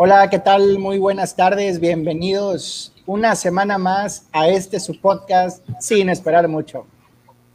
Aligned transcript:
Hola, 0.00 0.30
¿qué 0.30 0.38
tal? 0.38 0.78
Muy 0.78 0.96
buenas 1.00 1.34
tardes, 1.34 1.80
bienvenidos 1.80 2.92
una 3.04 3.34
semana 3.34 3.78
más 3.78 4.28
a 4.30 4.46
este 4.46 4.78
su 4.78 5.00
podcast 5.00 5.68
sin 5.80 6.08
esperar 6.08 6.46
mucho. 6.46 6.86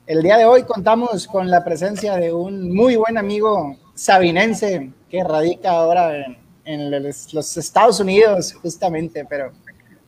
El 0.08 0.22
día 0.22 0.36
de 0.36 0.44
hoy 0.44 0.64
contamos 0.64 1.26
con 1.26 1.50
la 1.50 1.64
presencia 1.64 2.18
de 2.18 2.34
un 2.34 2.76
muy 2.76 2.98
buen 2.98 3.18
amigo 3.18 3.78
sabinense 3.96 4.92
que 5.10 5.24
radica 5.24 5.72
ahora 5.72 6.12
en, 6.66 6.92
los 7.32 7.56
Estados 7.56 8.02
Unidos, 8.02 8.52
justamente, 8.62 9.24
pero 9.24 9.54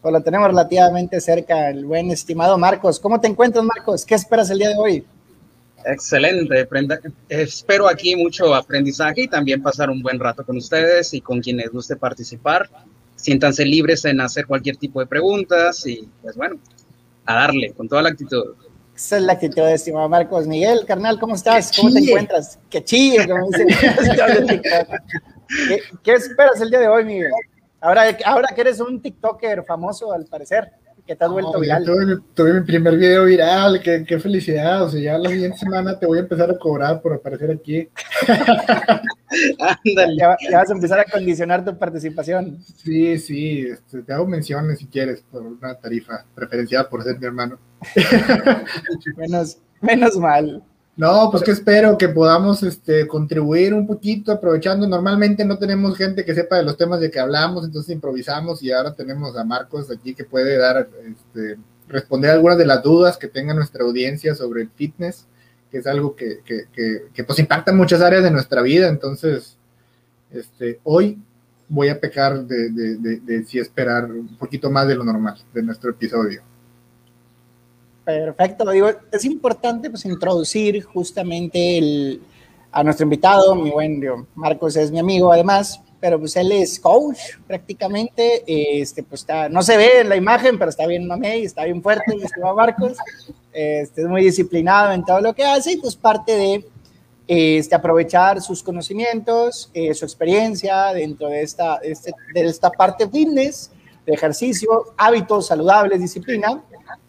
pues 0.02 0.12
lo 0.12 0.22
tenemos 0.22 0.50
relativamente 0.50 1.22
cerca, 1.22 1.70
el 1.70 1.86
buen 1.86 2.12
estimado 2.12 2.58
Marcos. 2.58 3.00
¿Cómo 3.00 3.18
te 3.22 3.30
encuentras, 3.30 3.64
Marcos? 3.64 4.06
¿Qué 4.06 4.16
esperas 4.16 4.50
el 4.50 4.58
día 4.58 4.70
de 4.72 4.78
hoy? 4.78 5.08
Excelente, 5.88 6.68
espero 7.30 7.88
aquí 7.88 8.16
mucho 8.16 8.56
aprendizaje 8.56 9.24
y 9.24 9.28
también 9.28 9.62
pasar 9.62 9.92
un 9.92 10.02
buen 10.02 10.20
rato 10.20 10.44
con 10.44 10.58
ustedes 10.58 11.14
y 11.14 11.22
con 11.22 11.42
quienes 11.42 11.70
guste 11.70 11.96
participar. 11.96 12.68
Siéntanse 13.16 13.64
libres 13.66 14.04
en 14.06 14.20
hacer 14.20 14.48
cualquier 14.48 14.78
tipo 14.78 15.00
de 15.00 15.06
preguntas 15.06 15.86
y 15.86 16.09
pues 16.23 16.36
bueno, 16.36 16.58
a 17.26 17.36
darle 17.36 17.72
con 17.73 17.88
toda 17.88 18.02
la 18.02 18.09
actitud. 18.09 18.56
Esa 18.95 19.18
es 19.18 19.23
la 19.23 19.34
actitud, 19.34 19.62
estimado 19.62 20.09
Marcos. 20.09 20.48
Miguel, 20.48 20.86
carnal, 20.88 21.20
¿cómo 21.20 21.36
estás? 21.36 21.72
¿Cómo 21.76 21.92
te 21.92 22.00
encuentras? 22.00 22.58
Que 22.70 22.84
chille, 22.84 23.28
como 23.28 23.48
dicen. 23.52 23.67
¿Qué, 25.67 25.80
¿Qué 26.02 26.14
esperas 26.14 26.59
el 26.62 26.72
día 26.72 26.80
de 26.80 26.88
hoy, 26.88 27.06
Miguel? 27.06 27.31
Ahora, 27.80 28.17
ahora 28.26 28.48
que 28.56 28.62
eres 28.62 28.80
un 28.80 29.00
TikToker 29.02 29.64
famoso, 29.64 30.12
al 30.12 30.26
parecer 30.26 30.72
que 31.05 31.16
te 31.16 31.23
has 31.23 31.32
vuelto 31.32 31.59
viral. 31.59 31.86
Tuve, 32.34 32.54
mi 32.54 32.62
primer 32.62 32.98
video 32.98 33.26
viral, 33.26 33.82
qué, 33.82 34.04
qué, 34.08 34.20
felicidad. 34.20 34.84
O 34.84 34.90
sea, 34.90 35.00
ya 35.00 35.18
la 35.18 35.30
siguiente 35.30 35.58
semana 35.58 36.00
te 36.00 36.05
voy 36.05 36.18
a 36.18 36.22
empezar 36.22 36.50
a 36.50 36.58
cobrar 36.58 37.02
por 37.02 37.14
aparecer 37.14 37.52
aquí. 37.52 37.88
Ándale. 39.59 40.16
Ya, 40.18 40.38
vas 40.58 40.70
a 40.70 40.73
empezar 40.73 41.00
a 41.00 41.05
condicionar 41.05 41.64
tu 41.64 41.78
participación. 41.78 42.59
Sí, 42.62 43.18
sí, 43.20 43.68
este, 43.72 44.02
te 44.02 44.14
hago 44.14 44.26
menciones 44.26 44.80
si 44.80 44.88
quieres 44.88 45.23
por 45.30 45.44
una 45.44 45.76
tarifa 45.76 46.26
preferencial 46.33 46.88
por 46.89 47.03
ser 47.03 47.20
mi 47.20 47.26
hermano. 47.26 47.59
menos, 49.17 49.59
menos 49.81 50.17
mal. 50.17 50.64
No, 50.98 51.30
pues 51.30 51.44
que 51.44 51.52
espero 51.52 51.98
que 51.98 52.08
podamos 52.08 52.64
este, 52.64 53.06
contribuir 53.06 53.74
un 53.74 53.86
poquito, 53.86 54.32
aprovechando. 54.32 54.88
Normalmente 54.88 55.44
no 55.44 55.58
tenemos 55.58 55.98
gente 55.98 56.24
que 56.24 56.34
sepa 56.34 56.56
de 56.56 56.64
los 56.64 56.78
temas 56.78 57.02
de 57.02 57.12
que 57.12 57.20
hablamos, 57.20 57.66
entonces 57.66 57.94
improvisamos 57.94 58.64
y 58.64 58.72
ahora 58.72 58.94
tenemos 58.94 59.36
a 59.36 59.44
Marcos 59.44 59.92
aquí 59.92 60.14
que 60.16 60.23
puede 60.23 60.58
dar, 60.58 60.88
este, 61.06 61.58
responder 61.90 62.32
algunas 62.32 62.58
de 62.58 62.66
las 62.66 62.82
dudas 62.82 63.18
que 63.18 63.28
tenga 63.28 63.54
nuestra 63.54 63.84
audiencia 63.84 64.36
sobre 64.36 64.62
el 64.62 64.70
fitness, 64.70 65.28
que 65.70 65.80
es 65.80 65.88
algo 65.88 66.16
que, 66.16 66.40
que, 66.46 66.68
que, 67.14 67.23
pues 67.26 67.40
impacta 67.40 67.73
muchas 67.73 68.00
áreas 68.00 68.23
de 68.23 68.32
nuestra 68.32 68.62
vida. 68.62 68.88
Entonces, 68.88 69.58
este, 70.32 70.80
hoy 70.86 71.20
voy 71.68 71.90
a 71.90 72.00
pecar 72.00 72.46
de, 72.46 72.70
de, 72.70 72.96
de, 72.96 73.20
de 73.20 73.44
sí 73.44 73.60
esperar 73.60 74.10
un 74.10 74.38
poquito 74.38 74.72
más 74.72 74.88
de 74.88 74.96
lo 74.96 75.04
normal 75.04 75.36
de 75.54 75.62
nuestro 75.62 75.90
episodio. 75.92 76.42
Perfecto, 78.06 78.70
digo, 78.70 78.88
es 79.11 79.25
importante 79.25 79.89
pues 79.89 80.06
introducir 80.06 80.84
justamente 80.84 81.80
el, 81.80 82.22
a 82.72 82.84
nuestro 82.84 83.03
invitado, 83.03 83.56
mi 83.56 83.72
buen 83.72 84.00
Marcos 84.36 84.75
es 84.75 84.92
mi 84.92 85.00
amigo 85.00 85.34
además, 85.34 85.81
pero 86.00 86.20
pues 86.20 86.36
él 86.36 86.52
es 86.52 86.80
coach 86.80 87.17
prácticamente, 87.48 88.44
este 88.45 89.02
pues 89.02 89.22
está, 89.22 89.50
no 89.50 89.64
se 89.64 89.76
ve 89.76 90.02
en 90.02 90.09
la 90.09 90.16
imagen, 90.16 90.59
pero 90.59 90.70
está 90.70 90.86
bien 90.86 91.08
mamey, 91.08 91.45
está 91.45 91.64
bien 91.64 91.81
fuerte, 91.81 92.16
estimado 92.22 92.56
Marcos, 92.56 92.95
este, 93.52 94.02
es 94.02 94.08
muy 94.08 94.23
disciplinado 94.23 94.92
en 94.92 95.03
todo 95.03 95.20
lo 95.20 95.33
que 95.33 95.44
hace 95.44 95.72
y 95.72 95.78
pues 95.78 95.95
parte 95.95 96.36
de 96.36 96.66
este, 97.28 97.73
aprovechar 97.73 98.39
sus 98.39 98.61
conocimientos, 98.61 99.72
eh, 99.73 99.95
su 99.95 100.06
experiencia 100.06 100.94
dentro 100.94 101.28
de 101.30 101.42
esta, 101.42 101.78
este, 101.78 102.14
de 102.36 102.42
esta 102.42 102.70
parte 102.70 103.09
fitness, 103.09 103.72
de 104.06 104.14
ejercicio, 104.14 104.94
hábitos 104.95 105.48
saludables, 105.48 106.00
disciplina, 106.00 106.61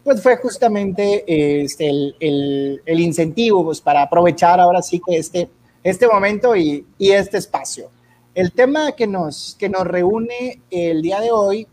pues 0.04 0.22
fue 0.22 0.36
justamente 0.36 1.24
este, 1.62 1.88
el, 1.88 2.80
el, 2.84 3.00
incentivo 3.00 3.64
pues, 3.64 3.80
para 3.80 4.02
aprovechar 4.02 4.60
ahora 4.60 4.82
sí 4.82 5.00
que 5.04 5.16
este, 5.16 5.48
este 5.82 6.06
momento 6.06 6.54
y, 6.54 6.86
y, 6.98 7.10
este 7.10 7.38
espacio. 7.38 7.90
El 8.34 8.52
tema 8.52 8.92
que 8.92 9.06
nos, 9.06 9.56
que 9.58 9.68
nos 9.68 9.86
reúne 9.86 10.60
el 10.70 11.02
día 11.02 11.20
de 11.20 11.30
hoy 11.30 11.66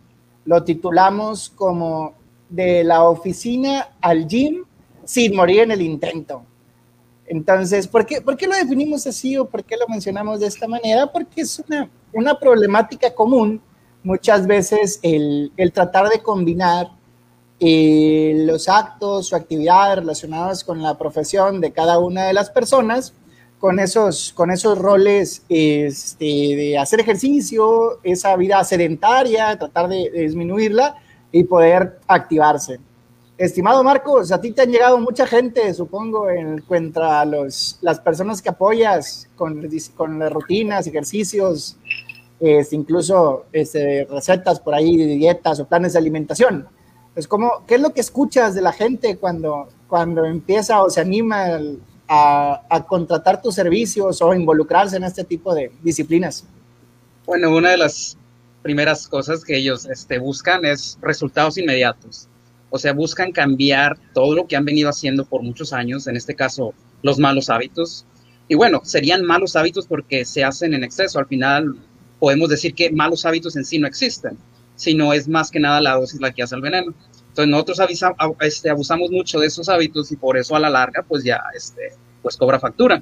lo 0.45 0.63
titulamos 0.63 1.49
como 1.49 2.13
de 2.49 2.83
la 2.83 3.03
oficina 3.03 3.89
al 4.01 4.27
gym 4.27 4.63
sin 5.05 5.35
morir 5.35 5.61
en 5.61 5.71
el 5.71 5.81
intento. 5.81 6.43
Entonces, 7.25 7.87
¿por 7.87 8.05
qué, 8.05 8.21
¿por 8.21 8.35
qué 8.37 8.47
lo 8.47 8.55
definimos 8.55 9.07
así 9.07 9.37
o 9.37 9.45
por 9.45 9.63
qué 9.63 9.75
lo 9.77 9.87
mencionamos 9.87 10.39
de 10.39 10.47
esta 10.47 10.67
manera? 10.67 11.07
Porque 11.11 11.41
es 11.41 11.59
una, 11.59 11.89
una 12.11 12.37
problemática 12.39 13.13
común 13.13 13.61
muchas 14.03 14.45
veces 14.45 14.99
el, 15.01 15.51
el 15.57 15.71
tratar 15.71 16.09
de 16.09 16.21
combinar 16.21 16.91
eh, 17.65 18.33
los 18.45 18.67
actos 18.67 19.31
o 19.31 19.37
actividades 19.37 19.99
relacionadas 19.99 20.65
con 20.65 20.81
la 20.81 20.97
profesión 20.97 21.61
de 21.61 21.71
cada 21.71 21.97
una 21.97 22.25
de 22.25 22.33
las 22.33 22.49
personas, 22.49 23.13
con 23.57 23.79
esos, 23.79 24.33
con 24.33 24.51
esos 24.51 24.77
roles 24.77 25.43
este, 25.47 26.25
de 26.25 26.77
hacer 26.77 26.99
ejercicio, 26.99 27.99
esa 28.03 28.35
vida 28.35 28.61
sedentaria, 28.65 29.57
tratar 29.57 29.87
de, 29.87 30.11
disminuirla 30.11 30.97
y 31.31 31.45
poder 31.45 32.01
activarse. 32.05 32.81
Estimado 33.37 33.81
Marcos, 33.81 34.33
a 34.33 34.41
ti 34.41 34.51
te 34.51 34.63
han 34.63 34.69
llegado 34.69 34.97
mucha 34.97 35.25
gente, 35.25 35.73
supongo, 35.73 36.29
en 36.29 36.59
contra 36.63 37.23
los, 37.23 37.79
las 37.79 37.97
personas 38.01 38.41
que 38.41 38.49
apoyas 38.49 39.29
con, 39.37 39.65
con 39.95 40.19
las 40.19 40.33
rutinas, 40.33 40.85
ejercicios, 40.85 41.77
este, 42.41 42.75
incluso 42.75 43.45
este, 43.53 44.05
recetas 44.11 44.59
por 44.59 44.73
ahí 44.75 44.97
de 44.97 45.05
dietas 45.05 45.61
o 45.61 45.65
planes 45.65 45.93
de 45.93 45.99
alimentación. 45.99 46.67
Pues, 47.13 47.27
¿cómo, 47.27 47.63
¿qué 47.67 47.75
es 47.75 47.81
lo 47.81 47.93
que 47.93 48.01
escuchas 48.01 48.55
de 48.55 48.61
la 48.61 48.71
gente 48.71 49.17
cuando, 49.17 49.69
cuando 49.87 50.25
empieza 50.25 50.81
o 50.81 50.89
se 50.89 51.01
anima 51.01 51.59
a, 52.07 52.61
a 52.69 52.85
contratar 52.85 53.41
tus 53.41 53.55
servicios 53.55 54.21
o 54.21 54.33
involucrarse 54.33 54.97
en 54.97 55.03
este 55.03 55.23
tipo 55.23 55.53
de 55.53 55.71
disciplinas? 55.83 56.45
Bueno, 57.25 57.55
una 57.55 57.71
de 57.71 57.77
las 57.77 58.17
primeras 58.63 59.07
cosas 59.07 59.43
que 59.43 59.57
ellos 59.57 59.85
este, 59.85 60.17
buscan 60.17 60.65
es 60.65 60.97
resultados 61.01 61.57
inmediatos. 61.57 62.27
O 62.71 62.79
sea, 62.79 62.93
buscan 62.93 63.31
cambiar 63.31 63.99
todo 64.13 64.33
lo 64.33 64.47
que 64.47 64.55
han 64.55 64.65
venido 64.65 64.89
haciendo 64.89 65.25
por 65.25 65.43
muchos 65.43 65.73
años, 65.73 66.07
en 66.07 66.17
este 66.17 66.33
caso 66.33 66.73
los 67.03 67.19
malos 67.19 67.51
hábitos. 67.51 68.05
Y 68.47 68.55
bueno, 68.55 68.81
serían 68.83 69.23
malos 69.23 69.55
hábitos 69.55 69.85
porque 69.85 70.25
se 70.25 70.43
hacen 70.43 70.73
en 70.73 70.83
exceso. 70.83 71.19
Al 71.19 71.27
final 71.27 71.75
podemos 72.17 72.49
decir 72.49 72.73
que 72.73 72.89
malos 72.91 73.25
hábitos 73.25 73.55
en 73.55 73.65
sí 73.65 73.77
no 73.77 73.87
existen 73.87 74.37
sino 74.75 75.13
es 75.13 75.27
más 75.27 75.51
que 75.51 75.59
nada 75.59 75.81
la 75.81 75.95
dosis 75.95 76.19
la 76.19 76.31
que 76.31 76.43
hace 76.43 76.55
el 76.55 76.61
veneno. 76.61 76.93
Entonces 77.33 77.49
nosotros 77.49 77.79
este, 78.41 78.69
abusamos 78.69 79.09
mucho 79.09 79.39
de 79.39 79.47
esos 79.47 79.67
hábitos 79.67 80.11
y 80.11 80.15
por 80.15 80.37
eso 80.37 80.55
a 80.55 80.59
la 80.59 80.69
larga 80.69 81.03
pues 81.07 81.23
ya 81.23 81.41
este, 81.55 81.93
pues 82.21 82.37
cobra 82.37 82.59
factura. 82.59 83.01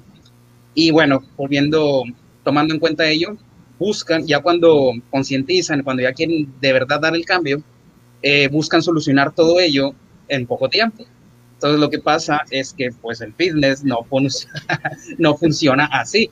Y 0.74 0.92
bueno, 0.92 1.22
volviendo, 1.36 2.04
tomando 2.44 2.74
en 2.74 2.80
cuenta 2.80 3.09
ello, 3.09 3.36
buscan, 3.78 4.26
ya 4.26 4.40
cuando 4.40 4.92
concientizan, 5.09 5.84
cuando 5.84 6.04
ya 6.04 6.14
quieren 6.14 6.54
de 6.62 6.72
verdad 6.72 7.02
dar 7.02 7.16
el 7.16 7.26
cambio, 7.26 7.62
eh, 8.22 8.48
buscan 8.50 8.82
solucionar 8.82 9.34
todo 9.34 9.59
ello 9.59 9.94
en 10.28 10.48
poco 10.48 10.70
tiempo. 10.70 11.03
Entonces 11.56 11.80
lo 11.80 11.90
que 11.90 12.00
pasa 12.00 12.42
es 12.50 12.74
que 12.74 12.90
pues 13.02 13.22
el 13.22 13.34
fitness 13.34 13.84
no, 13.84 14.06
no 15.18 15.38
funciona 15.38 15.86
así. 15.92 16.32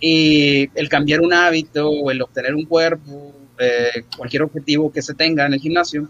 Y 0.00 0.68
el 0.78 0.88
cambiar 0.88 1.20
un 1.22 1.32
hábito 1.32 1.88
o 1.88 2.10
el 2.10 2.20
obtener 2.20 2.54
un 2.54 2.66
cuerpo 2.66 3.32
eh, 3.58 4.04
cualquier 4.16 4.42
objetivo 4.42 4.92
que 4.92 5.02
se 5.02 5.14
tenga 5.14 5.46
en 5.46 5.54
el 5.54 5.60
gimnasio, 5.60 6.08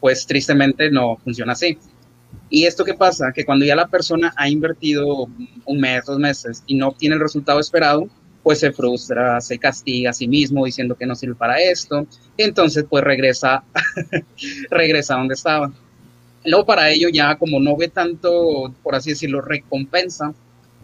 pues 0.00 0.26
tristemente 0.26 0.90
no 0.90 1.16
funciona 1.16 1.52
así. 1.52 1.78
¿Y 2.48 2.64
esto 2.64 2.84
qué 2.84 2.94
pasa? 2.94 3.32
Que 3.32 3.44
cuando 3.44 3.64
ya 3.64 3.74
la 3.74 3.88
persona 3.88 4.32
ha 4.36 4.48
invertido 4.48 5.28
un 5.64 5.80
mes, 5.80 6.04
dos 6.04 6.18
meses 6.18 6.62
y 6.66 6.76
no 6.76 6.88
obtiene 6.88 7.16
el 7.16 7.20
resultado 7.20 7.60
esperado, 7.60 8.08
pues 8.42 8.60
se 8.60 8.70
frustra, 8.70 9.40
se 9.40 9.58
castiga 9.58 10.10
a 10.10 10.12
sí 10.12 10.28
mismo 10.28 10.64
diciendo 10.64 10.94
que 10.94 11.04
no 11.04 11.16
sirve 11.16 11.34
para 11.34 11.60
esto, 11.60 12.06
entonces 12.36 12.84
pues 12.88 13.02
regresa, 13.02 13.64
regresa 14.70 15.14
a 15.14 15.18
donde 15.18 15.34
estaba. 15.34 15.72
Luego 16.44 16.64
para 16.64 16.88
ello 16.90 17.08
ya 17.08 17.36
como 17.36 17.58
no 17.58 17.76
ve 17.76 17.88
tanto, 17.88 18.72
por 18.84 18.94
así 18.94 19.10
decirlo, 19.10 19.40
recompensa 19.40 20.32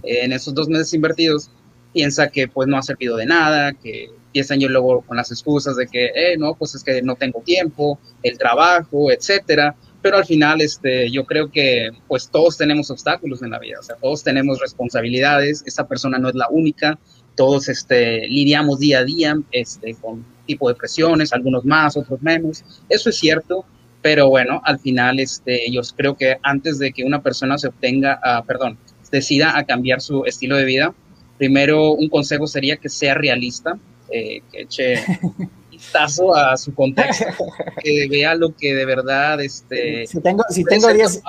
eh, 0.02 0.24
en 0.24 0.32
esos 0.32 0.52
dos 0.54 0.68
meses 0.68 0.92
invertidos, 0.92 1.50
piensa 1.92 2.28
que 2.28 2.48
pues 2.48 2.68
no 2.68 2.76
ha 2.76 2.82
servido 2.82 3.16
de 3.16 3.26
nada, 3.26 3.72
que 3.72 4.10
empiezan 4.26 4.60
yo 4.60 4.68
luego 4.68 5.02
con 5.02 5.16
las 5.16 5.30
excusas 5.30 5.76
de 5.76 5.86
que, 5.86 6.06
eh, 6.06 6.36
no, 6.38 6.54
pues 6.54 6.74
es 6.74 6.82
que 6.82 7.02
no 7.02 7.16
tengo 7.16 7.40
tiempo, 7.40 7.98
el 8.22 8.38
trabajo, 8.38 9.10
etcétera. 9.10 9.76
Pero 10.00 10.16
al 10.16 10.24
final, 10.24 10.60
este, 10.60 11.10
yo 11.10 11.24
creo 11.24 11.50
que 11.50 11.90
pues 12.08 12.28
todos 12.28 12.56
tenemos 12.56 12.90
obstáculos 12.90 13.42
en 13.42 13.50
la 13.50 13.60
vida, 13.60 13.78
o 13.78 13.82
sea, 13.82 13.96
todos 13.96 14.24
tenemos 14.24 14.58
responsabilidades, 14.58 15.62
esa 15.64 15.86
persona 15.86 16.18
no 16.18 16.28
es 16.28 16.34
la 16.34 16.48
única, 16.50 16.98
todos 17.36 17.68
este, 17.68 18.26
lidiamos 18.26 18.80
día 18.80 19.00
a 19.00 19.04
día 19.04 19.38
este, 19.52 19.94
con 19.94 20.24
tipo 20.46 20.68
de 20.68 20.74
presiones, 20.74 21.32
algunos 21.32 21.64
más, 21.64 21.96
otros 21.96 22.20
menos, 22.20 22.64
eso 22.88 23.10
es 23.10 23.16
cierto, 23.16 23.64
pero 24.02 24.28
bueno, 24.28 24.60
al 24.64 24.80
final 24.80 25.20
este, 25.20 25.70
yo 25.70 25.82
creo 25.96 26.16
que 26.16 26.36
antes 26.42 26.80
de 26.80 26.92
que 26.92 27.04
una 27.04 27.22
persona 27.22 27.56
se 27.56 27.68
obtenga, 27.68 28.20
uh, 28.24 28.44
perdón, 28.44 28.78
decida 29.12 29.56
a 29.56 29.64
cambiar 29.64 30.00
su 30.00 30.24
estilo 30.24 30.56
de 30.56 30.64
vida, 30.64 30.94
primero 31.42 31.90
un 31.90 32.08
consejo 32.08 32.46
sería 32.46 32.76
que 32.76 32.88
sea 32.88 33.14
realista, 33.14 33.76
eh, 34.12 34.42
que 34.52 34.60
eche 34.60 34.94
vistazo 35.72 36.36
a 36.36 36.56
su 36.56 36.72
contexto, 36.72 37.24
que 37.82 38.06
vea 38.08 38.36
lo 38.36 38.54
que 38.54 38.72
de 38.72 38.84
verdad, 38.86 39.40
este... 39.40 40.06
Si 40.06 40.20
tengo, 40.20 40.44
si 40.50 40.62
tengo 40.62 40.92
10 40.92 41.20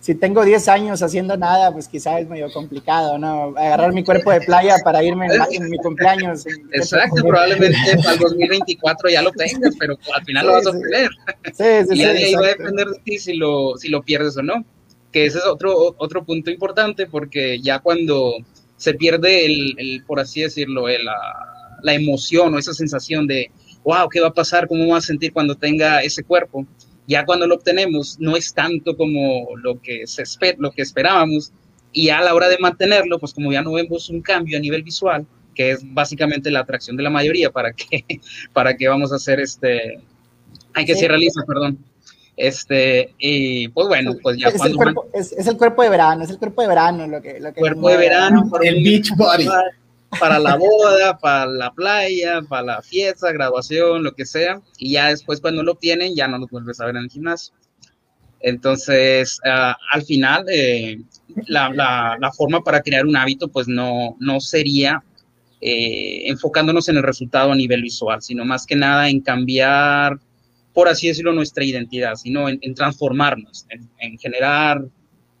si 0.00 0.14
tengo 0.14 0.44
10 0.44 0.68
años 0.68 1.02
haciendo 1.02 1.38
nada, 1.38 1.72
pues 1.72 1.88
quizás 1.88 2.20
es 2.20 2.28
medio 2.28 2.52
complicado, 2.52 3.16
¿no? 3.16 3.56
Agarrar 3.56 3.94
mi 3.94 4.04
cuerpo 4.04 4.30
de 4.30 4.42
playa 4.42 4.76
para 4.84 5.02
irme 5.02 5.26
en, 5.50 5.70
mi 5.70 5.78
cumpleaños. 5.78 6.44
Exacto, 6.72 7.22
probablemente 7.22 7.78
para 7.96 8.12
el 8.12 8.18
2024 8.18 9.08
ya 9.08 9.22
lo 9.22 9.32
tengas, 9.32 9.74
pero 9.80 9.98
al 10.14 10.24
final 10.26 10.46
lo 10.46 10.52
vas 10.52 10.66
a 10.66 10.70
obtener. 10.70 11.08
Sí, 11.54 11.88
sí, 11.88 11.96
y 11.96 12.04
ahí 12.04 12.34
va 12.34 12.44
a 12.44 12.48
depender 12.50 12.86
de 12.88 12.98
ti 13.00 13.18
si 13.18 13.36
lo, 13.36 13.78
si 13.78 13.88
lo 13.88 14.02
pierdes 14.02 14.36
o 14.36 14.42
no. 14.42 14.66
Que 15.10 15.24
ese 15.24 15.38
es 15.38 15.46
otro, 15.46 15.94
otro 15.96 16.24
punto 16.24 16.50
importante, 16.50 17.06
porque 17.06 17.58
ya 17.62 17.78
cuando 17.78 18.34
se 18.76 18.94
pierde 18.94 19.46
el, 19.46 19.74
el 19.78 20.04
por 20.04 20.20
así 20.20 20.42
decirlo, 20.42 20.88
el, 20.88 21.04
la, 21.04 21.14
la 21.82 21.94
emoción 21.94 22.54
o 22.54 22.58
esa 22.58 22.74
sensación 22.74 23.26
de, 23.26 23.50
wow, 23.84 24.08
¿qué 24.08 24.20
va 24.20 24.28
a 24.28 24.34
pasar? 24.34 24.66
¿Cómo 24.68 24.86
va 24.88 24.98
a 24.98 25.02
sentir 25.02 25.32
cuando 25.32 25.54
tenga 25.54 26.02
ese 26.02 26.22
cuerpo? 26.22 26.66
ya 27.06 27.24
cuando 27.24 27.46
lo 27.46 27.54
obtenemos 27.54 28.18
no 28.18 28.36
es 28.36 28.52
tanto 28.52 28.96
como 28.96 29.56
lo 29.56 29.80
que, 29.80 30.06
se 30.06 30.24
lo 30.58 30.72
que 30.72 30.82
esperábamos 30.82 31.52
y 31.92 32.08
a 32.10 32.20
la 32.20 32.34
hora 32.34 32.48
de 32.48 32.58
mantenerlo, 32.58 33.18
pues 33.18 33.32
como 33.32 33.52
ya 33.52 33.62
no 33.62 33.72
vemos 33.72 34.10
un 34.10 34.20
cambio 34.20 34.58
a 34.58 34.60
nivel 34.60 34.82
visual, 34.82 35.26
que 35.54 35.70
es 35.70 35.80
básicamente 35.82 36.50
la 36.50 36.60
atracción 36.60 36.96
de 36.96 37.02
la 37.02 37.10
mayoría, 37.10 37.50
¿para 37.50 37.72
qué, 37.72 38.04
para 38.52 38.76
qué 38.76 38.88
vamos 38.88 39.12
a 39.12 39.16
hacer 39.16 39.40
este? 39.40 40.00
Hay 40.74 40.84
que 40.84 40.94
ser 40.94 41.08
realistas, 41.08 41.44
perdón. 41.46 41.78
Este, 42.36 43.14
y 43.18 43.68
pues 43.68 43.88
bueno, 43.88 44.12
pues 44.22 44.36
ya 44.38 44.48
es 44.48 44.56
cuando... 44.56 44.72
El 44.72 44.94
cuerpo, 44.94 45.06
es, 45.14 45.32
el 45.32 45.56
cuerpo 45.56 45.82
de 45.82 45.88
verano, 45.88 46.22
es 46.22 46.30
el 46.30 46.38
cuerpo 46.38 46.62
de 46.62 46.68
verano 46.68 47.06
lo 47.06 47.22
que... 47.22 47.40
Lo 47.40 47.52
que 47.52 47.60
cuerpo 47.60 47.88
de 47.88 47.96
verano. 47.96 48.50
El 48.62 48.84
beach 48.84 49.10
body 49.16 49.48
para 50.20 50.38
la 50.38 50.56
boda, 50.56 51.18
para 51.18 51.46
la 51.46 51.72
playa, 51.72 52.42
para 52.42 52.62
la 52.62 52.82
fiesta, 52.82 53.32
graduación, 53.32 54.04
lo 54.04 54.12
que 54.12 54.26
sea, 54.26 54.60
y 54.78 54.92
ya 54.92 55.08
después 55.08 55.40
cuando 55.40 55.62
lo 55.62 55.72
obtienen 55.72 56.14
ya 56.14 56.28
no 56.28 56.38
lo 56.38 56.46
vuelves 56.46 56.80
a 56.80 56.86
ver 56.86 56.96
en 56.96 57.04
el 57.04 57.10
gimnasio. 57.10 57.54
Entonces, 58.40 59.40
ah, 59.44 59.76
al 59.92 60.02
final, 60.02 60.44
eh, 60.48 61.00
la, 61.46 61.70
la, 61.70 62.32
forma 62.32 62.62
para 62.62 62.82
crear 62.82 63.06
un 63.06 63.16
hábito, 63.16 63.48
pues 63.48 63.66
no, 63.66 64.16
no 64.20 64.40
sería 64.40 65.02
eh, 65.60 66.28
enfocándonos 66.28 66.88
en 66.88 66.98
el 66.98 67.02
resultado 67.02 67.52
a 67.52 67.56
nivel 67.56 67.82
visual, 67.82 68.20
sino 68.22 68.44
más 68.44 68.66
que 68.66 68.76
nada 68.76 69.08
en 69.08 69.20
cambiar, 69.20 70.18
por 70.76 70.90
así 70.90 71.08
decirlo, 71.08 71.32
nuestra 71.32 71.64
identidad, 71.64 72.16
sino 72.16 72.50
en, 72.50 72.74
transformarnos, 72.74 73.64
en, 73.70 73.88
en 73.98 74.18
generar 74.18 74.84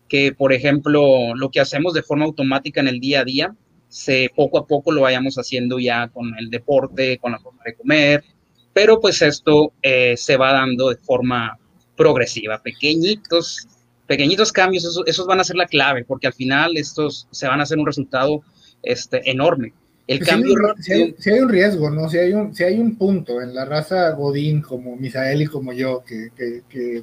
que, 0.08 0.32
por 0.32 0.54
ejemplo, 0.54 1.34
lo 1.34 1.50
que 1.50 1.60
hacemos 1.60 1.92
de 1.92 2.02
forma 2.02 2.24
automática 2.24 2.80
en 2.80 2.88
el 2.88 3.00
día 3.00 3.20
a 3.20 3.24
día, 3.24 3.54
se, 3.86 4.30
poco 4.34 4.56
a 4.56 4.66
poco 4.66 4.92
lo 4.92 5.02
vayamos 5.02 5.36
haciendo 5.36 5.78
ya 5.78 6.08
con 6.08 6.34
el 6.38 6.48
deporte, 6.48 7.18
con 7.18 7.32
la 7.32 7.38
forma 7.38 7.60
de 7.66 7.74
comer, 7.74 8.24
pero 8.72 8.98
pues 8.98 9.20
esto 9.20 9.74
eh, 9.82 10.14
se 10.16 10.38
va 10.38 10.54
dando 10.54 10.88
de 10.88 10.96
forma 10.96 11.58
progresiva, 11.98 12.62
pequeñitos, 12.62 13.68
pequeñitos 14.06 14.50
cambios, 14.52 15.02
esos, 15.04 15.26
van 15.26 15.40
a 15.40 15.44
ser 15.44 15.56
la 15.56 15.66
clave, 15.66 16.06
porque 16.06 16.28
al 16.28 16.32
final 16.32 16.78
estos 16.78 17.28
se 17.30 17.46
van 17.46 17.60
a 17.60 17.64
hacer 17.64 17.78
un 17.78 17.84
resultado 17.84 18.40
este, 18.82 19.30
enorme. 19.30 19.74
El 20.06 20.20
cambio 20.20 20.54
si 20.78 20.92
hay, 20.92 21.40
un 21.40 21.48
riesgo, 21.48 21.90
¿no? 21.90 22.08
Si 22.08 22.18
hay 22.18 22.32
un, 22.32 22.54
si 22.54 22.62
hay 22.62 22.78
un 22.78 22.96
punto 22.96 23.40
en 23.42 23.54
la 23.54 23.64
raza 23.64 24.10
Godín 24.10 24.62
como 24.62 24.94
Misael 24.96 25.42
y 25.42 25.46
como 25.46 25.72
yo, 25.72 26.04
que, 26.04 26.30
que, 26.68 27.02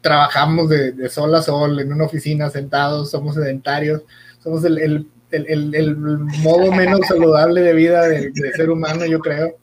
trabajamos 0.00 0.68
de, 0.68 1.08
sol 1.08 1.34
a 1.34 1.42
sol 1.42 1.78
en 1.80 1.92
una 1.92 2.04
oficina 2.04 2.50
sentados, 2.50 3.10
somos 3.10 3.36
sedentarios, 3.36 4.02
somos 4.42 4.64
el 4.64 5.08
el, 5.34 5.96
modo 6.42 6.72
menos 6.72 7.00
saludable 7.08 7.62
de 7.62 7.74
vida 7.74 8.08
del, 8.08 8.32
ser 8.56 8.70
humano, 8.70 9.04
yo 9.06 9.18
creo. 9.20 9.56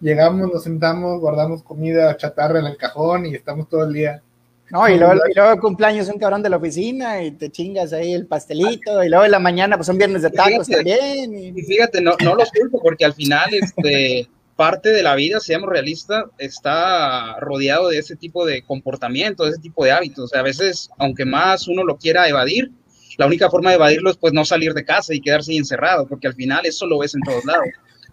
Llegamos, 0.00 0.52
nos 0.52 0.62
sentamos, 0.62 1.20
guardamos 1.20 1.62
comida 1.62 2.16
chatarra 2.16 2.60
en 2.60 2.66
el 2.66 2.76
cajón 2.76 3.26
y 3.26 3.34
estamos 3.34 3.68
todo 3.68 3.84
el 3.84 3.92
día. 3.92 4.22
No, 4.70 4.88
y 4.88 4.98
luego, 4.98 5.14
y 5.28 5.58
cumpleaños 5.58 6.08
un 6.08 6.18
cabrón 6.18 6.42
de 6.42 6.50
la 6.50 6.56
oficina 6.56 7.22
y 7.22 7.30
te 7.30 7.50
chingas 7.50 7.92
ahí 7.92 8.12
el 8.12 8.26
pastelito 8.26 9.04
y 9.04 9.08
luego 9.08 9.24
en 9.24 9.30
la 9.30 9.38
mañana 9.38 9.76
pues 9.76 9.86
son 9.86 9.96
viernes 9.96 10.22
de 10.22 10.30
tacos 10.30 10.66
también. 10.66 11.38
Y... 11.38 11.62
fíjate, 11.62 12.00
no, 12.00 12.16
no 12.22 12.34
los 12.34 12.50
culpo 12.50 12.80
porque 12.82 13.04
al 13.04 13.14
final 13.14 13.48
este, 13.54 14.28
parte 14.56 14.90
de 14.90 15.02
la 15.02 15.14
vida, 15.14 15.38
seamos 15.38 15.68
realistas, 15.68 16.24
está 16.38 17.38
rodeado 17.40 17.88
de 17.88 17.98
ese 17.98 18.16
tipo 18.16 18.44
de 18.44 18.62
comportamiento, 18.62 19.44
de 19.44 19.50
ese 19.50 19.60
tipo 19.60 19.84
de 19.84 19.92
hábitos. 19.92 20.24
O 20.24 20.28
sea, 20.28 20.40
a 20.40 20.44
veces, 20.44 20.90
aunque 20.98 21.24
más 21.24 21.68
uno 21.68 21.84
lo 21.84 21.96
quiera 21.96 22.28
evadir, 22.28 22.72
la 23.18 23.26
única 23.26 23.50
forma 23.50 23.70
de 23.70 23.76
evadirlo 23.76 24.10
es 24.10 24.16
pues 24.16 24.32
no 24.32 24.44
salir 24.44 24.74
de 24.74 24.84
casa 24.84 25.14
y 25.14 25.20
quedarse 25.20 25.54
encerrado, 25.56 26.06
porque 26.06 26.26
al 26.26 26.34
final 26.34 26.66
eso 26.66 26.86
lo 26.86 26.98
ves 26.98 27.14
en 27.14 27.20
todos 27.20 27.44
lados. 27.44 27.68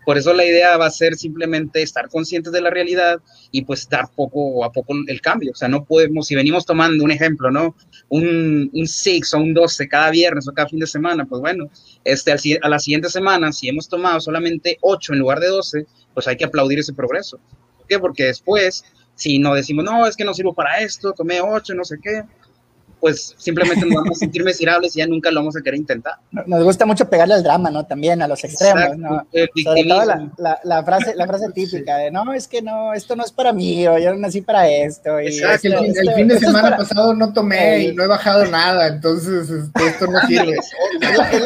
Por 0.06 0.18
eso 0.18 0.34
la 0.34 0.46
idea 0.46 0.78
va 0.78 0.88
a 0.88 0.92
ser 0.92 1.16
simplemente 1.16 1.82
estar 1.82 2.10
conscientes 2.10 2.52
de 2.52 2.62
la 2.62 2.70
realidad 2.70 3.22
y 3.52 3.64
pues 3.64 3.88
dar 3.88 4.10
poco 4.16 4.64
a 4.66 4.72
poco 4.72 4.94
el 5.08 5.22
cambio. 5.22 5.52
O 5.52 5.56
sea, 5.56 5.68
no 5.68 5.86
podemos, 5.86 6.28
si 6.28 6.36
venimos 6.36 6.66
tomando 6.66 7.04
un 7.04 7.12
ejemplo, 7.12 7.52
¿no? 7.52 7.76
Un, 8.10 8.70
un 8.74 8.88
6 8.88 9.34
o 9.34 9.38
un 9.38 9.54
12 9.54 9.88
cada 9.88 10.10
viernes 10.12 10.48
o 10.48 10.54
cada 10.54 10.68
fin 10.68 10.80
de 10.80 10.88
semana, 10.88 11.26
pues 11.26 11.42
bueno, 11.42 11.70
este, 12.04 12.32
a 12.62 12.70
la 12.70 12.80
siguiente 12.80 13.10
semana, 13.10 13.52
si 13.52 13.70
hemos 13.70 13.88
tomado 13.88 14.20
solamente 14.20 14.78
8 14.82 15.14
en 15.14 15.20
lugar 15.20 15.40
de 15.40 15.48
12, 15.48 15.86
pues 16.14 16.28
hay 16.28 16.36
que 16.36 16.46
aplaudir 16.46 16.80
ese 16.80 16.94
progreso. 16.94 17.40
¿Por 17.78 17.88
qué? 17.88 18.00
Porque 18.00 18.26
después, 18.26 18.84
si 19.16 19.40
no 19.40 19.54
decimos, 19.54 19.86
no, 19.86 20.06
es 20.06 20.16
que 20.16 20.26
no 20.26 20.34
sirvo 20.34 20.54
para 20.54 20.80
esto, 20.80 21.14
tomé 21.14 21.42
8, 21.42 21.74
no 21.76 21.86
sé 21.86 21.98
qué, 22.02 22.24
pues 23.04 23.36
simplemente 23.38 23.86
nos 23.86 23.96
vamos 23.96 24.16
a 24.16 24.20
sentir 24.20 24.44
miserables 24.46 24.96
y 24.96 25.00
ya 25.00 25.08
nunca 25.08 25.30
lo 25.30 25.42
vamos 25.42 25.58
a 25.58 25.62
querer 25.62 25.78
intentar. 25.78 26.14
Nos 26.32 26.64
gusta 26.64 26.86
mucho 26.86 27.10
pegarle 27.10 27.34
al 27.34 27.44
drama, 27.44 27.70
¿no? 27.70 27.86
También 27.86 28.22
a 28.22 28.30
los 28.30 28.42
extremos, 28.46 28.98
¿no? 28.98 29.28
Sobre 29.62 29.84
todo 29.84 30.06
la, 30.38 30.84
frase, 30.86 31.14
la 31.14 31.28
frase 31.28 31.52
típica 31.54 31.98
de, 31.98 32.12
no, 32.12 32.32
es 32.34 32.48
que 32.48 32.62
no, 32.62 32.94
esto 32.94 33.18
no 33.18 33.26
es 33.26 33.34
para 33.34 33.52
mí, 33.52 33.86
o 33.88 33.98
yo 33.98 34.14
no 34.14 34.20
nací 34.20 34.40
para 34.40 34.70
esto. 34.70 35.20
Y 35.20 35.28
Exacto, 35.28 35.68
el, 35.68 36.14
fin 36.14 36.30
de 36.30 36.40
semana 36.40 36.78
pasado 36.78 37.14
no 37.14 37.34
tomé 37.34 37.80
y 37.80 37.94
no 37.94 38.06
he 38.06 38.08
bajado 38.08 38.46
nada, 38.46 38.88
entonces 38.88 39.50
este, 39.50 39.86
esto 39.86 40.08
no 40.08 40.22
sirve. 40.22 40.54
es, 40.54 41.44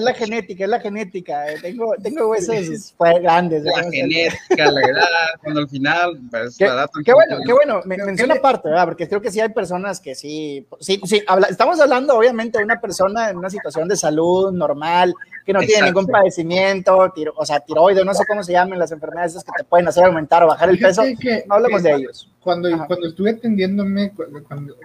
la, 0.00 0.14
genética, 0.14 0.64
es 0.64 0.70
la 0.70 0.80
genética. 0.80 1.44
Tengo, 1.60 1.92
tengo 2.02 2.28
huesos 2.28 2.94
pues, 2.96 3.20
grandes. 3.20 3.62
La 3.64 3.90
genética, 3.90 4.70
la 4.70 4.80
edad, 4.80 5.06
cuando 5.42 5.60
al 5.60 5.68
final, 5.68 6.18
pues, 6.30 6.56
qué, 6.56 6.66
qué 7.04 7.12
bueno, 7.12 7.36
qué 7.44 7.52
bueno, 7.52 7.82
menciona 7.84 8.36
aparte, 8.36 8.70
¿verdad? 8.70 8.86
Porque 8.86 9.06
creo 9.06 9.20
que 9.20 9.30
sí 9.30 9.38
hay 9.38 9.50
personas 9.50 10.00
que 10.00 10.14
sí 10.14 10.61
sí, 10.80 11.00
sí, 11.04 11.22
estamos 11.48 11.80
hablando 11.80 12.16
obviamente 12.16 12.58
de 12.58 12.64
una 12.64 12.80
persona 12.80 13.30
en 13.30 13.36
una 13.36 13.50
situación 13.50 13.88
de 13.88 13.96
salud 13.96 14.52
normal, 14.52 15.14
que 15.44 15.52
no 15.52 15.60
tiene 15.60 15.86
ningún 15.86 16.06
padecimiento, 16.06 17.12
o 17.36 17.46
sea, 17.46 17.60
tiroides, 17.60 18.04
no 18.04 18.14
sé 18.14 18.24
cómo 18.26 18.42
se 18.42 18.52
llaman 18.52 18.78
las 18.78 18.92
enfermedades 18.92 19.42
que 19.44 19.52
te 19.56 19.64
pueden 19.64 19.88
hacer 19.88 20.04
aumentar 20.04 20.42
o 20.42 20.48
bajar 20.48 20.70
el 20.70 20.78
peso, 20.78 21.02
no 21.46 21.54
hablamos 21.54 21.82
de 21.82 21.92
ellos. 21.92 22.30
Cuando, 22.40 22.68
cuando 22.86 23.08
estuve 23.08 23.30
atendiéndome, 23.30 24.12
cuando, 24.48 24.76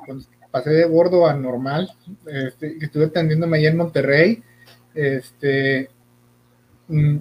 pasé 0.52 0.70
de 0.70 0.86
gordo 0.86 1.28
a 1.28 1.34
normal, 1.34 1.92
este, 2.26 2.78
estuve 2.82 3.06
atendiéndome 3.06 3.58
allá 3.58 3.70
en 3.70 3.78
Monterrey, 3.78 4.44
este, 4.94 5.90
mm, 6.88 7.18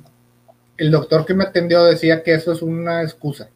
el 0.78 0.90
doctor 0.90 1.25
que 1.26 1.35
me 1.35 1.45
atendió 1.45 1.85
decía 1.85 2.23
que 2.23 2.35
eso 2.35 2.52
es 2.52 2.62
una 2.62 3.02
excusa 3.02 3.49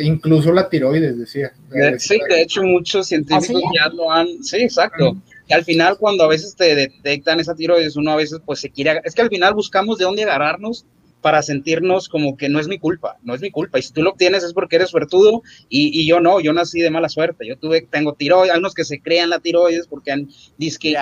incluso 0.00 0.52
la 0.52 0.68
tiroides, 0.68 1.18
decía. 1.18 1.52
Sí, 1.98 2.18
de 2.28 2.42
hecho 2.42 2.62
muchos 2.62 3.08
científicos 3.08 3.62
¿Ah, 3.64 3.72
ya 3.74 3.88
lo 3.94 4.10
han, 4.10 4.42
sí, 4.42 4.58
exacto. 4.58 5.16
Que 5.46 5.54
al 5.54 5.64
final 5.64 5.96
cuando 5.98 6.24
a 6.24 6.28
veces 6.28 6.54
te 6.54 6.74
detectan 6.74 7.40
esa 7.40 7.54
tiroides, 7.54 7.96
uno 7.96 8.12
a 8.12 8.16
veces 8.16 8.40
pues 8.44 8.60
se 8.60 8.70
quiere, 8.70 9.00
es 9.04 9.14
que 9.14 9.22
al 9.22 9.28
final 9.28 9.54
buscamos 9.54 9.98
de 9.98 10.04
dónde 10.04 10.22
agarrarnos 10.22 10.86
para 11.22 11.42
sentirnos 11.42 12.08
como 12.08 12.36
que 12.36 12.48
no 12.48 12.60
es 12.60 12.68
mi 12.68 12.78
culpa, 12.78 13.16
no 13.22 13.34
es 13.34 13.40
mi 13.40 13.50
culpa. 13.50 13.78
Y 13.78 13.82
si 13.82 13.92
tú 13.92 14.02
lo 14.02 14.12
tienes 14.12 14.42
es 14.42 14.52
porque 14.52 14.76
eres 14.76 14.90
suertudo 14.90 15.42
y, 15.68 15.98
y 15.98 16.06
yo 16.06 16.20
no, 16.20 16.40
yo 16.40 16.52
nací 16.52 16.80
de 16.80 16.90
mala 16.90 17.08
suerte. 17.08 17.46
Yo 17.46 17.56
tuve, 17.56 17.82
tengo 17.82 18.12
tiroides, 18.14 18.52
hay 18.52 18.58
unos 18.58 18.74
que 18.74 18.84
se 18.84 19.00
crean 19.00 19.30
la 19.30 19.38
tiroides 19.38 19.86
porque 19.86 20.10
han 20.12 20.28
disque 20.58 20.94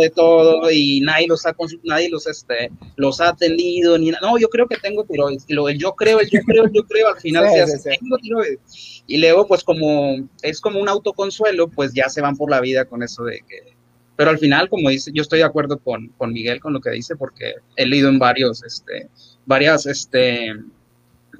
de 0.00 0.10
todo 0.10 0.70
y 0.70 1.00
nadie 1.02 1.28
los 1.28 1.46
ha, 1.46 1.54
nadie 1.84 2.08
los, 2.08 2.26
este, 2.26 2.72
los 2.96 3.20
ha 3.20 3.28
atendido. 3.28 3.98
Ni, 3.98 4.10
no, 4.10 4.38
yo 4.38 4.48
creo 4.48 4.66
que 4.66 4.78
tengo 4.78 5.04
tiroides. 5.04 5.44
Y 5.46 5.52
lo 5.52 5.68
el 5.68 5.78
yo 5.78 5.94
creo, 5.94 6.20
el 6.20 6.30
yo 6.30 6.40
creo, 6.46 6.64
el 6.64 6.72
yo 6.72 6.82
creo, 6.84 7.08
al 7.08 7.20
final 7.20 7.48
se 7.50 7.60
hace, 7.60 7.98
tengo 8.00 8.16
tiroides. 8.16 9.04
Y 9.06 9.18
luego, 9.18 9.46
pues 9.46 9.62
como 9.62 10.16
es 10.42 10.60
como 10.60 10.80
un 10.80 10.88
autoconsuelo, 10.88 11.68
pues 11.68 11.92
ya 11.92 12.08
se 12.08 12.22
van 12.22 12.36
por 12.36 12.50
la 12.50 12.60
vida 12.60 12.86
con 12.86 13.02
eso 13.02 13.24
de 13.24 13.40
que 13.46 13.80
pero 14.20 14.32
al 14.32 14.38
final, 14.38 14.68
como 14.68 14.90
dice, 14.90 15.10
yo 15.14 15.22
estoy 15.22 15.38
de 15.38 15.46
acuerdo 15.46 15.78
con, 15.78 16.08
con, 16.18 16.34
Miguel 16.34 16.60
con 16.60 16.74
lo 16.74 16.82
que 16.82 16.90
dice, 16.90 17.16
porque 17.16 17.54
he 17.74 17.86
leído 17.86 18.10
en 18.10 18.18
varios 18.18 18.62
este, 18.62 19.08
varias 19.50 19.84
este, 19.84 20.54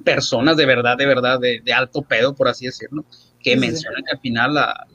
personas 0.03 0.57
de 0.57 0.65
verdad, 0.65 0.97
de 0.97 1.05
verdad, 1.05 1.39
de, 1.39 1.73
alto 1.73 2.01
pedo, 2.01 2.35
por 2.35 2.49
así 2.49 2.65
decirlo, 2.65 3.05
que 3.41 3.55
mencionan 3.55 4.03
que 4.03 4.11
al 4.11 4.19
final 4.19 4.53
la, 4.53 4.85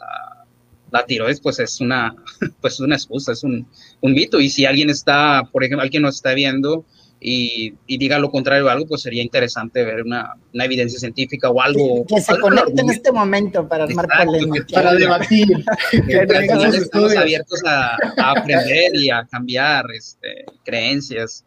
la, 0.92 1.06
tiroides 1.06 1.40
pues 1.40 1.58
es 1.58 1.80
una, 1.80 2.14
pues 2.60 2.78
una 2.78 2.94
excusa, 2.94 3.32
es 3.32 3.42
un, 3.42 3.66
un, 4.02 4.12
mito. 4.12 4.38
Y 4.38 4.50
si 4.50 4.66
alguien 4.66 4.90
está, 4.90 5.48
por 5.50 5.64
ejemplo, 5.64 5.82
alguien 5.82 6.02
nos 6.02 6.16
está 6.16 6.34
viendo 6.34 6.84
y, 7.18 7.72
y 7.86 7.96
diga 7.96 8.18
lo 8.18 8.30
contrario 8.30 8.66
o 8.66 8.68
algo, 8.68 8.86
pues 8.86 9.00
sería 9.00 9.22
interesante 9.22 9.82
ver 9.82 10.02
una, 10.02 10.34
una 10.52 10.64
evidencia 10.66 11.00
científica 11.00 11.48
o 11.48 11.62
algo. 11.62 12.04
Que, 12.04 12.20
se 12.20 12.38
conecte 12.38 12.82
en 12.82 12.90
este 12.90 13.12
momento 13.12 13.66
para 13.66 13.84
armar 13.84 14.08
polémica. 14.26 14.66
Para 14.74 14.92
debatir. 14.92 15.64
estamos 16.74 17.16
abiertos 17.16 17.62
a, 17.64 17.96
a, 18.18 18.30
aprender 18.32 18.94
y 18.94 19.08
a 19.08 19.24
cambiar 19.24 19.86
este, 19.96 20.44
creencias 20.66 21.46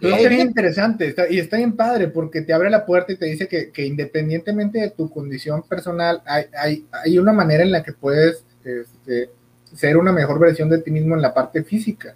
es 0.00 0.28
bien 0.28 0.48
interesante 0.48 1.14
y 1.30 1.38
está 1.38 1.56
bien 1.56 1.74
padre 1.74 2.08
porque 2.08 2.42
te 2.42 2.52
abre 2.52 2.70
la 2.70 2.86
puerta 2.86 3.12
y 3.12 3.16
te 3.16 3.26
dice 3.26 3.48
que, 3.48 3.86
independientemente 3.86 4.80
de 4.80 4.90
tu 4.90 5.10
condición 5.10 5.62
personal, 5.62 6.22
hay, 6.26 6.84
hay, 6.92 7.18
una 7.18 7.32
manera 7.32 7.62
en 7.62 7.72
la 7.72 7.82
que 7.82 7.92
puedes 7.92 8.44
este, 8.64 9.30
ser 9.74 9.96
una 9.96 10.12
mejor 10.12 10.38
versión 10.38 10.68
de 10.68 10.78
ti 10.78 10.90
mismo 10.90 11.14
en 11.14 11.22
la 11.22 11.34
parte 11.34 11.64
física. 11.64 12.14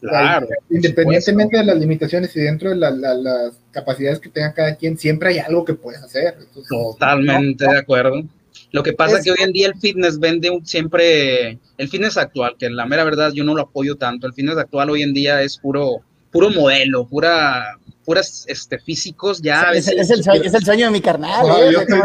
Claro. 0.00 0.46
independientemente 0.68 1.56
de 1.56 1.64
las 1.64 1.78
limitaciones 1.78 2.36
y 2.36 2.40
dentro 2.40 2.68
de 2.68 2.76
las 2.76 3.54
capacidades 3.70 4.20
que 4.20 4.28
tenga 4.28 4.52
cada 4.52 4.76
quien, 4.76 4.98
siempre 4.98 5.30
hay 5.30 5.38
algo 5.38 5.64
que 5.64 5.72
puedes 5.72 6.02
hacer. 6.02 6.36
Totalmente 6.68 7.64
de 7.66 7.78
acuerdo. 7.78 8.22
Lo 8.70 8.82
que 8.82 8.92
pasa 8.92 9.18
es 9.18 9.24
que 9.24 9.30
hoy 9.30 9.38
en 9.40 9.52
día 9.52 9.68
el 9.68 9.80
fitness 9.80 10.18
vende 10.18 10.50
un, 10.50 10.66
siempre, 10.66 11.58
el 11.78 11.88
fitness 11.88 12.16
actual, 12.16 12.56
que 12.58 12.68
la 12.68 12.86
mera 12.86 13.04
verdad 13.04 13.32
yo 13.32 13.44
no 13.44 13.54
lo 13.54 13.62
apoyo 13.62 13.96
tanto, 13.96 14.26
el 14.26 14.34
fitness 14.34 14.58
actual 14.58 14.90
hoy 14.90 15.02
en 15.02 15.14
día 15.14 15.42
es 15.42 15.58
puro, 15.58 16.02
puro 16.34 16.50
modelo, 16.50 17.06
pura, 17.06 17.78
puras 18.04 18.44
este, 18.48 18.80
físicos 18.80 19.40
ya. 19.40 19.70
Es, 19.70 19.86
es, 19.86 20.10
el, 20.10 20.24
sueño, 20.24 20.42
es 20.42 20.52
el 20.52 20.64
sueño 20.64 20.86
de 20.86 20.90
mi 20.90 21.00
carnal. 21.00 21.46
No, 21.46 21.58
eh, 21.58 21.72
yo 21.72 21.80
estoy, 21.80 22.00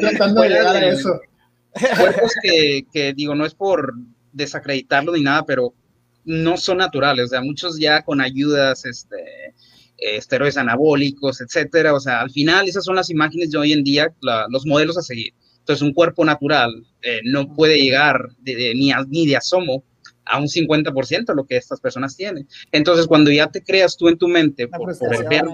tratando 0.00 0.42
de 0.42 0.48
llegar 0.50 0.76
a 0.76 0.86
eso. 0.86 1.18
Cuerpos 1.72 2.32
que, 2.42 2.86
que, 2.92 3.14
digo, 3.14 3.34
no 3.34 3.46
es 3.46 3.54
por 3.54 3.94
desacreditarlo 4.32 5.12
ni 5.12 5.22
nada, 5.22 5.46
pero 5.46 5.72
no 6.26 6.58
son 6.58 6.78
naturales, 6.78 7.24
o 7.24 7.28
sea, 7.28 7.40
muchos 7.40 7.78
ya 7.78 8.02
con 8.02 8.20
ayudas, 8.20 8.84
este, 8.84 9.16
esteroides 9.96 10.58
anabólicos, 10.58 11.40
etcétera, 11.40 11.94
o 11.94 12.00
sea, 12.00 12.20
al 12.20 12.30
final 12.30 12.68
esas 12.68 12.84
son 12.84 12.96
las 12.96 13.10
imágenes 13.10 13.50
de 13.50 13.58
hoy 13.58 13.72
en 13.72 13.82
día, 13.82 14.12
los 14.50 14.66
modelos 14.66 14.98
a 14.98 15.02
seguir. 15.02 15.32
Entonces, 15.58 15.82
un 15.82 15.94
cuerpo 15.94 16.24
natural 16.24 16.70
eh, 17.00 17.20
no 17.24 17.52
puede 17.54 17.78
llegar 17.78 18.28
ni, 18.44 18.92
ni 19.08 19.26
de 19.26 19.36
asomo 19.36 19.82
a 20.26 20.40
un 20.40 20.46
50% 20.46 21.34
lo 21.34 21.44
que 21.44 21.56
estas 21.56 21.80
personas 21.80 22.16
tienen. 22.16 22.48
Entonces, 22.72 23.06
cuando 23.06 23.30
ya 23.30 23.48
te 23.48 23.62
creas 23.62 23.96
tú 23.96 24.08
en 24.08 24.18
tu 24.18 24.28
mente, 24.28 24.68
por, 24.68 24.90
el 24.90 25.24
ver, 25.28 25.44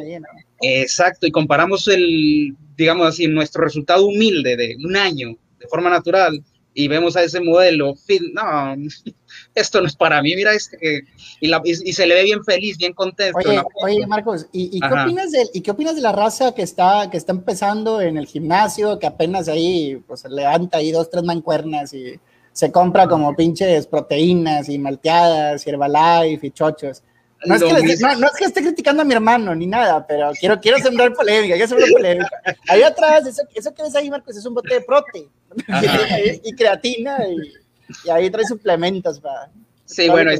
exacto, 0.61 1.27
y 1.27 1.31
comparamos 1.31 1.89
el, 1.89 2.55
digamos 2.77 3.09
así, 3.09 3.27
nuestro 3.27 3.65
resultado 3.65 4.07
humilde 4.07 4.57
de 4.57 4.77
un 4.85 4.97
año 4.97 5.37
de 5.59 5.69
forma 5.69 5.91
natural 5.91 6.43
y 6.73 6.89
vemos 6.89 7.17
a 7.17 7.25
ese 7.25 7.41
modelo, 7.41 7.95
no, 8.33 8.75
esto 9.55 9.81
no 9.81 9.87
es 9.87 9.97
para 9.97 10.23
mí, 10.23 10.35
mira, 10.37 10.55
este, 10.55 11.05
y, 11.41 11.50
y, 11.69 11.93
se 11.93 12.07
le 12.07 12.15
ve 12.15 12.23
bien 12.23 12.45
feliz, 12.45 12.79
bien 12.79 12.93
contento. 12.93 13.39
Oye, 13.83 14.07
Marcos, 14.07 14.47
¿y, 14.53 14.79
qué 14.81 14.87
opinas 14.87 15.33
de, 15.33 15.49
¿y 15.53 15.61
qué 15.62 15.71
opinas 15.73 15.97
de 15.97 16.03
la 16.03 16.12
raza 16.12 16.55
que 16.55 16.62
está, 16.62 17.09
que 17.11 17.17
está 17.17 17.33
empezando 17.33 18.00
en 18.00 18.17
el 18.17 18.27
gimnasio, 18.27 18.99
que 18.99 19.07
apenas 19.07 19.49
ahí 19.49 20.00
pues, 20.07 20.25
levanta 20.29 20.79
ahí 20.79 20.93
dos, 20.93 21.11
tres 21.11 21.25
mancuernas 21.25 21.93
y 21.93 22.21
se 22.52 22.71
compra 22.71 23.07
como 23.07 23.35
pinches 23.35 23.87
proteínas 23.87 24.69
y 24.69 24.78
malteadas 24.78 25.66
y 25.66 25.71
Herbalife 25.71 26.47
y 26.47 26.50
chochos? 26.50 27.02
No 27.47 27.54
es, 27.54 27.62
que 27.62 27.73
no, 27.73 28.26
es, 28.26 28.37
que 28.38 28.45
esté 28.45 28.61
criticando 28.61 29.00
a 29.00 29.04
mi 29.04 29.14
hermano 29.14 29.54
ni 29.54 29.66
nada, 29.66 30.07
pero 30.07 30.30
quiero, 30.38 30.61
quiero 30.61 30.78
sembrar 30.78 31.14
polémica, 31.14 31.54
quiero 31.54 31.69
sembrar 31.69 31.90
polémica. 31.90 32.28
Ahí 32.69 32.83
atrás, 32.83 33.26
eso, 33.26 33.42
eso 33.54 33.73
que 33.73 33.83
ves 33.83 33.97
ahí, 33.97 34.11
Marcos, 34.11 34.37
es 34.37 34.45
un 34.45 34.52
bote 34.52 34.75
de 34.75 34.83
prote 34.83 35.26
y, 36.45 36.52
creatina 36.52 37.16
y, 37.26 38.11
ahí 38.11 38.28
trae 38.30 38.45
suplementos 38.45 39.21
para. 39.21 39.50
Sí, 39.87 40.11
bueno, 40.11 40.33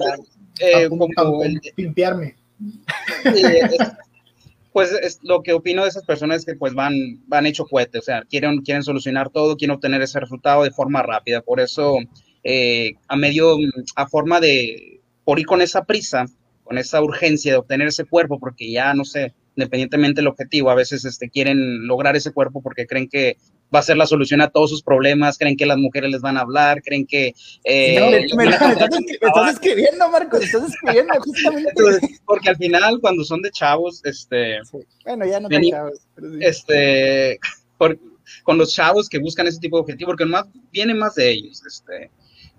eh, 0.61 0.89
como, 0.89 1.43
limpiarme. 1.77 2.37
Pues 4.73 5.19
lo 5.23 5.43
que 5.43 5.53
opino 5.53 5.83
de 5.83 5.89
esas 5.89 6.05
personas 6.05 6.39
es 6.39 6.45
que 6.47 6.55
pues 6.55 6.75
van, 6.75 6.95
van 7.27 7.47
hecho 7.47 7.65
cohete, 7.65 7.99
o 7.99 8.03
sea, 8.03 8.23
quieren, 8.23 8.61
quieren 8.63 8.83
solucionar 8.83 9.31
todo, 9.31 9.57
quieren 9.57 9.75
obtener 9.75 10.01
ese 10.03 10.21
resultado 10.21 10.63
de 10.63 10.71
forma 10.71 11.03
rápida, 11.03 11.41
por 11.41 11.61
eso 11.61 11.97
eh, 12.45 12.93
a 13.09 13.17
medio, 13.17 13.57
a 13.97 14.07
forma 14.07 14.41
de, 14.41 15.01
por 15.25 15.41
ir 15.41 15.47
con 15.47 15.61
esa 15.61 15.85
prisa, 15.85 16.27
con 16.65 16.79
esa 16.79 17.03
urgencia 17.03 17.53
de 17.53 17.59
obtener 17.59 17.89
ese 17.89 18.05
cuerpo, 18.05 18.39
porque 18.39 18.71
ya 18.71 18.95
no 18.95 19.05
sé, 19.05 19.35
independientemente 19.57 20.21
del 20.21 20.29
objetivo, 20.29 20.71
a 20.71 20.75
veces 20.75 21.05
este, 21.05 21.31
quieren 21.31 21.87
lograr 21.87 22.17
ese 22.17 22.33
cuerpo 22.33 22.63
porque 22.63 22.87
creen 22.87 23.09
que 23.09 23.37
va 23.75 23.81
a 23.81 23.83
ser 23.83 23.97
la 23.97 24.07
solución 24.07 24.41
a 24.41 24.49
todos 24.49 24.71
sus 24.71 24.83
problemas, 24.83 25.39
creen 25.39 25.57
que 25.57 25.67
las 25.67 25.79
mujeres 25.79 26.11
les 26.11 26.21
van 26.21 26.37
a 26.37 26.41
hablar, 26.41 26.83
creen 26.83 27.07
que... 27.07 27.35
Eh, 27.65 28.27
me, 28.37 28.45
estás, 28.49 29.53
escribiendo, 29.53 30.09
Marcos, 30.11 30.43
estás 30.43 30.71
escribiendo 30.71 31.15
justamente. 31.21 31.73
porque 32.25 32.51
al 32.51 32.57
final, 32.57 32.99
cuando 33.01 33.25
son 33.25 33.43
de 33.43 33.51
chavos, 33.51 34.05
este... 34.05 34.59
Bueno, 35.05 35.27
ya 35.27 35.41
no 35.41 35.49
son 35.49 35.63
chavos. 35.63 36.01
Este, 36.41 37.39
con 38.43 38.59
los 38.59 38.75
chavos 38.75 39.09
que 39.09 39.19
buscan 39.19 39.47
ese 39.47 39.61
tipo 39.61 39.77
de 39.77 39.83
objetivo, 39.83 40.11
porque 40.11 40.25
más 40.25 40.47
viene 40.73 40.95
más 40.95 41.15
de 41.15 41.31
ellos, 41.31 41.63
este, 41.67 42.11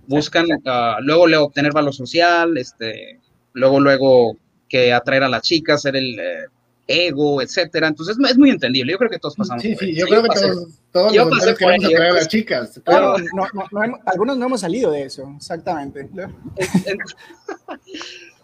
buscan 0.08 0.46
uh, 0.46 1.02
luego 1.02 1.28
le 1.28 1.38
obtener 1.38 1.74
valor 1.74 1.94
social, 1.94 2.58
este, 2.58 3.20
luego, 3.54 3.80
luego 3.80 4.38
que 4.68 4.94
atraer 4.94 5.24
a 5.24 5.30
las 5.30 5.42
chicas, 5.42 5.82
ser 5.82 5.96
el 5.96 6.20
eh, 6.20 6.46
ego, 6.88 7.42
etcétera. 7.42 7.88
Entonces 7.88 8.18
es 8.30 8.38
muy 8.38 8.50
entendible. 8.50 8.92
Yo 8.92 8.98
creo 8.98 9.10
que 9.10 9.20
todos 9.20 9.36
pasamos. 9.36 9.62
Sí, 9.62 9.76
sí, 9.80 9.96
yo, 9.96 10.06
creo 10.08 10.24
que 10.24 10.30
todos, 10.30 10.68
todos 10.92 11.14
yo 11.14 11.26
los 11.26 11.58
queremos 11.58 11.86
atraer 11.86 12.12
a 12.12 12.16
las 12.16 12.28
chicas. 12.28 12.82
no, 12.86 13.18
no, 13.34 14.00
algunos 14.06 14.38
no 14.38 14.46
hemos 14.46 14.62
salido 14.62 14.92
de 14.92 15.04
eso, 15.04 15.34
exactamente. 15.38 16.10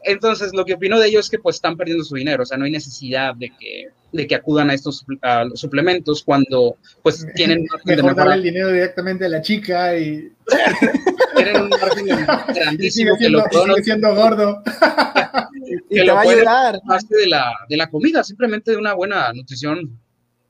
Entonces, 0.07 0.53
lo 0.53 0.63
que 0.63 0.73
opino 0.73 0.99
de 0.99 1.07
ellos 1.09 1.25
es 1.25 1.29
que 1.29 1.39
pues 1.39 1.57
están 1.57 1.75
perdiendo 1.75 2.03
su 2.03 2.15
dinero, 2.15 2.43
o 2.43 2.45
sea, 2.45 2.57
no 2.57 2.65
hay 2.65 2.71
necesidad 2.71 3.35
de 3.35 3.51
que, 3.59 3.89
de 4.13 4.25
que 4.25 4.35
acudan 4.35 4.69
a 4.69 4.73
estos 4.73 5.05
suplementos 5.55 6.23
cuando 6.23 6.77
pues 7.03 7.25
tienen... 7.35 7.67
Mejor 7.83 8.15
darle 8.15 8.35
el 8.35 8.43
dinero 8.43 8.71
directamente 8.71 9.25
a 9.25 9.29
la 9.29 9.41
chica 9.41 9.97
y... 9.97 10.31
tienen 11.35 11.61
un 11.63 11.69
margen 11.69 12.05
grandísimo 12.55 13.15
sigue 13.15 13.19
siendo, 13.19 13.43
que 13.43 13.57
lo 13.57 13.63
sigue 13.75 13.83
siendo 13.83 14.15
gordo. 14.15 14.63
y 15.89 15.95
te 15.95 16.11
va 16.11 16.19
a 16.19 16.23
ayudar. 16.23 16.79
De 17.09 17.27
la, 17.27 17.51
de 17.67 17.77
la 17.77 17.89
comida, 17.89 18.23
simplemente 18.23 18.71
de 18.71 18.77
una 18.77 18.93
buena 18.93 19.33
nutrición 19.33 19.99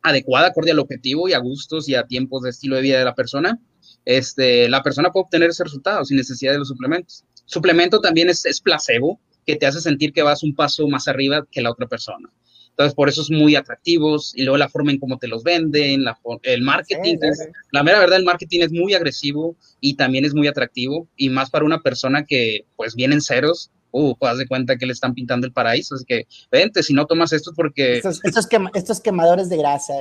adecuada, 0.03 0.47
acorde 0.47 0.71
al 0.71 0.79
objetivo 0.79 1.27
y 1.27 1.33
a 1.33 1.39
gustos 1.39 1.89
y 1.89 1.95
a 1.95 2.03
tiempos 2.03 2.43
de 2.43 2.51
estilo 2.51 2.75
de 2.75 2.83
vida 2.83 2.99
de 2.99 3.05
la 3.05 3.15
persona, 3.15 3.59
este, 4.05 4.69
la 4.69 4.83
persona 4.83 5.09
puede 5.11 5.25
obtener 5.25 5.49
ese 5.49 5.63
resultado 5.63 6.05
sin 6.05 6.17
necesidad 6.17 6.53
de 6.53 6.59
los 6.59 6.67
suplementos. 6.67 7.25
Suplemento 7.45 7.99
también 7.99 8.29
es, 8.29 8.45
es 8.45 8.61
placebo, 8.61 9.19
que 9.47 9.55
te 9.55 9.65
hace 9.65 9.81
sentir 9.81 10.11
que 10.13 10.21
vas 10.21 10.43
un 10.43 10.53
paso 10.53 10.87
más 10.87 11.07
arriba 11.07 11.47
que 11.49 11.61
la 11.61 11.71
otra 11.71 11.87
persona. 11.87 12.29
Entonces, 12.71 12.93
por 12.93 13.09
eso 13.09 13.23
es 13.23 13.31
muy 13.31 13.55
atractivos 13.55 14.33
y 14.35 14.43
luego 14.43 14.57
la 14.57 14.69
forma 14.69 14.91
en 14.91 14.99
cómo 14.99 15.17
te 15.17 15.27
los 15.27 15.43
venden, 15.43 16.03
la, 16.03 16.19
el 16.43 16.61
marketing. 16.61 17.17
La 17.71 17.81
mera 17.81 17.97
verdad, 17.97 18.19
el 18.19 18.25
marketing 18.25 18.59
es 18.59 18.71
muy 18.71 18.93
agresivo 18.93 19.55
y 19.81 19.95
también 19.95 20.25
es 20.25 20.35
muy 20.35 20.47
atractivo 20.47 21.07
y 21.15 21.29
más 21.29 21.49
para 21.49 21.65
una 21.65 21.81
persona 21.81 22.25
que 22.25 22.65
pues 22.75 22.93
viene 22.93 23.15
en 23.15 23.21
ceros 23.21 23.71
uh, 23.91 24.15
pues 24.17 24.37
de 24.37 24.47
cuenta 24.47 24.77
que 24.77 24.85
le 24.85 24.93
están 24.93 25.13
pintando 25.13 25.47
el 25.47 25.53
paraíso, 25.53 25.95
así 25.95 26.05
que 26.05 26.27
vente, 26.51 26.83
si 26.83 26.93
no 26.93 27.05
tomas 27.05 27.33
esto 27.33 27.51
es 27.51 27.55
porque... 27.55 27.97
Estos, 27.97 28.21
estos, 28.23 28.99
quemadores 28.99 29.49
de 29.49 29.57
grasa. 29.57 29.93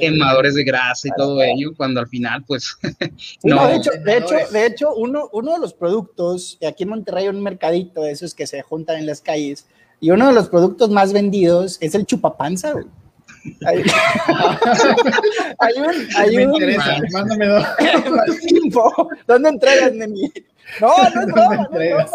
quemadores 0.00 0.54
de 0.54 0.64
grasa 0.64 1.08
y 1.08 1.10
todo 1.16 1.42
ello, 1.42 1.72
cuando 1.76 2.00
al 2.00 2.08
final, 2.08 2.44
pues... 2.46 2.76
no, 3.42 3.66
de 3.66 3.76
hecho, 3.76 3.90
de 4.04 4.18
hecho, 4.18 4.34
de 4.52 4.66
hecho 4.66 4.94
uno, 4.94 5.28
uno 5.32 5.52
de 5.52 5.58
los 5.58 5.74
productos, 5.74 6.58
aquí 6.66 6.84
en 6.84 6.90
Monterrey 6.90 7.24
hay 7.24 7.30
un 7.30 7.42
mercadito 7.42 8.02
de 8.02 8.12
esos 8.12 8.34
que 8.34 8.46
se 8.46 8.62
juntan 8.62 8.98
en 8.98 9.06
las 9.06 9.20
calles, 9.20 9.66
y 10.00 10.10
uno 10.10 10.28
de 10.28 10.32
los 10.32 10.48
productos 10.48 10.90
más 10.90 11.12
vendidos 11.12 11.78
es 11.80 11.94
el 11.94 12.06
chupapanza, 12.06 12.74
Hay, 13.66 13.82
un, 15.78 16.08
hay 16.16 16.36
Me 16.36 16.42
interesa, 16.42 16.98
mándame 17.12 17.46
dos. 17.46 17.64
¿Dónde 19.26 19.48
entregas, 19.48 19.94
Nemi? 19.94 20.30
No, 20.80 20.92
no 21.14 21.20
es 21.20 21.26
broma, 21.26 21.68
no 21.70 21.80
es 21.80 21.90
broma 21.90 22.10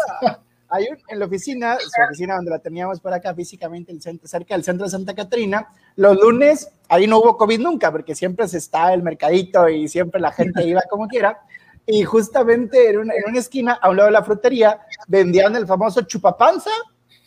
hay 0.68 0.86
en 1.08 1.18
la 1.18 1.26
oficina, 1.26 1.76
su 1.78 2.02
oficina 2.06 2.36
donde 2.36 2.50
la 2.50 2.58
teníamos 2.58 3.00
por 3.00 3.12
acá 3.12 3.34
físicamente, 3.34 3.92
el 3.92 4.02
centro, 4.02 4.26
cerca 4.26 4.54
del 4.54 4.64
centro 4.64 4.84
de 4.86 4.90
Santa 4.90 5.14
Catrina, 5.14 5.68
los 5.96 6.16
lunes, 6.16 6.70
ahí 6.88 7.06
no 7.06 7.18
hubo 7.18 7.36
COVID 7.36 7.60
nunca, 7.60 7.92
porque 7.92 8.14
siempre 8.14 8.48
se 8.48 8.58
está 8.58 8.92
el 8.92 9.02
mercadito 9.02 9.68
y 9.68 9.88
siempre 9.88 10.20
la 10.20 10.32
gente 10.32 10.66
iba 10.66 10.82
como 10.88 11.08
quiera. 11.08 11.38
Y 11.86 12.04
justamente 12.04 12.90
en 12.90 12.98
una, 12.98 13.14
en 13.14 13.28
una 13.28 13.38
esquina, 13.38 13.72
a 13.74 13.90
un 13.90 13.96
lado 13.96 14.06
de 14.06 14.12
la 14.12 14.24
frutería, 14.24 14.80
vendían 15.06 15.54
el 15.56 15.66
famoso 15.66 16.02
chupapanza, 16.02 16.70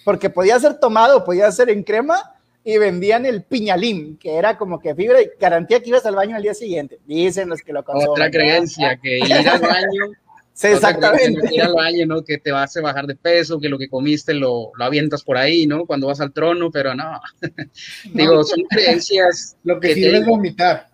porque 0.03 0.29
podía 0.29 0.60
ser 0.60 0.79
tomado, 0.79 1.24
podía 1.24 1.51
ser 1.51 1.70
en 1.70 1.84
crema, 1.84 2.34
y 2.67 2.77
vendían 2.77 3.25
el 3.25 3.44
piñalín, 3.44 4.17
que 4.17 4.36
era 4.36 4.58
como 4.58 4.77
que 4.77 4.94
fibra 4.94 5.22
y 5.22 5.29
garantía 5.39 5.82
que 5.82 5.88
ibas 5.88 6.06
al 6.06 6.15
baño 6.15 6.36
al 6.36 6.41
día 6.41 6.53
siguiente. 6.53 7.00
Dicen 7.06 7.48
los 7.48 7.62
que 7.62 7.72
lo 7.72 7.82
consumen. 7.82 8.10
Otra 8.10 8.29
creencia, 8.29 8.98
que 9.01 9.20
ir 9.20 9.48
al 9.48 9.62
baño 9.62 10.12
Sí, 10.57 10.69
exactamente. 10.69 11.47
Que, 11.47 11.61
al 11.61 12.07
¿no? 12.07 12.23
Que 12.23 12.39
te 12.39 12.51
vas 12.51 12.75
a 12.75 12.81
bajar 12.81 13.05
de 13.05 13.15
peso, 13.15 13.59
que 13.59 13.69
lo 13.69 13.77
que 13.77 13.89
comiste 13.89 14.33
lo, 14.33 14.71
lo 14.73 14.85
avientas 14.85 15.21
por 15.21 15.37
ahí, 15.37 15.67
¿no? 15.67 15.85
Cuando 15.85 16.07
vas 16.07 16.19
al 16.19 16.33
trono, 16.33 16.71
pero 16.71 16.95
no. 16.95 17.21
Digo, 18.11 18.43
son 18.43 18.63
creencias. 18.67 19.55
Lo 19.63 19.79
que, 19.79 19.93
que 19.93 20.17
es 20.17 20.25
vomitar. 20.25 20.89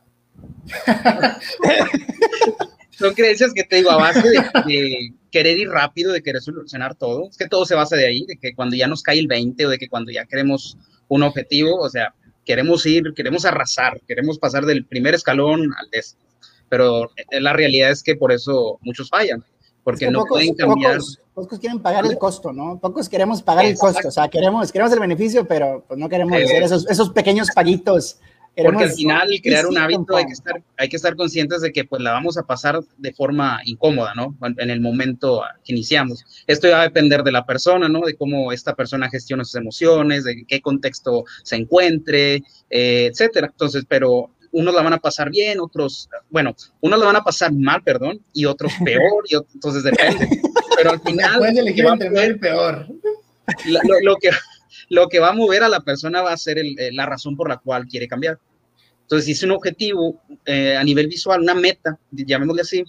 son 2.91 3.13
creencias 3.13 3.53
que 3.53 3.63
te 3.63 3.77
digo, 3.77 3.89
a 3.91 3.96
base 3.96 4.27
de, 4.27 5.13
querer 5.32 5.58
ir 5.58 5.70
rápido, 5.70 6.12
de 6.12 6.22
querer 6.22 6.41
solucionar 6.41 6.96
todo. 6.96 7.29
Es 7.29 7.38
que 7.38 7.48
todo 7.48 7.65
se 7.65 7.75
basa 7.75 7.96
de 7.96 8.05
ahí, 8.05 8.25
de 8.25 8.36
que 8.36 8.53
cuando 8.53 8.75
ya 8.75 8.88
nos 8.88 9.01
cae 9.01 9.17
el 9.17 9.27
20 9.27 9.65
o 9.65 9.70
de 9.70 9.77
que 9.77 9.88
cuando 9.88 10.12
ya 10.12 10.25
queremos 10.25 10.77
un 11.08 11.24
objetivo, 11.24 11.77
o 11.77 11.89
sea, 11.89 12.13
queremos 12.43 12.86
ir, 12.86 13.13
queremos 13.15 13.46
arrasar, 13.46 14.01
queremos 14.10 14.39
pasar 14.39 14.65
del 14.65 14.84
primer 14.84 15.13
escalón 15.15 15.74
al 15.79 15.89
décimo. 15.89 16.22
Pero 16.67 17.12
la 17.32 17.53
realidad 17.53 17.91
es 17.91 18.03
que 18.03 18.17
por 18.17 18.34
eso 18.34 18.77
muchos 18.82 19.08
fallan 19.08 19.41
porque 19.84 20.10
no 20.10 20.24
pueden 20.25 20.54
cambiar. 20.56 21.00
Pocos, 21.34 21.60
quieren 21.60 21.80
pagar 21.80 22.06
el 22.06 22.18
costo, 22.18 22.54
¿no? 22.54 22.80
Pocos 22.80 23.10
queremos 23.10 23.42
pagar 23.42 23.66
el 23.66 23.75
costo, 23.75 24.08
o 24.08 24.12
sea, 24.12 24.28
queremos, 24.28 24.72
queremos 24.72 24.94
el 24.94 25.00
beneficio, 25.00 25.48
pero 25.48 25.84
pues 25.88 26.00
no 26.00 26.08
queremos 26.08 26.34
hacer 26.34 26.62
esos, 26.63 26.90
esos 26.90 27.10
pequeños 27.10 27.50
paguitos 27.54 28.20
porque 28.56 28.84
al 28.84 28.92
final 28.92 29.30
crear 29.42 29.66
un 29.66 29.78
hábito 29.78 30.16
hay 30.16 30.25
que, 30.25 30.34
estar, 30.34 30.63
hay 30.78 30.90
que 30.90 30.96
estar 30.96 31.16
conscientes 31.16 31.62
de 31.62 31.72
que 31.72 31.86
pues 31.86 32.02
la 32.02 32.12
vamos 32.12 32.38
a 32.38 32.44
pasar 32.44 32.84
de 32.98 33.13
forma 33.13 33.60
incómoda, 33.66 34.13
¿no? 34.16 34.36
En 34.58 34.70
el 34.70 34.80
momento 34.80 35.42
que 35.63 35.74
iniciamos. 35.74 36.24
Esto 36.46 36.70
va 36.70 36.82
a 36.82 36.84
depender 36.84 37.24
de 37.24 37.32
la 37.32 37.46
persona, 37.46 37.90
¿no? 37.90 38.02
De 38.02 38.16
cómo 38.16 38.52
esta 38.52 38.75
persona 38.75 39.10
gestiona 39.10 39.44
sus 39.44 39.56
emociones, 39.56 40.24
de 40.24 40.46
qué 40.48 40.62
contexto 40.62 41.25
se 41.42 41.56
encuentre, 41.56 42.44
eh, 42.70 43.10
etcétera. 43.12 43.48
Entonces, 43.48 43.86
pero 43.88 44.30
unos 44.54 44.74
la 44.74 44.82
van 44.84 44.94
a 44.94 45.00
pasar 45.00 45.30
bien, 45.30 45.60
otros, 45.60 46.10
bueno, 46.30 46.56
unos 46.80 47.00
la 47.00 47.06
van 47.06 47.16
a 47.18 47.24
pasar 47.24 47.52
mal, 47.52 47.84
perdón, 47.84 48.24
y 48.34 48.46
otros 48.46 48.72
peor, 48.86 49.26
y 49.30 49.36
entonces 49.36 49.84
depende. 49.84 50.42
Pero 50.78 50.92
al 50.92 51.02
final... 51.02 51.40
Puedes 51.40 51.58
elegir 51.58 51.86
entre 51.86 52.26
el 52.26 52.40
peor. 52.40 52.88
lo, 54.04 54.16
que, 54.16 54.30
lo 54.90 55.10
que 55.10 55.20
va 55.20 55.30
a 55.30 55.34
mover 55.34 55.64
a 55.64 55.70
la 55.70 55.82
persona 55.82 56.22
va 56.22 56.32
a 56.32 56.38
ser 56.38 56.60
eh, 56.60 56.92
la 56.94 57.06
razón 57.06 57.36
por 57.36 57.50
la 57.50 57.58
cual 57.58 57.88
quiere 57.88 58.08
cambiar. 58.08 58.40
Entonces, 59.02 59.26
si 59.26 59.32
es 59.34 59.44
un 59.44 59.52
objetivo 59.52 60.22
eh, 60.46 60.78
a 60.78 60.84
nivel 60.84 61.08
visual, 61.08 61.42
una 61.42 61.56
meta, 61.56 62.00
llamémosle 62.12 62.62
así, 62.62 62.84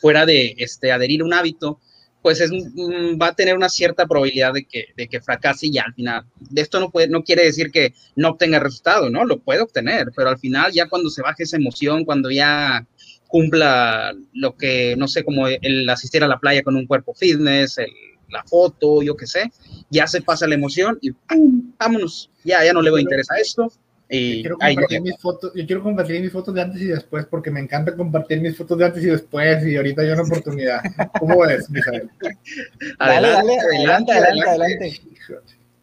fuera 0.00 0.24
de 0.24 0.54
este, 0.56 0.92
adherir 0.92 1.20
a 1.20 1.24
un 1.24 1.34
hábito, 1.34 1.80
pues 2.22 2.40
es, 2.40 2.50
va 2.50 3.28
a 3.28 3.34
tener 3.34 3.56
una 3.56 3.68
cierta 3.68 4.06
probabilidad 4.06 4.52
de 4.52 4.64
que, 4.64 4.86
de 4.96 5.08
que 5.08 5.20
fracase 5.20 5.66
y 5.66 5.72
ya 5.72 5.82
al 5.82 5.94
final. 5.94 6.24
De 6.38 6.60
esto 6.60 6.80
no, 6.80 6.90
puede, 6.90 7.08
no 7.08 7.22
quiere 7.22 7.44
decir 7.44 7.70
que 7.70 7.94
no 8.16 8.30
obtenga 8.30 8.58
resultado, 8.58 9.10
¿no? 9.10 9.24
Lo 9.24 9.38
puede 9.38 9.60
obtener, 9.60 10.12
pero 10.14 10.28
al 10.28 10.38
final 10.38 10.72
ya 10.72 10.88
cuando 10.88 11.10
se 11.10 11.22
baje 11.22 11.44
esa 11.44 11.56
emoción, 11.56 12.04
cuando 12.04 12.30
ya 12.30 12.86
cumpla 13.26 14.14
lo 14.32 14.56
que, 14.56 14.96
no 14.96 15.08
sé, 15.08 15.24
como 15.24 15.46
el 15.46 15.88
asistir 15.88 16.24
a 16.24 16.28
la 16.28 16.40
playa 16.40 16.62
con 16.62 16.76
un 16.76 16.86
cuerpo 16.86 17.14
fitness, 17.14 17.78
el 17.78 17.90
la 18.30 18.44
foto, 18.44 19.02
yo 19.02 19.16
qué 19.16 19.26
sé, 19.26 19.52
ya 19.90 20.06
se 20.06 20.22
pasa 20.22 20.46
la 20.46 20.54
emoción 20.54 20.98
y 21.00 21.12
¡pum! 21.12 21.72
vámonos, 21.78 22.30
ya, 22.44 22.64
ya 22.64 22.72
no 22.72 22.82
le 22.82 22.90
voy 22.90 23.00
a 23.00 23.02
interesar 23.02 23.38
esto. 23.38 23.72
Y 24.12 24.42
yo, 24.42 24.56
quiero 24.58 24.58
compartir 24.58 25.00
mis 25.02 25.18
fotos, 25.18 25.52
yo 25.54 25.66
quiero 25.66 25.82
compartir 25.84 26.20
mis 26.20 26.32
fotos 26.32 26.54
de 26.54 26.62
antes 26.62 26.82
y 26.82 26.86
después 26.86 27.26
porque 27.26 27.50
me 27.50 27.60
encanta 27.60 27.94
compartir 27.94 28.40
mis 28.40 28.56
fotos 28.56 28.76
de 28.76 28.84
antes 28.86 29.04
y 29.04 29.06
después 29.06 29.64
y 29.64 29.76
ahorita 29.76 30.02
hay 30.02 30.10
una 30.10 30.22
oportunidad. 30.22 30.80
¿Cómo 31.18 31.44
es, 31.46 31.70
Misael? 31.70 32.10
adelante, 32.98 33.56
adelante, 33.60 34.12
adelante, 34.12 34.48
adelante, 34.48 35.00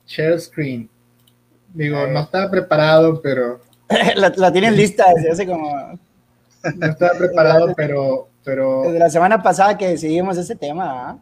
Share 0.05 0.39
screen. 0.39 0.89
Digo, 1.73 2.05
no 2.07 2.19
estaba 2.21 2.51
preparado, 2.51 3.21
pero... 3.21 3.61
la, 4.15 4.33
la 4.35 4.51
tienen 4.51 4.75
lista 4.75 5.05
desde 5.15 5.31
hace 5.31 5.45
como... 5.45 5.99
No 6.75 6.87
estaba 6.87 7.17
preparado, 7.17 7.73
pero, 7.77 8.27
pero... 8.43 8.81
Desde 8.83 8.99
la 8.99 9.09
semana 9.09 9.41
pasada 9.41 9.77
que 9.77 9.87
decidimos 9.87 10.37
ese 10.37 10.55
tema, 10.55 11.11
¿ah? 11.11 11.19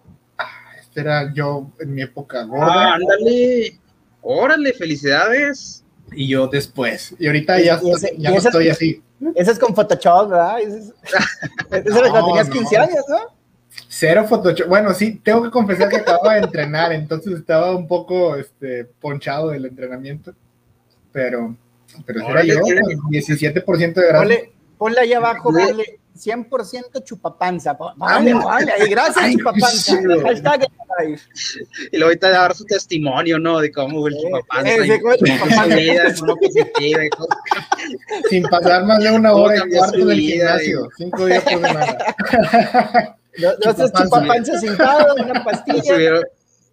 era 0.96 1.32
yo 1.34 1.72
en 1.80 1.94
mi 1.94 2.02
época 2.02 2.44
gorda. 2.44 2.66
Ah, 2.68 2.96
ándale. 2.96 3.80
Órale, 4.22 4.74
felicidades. 4.74 5.85
Y 6.12 6.28
yo 6.28 6.48
después. 6.48 7.16
Y 7.20 7.28
ahorita 7.28 7.60
ya, 7.60 7.80
ya 8.18 8.32
no 8.32 8.38
estoy 8.38 8.70
así. 8.70 9.02
Ese 9.36 9.52
es 9.52 9.60
con 9.60 9.74
Photoshop, 9.74 10.30
¿verdad? 10.30 10.60
Ese 10.60 10.78
es, 10.78 10.94
ese 11.86 11.90
no, 11.90 12.10
cuando 12.10 12.28
tenías 12.28 12.50
15 12.50 12.78
años, 12.78 13.04
¿no? 13.08 13.20
Cero 13.88 14.26
Photoshop. 14.28 14.68
Bueno, 14.68 14.94
sí, 14.94 15.20
tengo 15.24 15.44
que 15.44 15.52
confesar 15.52 15.90
que 15.90 15.98
acababa 15.98 16.36
de 16.36 16.42
entrenar, 16.42 16.92
entonces 16.92 17.34
estaba 17.34 17.76
un 17.76 17.88
poco 17.88 18.36
este, 18.36 18.86
ponchado 18.86 19.50
del 19.50 19.66
entrenamiento. 19.66 20.34
Pero, 21.12 21.56
pero 22.06 22.30
era 22.30 22.44
yo, 22.44 22.56
17% 22.60 23.94
de 23.94 24.08
grasa. 24.08 24.20
Ponle, 24.20 24.54
ponle 24.78 25.00
ahí 25.00 25.14
abajo, 25.14 25.52
ponle, 25.52 26.00
100% 26.16 27.04
chupapanza. 27.04 27.78
Vale, 27.96 28.34
vale, 28.34 28.74
gracias 28.90 29.32
chupapanza. 29.32 29.94
Y 31.92 31.98
luego 31.98 32.06
ahorita 32.06 32.30
dar 32.30 32.56
su 32.56 32.66
testimonio, 32.66 33.38
¿no? 33.38 33.60
De 33.60 33.72
cómo 33.72 34.08
el 34.08 34.16
chupapanza. 34.18 34.72
Sin 38.30 38.44
pasar 38.44 38.86
más 38.86 39.00
de 39.00 39.12
una 39.12 39.34
hora 39.34 39.58
y 39.58 39.70
cuarto 39.70 40.06
del 40.06 40.20
gimnasio. 40.20 40.90
Cinco 40.98 41.26
días 41.26 41.44
por 41.44 41.54
semana. 41.54 41.98
Dos 43.62 43.92
chupapanza 43.92 44.60
sentado, 44.60 45.16
una 45.16 45.44
pastilla. 45.44 46.22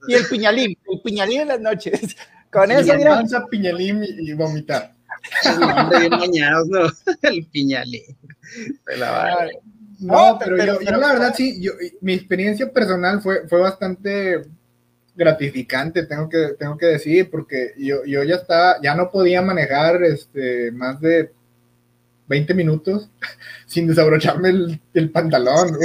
Y 0.08 0.14
el 0.14 0.26
piñalín, 0.26 0.76
el 0.90 1.00
piñalín 1.00 1.42
en 1.42 1.48
las 1.48 1.60
noches. 1.60 2.16
Con 2.50 2.70
eso, 2.70 2.94
mira. 2.94 3.14
Panza, 3.14 3.46
piñalín 3.46 4.04
y 4.04 4.32
vomitar. 4.34 4.94
¿No? 6.66 6.88
El 7.22 7.46
piñalín. 7.46 8.16
No, 10.00 10.38
pero, 10.38 10.80
yo, 10.80 10.90
la 10.90 11.12
verdad 11.12 11.34
sí, 11.34 11.60
yo, 11.62 11.72
mi 12.00 12.14
experiencia 12.14 12.72
personal 12.72 13.22
fue, 13.22 13.46
fue 13.48 13.60
bastante 13.60 14.42
gratificante, 15.14 16.06
tengo 16.06 16.28
que, 16.28 16.54
tengo 16.58 16.76
que 16.76 16.86
decir, 16.86 17.30
porque 17.30 17.72
yo, 17.78 18.04
yo 18.04 18.24
ya 18.24 18.36
estaba, 18.36 18.80
ya 18.82 18.94
no 18.94 19.10
podía 19.10 19.42
manejar 19.42 20.02
este, 20.02 20.72
más 20.72 21.00
de 21.00 21.30
20 22.26 22.54
minutos 22.54 23.10
sin 23.66 23.86
desabrocharme 23.86 24.48
el, 24.48 24.80
el 24.94 25.10
pantalón. 25.10 25.76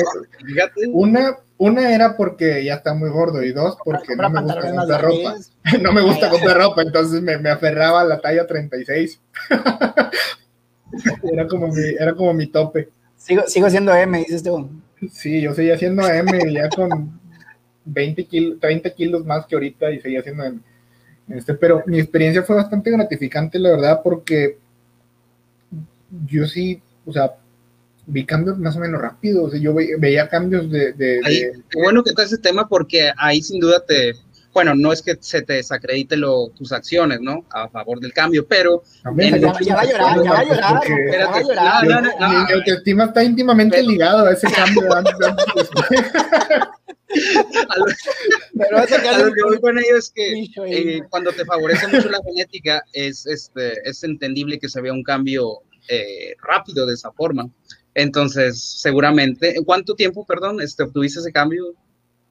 Una, 0.93 1.37
una 1.57 1.93
era 1.93 2.15
porque 2.15 2.63
ya 2.63 2.75
está 2.75 2.93
muy 2.93 3.09
gordo 3.09 3.43
y 3.43 3.51
dos 3.51 3.77
porque 3.83 4.15
no 4.17 4.29
me 4.29 4.41
gusta 4.41 4.61
comprar 4.61 5.01
ropa. 5.01 5.35
no 5.81 5.91
me 5.91 6.01
gusta 6.01 6.29
comprar 6.29 6.57
ropa, 6.57 6.81
entonces 6.81 7.21
me, 7.21 7.37
me 7.37 7.49
aferraba 7.49 8.01
a 8.01 8.05
la 8.05 8.19
talla 8.19 8.45
36. 8.45 9.19
era, 11.31 11.47
como 11.47 11.67
mi, 11.67 11.81
era 11.99 12.13
como 12.13 12.33
mi 12.33 12.47
tope. 12.47 12.89
Sigo, 13.15 13.43
sigo 13.47 13.69
siendo 13.69 13.93
M, 13.93 14.17
dices 14.19 14.43
tú. 14.43 14.69
Sí, 15.11 15.41
yo 15.41 15.53
seguía 15.53 15.77
siendo 15.77 16.07
M 16.07 16.53
ya 16.53 16.69
con 16.69 17.19
20 17.85 18.25
kilos, 18.25 18.59
30 18.59 18.89
kilos 18.91 19.25
más 19.25 19.45
que 19.45 19.55
ahorita 19.55 19.91
y 19.91 19.99
seguía 19.99 20.21
siendo 20.21 20.43
M. 20.43 20.59
Este, 21.29 21.53
pero 21.53 21.83
mi 21.85 21.99
experiencia 21.99 22.43
fue 22.43 22.55
bastante 22.55 22.89
gratificante, 22.91 23.59
la 23.59 23.71
verdad, 23.71 24.01
porque 24.03 24.57
yo 26.25 26.45
sí, 26.47 26.81
o 27.05 27.11
sea, 27.11 27.35
vi 28.07 28.25
cambios 28.25 28.57
más 28.57 28.75
o 28.75 28.79
menos 28.79 29.01
rápidos, 29.01 29.53
yo 29.59 29.75
veía 29.99 30.27
cambios 30.29 30.71
de... 30.71 31.51
bueno 31.75 32.03
que 32.03 32.11
está 32.11 32.23
ese 32.23 32.37
tema 32.37 32.67
porque 32.67 33.11
ahí 33.17 33.41
sin 33.41 33.59
duda 33.59 33.83
te, 33.85 34.15
bueno, 34.57 34.73
no 34.73 34.91
es 34.91 35.03
que 35.03 35.15
se 35.19 35.43
te 35.43 35.53
desacredite 35.53 36.17
lo, 36.17 36.49
tus 36.49 36.71
acciones, 36.71 37.19
¿no? 37.21 37.45
A 37.51 37.69
favor 37.69 37.99
del 37.99 38.11
cambio, 38.11 38.47
pero... 38.47 38.81
ya, 39.03 39.11
va 39.11 39.81
a 39.81 39.85
llorar, 39.85 40.23
ya 40.23 40.31
va 40.31 40.39
a 40.39 40.43
llorar, 40.43 40.81
ya 41.11 41.27
va 41.27 41.37
a 41.37 41.43
llorar. 41.43 42.47
Mi 42.47 42.53
autoestima 42.53 43.03
está 43.03 43.23
íntimamente 43.23 43.83
ligado 43.83 44.25
a 44.25 44.31
ese 44.31 44.47
cambio. 44.51 44.81
pero 48.57 48.77
a 48.79 49.17
lo 49.19 49.33
que 49.33 49.43
voy 49.43 49.59
con 49.59 49.77
ello 49.77 49.97
es 49.97 50.09
que 50.09 50.49
eh, 50.65 51.01
cuando 51.11 51.31
te 51.33 51.45
favorece 51.45 51.87
mucho 51.89 52.09
la 52.09 52.21
genética, 52.23 52.83
es, 52.93 53.27
este, 53.27 53.87
es 53.87 54.03
entendible 54.03 54.57
que 54.57 54.69
se 54.69 54.81
vea 54.81 54.91
un 54.91 55.03
cambio 55.03 55.61
eh, 55.87 56.35
rápido 56.41 56.85
de 56.85 56.95
esa 56.95 57.11
forma. 57.11 57.47
Entonces, 57.97 58.61
seguramente, 58.61 59.57
¿en 59.57 59.63
cuánto 59.63 59.95
tiempo, 59.95 60.23
perdón, 60.23 60.61
este, 60.61 60.83
obtuviste 60.83 61.19
ese 61.19 61.31
cambio? 61.31 61.73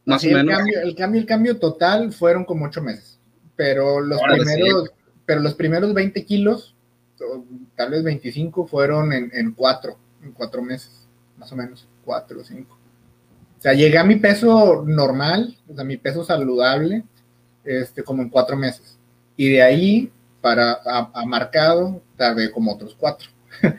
Más 0.05 0.23
o 0.23 0.29
menos. 0.29 0.57
Cambio, 0.57 0.81
el 0.81 0.95
cambio, 0.95 1.21
el 1.21 1.27
cambio 1.27 1.59
total 1.59 2.13
fueron 2.13 2.45
como 2.45 2.67
ocho 2.67 2.81
meses, 2.81 3.19
pero 3.57 4.01
los 4.01 4.21
primeros, 4.23 4.93
pero 5.27 5.41
los 5.41 5.55
primeros 5.55 5.93
20 5.93 6.25
kilos, 6.25 6.77
tal 7.75 7.91
vez 7.91 8.05
25, 8.05 8.69
fueron 8.69 9.13
en, 9.13 9.29
en 9.35 9.55
cuatro, 9.55 9.99
en 10.23 10.31
cuatro 10.31 10.63
meses, 10.63 11.09
más 11.37 11.51
o 11.51 11.57
menos, 11.57 11.89
cuatro 12.05 12.43
o 12.43 12.45
cinco. 12.45 12.79
O 13.59 13.61
sea, 13.61 13.73
llegué 13.73 13.99
a 13.99 14.05
mi 14.05 14.15
peso 14.15 14.85
normal, 14.87 15.59
o 15.69 15.75
sea, 15.75 15.83
mi 15.83 15.97
peso 15.97 16.23
saludable, 16.23 17.03
este, 17.65 18.05
como 18.05 18.23
en 18.23 18.29
cuatro 18.29 18.57
meses. 18.57 18.97
Y 19.37 19.51
de 19.51 19.63
ahí, 19.63 20.13
para 20.41 20.79
a, 20.85 21.27
marcado, 21.27 22.01
tardé 22.17 22.53
como 22.53 22.73
otros 22.73 22.95
cuatro. 22.97 23.31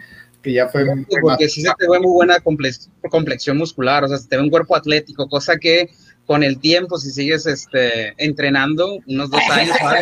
que 0.47 0.53
ya 0.53 0.67
fue 0.69 0.85
porque 1.21 1.49
sí 1.49 1.61
se 1.61 1.69
te 1.77 1.89
ve 1.89 1.99
muy 1.99 2.11
buena 2.11 2.37
complexión 2.39 3.57
muscular, 3.57 4.05
o 4.05 4.07
sea, 4.07 4.17
se 4.17 4.27
te 4.27 4.37
ve 4.37 4.43
un 4.43 4.49
cuerpo 4.49 4.75
atlético, 4.75 5.27
cosa 5.27 5.57
que 5.57 5.89
con 6.25 6.43
el 6.43 6.59
tiempo, 6.59 6.97
si 6.97 7.11
sigues 7.11 7.45
este, 7.45 8.13
entrenando 8.17 8.97
unos 9.07 9.29
dos 9.29 9.41
años, 9.51 9.75
vas 9.83 9.95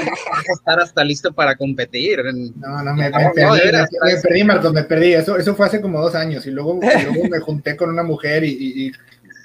a 0.49 0.53
estar 0.53 0.79
hasta 0.79 1.03
listo 1.03 1.33
para 1.33 1.55
competir. 1.55 2.19
No, 2.55 2.83
no, 2.83 2.95
me, 2.95 3.11
perdí, 3.11 4.43
Marcos, 4.43 4.73
me 4.73 4.83
perdí. 4.83 5.13
Eso, 5.13 5.37
eso 5.37 5.55
fue 5.55 5.67
hace 5.67 5.81
como 5.81 6.01
dos 6.01 6.15
años 6.15 6.45
y 6.47 6.51
luego, 6.51 6.79
luego 6.81 7.29
me 7.29 7.39
junté 7.39 7.75
con 7.75 7.89
una 7.89 8.03
mujer 8.03 8.43
y, 8.43 8.91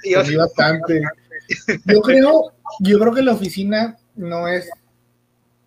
y, 0.05 0.15
bastante. 0.37 1.03
Yo 1.85 2.01
creo, 2.01 2.53
yo 2.81 2.99
creo 2.99 3.15
que 3.15 3.23
la 3.23 3.33
oficina 3.33 3.99
no 4.17 4.49
es 4.49 4.71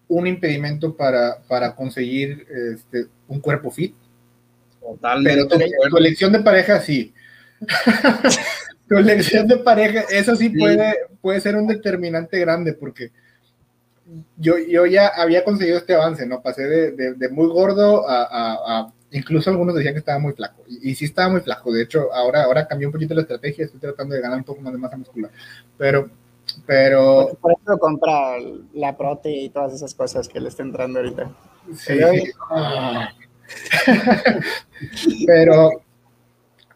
un 0.07 0.27
impedimento 0.27 0.95
para, 0.95 1.41
para 1.47 1.75
conseguir 1.75 2.45
este, 2.75 3.05
un 3.27 3.39
cuerpo 3.39 3.71
fit. 3.71 3.95
Totalmente. 4.83 5.45
Pero 5.57 5.89
tu, 5.89 5.97
elección 5.97 6.31
de 6.31 6.39
pareja 6.39 6.79
sí. 6.79 7.13
tu 8.87 8.97
elección 8.97 9.47
de 9.47 9.57
pareja, 9.57 10.01
eso 10.11 10.35
sí, 10.35 10.49
Puede, 10.49 10.95
puede 11.21 11.41
ser 11.41 11.55
un 11.55 11.67
determinante 11.67 12.39
grande 12.39 12.73
porque 12.73 13.11
yo, 14.37 14.57
yo 14.57 14.85
ya 14.85 15.07
había 15.07 15.43
conseguido 15.43 15.77
este 15.77 15.95
avance, 15.95 16.25
¿no? 16.25 16.41
Pasé 16.41 16.63
de, 16.63 17.13
de, 17.13 17.29
muy 17.29 17.47
gordo 17.47 18.07
a, 18.07 18.27
a, 18.29 18.93
incluso 19.11 19.49
algunos 19.49 19.75
decían 19.75 19.93
que 19.93 19.99
estaba 19.99 20.19
muy 20.19 20.33
flaco, 20.33 20.63
y, 20.67 20.91
y, 20.91 20.95
sí 20.95 21.05
estaba 21.05 21.29
muy 21.29 21.41
flaco, 21.41 21.71
de 21.71 21.83
hecho, 21.83 22.13
ahora, 22.13 22.43
ahora 22.43 22.67
cambió 22.67 22.89
un 22.89 22.91
poquito 22.91 23.13
la 23.13 23.21
estrategia, 23.21 23.65
estoy 23.65 23.79
tratando 23.79 24.13
de 24.13 24.21
ganar 24.21 24.39
un 24.39 24.43
poco 24.43 24.61
más 24.61 24.73
de 24.73 24.79
masa 24.79 24.97
muscular, 24.97 25.31
pero, 25.77 26.09
pero... 26.65 27.37
Por 27.41 27.53
eso 27.53 27.77
compra 27.77 28.37
la 28.73 28.97
prote 28.97 29.31
y 29.31 29.49
todas 29.49 29.73
esas 29.73 29.93
cosas 29.93 30.27
que 30.27 30.39
le 30.39 30.49
está 30.49 30.63
entrando 30.63 30.99
ahorita. 30.99 31.31
Sí, 31.75 31.99
ah. 32.51 33.09
pero 35.27 35.83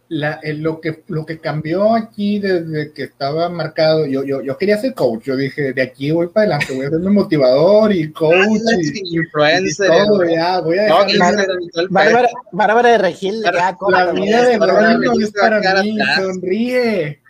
la, 0.09 0.39
lo, 0.43 0.79
que, 0.79 1.03
lo 1.07 1.25
que 1.25 1.39
cambió 1.39 1.93
aquí 1.93 2.39
desde 2.39 2.93
que 2.93 3.03
estaba 3.03 3.49
marcado, 3.49 4.05
yo, 4.05 4.23
yo, 4.23 4.41
yo 4.41 4.57
quería 4.57 4.77
ser 4.77 4.93
coach, 4.93 5.23
yo 5.23 5.35
dije, 5.35 5.73
de 5.73 5.81
aquí 5.81 6.11
voy 6.11 6.27
para 6.27 6.55
adelante, 6.55 6.73
voy 6.73 6.85
a 6.85 6.89
ser 6.89 6.99
motivador 6.99 7.91
y 7.91 8.11
coach 8.13 8.61
y, 8.79 9.17
influencer. 9.17 9.91
Y 9.91 10.05
todo, 10.05 10.23
ya, 10.23 10.61
voy 10.61 10.77
a 10.79 10.83
dejar 10.83 11.35
no, 11.35 11.87
Bárbara, 11.89 12.29
Bárbara 12.51 12.89
de 12.89 12.97
Regil, 12.99 13.41
ya, 13.43 13.51
la, 13.51 14.05
la 14.05 14.11
vida 14.13 14.45
de 14.45 14.57
Bárbara 14.57 14.97
es 15.19 15.31
para 15.31 15.83
mí, 15.83 15.97
sonríe. 16.15 17.21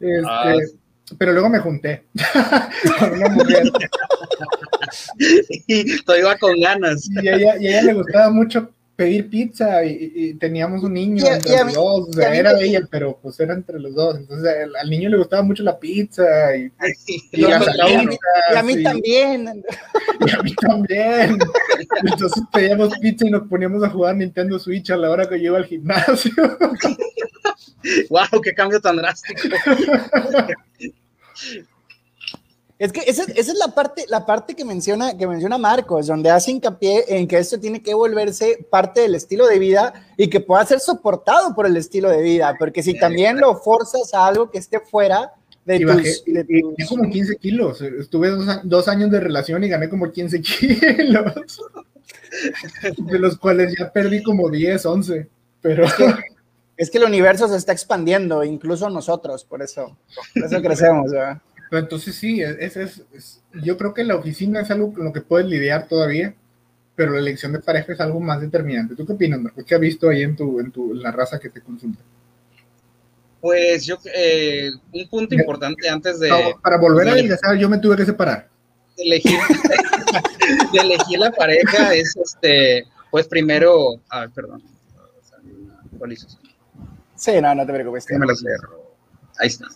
este, 0.00 0.22
ah. 0.26 0.54
Pero 1.18 1.32
luego 1.32 1.48
me 1.48 1.60
junté 1.60 2.04
con 2.98 3.12
una 3.12 3.28
mujer. 3.28 3.70
y 5.66 6.02
todo 6.02 6.18
iba 6.18 6.36
con 6.36 6.60
ganas. 6.60 7.08
Y 7.08 7.28
ella, 7.28 7.56
y 7.58 7.66
a 7.68 7.70
ella 7.70 7.82
le 7.82 7.94
gustaba 7.94 8.30
mucho 8.30 8.72
pedir 8.96 9.28
pizza 9.28 9.84
y, 9.84 10.10
y 10.14 10.34
teníamos 10.34 10.82
un 10.82 10.94
niño 10.94 11.22
Y 11.22 11.28
entre 11.28 11.52
y 11.52 11.56
los 11.58 11.66
mí- 11.66 11.72
dos, 11.74 12.08
o 12.08 12.12
sea, 12.14 12.34
era 12.34 12.54
me- 12.54 12.62
ella, 12.64 12.80
pero 12.90 13.18
pues 13.22 13.38
era 13.38 13.52
entre 13.54 13.78
los 13.78 13.94
dos, 13.94 14.16
entonces 14.16 14.54
al, 14.64 14.74
al 14.74 14.88
niño 14.90 15.10
le 15.10 15.18
gustaba 15.18 15.42
mucho 15.42 15.62
la 15.62 15.78
pizza 15.78 16.24
y, 16.56 16.72
y 17.32 17.40
Lo 17.42 17.50
las 17.50 17.64
contra 17.64 17.88
y 17.90 17.94
a 17.94 18.02
mí, 18.02 18.16
y 18.52 18.56
a 18.56 18.62
mí 18.62 18.74
sí. 18.74 18.82
también. 18.82 19.64
y 20.26 20.30
a 20.30 20.42
mí 20.42 20.54
también. 20.54 21.38
Entonces 22.10 22.42
pedíamos 22.52 22.98
pizza 22.98 23.26
y 23.26 23.30
nos 23.30 23.46
poníamos 23.48 23.84
a 23.84 23.90
jugar 23.90 24.16
Nintendo 24.16 24.58
Switch 24.58 24.90
a 24.90 24.96
la 24.96 25.10
hora 25.10 25.28
que 25.28 25.38
yo 25.40 25.46
iba 25.48 25.58
al 25.58 25.66
gimnasio. 25.66 26.32
Wow, 28.10 28.40
qué 28.42 28.52
cambio 28.52 28.80
tan 28.80 28.96
drástico. 28.96 29.42
Es 32.78 32.92
que 32.92 33.00
esa, 33.06 33.22
esa 33.22 33.52
es 33.52 33.58
la 33.58 33.68
parte, 33.74 34.04
la 34.08 34.26
parte 34.26 34.54
que 34.54 34.64
menciona, 34.64 35.16
que 35.16 35.26
menciona 35.26 35.56
Marcos, 35.56 36.06
donde 36.08 36.28
hace 36.30 36.50
hincapié 36.50 37.04
en 37.08 37.26
que 37.26 37.38
esto 37.38 37.58
tiene 37.58 37.80
que 37.82 37.94
volverse 37.94 38.66
parte 38.70 39.00
del 39.00 39.14
estilo 39.14 39.46
de 39.46 39.58
vida 39.58 39.94
y 40.18 40.28
que 40.28 40.40
pueda 40.40 40.66
ser 40.66 40.80
soportado 40.80 41.54
por 41.54 41.66
el 41.66 41.76
estilo 41.78 42.10
de 42.10 42.20
vida, 42.20 42.54
porque 42.58 42.82
si 42.82 42.98
también 42.98 43.40
lo 43.40 43.56
forzas 43.56 44.12
a 44.12 44.26
algo 44.26 44.50
que 44.50 44.58
esté 44.58 44.80
fuera 44.80 45.32
de 45.64 45.76
Y 45.76 45.80
tus... 45.86 45.96
bajé 45.96 46.10
y- 46.26 46.32
de 46.32 46.46
y 46.48 46.60
tus- 46.60 46.74
gané 46.76 46.88
como 46.88 47.10
15 47.10 47.36
kilos. 47.36 47.80
Estuve 47.80 48.28
dos, 48.28 48.46
dos 48.64 48.88
años 48.88 49.10
de 49.10 49.20
relación 49.20 49.64
y 49.64 49.68
gané 49.68 49.88
como 49.88 50.12
15 50.12 50.40
kilos. 50.42 51.34
De 52.98 53.18
los 53.18 53.38
cuales 53.38 53.74
ya 53.78 53.90
perdí 53.90 54.22
como 54.22 54.50
10, 54.50 54.84
11. 54.84 55.28
Pero 55.62 55.84
Es 56.76 56.90
que 56.90 56.98
el 56.98 57.04
universo 57.04 57.48
se 57.48 57.56
está 57.56 57.72
expandiendo, 57.72 58.44
incluso 58.44 58.90
nosotros, 58.90 59.44
por 59.44 59.62
eso, 59.62 59.96
por 60.34 60.44
eso 60.44 60.60
crecemos. 60.62 61.10
¿verdad? 61.10 61.40
Pero 61.70 61.80
entonces 61.82 62.14
sí, 62.14 62.40
es, 62.42 62.76
es- 62.76 63.02
es- 63.12 63.42
yo 63.62 63.76
creo 63.76 63.92
que 63.94 64.04
la 64.04 64.16
oficina 64.16 64.60
es 64.60 64.70
algo 64.70 64.92
con 64.92 65.04
lo 65.04 65.12
que 65.12 65.20
puedes 65.20 65.46
lidiar 65.48 65.88
todavía, 65.88 66.34
pero 66.94 67.12
la 67.12 67.18
elección 67.18 67.52
de 67.52 67.58
pareja 67.60 67.92
es 67.92 68.00
algo 68.00 68.20
más 68.20 68.40
determinante. 68.40 68.94
¿Tú 68.94 69.04
qué 69.06 69.12
opinas, 69.12 69.40
Marco? 69.40 69.64
¿Qué 69.64 69.74
has 69.74 69.80
visto 69.80 70.08
ahí 70.08 70.22
en, 70.22 70.36
tu, 70.36 70.60
en, 70.60 70.70
tu, 70.70 70.92
en 70.92 71.02
la 71.02 71.10
raza 71.10 71.38
que 71.38 71.50
te 71.50 71.60
consulta? 71.60 72.00
Pues 73.40 73.84
yo, 73.84 73.98
eh, 74.14 74.70
un 74.92 75.08
punto 75.08 75.34
importante 75.34 75.88
antes 75.88 76.18
de, 76.20 76.28
No, 76.30 76.60
para 76.62 76.78
volver 76.78 77.08
a 77.08 77.14
de- 77.14 77.20
adelgazar, 77.20 77.56
yo 77.56 77.68
me 77.68 77.78
tuve 77.78 77.96
que 77.96 78.04
separar. 78.06 78.48
de 78.96 79.02
elegir, 79.02 79.38
de 80.72 80.78
elegir 80.80 81.18
la 81.18 81.30
pareja 81.30 81.94
es 81.94 82.16
este, 82.16 82.84
pues 83.10 83.28
primero, 83.28 84.00
ah, 84.10 84.26
perdón, 84.34 84.62
¿cuál 85.98 86.12
hizo? 86.12 86.26
Sí, 87.14 87.32
no, 87.40 87.54
no 87.54 87.66
te 87.66 87.72
preocupes. 87.72 88.06
Las 88.10 88.42
leer. 88.42 88.58
Ahí 89.38 89.48
está. 89.48 89.66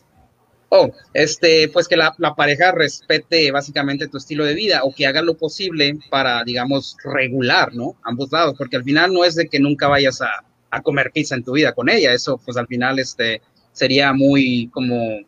Oh, 0.73 0.93
este, 1.15 1.69
pues 1.69 1.89
que 1.89 1.97
la, 1.97 2.15
la 2.19 2.37
pareja 2.37 2.71
respete 2.71 3.51
básicamente 3.51 4.07
tu 4.07 4.19
estilo 4.19 4.45
de 4.45 4.55
vida 4.55 4.85
o 4.85 4.95
que 4.95 5.05
haga 5.05 5.21
lo 5.21 5.37
posible 5.37 5.99
para, 6.11 6.45
digamos, 6.45 6.97
regular, 7.03 7.75
¿no? 7.75 7.97
Ambos 8.05 8.31
lados, 8.31 8.55
porque 8.57 8.77
al 8.77 8.85
final 8.85 9.13
no 9.13 9.25
es 9.25 9.35
de 9.35 9.49
que 9.49 9.59
nunca 9.59 9.89
vayas 9.89 10.23
a, 10.23 10.31
a 10.71 10.81
comer 10.81 11.11
pizza 11.13 11.35
en 11.35 11.43
tu 11.43 11.53
vida 11.53 11.73
con 11.73 11.89
ella, 11.89 12.13
eso 12.13 12.41
pues 12.45 12.57
al 12.57 12.69
final 12.69 13.01
este, 13.01 13.43
sería 13.73 14.13
muy 14.13 14.69
como 14.73 15.19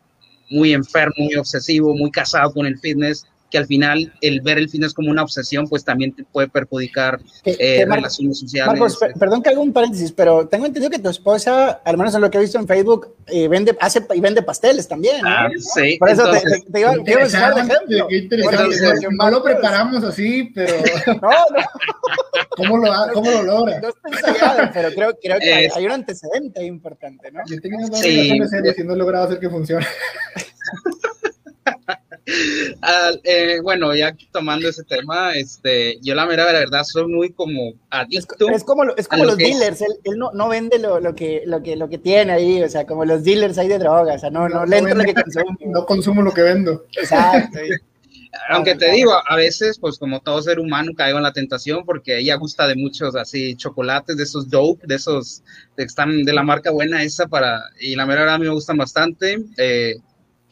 muy 0.51 0.75
enfermo, 0.75 1.15
muy 1.19 1.35
obsesivo, 1.35 1.95
muy 1.95 2.11
casado 2.11 2.53
con 2.53 2.67
el 2.67 2.79
fitness, 2.79 3.27
que 3.53 3.59
al 3.59 3.67
final 3.67 4.13
el 4.23 4.41
ver 4.41 4.57
el 4.59 4.69
fitness 4.71 4.95
como 4.95 5.11
una 5.11 5.23
obsesión 5.23 5.69
pues 5.69 5.85
también 5.85 6.13
te 6.13 6.25
puede 6.25 6.49
perjudicar 6.49 7.21
Que- 7.45 7.51
eh, 7.53 7.77
que 7.81 7.87
Mar- 7.87 7.99
relaciones 7.99 8.39
sociales. 8.41 8.73
Marcos, 8.73 8.97
per- 8.97 9.13
perdón 9.13 9.43
que 9.43 9.51
haga 9.51 9.61
un 9.61 9.73
paréntesis, 9.75 10.11
pero 10.11 10.49
tengo 10.49 10.65
entendido 10.67 10.91
que 10.91 10.99
tu 10.99 11.11
esposa, 11.11 11.83
al 11.85 11.99
menos 11.99 12.15
en 12.15 12.23
lo 12.23 12.31
que 12.31 12.39
he 12.39 12.41
visto 12.41 12.59
en 12.59 12.67
Facebook, 12.67 13.15
eh, 13.27 13.47
vende, 13.49 13.77
hace 13.81 14.05
y 14.15 14.21
vende 14.21 14.43
pasteles 14.43 14.89
también, 14.89 15.21
¿no? 15.23 15.29
Ah, 15.29 15.49
sí, 15.59 15.97
Por 15.99 16.09
eso 16.09 16.23
te- 16.31 16.39
entonces- 16.39 16.65
te, 16.65 16.73
te 16.73 16.81
iba, 16.81 16.93
te 17.05 17.13
iba 17.13 17.23
a 17.23 17.27
usar 17.27 17.55
de 17.55 17.61
ejemplo. 17.61 18.07
qué 18.09 18.17
interesante. 18.17 18.57
Entonces, 18.75 19.03
no, 19.11 19.25
no 19.25 19.31
lo 19.31 19.43
preparamos 19.45 20.03
así, 20.03 20.51
pero 20.55 20.75
No, 21.23 21.31
no, 21.31 21.65
¿cómo 22.57 22.79
lo, 22.79 22.93
cómo 23.13 23.31
lo 23.31 23.43
logra? 23.43 23.81
no 23.81 23.89
está 23.91 24.09
ensayado, 24.09 24.71
pero 24.73 24.89
creo, 24.95 25.17
creo 25.23 25.39
que 25.39 25.53
hay, 25.55 25.69
hay 25.75 25.85
un 25.87 25.93
antecedente 25.93 26.61
ahí 26.61 26.67
importante, 26.67 27.31
¿no? 27.31 27.41
Yo 27.47 27.57
dos 27.91 28.01
Sí. 28.01 28.33
y 28.33 28.39
no 28.85 28.95
he 28.95 28.97
logrado 28.97 29.27
hacer 29.27 29.39
que 29.39 29.51
funcione. 29.51 29.87
Ah, 32.83 33.11
eh, 33.25 33.59
bueno, 33.63 33.95
ya 33.95 34.15
tomando 34.33 34.69
ese 34.69 34.85
tema, 34.85 35.35
este, 35.35 35.99
yo 36.03 36.15
la 36.15 36.27
mera 36.27 36.45
verdad 36.45 36.83
soy 36.85 37.07
muy 37.07 37.33
como 37.33 37.71
Es, 37.71 37.77
adicto. 37.91 38.49
es 38.51 38.65
como, 38.65 38.85
es 38.97 39.09
como 39.09 39.23
a 39.23 39.27
lo 39.27 39.33
los 39.33 39.41
es. 39.41 39.49
dealers, 39.49 39.81
él, 39.83 39.93
él 40.05 40.19
no, 40.19 40.31
no 40.33 40.49
vende 40.49 40.79
lo, 40.79 41.01
lo, 41.01 41.15
que, 41.15 41.43
lo, 41.47 41.63
que, 41.63 41.77
lo 41.77 41.89
que 41.89 41.99
tiene 41.99 42.33
ahí, 42.33 42.63
o 42.63 42.69
sea, 42.69 42.87
como 42.87 43.05
los 43.05 43.25
dealers 43.25 43.59
ahí 43.59 43.69
de 43.69 43.79
drogas, 43.79 44.17
o 44.17 44.19
sea, 44.21 44.31
no, 44.31 44.49
no, 44.49 44.65
le 44.67 44.79
entra 44.79 44.95
lo 44.95 45.05
que 45.05 45.15
consume. 45.23 45.57
No 45.67 45.85
consumo 45.87 46.23
lo 46.23 46.33
que 46.33 46.43
vendo. 46.43 46.87
Exacto. 46.97 47.59
y- 47.65 47.71
Aunque 48.49 48.75
te 48.77 48.91
digo, 48.93 49.13
a 49.29 49.37
veces, 49.37 49.79
pues 49.79 49.99
como 49.99 50.21
todo 50.21 50.41
ser 50.41 50.59
humano, 50.59 50.93
caigo 50.97 51.19
en 51.19 51.23
la 51.25 51.35
tentación 51.35 51.85
porque 51.85 52.17
ella 52.19 52.37
gusta 52.37 52.67
de 52.67 52.77
muchos 52.77 53.15
así 53.15 53.55
chocolates, 53.57 54.17
de 54.17 54.23
esos 54.23 54.49
dope, 54.49 54.87
de 54.87 54.95
esos 54.95 55.43
que 55.77 55.83
están 55.83 56.23
de 56.25 56.33
la 56.33 56.43
marca 56.43 56.71
buena 56.71 57.03
esa 57.03 57.27
para, 57.27 57.61
y 57.79 57.95
la 57.95 58.07
mera 58.07 58.21
verdad 58.21 58.37
a 58.37 58.39
mí 58.39 58.47
me 58.47 58.55
gustan 58.55 58.79
bastante. 58.79 59.37
Eh, 59.59 59.97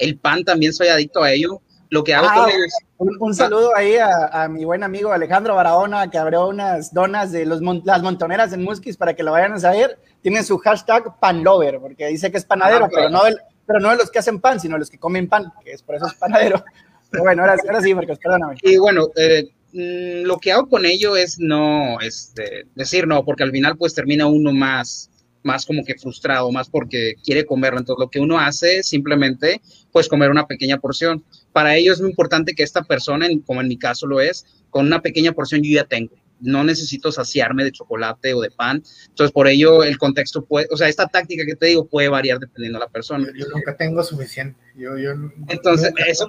el 0.01 0.19
pan 0.19 0.45
también 0.45 0.73
soy 0.73 0.89
adicto 0.89 1.23
a 1.23 1.31
ello. 1.33 1.61
Lo 1.93 2.05
que 2.05 2.15
hago 2.15 2.29
Ah, 2.31 2.35
con 2.43 2.51
ellos, 2.51 2.73
Un, 2.99 3.17
un 3.19 3.35
saludo 3.35 3.75
ahí 3.77 3.97
a, 3.97 4.27
a 4.45 4.49
mi 4.49 4.65
buen 4.65 4.85
amigo 4.85 5.13
Alejandro 5.13 5.57
Barahona, 5.57 6.09
que 6.09 6.19
abrió 6.19 6.47
unas 6.49 6.95
donas 6.95 7.33
de 7.33 7.45
los 7.47 7.61
las 7.85 8.01
montoneras 8.03 8.53
en 8.53 8.63
Muskis 8.63 8.97
para 8.97 9.15
que 9.15 9.25
lo 9.25 9.33
vayan 9.33 9.55
a 9.55 9.59
saber. 9.59 9.99
Tiene 10.23 10.45
su 10.45 10.59
hashtag 10.59 11.19
panlover, 11.19 11.81
porque 11.81 12.07
dice 12.07 12.31
que 12.31 12.37
es 12.39 12.45
panadero, 12.45 12.85
Ah, 12.85 12.89
pero, 12.89 13.09
pero- 13.09 13.11
no 13.11 13.25
del- 13.25 13.41
pero 13.67 13.81
no 13.81 13.91
de 13.91 13.97
los 13.97 14.11
que 14.11 14.19
hacen 14.21 14.41
pan, 14.41 14.61
sino 14.61 14.75
de 14.75 14.81
los 14.81 14.91
que 14.91 14.99
comen 14.99 15.29
pan, 15.29 15.53
que 15.65 15.73
es 15.73 15.83
por 15.83 15.95
eso 15.97 16.07
es 16.07 16.15
panadero. 16.15 16.63
Pero 17.13 17.25
bueno, 17.25 17.43
ahora, 17.43 17.57
ahora 17.67 17.81
sí, 17.83 17.93
Marcos, 17.93 18.19
perdóname. 18.21 18.55
Y 18.63 18.77
bueno, 18.79 19.09
eh, 19.17 19.49
mm, 19.73 20.27
lo 20.27 20.39
que 20.39 20.53
hago 20.53 20.69
con 20.69 20.87
ello 20.87 21.17
es 21.17 21.41
no 21.41 21.99
este, 22.01 22.67
decir 22.77 23.09
no, 23.09 23.25
porque 23.25 23.43
al 23.43 23.51
final 23.51 23.77
pues 23.77 23.95
termina 23.95 24.27
uno 24.29 24.53
más, 24.53 25.10
más 25.43 25.65
como 25.67 25.85
que 25.85 25.95
frustrado, 25.97 26.51
más 26.53 26.69
porque 26.69 27.15
quiere 27.25 27.47
comerlo. 27.47 27.79
Entonces 27.79 28.01
lo 28.01 28.11
que 28.11 28.21
uno 28.21 28.39
hace 28.39 28.79
es 28.79 28.87
simplemente 28.89 29.61
pues 29.93 30.09
comer 30.09 30.31
una 30.31 30.47
pequeña 30.47 30.79
porción. 30.79 31.25
Para 31.53 31.77
ello 31.77 31.93
es 31.93 32.01
muy 32.01 32.11
importante 32.11 32.55
que 32.55 32.63
esta 32.63 32.83
persona, 32.83 33.27
en- 33.27 33.41
como 33.41 33.61
en 33.61 33.69
mi 33.69 33.77
caso 33.79 34.07
lo 34.07 34.21
es, 34.21 34.45
con 34.71 34.87
una 34.87 35.01
pequeña 35.03 35.33
porción 35.33 35.63
yo 35.63 35.71
ya 35.75 35.85
tengo. 35.85 36.15
No 36.43 36.65
necesito 36.65 37.13
saciarme 37.13 37.65
de 37.65 37.73
chocolate 37.73 38.33
o 38.35 38.41
de 38.41 38.51
pan. 38.51 38.83
Entonces 39.09 39.33
por 39.33 39.47
ello 39.49 39.83
el 39.85 39.99
contexto 39.99 40.45
puede, 40.45 40.69
o 40.71 40.77
sea, 40.77 40.89
esta 40.89 41.07
táctica 41.07 41.45
que 41.45 41.57
te 41.57 41.67
digo 41.67 41.87
puede 41.87 42.09
variar 42.09 42.39
dependiendo 42.39 42.79
de 42.79 42.85
la 42.85 42.91
persona. 42.91 43.27
Yo, 43.27 43.45
yo 43.47 43.47
nunca 43.55 43.77
tengo 43.77 44.03
suficiente. 44.03 44.59
Yo, 44.77 44.97
yo, 44.97 45.11
Entonces, 45.49 45.89
nunca- 45.91 46.05
eso, 46.07 46.27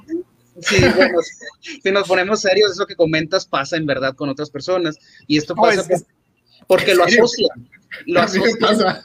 sí, 0.60 0.76
bueno, 0.96 1.20
si 1.84 1.92
nos 1.92 2.08
ponemos 2.08 2.42
serios, 2.42 2.72
eso 2.72 2.86
que 2.86 2.96
comentas 2.96 3.46
pasa 3.46 3.78
en 3.78 3.86
verdad 3.86 4.14
con 4.16 4.28
otras 4.30 4.50
personas. 4.50 4.98
Y 5.28 5.38
esto 5.38 5.54
No, 5.56 5.62
pasa 5.62 5.82
es- 5.82 5.90
es- 5.90 6.06
porque 6.72 6.96
lo 6.96 7.04
asocian. 7.04 7.70
Lo 8.06 8.22
asocian. 8.22 8.58
pasa. 8.60 9.02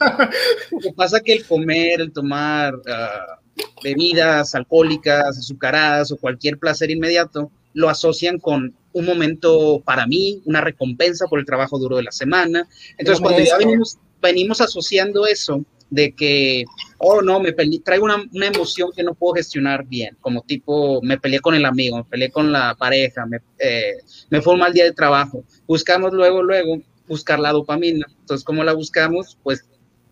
Lo 0.71 0.79
que 0.79 0.93
pasa 0.93 1.19
que 1.19 1.33
el 1.33 1.45
comer, 1.45 1.99
el 1.99 2.13
tomar 2.13 2.73
ah, 2.87 3.39
bebidas 3.83 4.55
alcohólicas, 4.55 5.37
azucaradas 5.37 6.13
o 6.13 6.17
cualquier 6.17 6.57
placer 6.57 6.89
inmediato, 6.89 7.51
lo 7.73 7.89
asocian 7.89 8.39
con 8.39 8.73
un 8.93 9.05
momento 9.05 9.81
para 9.83 10.07
mí, 10.07 10.41
una 10.45 10.61
recompensa 10.61 11.27
por 11.27 11.39
el 11.39 11.45
trabajo 11.45 11.77
duro 11.77 11.97
de 11.97 12.03
la 12.03 12.11
semana. 12.11 12.65
Entonces, 12.97 13.21
cuando 13.21 13.43
ya 13.43 13.57
venimos, 13.57 13.97
venimos 14.21 14.61
asociando 14.61 15.27
eso 15.27 15.65
de 15.89 16.13
que, 16.13 16.63
oh, 16.99 17.21
no, 17.21 17.41
me 17.41 17.51
peleé, 17.51 17.79
traigo 17.79 18.05
una, 18.05 18.23
una 18.33 18.47
emoción 18.47 18.91
que 18.95 19.03
no 19.03 19.13
puedo 19.13 19.33
gestionar 19.33 19.85
bien, 19.85 20.17
como 20.21 20.41
tipo, 20.41 21.01
me 21.01 21.17
peleé 21.17 21.41
con 21.41 21.53
el 21.53 21.65
amigo, 21.65 21.97
me 21.97 22.03
peleé 22.05 22.31
con 22.31 22.49
la 22.49 22.75
pareja, 22.75 23.25
me, 23.25 23.39
eh, 23.59 23.97
me 24.29 24.41
fue 24.41 24.53
un 24.53 24.61
mal 24.61 24.73
día 24.73 24.85
de 24.85 24.93
trabajo. 24.93 25.43
Buscamos 25.67 26.13
luego, 26.13 26.41
luego, 26.41 26.81
buscar 27.07 27.39
la 27.39 27.51
dopamina. 27.51 28.05
Entonces, 28.19 28.43
¿cómo 28.43 28.63
la 28.63 28.73
buscamos? 28.73 29.37
Pues 29.43 29.65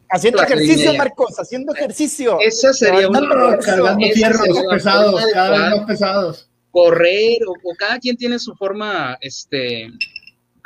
Haciendo 0.10 0.42
ejercicio, 0.42 0.74
inmediato. 0.74 0.98
Marcos, 0.98 1.40
haciendo 1.40 1.74
ejercicio. 1.74 2.38
esa 2.40 2.74
sería 2.74 3.10
una 3.10 3.22
Cargando 3.60 4.06
fierros 4.14 4.48
pesados, 4.70 5.22
cada 5.34 5.50
vez 5.52 5.78
más 5.78 5.88
pesados. 5.88 6.50
correr 6.70 7.40
o, 7.48 7.52
o 7.52 7.76
cada 7.78 8.00
quien 8.00 8.16
tiene 8.16 8.38
su 8.38 8.54
forma 8.56 9.18
este 9.20 9.90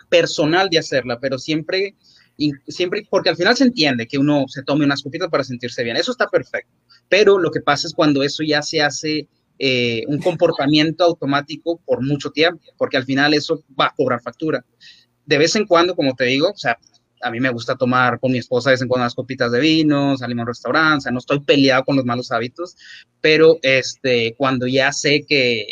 personal 0.09 0.69
de 0.69 0.79
hacerla, 0.79 1.19
pero 1.19 1.37
siempre, 1.37 1.95
siempre, 2.67 3.07
porque 3.09 3.29
al 3.29 3.37
final 3.37 3.55
se 3.55 3.63
entiende 3.63 4.07
que 4.07 4.17
uno 4.17 4.45
se 4.47 4.63
tome 4.63 4.83
unas 4.85 5.03
copitas 5.03 5.29
para 5.29 5.43
sentirse 5.43 5.83
bien, 5.83 5.95
eso 5.95 6.11
está 6.11 6.27
perfecto, 6.27 6.73
pero 7.07 7.37
lo 7.37 7.51
que 7.51 7.61
pasa 7.61 7.87
es 7.87 7.93
cuando 7.93 8.23
eso 8.23 8.43
ya 8.43 8.61
se 8.61 8.81
hace 8.81 9.27
eh, 9.59 10.03
un 10.07 10.19
comportamiento 10.19 11.03
automático 11.03 11.79
por 11.85 12.03
mucho 12.03 12.31
tiempo, 12.31 12.63
porque 12.77 12.97
al 12.97 13.05
final 13.05 13.33
eso 13.33 13.63
va 13.79 13.87
a 13.87 13.93
cobrar 13.95 14.21
factura. 14.21 14.65
De 15.29 15.37
vez 15.37 15.55
en 15.55 15.67
cuando, 15.67 15.95
como 15.95 16.15
te 16.15 16.23
digo, 16.23 16.49
o 16.49 16.57
sea, 16.57 16.75
a 17.21 17.29
mí 17.29 17.39
me 17.39 17.51
gusta 17.51 17.75
tomar 17.75 18.19
con 18.19 18.31
mi 18.31 18.39
esposa 18.39 18.71
de 18.71 18.73
vez 18.73 18.81
en 18.81 18.87
cuando 18.87 19.03
unas 19.03 19.13
copitas 19.13 19.51
de 19.51 19.59
vino, 19.59 20.17
salimos 20.17 20.41
a 20.41 20.43
un 20.45 20.47
restaurante, 20.47 20.97
o 20.97 21.01
sea, 21.01 21.11
no 21.11 21.19
estoy 21.19 21.39
peleado 21.41 21.83
con 21.83 21.97
los 21.97 22.03
malos 22.03 22.31
hábitos, 22.31 22.75
pero 23.21 23.59
este, 23.61 24.33
cuando 24.39 24.65
ya 24.65 24.91
sé 24.91 25.23
que 25.27 25.67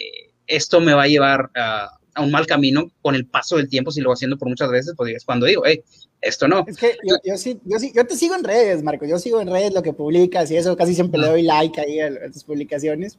esto 0.45 0.79
me 0.79 0.93
va 0.93 1.03
a 1.03 1.07
llevar 1.07 1.49
a, 1.55 1.89
un 2.19 2.29
mal 2.29 2.45
camino 2.45 2.91
con 3.01 3.15
el 3.15 3.25
paso 3.25 3.57
del 3.57 3.67
tiempo, 3.67 3.89
si 3.89 3.99
lo 3.99 4.09
voy 4.09 4.13
haciendo 4.13 4.37
por 4.37 4.47
muchas 4.47 4.69
veces, 4.69 4.93
pues 4.95 5.15
es 5.15 5.25
cuando 5.25 5.47
digo, 5.47 5.63
hey, 5.65 5.81
esto 6.21 6.47
no. 6.47 6.63
Es 6.67 6.77
que 6.77 6.95
yo, 7.03 7.15
yo, 7.23 7.35
sí, 7.35 7.59
yo, 7.65 7.79
sí, 7.79 7.91
yo 7.95 8.05
te 8.05 8.15
sigo 8.15 8.35
en 8.35 8.43
redes, 8.43 8.83
Marco, 8.83 9.07
yo 9.07 9.17
sigo 9.17 9.41
en 9.41 9.49
redes 9.49 9.73
lo 9.73 9.81
que 9.81 9.93
publicas 9.93 10.51
y 10.51 10.57
eso, 10.57 10.77
casi 10.77 10.93
siempre 10.93 11.19
le 11.19 11.29
doy 11.29 11.41
like 11.41 11.81
ahí 11.81 11.99
a, 11.99 12.07
a 12.07 12.31
tus 12.31 12.43
publicaciones. 12.43 13.17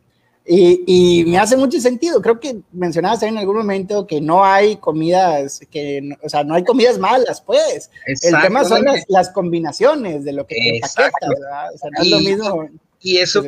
Y, 0.50 0.82
y, 0.86 1.24
me 1.26 1.38
hace 1.38 1.58
mucho 1.58 1.78
sentido. 1.78 2.22
Creo 2.22 2.40
que 2.40 2.60
mencionabas 2.72 3.22
en 3.22 3.36
algún 3.36 3.58
momento 3.58 4.06
que 4.06 4.20
no 4.20 4.42
hay 4.42 4.76
comidas, 4.76 5.60
que, 5.70 6.16
o 6.22 6.28
sea, 6.28 6.42
no 6.42 6.54
hay 6.54 6.64
comidas 6.64 6.98
malas, 6.98 7.42
pues. 7.42 7.90
El 8.06 8.40
tema 8.40 8.64
son 8.64 8.84
las, 8.84 9.04
las, 9.08 9.28
combinaciones 9.28 10.24
de 10.24 10.32
lo 10.32 10.46
que 10.46 10.54
te 10.54 10.76
empaquetas, 10.76 11.28
¿verdad? 11.28 11.74
O 11.74 11.78
sea, 11.78 11.90
no 11.90 12.02
y, 12.02 12.06
es 12.06 12.10
lo 12.10 12.18
mismo. 12.20 12.68
Y 13.00 13.18
eso, 13.18 13.44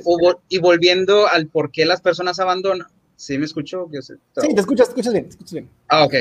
y 0.50 0.58
volviendo 0.58 1.26
al 1.26 1.46
por 1.46 1.72
qué 1.72 1.86
las 1.86 2.02
personas 2.02 2.38
abandonan. 2.38 2.86
¿Sí 3.16 3.36
me 3.36 3.44
escucho? 3.44 3.86
Sí, 4.00 4.14
te 4.34 4.60
escuchas, 4.60 4.86
te 4.86 4.92
escuchas 4.92 5.12
bien, 5.12 5.24
te 5.24 5.30
escuchas 5.30 5.52
bien. 5.52 5.68
Ah, 5.88 6.04
ok. 6.04 6.14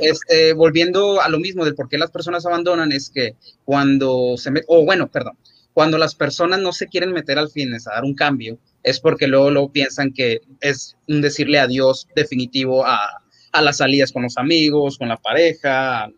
Este, 0.00 0.52
volviendo 0.52 1.20
a 1.22 1.28
lo 1.30 1.38
mismo 1.38 1.64
del 1.64 1.74
por 1.74 1.88
qué 1.88 1.96
las 1.96 2.10
personas 2.10 2.44
abandonan, 2.44 2.92
es 2.92 3.08
que 3.08 3.36
cuando 3.64 4.36
se 4.36 4.50
meten, 4.50 4.66
o 4.68 4.84
bueno, 4.84 5.08
perdón, 5.08 5.36
cuando 5.74 5.98
las 5.98 6.14
personas 6.14 6.60
no 6.60 6.72
se 6.72 6.86
quieren 6.86 7.12
meter 7.12 7.38
al 7.38 7.50
fitness 7.50 7.86
a 7.86 7.94
dar 7.94 8.04
un 8.04 8.14
cambio, 8.14 8.58
es 8.82 9.00
porque 9.00 9.26
luego, 9.26 9.50
luego 9.50 9.72
piensan 9.72 10.12
que 10.12 10.40
es 10.60 10.96
un 11.08 11.20
decirle 11.20 11.58
adiós 11.58 12.08
definitivo 12.14 12.84
a, 12.84 13.22
a 13.52 13.62
las 13.62 13.78
salidas 13.78 14.12
con 14.12 14.22
los 14.22 14.36
amigos, 14.36 14.98
con 14.98 15.08
la 15.08 15.16
pareja, 15.16 16.04
a, 16.04 16.10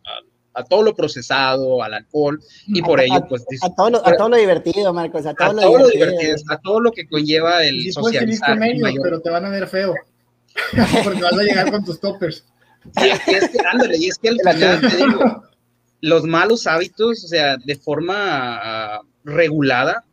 a 0.55 0.65
todo 0.65 0.83
lo 0.83 0.95
procesado, 0.95 1.83
al 1.83 1.95
alcohol, 1.95 2.41
y 2.67 2.81
por 2.81 3.01
a, 3.01 3.05
ello, 3.05 3.27
pues... 3.29 3.45
A 3.63 3.75
todo, 3.75 3.91
lo, 3.91 4.07
a 4.07 4.17
todo 4.17 4.29
lo 4.31 4.37
divertido, 4.37 4.93
Marcos, 4.93 5.27
a 5.27 5.35
todo, 5.35 5.53
lo, 5.53 5.63
todo 5.63 5.89
divertido. 5.89 6.07
lo, 6.07 6.13
divertido. 6.13 6.53
a 6.53 6.61
todo 6.61 6.81
lo 6.81 6.93
que 6.93 7.09
conlleva 7.09 7.65
el 7.65 7.93
socializar. 7.93 8.63
Ellos, 8.63 8.99
pero 9.03 9.21
te 9.21 9.31
van 9.31 9.45
a 9.45 9.51
ver 9.51 9.67
feo, 9.67 9.95
porque 11.05 11.23
vas 11.23 11.33
a 11.33 11.43
llegar 11.43 11.71
con 11.71 11.85
tus 11.85 12.01
toppers. 12.01 12.45
Y 13.03 13.09
es 13.09 13.21
que, 13.21 13.31
es 13.33 13.49
que 13.51 13.59
ándale, 13.67 13.99
y 13.99 14.09
es 14.09 14.19
que 14.19 14.29
al 14.29 14.39
final, 14.55 14.81
te 14.81 14.97
digo, 14.97 15.45
los 16.01 16.25
malos 16.25 16.67
hábitos, 16.67 17.25
o 17.25 17.29
sea, 17.29 17.57
de 17.57 17.77
forma 17.77 19.01
uh, 19.01 19.07
regulada, 19.25 20.05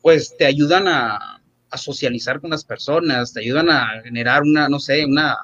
pues 0.00 0.36
te 0.36 0.46
ayudan 0.46 0.88
a, 0.88 1.42
a 1.74 1.76
socializar 1.76 2.40
con 2.40 2.50
las 2.50 2.64
personas, 2.64 3.32
te 3.32 3.40
ayudan 3.40 3.68
a 3.68 4.00
generar 4.02 4.42
una, 4.42 4.68
no 4.68 4.78
sé, 4.78 5.04
una... 5.04 5.36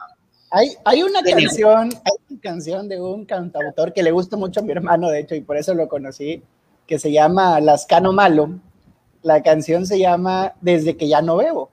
Hay, 0.53 0.69
hay 0.85 1.03
una 1.03 1.23
canción, 1.23 1.91
hay 1.93 2.13
una 2.29 2.41
canción 2.41 2.89
de 2.89 3.01
un 3.01 3.25
cantautor 3.25 3.93
que 3.93 4.03
le 4.03 4.11
gusta 4.11 4.37
mucho 4.37 4.61
a 4.61 4.63
mi 4.63 4.73
hermano, 4.73 5.09
de 5.09 5.21
hecho, 5.21 5.35
y 5.35 5.41
por 5.41 5.57
eso 5.57 5.75
lo 5.75 5.89
conocí, 5.89 6.43
que 6.87 6.99
se 6.99 7.13
llama 7.13 7.61
Lascano 7.61 8.13
Malo. 8.13 8.59
La 9.23 9.43
canción 9.43 9.87
se 9.87 9.99
llama 9.99 10.55
Desde 10.61 10.97
que 10.97 11.09
ya 11.09 11.21
no 11.21 11.37
bebo. 11.37 11.71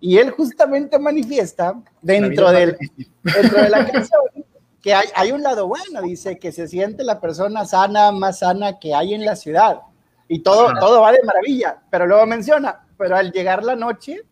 Y 0.00 0.18
él 0.18 0.30
justamente 0.30 0.98
manifiesta 0.98 1.80
dentro, 2.02 2.50
del, 2.50 2.76
dentro 3.22 3.62
de 3.62 3.68
la 3.68 3.86
canción 3.86 4.20
que 4.82 4.94
hay, 4.94 5.08
hay, 5.14 5.32
un 5.32 5.42
lado 5.42 5.66
bueno, 5.66 6.00
dice 6.02 6.38
que 6.38 6.52
se 6.52 6.66
siente 6.66 7.04
la 7.04 7.20
persona 7.20 7.66
sana, 7.66 8.12
más 8.12 8.38
sana 8.38 8.78
que 8.78 8.94
hay 8.94 9.12
en 9.12 9.26
la 9.26 9.36
ciudad. 9.36 9.80
Y 10.32 10.38
todo, 10.38 10.72
todo 10.78 11.00
va 11.00 11.10
de 11.10 11.24
maravilla, 11.24 11.76
pero 11.90 12.06
luego 12.06 12.24
menciona, 12.24 12.86
pero 12.96 13.16
al 13.16 13.32
llegar 13.32 13.64
la 13.64 13.74
noche, 13.74 14.22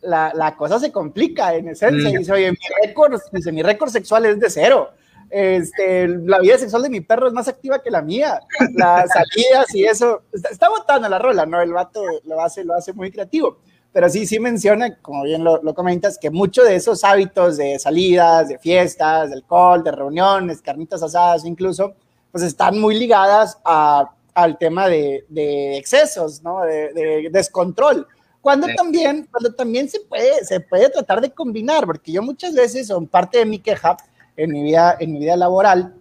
la, 0.00 0.32
la 0.34 0.56
cosa 0.56 0.80
se 0.80 0.90
complica 0.90 1.54
en 1.54 1.68
esencia. 1.68 2.10
Mm. 2.10 2.18
Dice, 2.18 2.32
oye, 2.32 2.50
mi 2.50 2.58
récord, 2.84 3.20
dice, 3.30 3.52
mi 3.52 3.62
récord 3.62 3.88
sexual 3.88 4.26
es 4.26 4.40
de 4.40 4.50
cero. 4.50 4.90
Este, 5.30 6.08
la 6.08 6.40
vida 6.40 6.58
sexual 6.58 6.82
de 6.82 6.90
mi 6.90 7.02
perro 7.02 7.28
es 7.28 7.32
más 7.32 7.46
activa 7.46 7.80
que 7.80 7.92
la 7.92 8.02
mía. 8.02 8.40
Las 8.74 9.10
salidas 9.12 9.72
y 9.72 9.84
eso. 9.84 10.22
Está, 10.32 10.48
está 10.48 10.68
botando 10.68 11.08
la 11.08 11.20
rola, 11.20 11.46
¿no? 11.46 11.62
El 11.62 11.72
vato 11.72 12.02
lo 12.24 12.42
hace, 12.42 12.64
lo 12.64 12.74
hace 12.74 12.92
muy 12.92 13.12
creativo. 13.12 13.58
Pero 13.92 14.08
sí, 14.08 14.26
sí 14.26 14.40
menciona, 14.40 14.96
como 14.96 15.22
bien 15.22 15.44
lo, 15.44 15.62
lo 15.62 15.72
comentas, 15.72 16.18
que 16.18 16.30
muchos 16.30 16.66
de 16.66 16.74
esos 16.74 17.04
hábitos 17.04 17.58
de 17.58 17.78
salidas, 17.78 18.48
de 18.48 18.58
fiestas, 18.58 19.30
de 19.30 19.36
alcohol, 19.36 19.84
de 19.84 19.92
reuniones, 19.92 20.60
carnitas 20.62 21.00
asadas 21.00 21.44
incluso, 21.44 21.94
pues 22.32 22.42
están 22.42 22.80
muy 22.80 22.98
ligadas 22.98 23.56
a 23.64 24.10
al 24.34 24.58
tema 24.58 24.88
de, 24.88 25.24
de 25.28 25.76
excesos, 25.76 26.42
¿no? 26.42 26.62
De, 26.62 26.92
de, 26.92 27.28
descontrol. 27.30 28.06
Cuando 28.40 28.66
sí. 28.66 28.74
también, 28.74 29.28
cuando 29.30 29.54
también 29.54 29.88
se 29.88 30.00
puede, 30.00 30.44
se 30.44 30.60
puede 30.60 30.88
tratar 30.88 31.20
de 31.20 31.30
combinar, 31.30 31.86
porque 31.86 32.12
yo 32.12 32.22
muchas 32.22 32.54
veces, 32.54 32.88
son 32.88 33.06
parte 33.06 33.38
de 33.38 33.46
mi 33.46 33.58
queja 33.58 33.96
en 34.36 34.50
mi 34.50 34.62
vida, 34.62 34.96
en 34.98 35.12
mi 35.12 35.20
vida 35.20 35.36
laboral, 35.36 35.94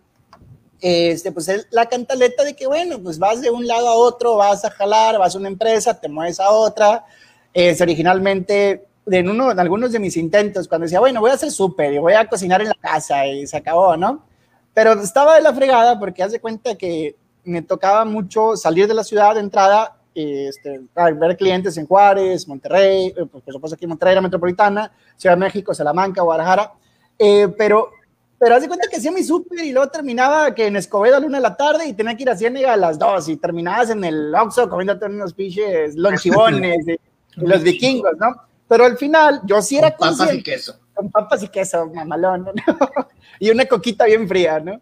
este, 0.82 1.32
pues 1.32 1.48
es 1.48 1.68
la 1.70 1.86
cantaleta 1.86 2.44
de 2.44 2.56
que, 2.56 2.66
bueno, 2.66 3.00
pues 3.02 3.20
vas 3.20 3.40
de 3.42 3.52
un 3.52 3.68
lado 3.68 3.88
a 3.88 3.96
otro, 3.96 4.38
vas 4.38 4.66
a 4.66 4.72
jalar, 4.72 5.20
vas 5.20 5.36
a 5.36 5.38
una 5.38 5.48
empresa, 5.48 6.00
te 6.00 6.10
mueves 6.10 6.40
a 6.40 6.50
otra. 6.50 7.06
Es 7.54 7.80
originalmente, 7.82 8.88
en, 9.06 9.30
uno, 9.30 9.52
en 9.52 9.60
algunos 9.60 9.92
de 9.92 10.00
mis 10.00 10.18
intentos, 10.18 10.68
cuando 10.68 10.86
decía, 10.86 11.00
bueno, 11.00 11.22
voy 11.22 11.30
a 11.30 11.36
hacer 11.36 11.52
súper 11.52 11.94
y 11.94 12.00
voy 12.00 12.14
a 12.14 12.28
cocinar 12.28 12.62
en 12.62 12.70
la 12.70 12.78
casa 12.82 13.28
y 13.28 13.46
se 13.46 13.58
acabó, 13.58 13.96
¿no? 13.96 14.26
Pero 14.74 14.94
estaba 14.94 15.36
de 15.36 15.42
la 15.42 15.54
fregada 15.54 16.00
porque 16.00 16.24
haz 16.24 16.32
de 16.32 16.40
cuenta 16.40 16.76
que 16.76 17.16
me 17.44 17.62
tocaba 17.62 18.06
mucho 18.06 18.56
salir 18.56 18.88
de 18.88 18.94
la 18.94 19.04
ciudad 19.04 19.36
de 19.36 19.42
entrada, 19.42 19.98
este, 20.14 20.82
ver 20.96 21.38
clientes 21.38 21.78
en 21.78 21.86
Juárez, 21.86 22.48
Monterrey, 22.48 23.14
eh, 23.16 23.26
por 23.26 23.42
supuesto 23.46 23.76
aquí 23.76 23.86
en 23.86 23.90
Monterrey, 23.90 24.16
la 24.16 24.22
metropolitana, 24.22 24.92
Ciudad 25.16 25.36
de 25.36 25.40
México, 25.40 25.74
Salamanca, 25.74 26.22
Guadalajara, 26.22 26.74
eh, 27.18 27.48
pero, 27.58 27.92
pero 28.38 28.56
haz 28.56 28.62
de 28.62 28.68
cuenta 28.68 28.88
que 28.90 28.98
hacía 28.98 29.12
mi 29.12 29.24
súper 29.24 29.60
y 29.60 29.72
luego 29.72 29.90
terminaba 29.90 30.54
que 30.54 30.68
en 30.68 30.76
Escobedo 30.76 31.18
a 31.18 31.20
la 31.20 31.28
una 31.28 31.38
de 31.38 31.44
la 31.44 31.56
tarde 31.56 31.86
y 31.86 31.94
tenía 31.94 32.16
que 32.16 32.24
ir 32.24 32.30
a 32.30 32.36
Ciénega 32.36 32.74
a 32.74 32.78
las 32.78 33.00
dos 33.00 33.30
y 33.30 33.38
terminabas 33.38 33.90
en 33.90 34.04
el 34.04 34.34
Oxxo 34.36 34.70
comiéndote 34.70 35.06
unos 35.06 35.34
pinches 35.34 35.96
lonchibones 35.96 36.88
y, 36.88 36.92
y 36.92 37.48
los 37.48 37.64
vikingos, 37.64 38.18
¿no? 38.18 38.36
Pero 38.68 38.86
al 38.86 38.98
final 38.98 39.42
yo 39.46 39.62
sí 39.62 39.78
era 39.78 39.96
con 39.96 40.18
papas 40.18 40.34
y 40.34 40.44
queso. 40.44 40.80
Con 40.94 41.12
papas 41.12 41.44
y 41.44 41.48
queso, 41.50 41.88
mamalón, 41.94 42.46
¿no? 42.46 42.52
y 43.40 43.50
una 43.50 43.66
coquita 43.66 44.06
bien 44.06 44.28
fría, 44.28 44.60
¿no? 44.60 44.80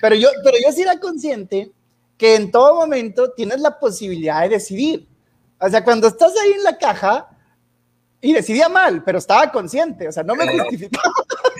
Pero 0.00 0.14
yo, 0.14 0.28
pero 0.44 0.56
yo 0.64 0.72
sí 0.72 0.82
era 0.82 0.98
consciente 0.98 1.72
que 2.16 2.36
en 2.36 2.50
todo 2.50 2.76
momento 2.76 3.32
tienes 3.32 3.60
la 3.60 3.78
posibilidad 3.78 4.42
de 4.42 4.50
decidir. 4.50 5.08
O 5.58 5.68
sea, 5.68 5.84
cuando 5.84 6.08
estás 6.08 6.32
ahí 6.42 6.52
en 6.52 6.64
la 6.64 6.78
caja, 6.78 7.28
y 8.24 8.32
decidía 8.32 8.68
mal, 8.68 9.02
pero 9.02 9.18
estaba 9.18 9.50
consciente, 9.50 10.06
o 10.06 10.12
sea, 10.12 10.22
no 10.22 10.36
me 10.36 10.46
justificaba. 10.46 11.12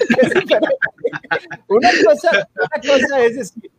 una, 1.66 1.90
cosa, 2.06 2.48
una 2.54 2.94
cosa 2.94 3.24
es 3.24 3.36
decir, 3.36 3.70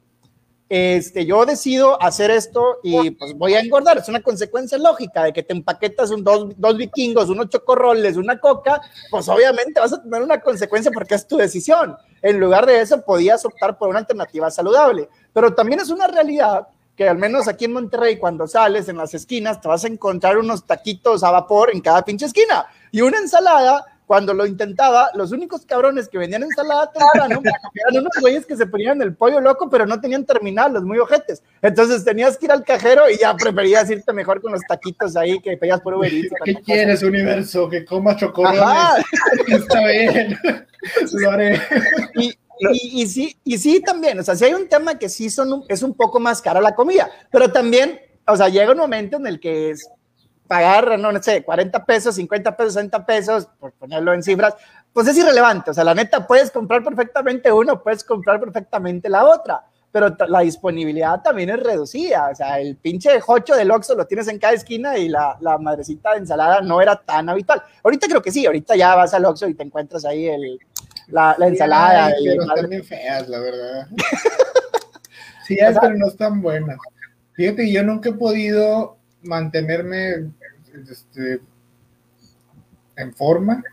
este, 0.67 1.25
yo 1.25 1.45
decido 1.45 2.01
hacer 2.01 2.29
esto 2.29 2.79
y 2.83 3.11
pues 3.11 3.35
voy 3.35 3.53
a 3.53 3.61
engordar, 3.61 3.99
es 3.99 4.09
una 4.09 4.21
consecuencia 4.21 4.77
lógica 4.77 5.23
de 5.23 5.31
que 5.31 5.43
te 5.43 5.53
empaquetas 5.53 6.11
un, 6.11 6.25
dos, 6.25 6.49
dos 6.57 6.77
vikingos, 6.77 7.29
unos 7.29 7.47
chocorroles, 7.49 8.17
una 8.17 8.37
coca, 8.37 8.81
pues 9.09 9.29
obviamente 9.29 9.79
vas 9.79 9.93
a 9.93 10.03
tener 10.03 10.21
una 10.21 10.41
consecuencia 10.41 10.91
porque 10.91 11.15
es 11.15 11.25
tu 11.25 11.37
decisión. 11.37 11.95
En 12.23 12.39
lugar 12.39 12.65
de 12.65 12.79
eso, 12.79 13.01
podías 13.01 13.43
optar 13.45 13.77
por 13.77 13.89
una 13.89 13.99
alternativa 13.99 14.49
saludable. 14.49 15.09
Pero 15.33 15.53
también 15.53 15.81
es 15.81 15.89
una 15.89 16.07
realidad 16.07 16.67
que 16.95 17.09
al 17.09 17.17
menos 17.17 17.47
aquí 17.47 17.65
en 17.65 17.73
Monterrey, 17.73 18.17
cuando 18.17 18.47
sales 18.47 18.87
en 18.87 18.97
las 18.97 19.13
esquinas, 19.13 19.59
te 19.59 19.67
vas 19.67 19.83
a 19.83 19.87
encontrar 19.87 20.37
unos 20.37 20.65
taquitos 20.65 21.23
a 21.23 21.31
vapor 21.31 21.71
en 21.73 21.81
cada 21.81 22.03
pinche 22.03 22.25
esquina 22.25 22.65
y 22.91 23.01
una 23.01 23.17
ensalada. 23.17 23.85
Cuando 24.13 24.35
lo 24.35 24.45
intentaba, 24.45 25.09
los 25.15 25.31
únicos 25.31 25.65
cabrones 25.65 26.07
que 26.07 26.19
vendían 26.19 26.43
ensalada 26.43 26.91
temprano 26.91 27.41
eran 27.73 28.01
unos 28.01 28.13
güeyes 28.21 28.45
que 28.45 28.55
se 28.55 28.67
ponían 28.67 29.01
el 29.01 29.15
pollo 29.15 29.41
loco, 29.41 29.71
pero 29.71 29.87
no 29.87 29.99
tenían 29.99 30.23
terminal, 30.23 30.71
los 30.71 30.83
muy 30.83 30.99
ojetes. 30.99 31.41
Entonces 31.63 32.05
tenías 32.05 32.37
que 32.37 32.45
ir 32.45 32.51
al 32.51 32.63
cajero 32.63 33.09
y 33.09 33.17
ya 33.17 33.35
preferías 33.35 33.89
irte 33.89 34.13
mejor 34.13 34.39
con 34.39 34.51
los 34.51 34.61
taquitos 34.67 35.15
ahí 35.15 35.39
que 35.39 35.57
pedías 35.57 35.81
por 35.81 35.95
Uber 35.95 36.13
Eats. 36.13 36.29
¿Qué 36.45 36.53
quieres, 36.53 36.99
cosa. 36.99 37.07
universo? 37.07 37.67
Que 37.67 37.83
comas 37.83 38.17
chocolates. 38.17 39.03
Está 39.47 39.83
bien. 39.87 40.37
Lo 41.13 41.31
haré. 41.31 41.59
Y, 42.13 42.37
y, 42.59 43.01
y, 43.01 43.07
sí, 43.07 43.35
y 43.43 43.57
sí 43.57 43.79
también, 43.79 44.19
o 44.19 44.23
sea, 44.23 44.35
si 44.35 44.45
hay 44.45 44.53
un 44.53 44.69
tema 44.69 44.99
que 44.99 45.09
sí 45.09 45.31
son 45.31 45.53
un, 45.53 45.65
es 45.67 45.81
un 45.81 45.95
poco 45.95 46.19
más 46.19 46.39
cara 46.39 46.61
la 46.61 46.75
comida, 46.75 47.09
pero 47.31 47.51
también, 47.51 47.99
o 48.27 48.37
sea, 48.37 48.47
llega 48.47 48.73
un 48.73 48.77
momento 48.77 49.17
en 49.17 49.25
el 49.25 49.39
que 49.39 49.71
es 49.71 49.89
pagar, 50.53 50.99
no, 50.99 51.11
no 51.11 51.23
sé, 51.23 51.43
40 51.43 51.83
pesos, 51.83 52.13
50 52.13 52.55
pesos, 52.55 52.73
60 52.73 53.05
pesos, 53.07 53.47
por 53.59 53.71
ponerlo 53.71 54.13
en 54.13 54.21
cifras, 54.21 54.53
pues 54.93 55.07
es 55.07 55.17
irrelevante, 55.17 55.71
o 55.71 55.73
sea, 55.73 55.83
la 55.83 55.95
neta, 55.95 56.27
puedes 56.27 56.51
comprar 56.51 56.83
perfectamente 56.83 57.51
uno, 57.51 57.81
puedes 57.81 58.03
comprar 58.03 58.39
perfectamente 58.39 59.09
la 59.09 59.23
otra, 59.23 59.63
pero 59.91 60.15
la 60.27 60.41
disponibilidad 60.41 61.23
también 61.23 61.49
es 61.49 61.59
reducida, 61.59 62.29
o 62.31 62.35
sea, 62.35 62.59
el 62.59 62.75
pinche 62.75 63.19
jocho 63.19 63.55
del 63.55 63.71
Oxxo 63.71 63.95
lo 63.95 64.05
tienes 64.05 64.27
en 64.27 64.37
cada 64.37 64.53
esquina 64.53 64.95
y 64.95 65.09
la, 65.09 65.37
la 65.41 65.57
madrecita 65.57 66.11
de 66.11 66.19
ensalada 66.19 66.61
no 66.61 66.79
era 66.79 66.95
tan 66.97 67.29
habitual. 67.29 67.63
Ahorita 67.83 68.07
creo 68.07 68.21
que 68.21 68.31
sí, 68.31 68.45
ahorita 68.45 68.75
ya 68.75 68.93
vas 68.93 69.15
al 69.15 69.25
Oxxo 69.25 69.47
y 69.47 69.55
te 69.55 69.63
encuentras 69.63 70.05
ahí 70.05 70.27
el 70.27 70.59
la, 71.07 71.35
la 71.39 71.47
ensalada. 71.47 72.05
Ay, 72.07 72.13
pero 72.25 72.43
están 72.43 72.69
bien 72.69 72.83
feas, 72.83 73.27
la 73.27 73.39
verdad. 73.39 73.87
sí, 75.47 75.57
es, 75.59 75.77
pero 75.79 75.95
no 75.95 76.07
están 76.07 76.41
buenas. 76.43 76.77
Fíjate, 77.33 77.71
yo 77.71 77.83
nunca 77.83 78.09
he 78.09 78.13
podido 78.13 78.97
mantenerme 79.23 80.31
este, 80.73 81.41
en 82.95 83.13
forma 83.13 83.63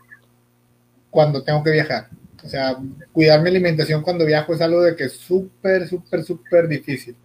cuando 1.09 1.43
tengo 1.43 1.63
que 1.63 1.71
viajar. 1.71 2.09
O 2.43 2.49
sea, 2.49 2.77
cuidar 3.11 3.41
mi 3.41 3.49
alimentación 3.49 4.01
cuando 4.01 4.25
viajo 4.25 4.53
es 4.53 4.61
algo 4.61 4.81
de 4.81 4.95
que 4.95 5.05
es 5.05 5.13
súper, 5.13 5.87
súper, 5.87 6.23
súper 6.23 6.67
difícil. 6.67 7.15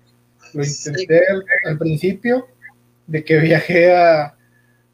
Lo 0.52 0.64
intenté 0.64 1.22
al, 1.64 1.78
principio, 1.78 2.46
de 3.06 3.24
que 3.24 3.38
viajé 3.38 3.94
a, 3.94 4.36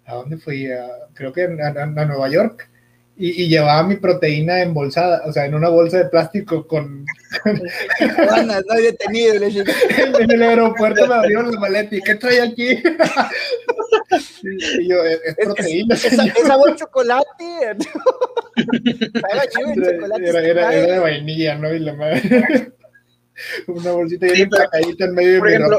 ¿a 0.07 0.15
dónde 0.15 0.37
fui? 0.39 0.69
creo 1.15 1.33
que 1.33 1.43
a, 1.45 1.87
Nueva 1.87 2.29
York. 2.29 2.69
Y, 3.15 3.47
llevaba 3.49 3.83
mi 3.83 3.97
proteína 3.97 4.63
embolsada, 4.63 5.23
o 5.27 5.33
sea, 5.33 5.45
en 5.45 5.55
una 5.55 5.69
bolsa 5.69 5.99
de 5.99 6.07
plástico 6.07 6.67
con... 6.67 7.05
no 7.45 8.73
hay 8.73 8.83
detenido. 8.83 9.35
en 10.19 10.31
el 10.31 10.43
aeropuerto 10.43 11.07
me 11.07 11.15
abrieron 11.15 11.53
la 11.53 11.61
maleta 11.61 11.95
y 11.95 12.01
¿qué 12.01 12.15
trae 12.15 12.41
aquí? 12.41 12.69
y 14.43 14.89
yo, 14.89 15.05
es, 15.05 15.37
proteína. 15.37 15.95
Es, 15.95 16.07
esa, 16.07 16.25
esa 16.25 16.59
chocolate. 16.77 17.77
era, 19.31 20.41
era, 20.41 20.75
era, 20.75 20.93
de 20.93 20.99
vainilla, 20.99 21.57
¿no? 21.57 21.73
Y 21.73 21.81
la 21.81 21.95
madre. 21.95 22.73
una 23.67 23.93
bolsita 23.93 24.27
y 24.27 24.37
sí, 24.37 24.43
en 24.99 25.15
medio 25.15 25.39
por 25.39 25.49
de 25.49 25.55
ejemplo, 25.55 25.79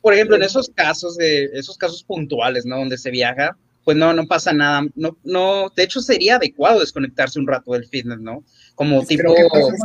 Por 0.00 0.14
ejemplo, 0.14 0.36
en 0.36 0.42
esos 0.42 0.70
casos, 0.74 1.16
de, 1.16 1.50
esos 1.52 1.76
casos 1.76 2.02
puntuales, 2.02 2.64
¿no? 2.64 2.78
Donde 2.78 2.96
se 2.96 3.10
viaja, 3.10 3.56
pues 3.86 3.96
no, 3.96 4.12
no 4.12 4.26
pasa 4.26 4.52
nada. 4.52 4.84
No, 4.96 5.16
no, 5.22 5.68
de 5.68 5.84
hecho, 5.84 6.00
sería 6.00 6.36
adecuado 6.36 6.80
desconectarse 6.80 7.38
un 7.38 7.46
rato 7.46 7.70
del 7.70 7.86
fitness, 7.86 8.18
¿no? 8.18 8.42
Como 8.74 9.00
tipo. 9.04 9.32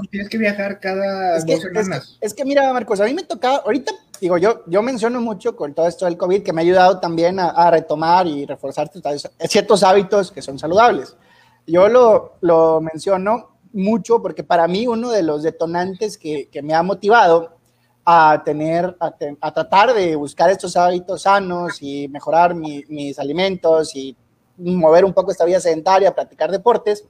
tienes 0.10 0.28
que 0.28 0.40
viajar 0.40 0.80
cada 0.80 1.38
es 1.38 1.46
que, 1.46 1.54
dos 1.54 1.62
semanas. 1.62 2.18
Es 2.20 2.34
que, 2.34 2.44
mira, 2.44 2.74
Marcos, 2.74 3.00
a 3.00 3.06
mí 3.06 3.14
me 3.14 3.22
tocaba, 3.22 3.58
ahorita, 3.58 3.94
digo, 4.20 4.40
yo, 4.40 4.64
yo 4.66 4.82
menciono 4.82 5.22
mucho 5.22 5.56
con 5.56 5.76
todo 5.76 5.88
esto 5.88 6.06
del 6.06 6.18
COVID 6.18 6.42
que 6.42 6.52
me 6.52 6.62
ha 6.62 6.64
ayudado 6.64 7.00
también 7.00 7.40
a, 7.40 7.50
a 7.50 7.70
retomar 7.70 8.26
y 8.26 8.48
reforzar 8.48 8.90
ciertos 9.48 9.84
hábitos 9.84 10.32
que 10.32 10.42
son 10.42 10.58
saludables. 10.58 11.16
Yo 11.68 11.88
lo, 11.88 12.40
lo 12.42 12.82
menciono 12.82 13.60
mucho 13.72 14.20
porque 14.20 14.44
para 14.44 14.68
mí 14.68 14.88
uno 14.88 15.12
de 15.12 15.22
los 15.22 15.44
detonantes 15.44 16.18
que, 16.18 16.50
que 16.52 16.64
me 16.64 16.74
ha 16.74 16.82
motivado 16.82 17.61
a 18.04 18.42
tener, 18.44 18.96
a, 19.00 19.52
tratar 19.54 19.94
de 19.94 20.16
buscar 20.16 20.50
estos 20.50 20.76
hábitos 20.76 21.24
sanos 21.24 21.82
y 21.82 22.08
mejorar 22.08 22.56
mis 22.56 23.20
alimentos 23.20 23.96
y 23.96 24.16
mover 24.58 25.06
un 25.06 25.14
poco 25.14 25.32
esta 25.32 25.46
vida 25.46 25.60
sedentaria, 25.60 26.14
practicar 26.14 26.52
deportes, 26.52 27.06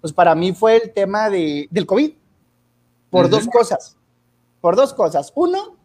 pues 0.00 0.12
para 0.12 0.34
mí 0.34 0.52
fue 0.52 0.76
el 0.76 0.92
tema 0.92 1.30
de, 1.30 1.66
del 1.70 1.86
COVID, 1.86 2.12
por 3.10 3.28
dos 3.28 3.46
cosas, 3.46 3.96
por 4.60 4.76
dos 4.76 4.92
cosas. 4.92 5.32
Uno, 5.34 5.76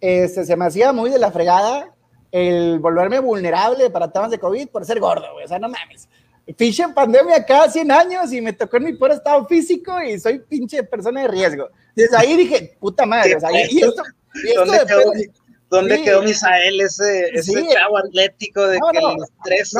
este, 0.00 0.44
se 0.44 0.56
me 0.56 0.66
hacía 0.66 0.92
muy 0.92 1.10
de 1.10 1.18
la 1.18 1.30
fregada 1.30 1.92
el 2.32 2.78
volverme 2.80 3.20
vulnerable 3.20 3.88
para 3.90 4.10
temas 4.10 4.30
de 4.30 4.38
COVID 4.38 4.68
por 4.68 4.84
ser 4.84 5.00
gordo, 5.00 5.26
o 5.42 5.48
sea, 5.48 5.58
no 5.58 5.68
mames. 5.68 6.08
Pinche 6.56 6.86
pandemia 6.88 7.44
cada 7.44 7.68
100 7.68 7.90
años 7.90 8.32
y 8.32 8.40
me 8.40 8.52
tocó 8.52 8.76
en 8.76 8.84
mi 8.84 8.92
pobre 8.92 9.14
estado 9.14 9.44
físico 9.46 10.00
y 10.00 10.18
soy 10.20 10.38
pinche 10.38 10.82
persona 10.84 11.22
de 11.22 11.28
riesgo. 11.28 11.68
Desde 11.96 12.16
ahí 12.16 12.36
dije, 12.36 12.76
puta 12.78 13.06
madre, 13.06 13.36
o 13.36 13.40
sea, 13.40 13.50
y 13.52 13.80
esto, 13.80 14.02
¿Dónde, 14.54 14.78
quedó, 14.86 15.12
¿dónde 15.70 16.02
quedó 16.02 16.22
Misael, 16.22 16.80
ese, 16.82 17.30
ese 17.32 17.66
chavo 17.72 17.96
atlético 17.96 18.66
de 18.66 18.78
que 18.92 19.00
los 19.00 19.28
13, 19.44 19.78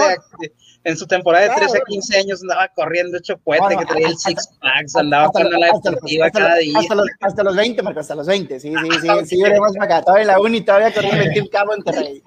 en 0.85 0.97
su 0.97 1.07
temporada 1.07 1.49
de 1.49 1.55
13 1.57 1.79
a 1.79 1.81
15 1.83 2.19
años 2.19 2.43
andaba 2.43 2.69
corriendo 2.75 3.19
hecho 3.19 3.37
puente, 3.37 3.77
que 3.77 3.85
traía 3.85 4.09
el 4.09 4.17
six 4.17 4.49
packs, 4.63 4.97
andaba 4.97 5.31
con 5.31 5.51
la 5.51 5.67
deportiva 5.67 6.31
cada 6.31 6.57
día. 6.57 6.79
Hasta 6.79 6.95
los, 6.95 7.07
hasta 7.21 7.43
los 7.43 7.55
20, 7.55 7.83
Marco, 7.83 8.01
hasta 8.01 8.15
los 8.15 8.27
20, 8.27 8.61
sí, 8.61 8.73
sí, 8.73 8.99
sí, 9.03 9.09
sí, 9.27 9.43
veremos 9.43 9.73
acá, 9.79 10.03
todavía 10.03 10.27
la 10.27 10.41
uni, 10.41 10.63
todavía 10.63 10.95
corriendo 10.95 11.23
el 11.23 11.51
Cabo 11.51 11.75
en 11.75 11.83
Monterrey. 11.85 12.23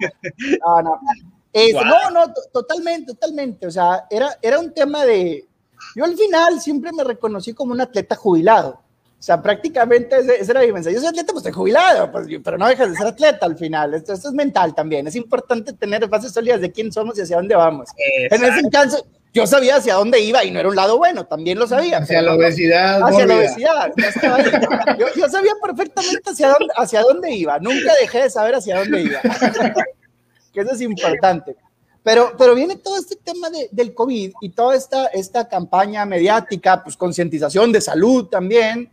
No, 0.60 0.82
no, 0.82 1.00
no, 1.52 2.10
no, 2.10 2.34
totalmente, 2.52 3.12
totalmente. 3.12 3.66
O 3.66 3.70
sea, 3.72 4.06
era, 4.08 4.38
era 4.40 4.60
un 4.60 4.72
tema 4.72 5.04
de... 5.04 5.48
Yo 5.96 6.04
al 6.04 6.16
final 6.16 6.60
siempre 6.60 6.92
me 6.92 7.02
reconocí 7.02 7.54
como 7.54 7.72
un 7.72 7.80
atleta 7.80 8.14
jubilado. 8.14 8.80
O 9.20 9.22
sea, 9.22 9.42
prácticamente 9.42 10.16
ese, 10.16 10.50
era 10.50 10.62
mi 10.62 10.72
mensaje. 10.72 10.94
Yo 10.94 11.00
soy 11.00 11.10
atleta, 11.10 11.34
pues 11.34 11.44
estoy 11.44 11.52
jubilado, 11.52 12.10
pues, 12.10 12.26
pero 12.42 12.56
no 12.56 12.66
dejas 12.66 12.90
de 12.90 12.96
ser 12.96 13.06
atleta 13.06 13.44
al 13.44 13.54
final. 13.54 13.92
Esto, 13.92 14.14
esto 14.14 14.28
es 14.28 14.34
mental 14.34 14.74
también. 14.74 15.06
Es 15.06 15.14
importante 15.14 15.74
tener 15.74 16.08
bases 16.08 16.32
sólidas 16.32 16.62
de 16.62 16.72
quién 16.72 16.90
somos 16.90 17.18
y 17.18 17.20
hacia 17.20 17.36
dónde 17.36 17.54
vamos. 17.54 17.90
En 17.98 18.42
ese 18.42 18.70
caso, 18.70 19.06
yo 19.34 19.46
sabía 19.46 19.76
hacia 19.76 19.96
dónde 19.96 20.20
iba 20.20 20.42
y 20.42 20.50
no 20.50 20.58
era 20.58 20.70
un 20.70 20.74
lado 20.74 20.96
bueno, 20.96 21.26
también 21.26 21.58
lo 21.58 21.66
sabía. 21.66 21.98
Hacia 21.98 22.22
la 22.22 22.34
obesidad. 22.34 23.02
Hacia 23.02 23.26
la 23.26 23.36
obesidad. 23.36 23.92
Yo, 24.98 25.06
yo, 25.14 25.28
sabía 25.28 25.52
perfectamente 25.62 26.30
hacia 26.30 26.48
dónde, 26.48 26.72
hacia 26.74 27.02
dónde 27.02 27.30
iba. 27.34 27.58
Nunca 27.58 27.92
dejé 28.00 28.22
de 28.22 28.30
saber 28.30 28.54
hacia 28.54 28.78
dónde 28.78 29.02
iba 29.02 29.20
que 30.54 30.60
eso 30.62 30.72
es 30.72 30.80
importante. 30.80 31.56
Pero, 32.02 32.32
pero 32.38 32.54
viene 32.54 32.76
todo 32.76 32.96
este 32.96 33.16
tema 33.16 33.50
de, 33.50 33.68
del 33.70 33.92
COVID 33.92 34.32
y 34.40 34.48
toda 34.48 34.74
esta, 34.74 35.08
esta 35.08 35.46
campaña 35.46 36.06
mediática, 36.06 36.82
pues 36.82 36.96
concientización 36.96 37.70
de 37.70 37.82
salud 37.82 38.28
también. 38.28 38.90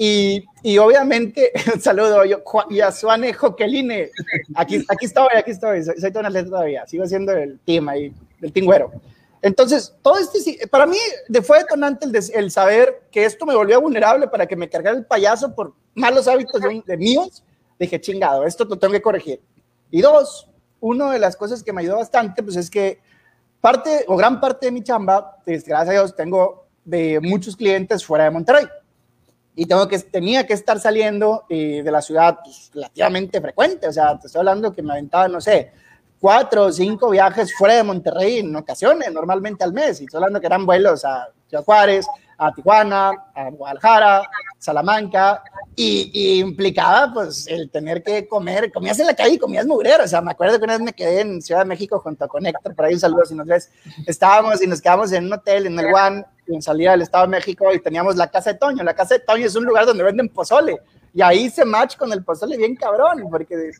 Y, 0.00 0.44
y 0.62 0.78
obviamente, 0.78 1.50
un 1.74 1.80
saludo 1.80 2.24
yo, 2.24 2.40
a 2.84 2.92
Suane 2.92 3.34
Joqueline. 3.34 4.08
Aquí, 4.54 4.84
aquí 4.88 5.06
estoy, 5.06 5.26
aquí 5.36 5.50
estoy, 5.50 5.82
soy, 5.82 6.00
soy 6.00 6.12
todavía, 6.12 6.86
sigo 6.86 7.04
siendo 7.06 7.32
el 7.32 7.58
team 7.60 7.88
ahí, 7.88 8.14
el 8.40 8.52
tingüero. 8.52 8.92
Entonces, 9.42 9.94
todo 10.02 10.18
este, 10.18 10.66
para 10.68 10.86
mí 10.86 10.96
fue 11.42 11.58
detonante 11.58 12.06
el, 12.06 12.16
el, 12.34 12.50
saber 12.50 13.02
que 13.10 13.24
esto 13.24 13.44
me 13.44 13.54
volvía 13.54 13.78
vulnerable 13.78 14.28
para 14.28 14.46
que 14.46 14.56
me 14.56 14.68
cargara 14.68 14.96
el 14.96 15.04
payaso 15.04 15.54
por 15.54 15.74
malos 15.94 16.28
hábitos 16.28 16.60
de, 16.60 16.82
de 16.86 16.96
míos. 16.96 17.42
Dije, 17.78 18.00
chingado, 18.00 18.44
esto 18.44 18.64
lo 18.64 18.76
tengo 18.76 18.92
que 18.92 19.02
corregir. 19.02 19.40
Y 19.90 20.00
dos, 20.00 20.48
una 20.80 21.12
de 21.12 21.18
las 21.18 21.36
cosas 21.36 21.62
que 21.62 21.72
me 21.72 21.82
ayudó 21.82 21.96
bastante, 21.96 22.42
pues 22.42 22.56
es 22.56 22.70
que 22.70 23.00
parte 23.60 24.04
o 24.06 24.16
gran 24.16 24.40
parte 24.40 24.66
de 24.66 24.72
mi 24.72 24.82
chamba, 24.82 25.36
pues, 25.44 25.64
gracias 25.64 25.88
a 25.88 25.92
Dios, 25.92 26.16
tengo 26.16 26.66
de 26.84 27.20
muchos 27.20 27.56
clientes 27.56 28.04
fuera 28.04 28.24
de 28.24 28.30
Monterrey. 28.30 28.66
Y 29.60 29.66
tengo 29.66 29.88
que, 29.88 29.98
tenía 29.98 30.46
que 30.46 30.52
estar 30.52 30.78
saliendo 30.78 31.44
eh, 31.48 31.82
de 31.82 31.90
la 31.90 32.00
ciudad 32.00 32.38
pues, 32.44 32.70
relativamente 32.72 33.40
frecuente. 33.40 33.88
O 33.88 33.92
sea, 33.92 34.16
te 34.16 34.28
estoy 34.28 34.38
hablando 34.38 34.72
que 34.72 34.84
me 34.84 34.92
aventaba, 34.92 35.26
no 35.26 35.40
sé, 35.40 35.72
cuatro 36.20 36.66
o 36.66 36.72
cinco 36.72 37.10
viajes 37.10 37.52
fuera 37.52 37.74
de 37.74 37.82
Monterrey 37.82 38.38
en 38.38 38.54
ocasiones, 38.54 39.12
normalmente 39.12 39.64
al 39.64 39.72
mes. 39.72 40.00
Y 40.00 40.04
estoy 40.04 40.18
hablando 40.18 40.38
que 40.38 40.46
eran 40.46 40.64
vuelos 40.64 41.04
a 41.04 41.26
Ciudad 41.48 41.64
Juárez, 41.64 42.06
a 42.38 42.54
Tijuana, 42.54 43.10
a 43.34 43.50
Guadalajara, 43.50 44.30
Salamanca, 44.58 45.42
y, 45.74 46.38
implicaba 46.38 47.12
pues 47.12 47.48
el 47.48 47.68
tener 47.68 48.04
que 48.04 48.28
comer, 48.28 48.70
comías 48.70 49.00
en 49.00 49.06
la 49.06 49.16
calle 49.16 49.34
y 49.34 49.38
comías 49.38 49.66
mugrero, 49.66 50.04
o 50.04 50.08
sea, 50.08 50.20
me 50.20 50.30
acuerdo 50.30 50.58
que 50.58 50.64
una 50.64 50.74
vez 50.74 50.82
me 50.82 50.92
quedé 50.92 51.22
en 51.22 51.42
Ciudad 51.42 51.62
de 51.62 51.66
México 51.66 51.98
junto 51.98 52.28
con 52.28 52.46
Héctor, 52.46 52.76
por 52.76 52.84
ahí 52.84 52.94
un 52.94 53.00
saludo 53.00 53.24
si 53.24 53.34
nos 53.34 53.46
ves, 53.46 53.70
estábamos 54.06 54.62
y 54.62 54.68
nos 54.68 54.80
quedamos 54.80 55.10
en 55.12 55.26
un 55.26 55.32
hotel 55.32 55.66
en 55.66 55.78
el 55.78 55.86
One, 55.92 56.24
en 56.48 56.62
salida 56.62 56.92
del 56.92 57.02
Estado 57.02 57.24
de 57.24 57.30
México 57.30 57.72
y 57.72 57.80
teníamos 57.80 58.16
la 58.16 58.30
Casa 58.30 58.52
de 58.52 58.58
Toño, 58.58 58.82
la 58.82 58.94
Casa 58.94 59.14
de 59.14 59.20
Toño 59.20 59.46
es 59.46 59.54
un 59.54 59.64
lugar 59.64 59.86
donde 59.86 60.04
venden 60.04 60.28
pozole, 60.28 60.78
y 61.14 61.22
ahí 61.22 61.50
se 61.50 61.64
match 61.64 61.96
con 61.96 62.12
el 62.12 62.24
pozole 62.24 62.56
bien 62.56 62.76
cabrón, 62.76 63.26
porque 63.30 63.72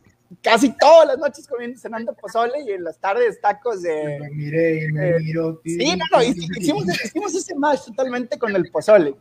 casi 0.42 0.76
todas 0.76 1.08
las 1.08 1.18
noches 1.18 1.46
comiendo, 1.46 1.78
cenando 1.78 2.14
pozole 2.14 2.62
y 2.62 2.70
en 2.72 2.84
las 2.84 2.98
tardes 2.98 3.40
tacos 3.40 3.82
de... 3.82 4.18
Me 4.20 4.30
miré 4.30 4.84
y 4.84 4.92
me 4.92 5.08
eh, 5.10 5.20
miro. 5.20 5.60
Sí, 5.64 5.96
no, 5.96 6.04
no, 6.12 6.22
hicimos, 6.22 6.84
hicimos 7.04 7.34
ese 7.34 7.54
match 7.54 7.86
totalmente 7.86 8.38
con 8.38 8.54
el 8.54 8.70
pozole. 8.70 9.14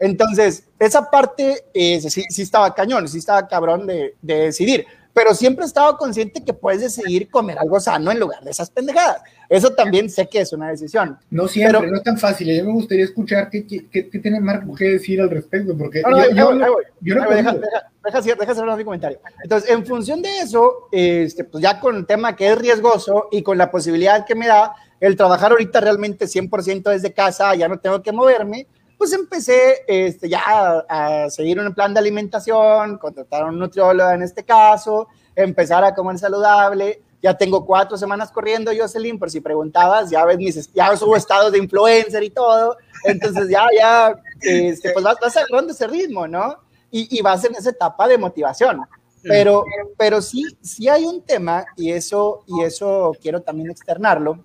Entonces, 0.00 0.64
esa 0.78 1.10
parte 1.10 1.64
eh, 1.74 2.00
sí, 2.00 2.24
sí, 2.28 2.42
estaba 2.42 2.72
cañón, 2.72 3.08
sí 3.08 3.18
estaba 3.18 3.48
cabrón 3.48 3.86
de, 3.86 4.14
de, 4.22 4.34
decidir, 4.34 4.86
pero 5.18 5.34
siempre 5.34 5.64
he 5.64 5.66
estado 5.66 5.96
consciente 5.96 6.44
que 6.44 6.52
puedes 6.52 6.80
decidir 6.80 7.28
comer 7.28 7.58
algo 7.58 7.80
sano 7.80 8.12
en 8.12 8.20
lugar 8.20 8.40
de 8.44 8.52
esas 8.52 8.70
pendejadas. 8.70 9.20
Eso 9.48 9.70
también 9.72 10.08
sé 10.08 10.28
que 10.28 10.42
es 10.42 10.52
una 10.52 10.68
decisión. 10.68 11.18
No 11.28 11.48
siempre, 11.48 11.80
pero, 11.80 11.90
no 11.90 11.96
es 11.96 12.04
tan 12.04 12.16
fácil. 12.16 12.48
A 12.50 12.62
mí 12.62 12.68
me 12.68 12.74
gustaría 12.74 13.02
escuchar 13.02 13.50
qué, 13.50 13.66
qué, 13.66 13.88
qué, 13.90 14.04
tiene 14.20 14.38
Marco 14.38 14.72
que 14.76 14.90
decir 14.90 15.20
al 15.20 15.28
respecto, 15.28 15.76
porque 15.76 16.02
no, 16.02 16.10
no, 16.10 16.30
yo, 16.30 16.56
yo, 16.56 16.76
yo, 17.00 17.14
no 17.16 17.22
deja, 17.30 17.52
deja, 17.52 18.20
deja, 18.20 18.36
deja 18.36 18.52
hacer 18.52 18.64
mi 18.76 18.84
comentario. 18.84 19.18
Entonces, 19.42 19.68
en 19.68 19.84
función 19.84 20.22
de 20.22 20.38
eso, 20.38 20.88
este, 20.92 21.42
pues 21.42 21.64
ya 21.64 21.80
con 21.80 21.96
el 21.96 22.06
tema 22.06 22.36
que 22.36 22.52
es 22.52 22.56
riesgoso 22.56 23.26
y 23.32 23.42
con 23.42 23.58
la 23.58 23.72
posibilidad 23.72 24.24
que 24.24 24.36
me 24.36 24.46
da 24.46 24.72
el 25.00 25.16
trabajar 25.16 25.50
ahorita 25.50 25.80
realmente 25.80 26.26
100% 26.26 26.90
desde 26.90 27.12
casa, 27.12 27.56
ya 27.56 27.66
no 27.66 27.80
tengo 27.80 28.00
que 28.04 28.12
moverme, 28.12 28.68
pues 28.96 29.12
empecé 29.12 29.84
este, 29.88 30.28
ya 30.28 30.42
a, 30.44 31.24
a, 31.24 31.30
seguir 31.30 31.58
un 31.58 31.74
plan 31.74 31.92
de 31.92 32.00
alimentación, 32.00 32.98
contratar 32.98 33.42
a 33.42 33.46
un 33.46 33.58
nutriólogo 33.58 34.10
en 34.10 34.22
este 34.22 34.44
caso, 34.44 35.08
empezar 35.42 35.84
a 35.84 35.94
comer 35.94 36.18
saludable. 36.18 37.02
Ya 37.22 37.36
tengo 37.36 37.64
cuatro 37.66 37.96
semanas 37.96 38.30
corriendo, 38.30 38.70
Jocelyn, 38.78 39.18
por 39.18 39.30
si 39.30 39.40
preguntabas, 39.40 40.10
ya 40.10 40.24
ves 40.24 40.38
mis, 40.38 40.72
ya 40.72 40.96
subo 40.96 41.16
estados 41.16 41.50
de 41.50 41.58
influencer 41.58 42.22
y 42.22 42.30
todo. 42.30 42.76
Entonces 43.04 43.48
ya, 43.48 43.66
ya, 43.76 44.14
este, 44.40 44.92
pues 44.92 45.04
vas, 45.04 45.16
vas 45.20 45.36
agarrando 45.36 45.72
ese 45.72 45.86
ritmo, 45.86 46.28
¿no? 46.28 46.56
Y, 46.90 47.18
y 47.18 47.22
vas 47.22 47.44
en 47.44 47.54
esa 47.56 47.70
etapa 47.70 48.06
de 48.06 48.18
motivación. 48.18 48.82
Pero, 49.22 49.64
pero 49.96 50.22
sí, 50.22 50.44
sí 50.62 50.88
hay 50.88 51.04
un 51.04 51.20
tema, 51.22 51.66
y 51.76 51.90
eso, 51.90 52.44
y 52.46 52.62
eso 52.62 53.12
quiero 53.20 53.42
también 53.42 53.70
externarlo, 53.70 54.38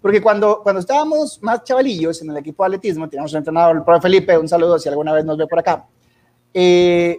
Porque 0.00 0.22
cuando, 0.22 0.62
cuando 0.62 0.80
estábamos 0.80 1.42
más 1.42 1.64
chavalillos 1.64 2.22
en 2.22 2.30
el 2.30 2.36
equipo 2.36 2.62
de 2.62 2.68
atletismo, 2.68 3.08
teníamos 3.08 3.32
un 3.32 3.38
entrenador, 3.38 3.76
el 3.76 3.82
profe 3.82 4.02
Felipe, 4.02 4.38
un 4.38 4.48
saludo 4.48 4.78
si 4.78 4.88
alguna 4.88 5.12
vez 5.12 5.24
nos 5.24 5.36
ve 5.36 5.46
por 5.46 5.58
acá, 5.58 5.86
eh, 6.54 7.18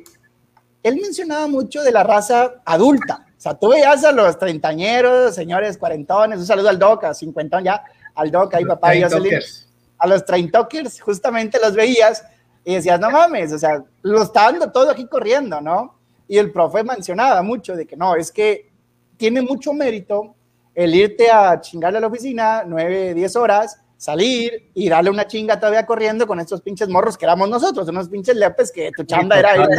él 0.84 1.00
mencionaba 1.02 1.48
mucho 1.48 1.82
de 1.82 1.92
la 1.92 2.04
raza 2.04 2.56
adulta. 2.66 3.26
O 3.38 3.42
sea, 3.42 3.54
tú 3.56 3.70
veías 3.70 4.04
a 4.04 4.12
los 4.12 4.38
treintañeros, 4.38 5.34
señores 5.34 5.78
cuarentones, 5.78 6.40
un 6.40 6.46
saludo 6.46 6.70
al 6.70 6.80
doc, 6.80 7.04
a 7.06 7.14
cincuentón 7.14 7.64
ya, 7.64 7.84
al 8.16 8.30
doc, 8.30 8.54
ahí 8.54 8.66
papá, 8.66 8.96
y 8.96 9.04
a 9.04 10.08
los 10.08 10.26
treintokers, 10.26 11.02
justamente 11.02 11.60
los 11.62 11.74
veías 11.74 12.24
y 12.66 12.76
decías, 12.76 13.00
no 13.00 13.10
mames, 13.10 13.54
o 13.54 13.60
sea, 13.60 13.84
lo 14.02 14.24
está 14.24 14.44
dando 14.44 14.72
todo 14.72 14.92
aquí 14.92 15.08
corriendo, 15.08 15.62
¿no? 15.62 15.98
Y 16.28 16.38
el 16.38 16.52
profe 16.52 16.84
mencionaba 16.84 17.42
mucho 17.42 17.76
de 17.76 17.86
que 17.86 17.96
no, 17.96 18.16
es 18.16 18.32
que 18.32 18.70
tiene 19.18 19.42
mucho 19.42 19.74
mérito 19.74 20.36
el 20.74 20.96
irte 20.96 21.30
a 21.30 21.60
chingarle 21.62 22.00
a 22.00 22.02
la 22.02 22.08
oficina 22.08 22.64
nueve, 22.66 23.14
diez 23.14 23.36
horas, 23.36 23.80
salir 24.04 24.70
y 24.74 24.90
darle 24.90 25.10
una 25.10 25.26
chinga 25.26 25.58
todavía 25.58 25.86
corriendo 25.86 26.28
con 26.28 26.38
estos 26.42 26.60
pinches 26.60 26.90
morros 26.90 27.18
que 27.18 27.24
éramos 27.24 27.48
nosotros, 27.48 27.88
unos 27.88 28.10
pinches 28.10 28.36
lepes 28.36 28.70
que 28.70 28.92
tu 28.92 29.06
chamba 29.06 29.40
era 29.40 29.56
irte, 29.56 29.74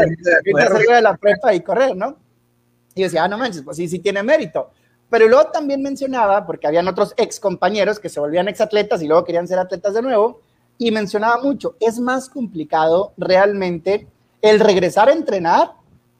a 0.58 0.66
salir 0.66 0.88
de 0.88 1.02
la 1.02 1.14
prepa 1.14 1.52
y 1.52 1.60
correr, 1.60 1.94
¿no? 1.94 2.16
Y 2.94 3.02
decía, 3.02 3.24
ah, 3.24 3.28
no 3.28 3.36
manches, 3.36 3.60
pues 3.60 3.76
sí, 3.76 3.86
sí 3.86 3.98
tiene 3.98 4.22
mérito. 4.22 4.70
Pero 5.10 5.28
luego 5.28 5.50
también 5.50 5.82
mencionaba, 5.82 6.46
porque 6.46 6.66
habían 6.66 6.88
otros 6.88 7.12
ex 7.18 7.38
compañeros 7.38 8.00
que 8.00 8.08
se 8.08 8.18
volvían 8.18 8.48
ex 8.48 8.62
atletas 8.62 9.02
y 9.02 9.08
luego 9.08 9.26
querían 9.26 9.46
ser 9.46 9.58
atletas 9.58 9.92
de 9.92 10.00
nuevo, 10.00 10.40
y 10.78 10.90
mencionaba 10.90 11.42
mucho, 11.42 11.76
es 11.78 12.00
más 12.00 12.30
complicado 12.30 13.12
realmente 13.18 14.06
el 14.40 14.58
regresar 14.58 15.10
a 15.10 15.12
entrenar 15.12 15.72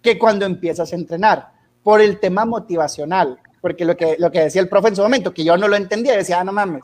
que 0.03 0.19
cuando 0.19 0.45
empiezas 0.45 0.93
a 0.93 0.97
entrenar, 0.97 1.55
por 1.83 2.03
el 2.03 2.21
tema 2.21 2.45
motivacional 2.45 3.39
porque 3.63 3.87
lo 3.87 3.97
que, 3.97 4.17
lo 4.19 4.31
que 4.31 4.41
decía 4.41 4.61
el 4.61 4.69
profe 4.69 4.89
en 4.89 4.97
su 4.97 5.01
momento, 5.01 5.33
que 5.33 5.43
yo 5.43 5.57
no 5.57 5.69
lo 5.69 5.77
entendía, 5.77 6.15
decía, 6.15 6.41
ah, 6.41 6.45
no 6.45 6.53
mames, 6.53 6.83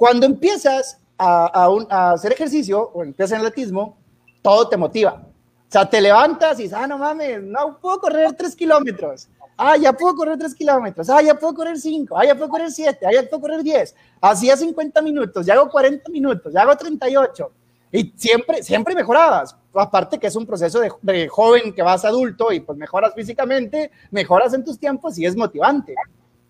cuando 0.00 0.24
empiezas 0.24 0.98
a, 1.18 1.68
a, 1.90 2.12
hacer 2.12 2.32
ejercicio 2.32 2.90
o 2.94 3.02
empiezas 3.02 3.32
en 3.32 3.44
atletismo, 3.44 3.98
todo 4.40 4.66
te 4.66 4.78
motiva. 4.78 5.26
O 5.26 5.70
sea, 5.70 5.90
te 5.90 6.00
levantas 6.00 6.58
y 6.58 6.62
dices, 6.62 6.78
ah, 6.80 6.86
no 6.86 6.96
mames, 6.96 7.42
no 7.42 7.78
puedo 7.78 8.00
correr 8.00 8.32
tres 8.32 8.56
kilómetros. 8.56 9.28
Ah, 9.58 9.76
ya 9.76 9.92
puedo 9.92 10.14
correr 10.14 10.38
tres 10.38 10.54
kilómetros. 10.54 11.10
Ah, 11.10 11.20
ya 11.20 11.34
puedo 11.34 11.52
correr 11.52 11.78
cinco. 11.78 12.16
Ah, 12.16 12.24
ya 12.24 12.34
puedo 12.34 12.48
correr 12.48 12.70
siete. 12.70 13.04
Ah, 13.04 13.10
ya 13.12 13.28
puedo 13.28 13.42
correr 13.42 13.62
diez. 13.62 13.94
Hacía 14.22 14.56
50 14.56 15.02
minutos, 15.02 15.44
ya 15.44 15.52
hago 15.52 15.68
40 15.68 16.10
minutos, 16.10 16.50
ya 16.50 16.62
hago 16.62 16.74
38. 16.74 17.52
Y 17.92 18.14
siempre, 18.16 18.62
siempre 18.62 18.94
mejorabas. 18.94 19.54
Aparte 19.74 20.18
que 20.18 20.28
es 20.28 20.34
un 20.34 20.46
proceso 20.46 20.80
de, 21.02 21.28
joven 21.28 21.74
que 21.74 21.82
vas 21.82 22.06
adulto 22.06 22.52
y 22.52 22.60
pues 22.60 22.78
mejoras 22.78 23.12
físicamente, 23.14 23.90
mejoras 24.10 24.54
en 24.54 24.64
tus 24.64 24.78
tiempos 24.78 25.18
y 25.18 25.26
es 25.26 25.36
motivante. 25.36 25.94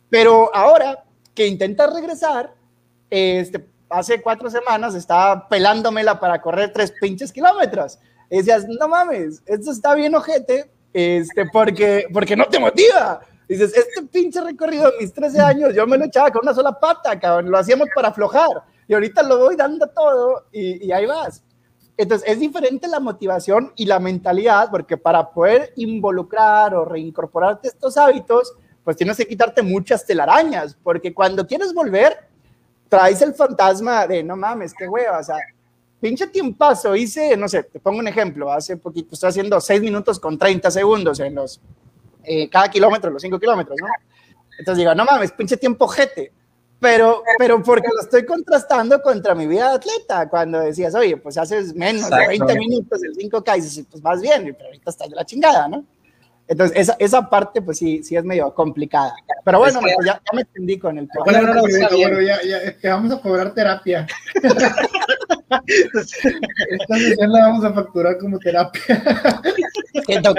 Pero 0.09 0.55
ahora 0.55 1.03
que 1.35 1.49
intentas 1.49 1.93
regresar, 1.93 2.60
este, 3.11 3.69
hace 3.91 4.23
cuatro 4.23 4.49
semanas 4.49 4.95
estaba 4.95 5.49
pelándomela 5.49 6.19
para 6.19 6.41
correr 6.41 6.73
tres 6.73 6.93
pinches 6.93 7.33
kilómetros. 7.33 7.99
Y 8.31 8.39
decías, 8.39 8.67
no 8.69 8.89
mames, 8.89 9.43
esto 9.45 9.73
está 9.73 9.95
bien 9.95 10.15
ojete, 10.15 10.71
este, 10.93 11.47
porque, 11.47 12.07
porque 12.13 12.37
no 12.37 12.47
te 12.47 12.61
motiva. 12.61 13.21
Dices, 13.49 13.77
este 13.77 14.03
pinche 14.05 14.41
recorrido 14.41 14.93
de 14.93 14.99
mis 15.01 15.13
13 15.13 15.41
años, 15.41 15.75
yo 15.75 15.85
me 15.85 15.99
lo 15.99 16.05
echaba 16.05 16.31
con 16.31 16.43
una 16.45 16.55
sola 16.55 16.79
pata, 16.79 17.19
cabrón, 17.19 17.51
lo 17.51 17.59
hacíamos 17.59 17.89
para 17.93 18.09
aflojar 18.09 18.49
y 18.87 18.95
ahorita 18.95 19.25
lo 19.25 19.39
voy 19.39 19.57
dando 19.57 19.89
todo 19.89 20.47
y, 20.53 20.93
ahí 20.93 21.07
vas. 21.07 21.43
Entonces, 21.97 22.29
es 22.31 22.39
diferente 22.39 22.87
la 22.87 23.01
motivación 23.01 23.73
y 23.75 23.87
la 23.87 23.99
mentalidad, 23.99 24.71
porque 24.71 24.97
para 24.97 25.31
poder 25.31 25.73
involucrar 25.75 26.77
o 26.77 26.85
reincorporarte 26.85 27.67
estos 27.67 27.97
hábitos, 27.97 28.55
pues 28.85 28.97
tienes 28.97 29.17
que 29.17 29.27
quitarte 29.27 29.63
muchas 29.63 30.07
telarañas, 30.07 30.79
porque 30.81 31.13
cuando 31.13 31.45
quieres 31.45 31.75
volver, 31.75 32.30
traes 32.91 33.23
el 33.23 33.33
fantasma 33.33 34.07
de, 34.07 34.23
no 34.23 34.37
mames, 34.37 34.75
qué 34.75 34.87
hueva, 34.87 35.21
o 35.21 35.25
sea, 35.25 35.39
pinche 35.99 36.27
tiempazo, 36.27 36.95
hice, 36.95 37.35
no 37.39 37.49
sé, 37.49 37.63
te 37.63 37.81
pongo 37.81 38.01
un 38.01 38.09
ejemplo, 38.09 38.53
hace 38.53 38.77
poquito 38.77 39.15
estoy 39.15 39.31
haciendo 39.31 39.59
6 39.59 39.81
minutos 39.81 40.21
con 40.21 40.37
30 40.37 40.71
segundos 40.71 41.19
en 41.21 41.35
los, 41.37 41.59
eh, 42.25 42.51
cada 42.51 42.69
kilómetro, 42.69 43.11
los 43.11 43.23
5 43.23 43.41
kilómetros, 43.41 43.79
¿no? 43.81 43.89
Entonces 44.59 44.79
digo, 44.79 44.95
no 44.95 45.07
mames, 45.07 45.33
pinche 45.33 45.57
tiempo 45.57 45.89
jete 45.89 46.33
pero, 46.81 47.23
pero 47.39 47.63
porque 47.63 47.89
lo 47.95 48.01
estoy 48.01 48.25
contrastando 48.25 49.01
contra 49.03 49.35
mi 49.35 49.47
vida 49.47 49.69
de 49.69 49.75
atleta, 49.77 50.29
cuando 50.31 50.59
decías, 50.61 50.95
oye, 50.95 51.19
pues 51.19 51.37
haces 51.37 51.75
menos 51.75 52.09
de 52.09 52.27
20 52.27 52.59
minutos 52.59 53.03
el 53.05 53.15
5K 53.15 53.59
y 53.59 53.61
dices, 53.61 53.87
pues 53.91 54.03
vas 54.03 54.23
bien, 54.23 54.55
pero 54.57 54.65
ahorita 54.69 54.91
está 54.91 55.07
de 55.07 55.15
la 55.15 55.27
chingada, 55.27 55.69
¿no? 55.69 55.85
Entonces, 56.51 56.77
esa, 56.77 56.97
esa 56.99 57.31
parte, 57.31 57.63
pues 57.63 57.79
sí, 57.79 58.03
sí 58.03 58.17
es 58.17 58.25
medio 58.25 58.53
complicada. 58.53 59.15
Pero 59.45 59.61
bueno, 59.61 59.79
pues 59.81 59.95
ya, 60.05 60.15
ya, 60.15 60.33
me 60.35 60.41
entendí 60.41 60.81
con 60.81 60.99
el 60.99 61.07
problema. 61.07 61.39
Bueno, 61.39 61.55
no, 61.55 61.63
no, 61.63 61.97
bueno, 61.97 62.21
ya, 62.21 62.43
ya, 62.43 62.77
te 62.77 62.89
vamos 62.89 63.13
a 63.13 63.21
cobrar 63.21 63.55
terapia. 63.55 64.05
Esta 65.65 66.97
sesión 66.97 67.33
la 67.33 67.47
vamos 67.47 67.65
a 67.65 67.73
facturar 67.73 68.19
como 68.19 68.41
terapia. 68.41 68.83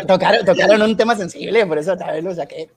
tocaron, 0.06 0.46
tocaron 0.46 0.82
un 0.82 0.98
tema 0.98 1.16
sensible, 1.16 1.66
por 1.66 1.78
eso 1.78 1.96
tal 1.96 2.16
vez 2.16 2.24
lo 2.26 2.36
saqué. 2.36 2.70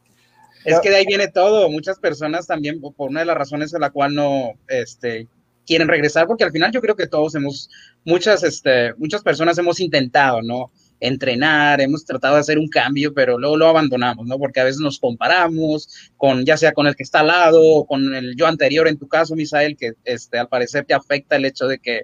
Es 0.64 0.78
que 0.78 0.91
de 0.91 0.97
ahí 0.97 1.05
viene 1.05 1.26
todo. 1.26 1.68
Muchas 1.68 1.99
personas 1.99 2.47
también, 2.47 2.80
por 2.80 3.11
una 3.11 3.18
de 3.18 3.26
las 3.26 3.37
razones 3.37 3.74
en 3.74 3.80
la 3.80 3.91
cual 3.91 4.14
no 4.14 4.53
este, 4.68 5.26
quieren 5.66 5.89
regresar, 5.89 6.28
porque 6.28 6.45
al 6.45 6.53
final 6.53 6.70
yo 6.70 6.80
creo 6.80 6.95
que 6.95 7.09
todos 7.09 7.35
hemos, 7.35 7.68
muchas, 8.05 8.45
este, 8.45 8.95
muchas 8.95 9.24
personas 9.24 9.59
hemos 9.59 9.80
intentado, 9.80 10.41
¿no? 10.41 10.70
Entrenar, 11.01 11.80
hemos 11.80 12.05
tratado 12.05 12.34
de 12.34 12.40
hacer 12.40 12.59
un 12.59 12.68
cambio, 12.68 13.12
pero 13.12 13.38
luego 13.38 13.57
lo 13.57 13.68
abandonamos, 13.68 14.26
¿no? 14.26 14.38
Porque 14.38 14.61
a 14.61 14.64
veces 14.64 14.80
nos 14.80 14.99
comparamos 14.99 15.88
con, 16.16 16.45
ya 16.45 16.57
sea 16.57 16.72
con 16.72 16.86
el 16.86 16.97
que 16.97 17.03
está 17.03 17.20
al 17.20 17.28
lado, 17.28 17.62
o 17.62 17.86
con 17.86 18.14
el 18.14 18.36
yo 18.36 18.47
anterior, 18.47 18.88
en 18.88 18.99
tu 18.99 19.09
caso, 19.09 19.34
Misael, 19.34 19.76
que 19.76 19.92
este, 20.05 20.38
al 20.38 20.49
parecer 20.49 20.84
te 20.84 20.95
afecta 20.95 21.36
el 21.36 21.45
hecho 21.45 21.66
de 21.66 21.78
que 21.78 22.03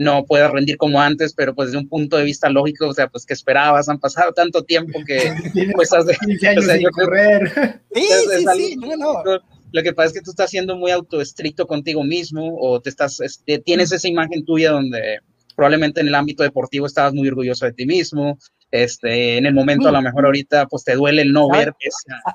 no 0.00 0.24
puedas 0.24 0.50
rendir 0.50 0.78
como 0.78 0.98
antes, 1.00 1.34
pero 1.34 1.54
pues 1.54 1.68
desde 1.68 1.78
un 1.78 1.88
punto 1.88 2.16
de 2.16 2.24
vista 2.24 2.48
lógico, 2.48 2.88
o 2.88 2.94
sea, 2.94 3.08
pues 3.08 3.26
que 3.26 3.34
esperabas, 3.34 3.88
han 3.90 4.00
pasado 4.00 4.32
tanto 4.32 4.64
tiempo 4.64 4.98
que 5.06 5.18
pues 5.76 5.92
has 5.92 6.06
de, 6.06 6.16
años 6.48 6.90
correr. 6.92 7.80
Sí, 7.94 8.06
sí, 8.06 8.46
sí, 8.56 8.76
no, 8.76 8.96
no. 8.96 9.40
Lo 9.72 9.82
que 9.82 9.92
pasa 9.92 10.08
es 10.08 10.12
que 10.14 10.22
tú 10.22 10.30
estás 10.30 10.50
siendo 10.50 10.76
muy 10.76 10.90
autoestricto 10.90 11.66
contigo 11.66 12.02
mismo 12.02 12.56
o 12.60 12.80
te 12.80 12.88
estás, 12.88 13.20
este, 13.20 13.58
tienes 13.58 13.92
esa 13.92 14.08
imagen 14.08 14.44
tuya 14.44 14.72
donde 14.72 15.20
probablemente 15.60 16.00
en 16.00 16.08
el 16.08 16.14
ámbito 16.14 16.42
deportivo 16.42 16.86
estabas 16.86 17.12
muy 17.12 17.28
orgulloso 17.28 17.66
de 17.66 17.74
ti 17.74 17.84
mismo, 17.84 18.38
este, 18.70 19.36
en 19.36 19.44
el 19.44 19.52
momento 19.52 19.88
a 19.88 19.92
lo 19.92 20.00
mejor 20.00 20.24
ahorita 20.24 20.66
pues 20.68 20.84
te 20.84 20.94
duele 20.94 21.20
el 21.20 21.34
no 21.34 21.50
ver. 21.50 21.74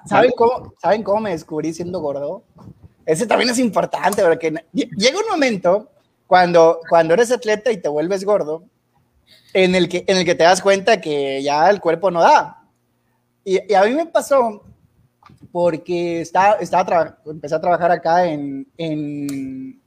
¿Saben 0.05 0.30
cómo, 0.38 0.76
¿Saben 0.80 1.01
cómo 1.01 1.21
me 1.21 1.32
descubrí 1.32 1.73
siendo 1.73 2.01
gordo? 2.01 2.43
Ese 3.03 3.26
también 3.26 3.49
es 3.49 3.57
importante 3.57 4.21
porque 4.21 4.53
llega 4.71 5.17
un 5.17 5.28
momento 5.28 5.89
cuando, 6.28 6.82
cuando 6.88 7.15
eres 7.15 7.32
atleta 7.32 7.71
y 7.71 7.82
te 7.82 7.89
vuelves 7.89 8.23
gordo, 8.23 8.61
en 9.53 9.73
el, 9.73 9.89
que, 9.89 10.05
en 10.05 10.17
el 10.17 10.26
que 10.26 10.36
te 10.36 10.43
das 10.43 10.61
cuenta 10.61 11.01
que 11.01 11.41
ya 11.41 11.67
el 11.71 11.82
cuerpo 11.82 12.11
no 12.11 12.21
da. 12.21 12.63
Y, 13.43 13.73
a 13.73 13.86
mí 13.86 13.95
me 13.95 14.05
pasó 14.05 14.61
porque 15.51 16.21
estaba, 16.21 16.57
estaba 16.57 17.17
empecé 17.26 17.55
a 17.55 17.61
trabajar 17.61 17.89
acá 17.89 18.28
en, 18.28 18.67
en 18.78 19.82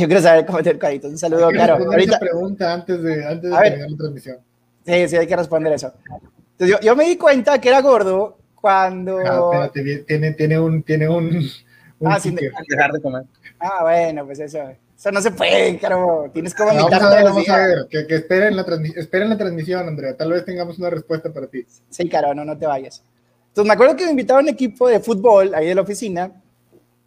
yo 0.00 0.06
quiero 0.06 0.22
saber 0.22 0.46
cómo 0.46 0.62
te 0.62 0.70
el 0.70 1.00
Un 1.04 1.18
saludo, 1.18 1.50
Caro. 1.50 1.74
Ahorita 1.74 2.18
pregunta 2.18 2.72
antes 2.72 3.02
de, 3.02 3.24
antes 3.26 3.50
de 3.50 3.56
terminar 3.56 3.90
la 3.90 3.96
transmisión. 3.96 4.38
Sí, 4.84 5.08
sí, 5.08 5.16
hay 5.16 5.26
que 5.26 5.36
responder 5.36 5.72
eso. 5.72 5.92
Entonces, 6.52 6.76
yo, 6.76 6.80
yo 6.80 6.96
me 6.96 7.04
di 7.04 7.16
cuenta 7.16 7.60
que 7.60 7.68
era 7.68 7.80
gordo 7.80 8.38
cuando. 8.54 9.18
Ah, 9.18 9.70
espérate, 9.72 10.04
tiene, 10.04 10.32
tiene 10.32 10.58
un. 10.58 10.82
Tiene 10.82 11.08
un, 11.08 11.48
ah, 12.04 12.18
sin 12.18 12.34
dejar 12.34 12.92
de 12.92 13.00
comer. 13.00 13.24
Ah, 13.58 13.78
bueno, 13.82 14.26
pues 14.26 14.40
eso. 14.40 14.58
Eso 14.96 15.10
no 15.12 15.22
se 15.22 15.30
puede, 15.30 15.78
caro. 15.78 16.30
Tienes 16.30 16.54
que 16.54 16.62
vomitar 16.62 16.90
vamos 16.90 17.02
a 17.02 17.14
ver, 17.14 17.24
vamos 17.24 17.48
a 17.48 17.56
ver. 17.56 17.86
Que, 17.88 18.06
que 18.06 18.16
esperen, 18.16 18.54
la 18.54 18.66
esperen 18.96 19.30
la 19.30 19.38
transmisión, 19.38 19.88
Andrea. 19.88 20.14
Tal 20.14 20.30
vez 20.30 20.44
tengamos 20.44 20.78
una 20.78 20.90
respuesta 20.90 21.32
para 21.32 21.46
ti. 21.46 21.64
Sí, 21.88 22.06
caro, 22.06 22.34
no, 22.34 22.44
no 22.44 22.58
te 22.58 22.66
vayas. 22.66 23.02
Entonces, 23.48 23.66
me 23.66 23.72
acuerdo 23.72 23.96
que 23.96 24.04
me 24.04 24.10
invitaron 24.10 24.40
a 24.40 24.48
un 24.50 24.54
equipo 24.54 24.88
de 24.88 25.00
fútbol 25.00 25.54
ahí 25.54 25.68
de 25.68 25.74
la 25.74 25.80
oficina 25.80 26.30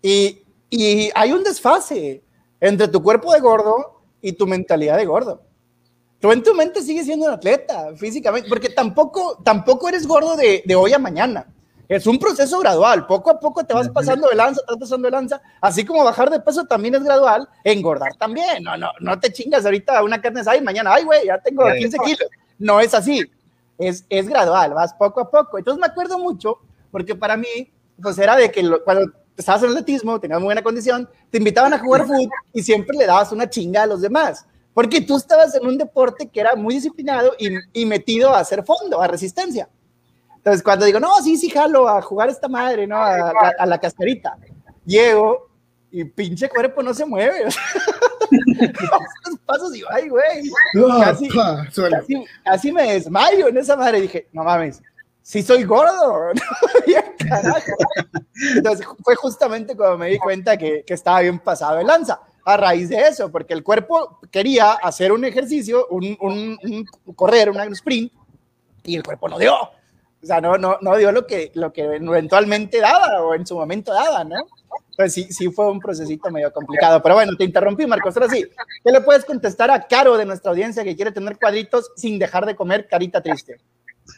y, 0.01 0.41
y 0.71 1.11
hay 1.13 1.31
un 1.33 1.43
desfase 1.43 2.22
entre 2.63 2.87
tu 2.87 3.03
cuerpo 3.03 3.33
de 3.33 3.41
gordo 3.41 3.99
y 4.21 4.31
tu 4.31 4.47
mentalidad 4.47 4.95
de 4.97 5.05
gordo. 5.05 5.41
Tú 6.21 6.31
en 6.31 6.41
tu 6.41 6.55
mente 6.55 6.81
sigues 6.81 7.05
siendo 7.05 7.25
un 7.25 7.33
atleta 7.33 7.93
físicamente, 7.97 8.47
porque 8.47 8.69
tampoco, 8.69 9.41
tampoco 9.43 9.89
eres 9.89 10.07
gordo 10.07 10.37
de, 10.37 10.63
de 10.65 10.75
hoy 10.75 10.93
a 10.93 10.99
mañana. 10.99 11.45
Es 11.89 12.07
un 12.07 12.17
proceso 12.17 12.59
gradual, 12.59 13.05
poco 13.05 13.31
a 13.31 13.37
poco 13.37 13.65
te 13.65 13.73
vas 13.73 13.89
pasando 13.89 14.29
de 14.29 14.35
lanza, 14.35 14.61
estás 14.61 14.77
pasando 14.77 15.07
de 15.07 15.11
lanza, 15.11 15.41
así 15.59 15.83
como 15.83 16.05
bajar 16.05 16.29
de 16.29 16.39
peso 16.39 16.63
también 16.63 16.95
es 16.95 17.03
gradual, 17.03 17.49
engordar 17.65 18.15
también, 18.15 18.63
no, 18.63 18.77
no, 18.77 18.89
no 19.01 19.19
te 19.19 19.33
chingas 19.33 19.65
ahorita 19.65 20.01
una 20.01 20.21
carne 20.21 20.41
y 20.57 20.61
mañana, 20.61 20.93
ay 20.93 21.03
güey, 21.03 21.25
ya 21.25 21.37
tengo 21.39 21.65
15 21.65 21.97
kilos, 21.99 22.29
no 22.57 22.79
es 22.79 22.93
así, 22.93 23.29
es, 23.77 24.05
es 24.09 24.29
gradual, 24.29 24.73
vas 24.73 24.93
poco 24.93 25.19
a 25.19 25.29
poco, 25.29 25.57
entonces 25.57 25.81
me 25.81 25.87
acuerdo 25.87 26.17
mucho, 26.17 26.59
porque 26.89 27.13
para 27.13 27.35
mí, 27.35 27.69
pues 28.01 28.17
era 28.17 28.37
de 28.37 28.49
que 28.49 28.65
cuando 28.85 29.11
estabas 29.37 29.63
en 29.63 29.69
atletismo, 29.69 30.19
tenías 30.19 30.39
muy 30.39 30.47
buena 30.47 30.63
condición, 30.63 31.09
te 31.29 31.37
invitaban 31.37 31.73
a 31.73 31.79
jugar 31.79 32.05
fútbol 32.05 32.29
y 32.53 32.63
siempre 32.63 32.97
le 32.97 33.05
dabas 33.05 33.31
una 33.31 33.49
chinga 33.49 33.83
a 33.83 33.87
los 33.87 34.01
demás, 34.01 34.45
porque 34.73 35.01
tú 35.01 35.17
estabas 35.17 35.55
en 35.55 35.65
un 35.65 35.77
deporte 35.77 36.27
que 36.27 36.39
era 36.39 36.55
muy 36.55 36.75
disciplinado 36.75 37.33
y, 37.37 37.49
y 37.73 37.85
metido 37.85 38.33
a 38.33 38.39
hacer 38.39 38.63
fondo, 38.63 39.01
a 39.01 39.07
resistencia. 39.07 39.69
Entonces, 40.43 40.61
cuando 40.61 40.85
digo, 40.85 40.99
no, 40.99 41.21
sí, 41.23 41.37
sí, 41.37 41.49
jalo 41.49 41.87
a 41.87 42.01
jugar 42.01 42.27
esta 42.27 42.49
madre, 42.49 42.85
¿no? 42.85 42.97
A, 42.97 43.65
la 43.65 43.77
cascarita. 43.77 44.37
Llego 44.85 45.47
y 45.89 46.03
pinche 46.03 46.49
cuerpo 46.49 46.83
no 46.83 46.93
se 46.93 47.05
mueve. 47.05 47.45
Los 47.45 47.55
pasos 49.45 49.73
y 49.73 49.83
ay, 49.89 50.09
güey. 50.09 50.51
Casi, 50.99 51.29
casi, 52.43 52.73
me 52.73 52.91
desmayo 52.91 53.47
en 53.47 53.57
esa 53.57 53.77
madre. 53.77 54.01
dije, 54.01 54.27
no 54.33 54.43
mames, 54.43 54.81
si 55.23 55.41
soy 55.41 55.63
gordo. 55.63 56.31
Entonces 58.55 58.85
fue 59.03 59.15
justamente 59.15 59.75
cuando 59.75 59.97
me 59.97 60.09
di 60.09 60.19
cuenta 60.19 60.57
que, 60.57 60.83
que 60.85 60.93
estaba 60.93 61.21
bien 61.21 61.39
pasado 61.39 61.77
de 61.77 61.85
lanza 61.85 62.21
a 62.45 62.57
raíz 62.57 62.89
de 62.89 62.97
eso, 62.97 63.31
porque 63.31 63.53
el 63.53 63.63
cuerpo 63.63 64.19
quería 64.29 64.73
hacer 64.73 65.11
un 65.11 65.23
ejercicio, 65.25 65.87
un, 65.87 66.85
correr, 67.15 67.49
un 67.49 67.57
sprint, 67.73 68.11
y 68.83 68.97
el 68.97 69.03
cuerpo 69.03 69.29
no 69.29 69.39
dio. 69.39 69.55
O 69.55 70.25
sea, 70.25 70.39
no, 70.39 70.57
no, 70.57 70.77
no 70.81 70.95
dio 70.97 71.11
lo 71.11 71.25
que, 71.25 71.51
lo 71.53 71.73
que 71.73 71.83
eventualmente 71.83 72.79
daba 72.79 73.21
o 73.21 73.33
en 73.33 73.45
su 73.45 73.55
momento 73.55 73.93
daba, 73.93 74.23
¿no? 74.23 74.45
Pues 74.95 75.13
sí, 75.13 75.23
sí 75.31 75.49
fue 75.51 75.69
un 75.69 75.79
procesito 75.79 76.29
medio 76.31 76.51
complicado. 76.51 77.01
Pero 77.01 77.15
bueno, 77.15 77.35
te 77.37 77.43
interrumpí, 77.43 77.85
Marcos. 77.85 78.15
Ahora 78.15 78.29
sí, 78.29 78.45
¿qué 78.83 78.91
le 78.91 79.01
puedes 79.01 79.25
contestar 79.25 79.71
a 79.71 79.85
Caro 79.85 80.17
de 80.17 80.25
nuestra 80.25 80.51
audiencia 80.51 80.83
que 80.83 80.95
quiere 80.95 81.11
tener 81.11 81.37
cuadritos 81.37 81.91
sin 81.95 82.19
dejar 82.19 82.45
de 82.45 82.55
comer 82.55 82.87
carita 82.87 83.21
triste? 83.21 83.59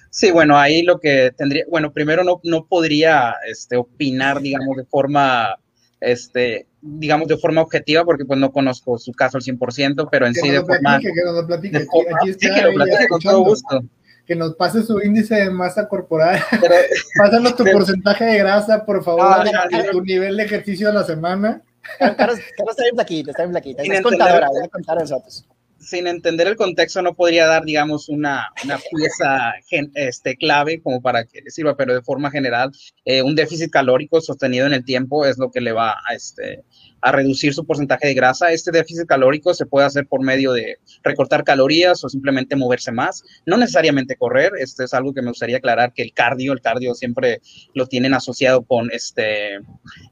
Sí, 0.09 0.31
bueno, 0.31 0.57
ahí 0.57 0.81
lo 0.81 0.99
que 0.99 1.31
tendría, 1.37 1.65
bueno, 1.69 1.91
primero 1.91 2.23
no, 2.23 2.39
no 2.43 2.65
podría 2.65 3.35
este, 3.47 3.75
opinar, 3.75 4.41
digamos, 4.41 4.77
de 4.77 4.85
forma 4.85 5.57
este, 5.99 6.67
digamos, 6.81 7.27
de 7.27 7.37
forma 7.37 7.61
objetiva, 7.61 8.05
porque 8.05 8.25
pues 8.25 8.39
no 8.39 8.51
conozco 8.51 8.97
su 8.97 9.11
caso 9.11 9.37
al 9.37 9.43
100%, 9.43 10.07
pero 10.11 10.27
en 10.27 10.35
sí 10.35 10.49
de 10.49 10.61
forma... 10.61 10.99
Que 10.99 11.09
nos 11.25 11.45
platique, 11.45 11.77
aquí, 11.77 12.29
está 12.29 12.55
que 12.55 12.61
lo 12.61 12.73
platique 12.73 13.07
con 13.07 13.19
todo 13.19 13.43
gusto. 13.43 13.83
Que 14.25 14.35
nos 14.35 14.55
pase 14.55 14.83
su 14.83 15.01
índice 15.01 15.35
de 15.35 15.49
masa 15.49 15.87
corporal. 15.87 16.39
Pásanos 17.17 17.55
tu 17.55 17.63
porcentaje 17.63 18.25
de 18.25 18.37
grasa, 18.37 18.85
por 18.85 19.03
favor, 19.03 19.45
y 19.69 19.91
tu 19.91 20.01
nivel 20.01 20.37
de 20.37 20.43
ejercicio 20.43 20.89
a 20.89 20.93
la 20.93 21.03
semana. 21.03 21.61
Carlos, 21.99 22.39
está 22.39 22.83
bien 22.83 22.95
flaquita, 22.95 23.31
está 23.31 23.43
bien 23.43 23.51
flaquita. 23.51 23.83
Es 23.83 24.01
contadora, 24.01 24.47
voy 24.49 24.65
a 24.65 24.69
contar 24.69 24.99
los 24.99 25.09
datos 25.09 25.45
sin 25.85 26.07
entender 26.07 26.47
el 26.47 26.55
contexto 26.55 27.01
no 27.01 27.13
podría 27.13 27.45
dar, 27.45 27.63
digamos, 27.63 28.09
una, 28.09 28.49
una 28.63 28.77
pieza 28.77 29.53
este, 29.93 30.35
clave 30.35 30.81
como 30.81 31.01
para 31.01 31.25
que 31.25 31.43
sirva, 31.51 31.77
pero 31.77 31.93
de 31.93 32.01
forma 32.01 32.31
general, 32.31 32.71
eh, 33.05 33.21
un 33.21 33.35
déficit 33.35 33.69
calórico 33.69 34.19
sostenido 34.19 34.65
en 34.65 34.73
el 34.73 34.83
tiempo 34.83 35.25
es 35.25 35.37
lo 35.37 35.51
que 35.51 35.61
le 35.61 35.71
va 35.73 35.91
a, 35.91 36.15
este, 36.15 36.63
a 37.01 37.11
reducir 37.11 37.53
su 37.53 37.65
porcentaje 37.65 38.07
de 38.07 38.13
grasa. 38.15 38.51
Este 38.51 38.71
déficit 38.71 39.05
calórico 39.05 39.53
se 39.53 39.67
puede 39.67 39.85
hacer 39.85 40.07
por 40.07 40.23
medio 40.23 40.53
de 40.53 40.79
recortar 41.03 41.43
calorías 41.43 42.03
o 42.03 42.09
simplemente 42.09 42.55
moverse 42.55 42.91
más, 42.91 43.23
no 43.45 43.55
necesariamente 43.57 44.15
correr. 44.15 44.53
Este 44.59 44.85
es 44.85 44.93
algo 44.93 45.13
que 45.13 45.21
me 45.21 45.29
gustaría 45.29 45.57
aclarar 45.57 45.93
que 45.93 46.01
el 46.01 46.13
cardio, 46.13 46.51
el 46.51 46.61
cardio 46.61 46.95
siempre 46.95 47.41
lo 47.75 47.85
tienen 47.85 48.15
asociado 48.15 48.63
con 48.63 48.89
este, 48.91 49.59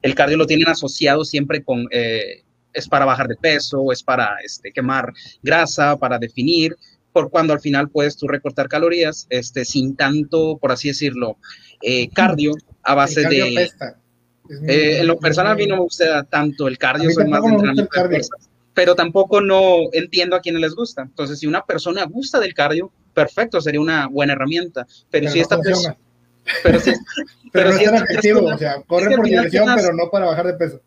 el 0.02 0.14
cardio 0.14 0.36
lo 0.36 0.46
tienen 0.46 0.68
asociado 0.68 1.24
siempre 1.24 1.64
con 1.64 1.88
eh, 1.90 2.44
es 2.74 2.88
para 2.88 3.04
bajar 3.04 3.28
de 3.28 3.36
peso, 3.36 3.92
es 3.92 4.02
para 4.02 4.36
este, 4.44 4.72
quemar 4.72 5.12
grasa, 5.42 5.96
para 5.96 6.18
definir, 6.18 6.76
por 7.12 7.30
cuando 7.30 7.52
al 7.52 7.60
final 7.60 7.88
puedes 7.88 8.16
tú 8.16 8.26
recortar 8.26 8.68
calorías 8.68 9.26
este, 9.30 9.64
sin 9.64 9.96
tanto, 9.96 10.58
por 10.58 10.72
así 10.72 10.88
decirlo, 10.88 11.38
eh, 11.80 12.08
cardio 12.10 12.52
a 12.82 12.94
base 12.94 13.22
de... 13.28 13.70
Eh, 14.68 14.98
en 15.00 15.06
lo 15.06 15.18
personal 15.18 15.52
a 15.52 15.54
mí 15.54 15.66
no 15.66 15.76
me 15.76 15.82
gusta 15.82 16.22
tanto 16.24 16.68
el 16.68 16.76
cardio, 16.76 17.10
soy 17.10 17.26
más 17.26 17.42
de 17.42 17.48
entrenamiento 17.48 17.88
pero 18.74 18.94
tampoco 18.94 19.40
no 19.40 19.88
entiendo 19.92 20.36
a 20.36 20.40
quienes 20.40 20.60
les 20.60 20.74
gusta. 20.74 21.02
Entonces, 21.02 21.38
si 21.38 21.46
una 21.46 21.64
persona 21.64 22.04
gusta 22.04 22.40
del 22.40 22.52
cardio, 22.52 22.90
perfecto, 23.14 23.60
sería 23.60 23.80
una 23.80 24.08
buena 24.08 24.32
herramienta. 24.34 24.86
Pero, 25.10 25.30
si 25.30 25.40
esta 25.40 25.58
persona... 25.60 25.96
Pero 26.62 26.80
si, 26.80 26.92
pero, 27.52 27.70
no 27.70 27.76
es 27.78 28.34
o 28.36 28.58
sea, 28.58 28.82
corre 28.82 29.16
por 29.16 29.24
diversión, 29.24 29.68
pero 29.76 29.94
no 29.94 30.10
para 30.10 30.26
bajar 30.26 30.46
de 30.48 30.54
peso. 30.54 30.80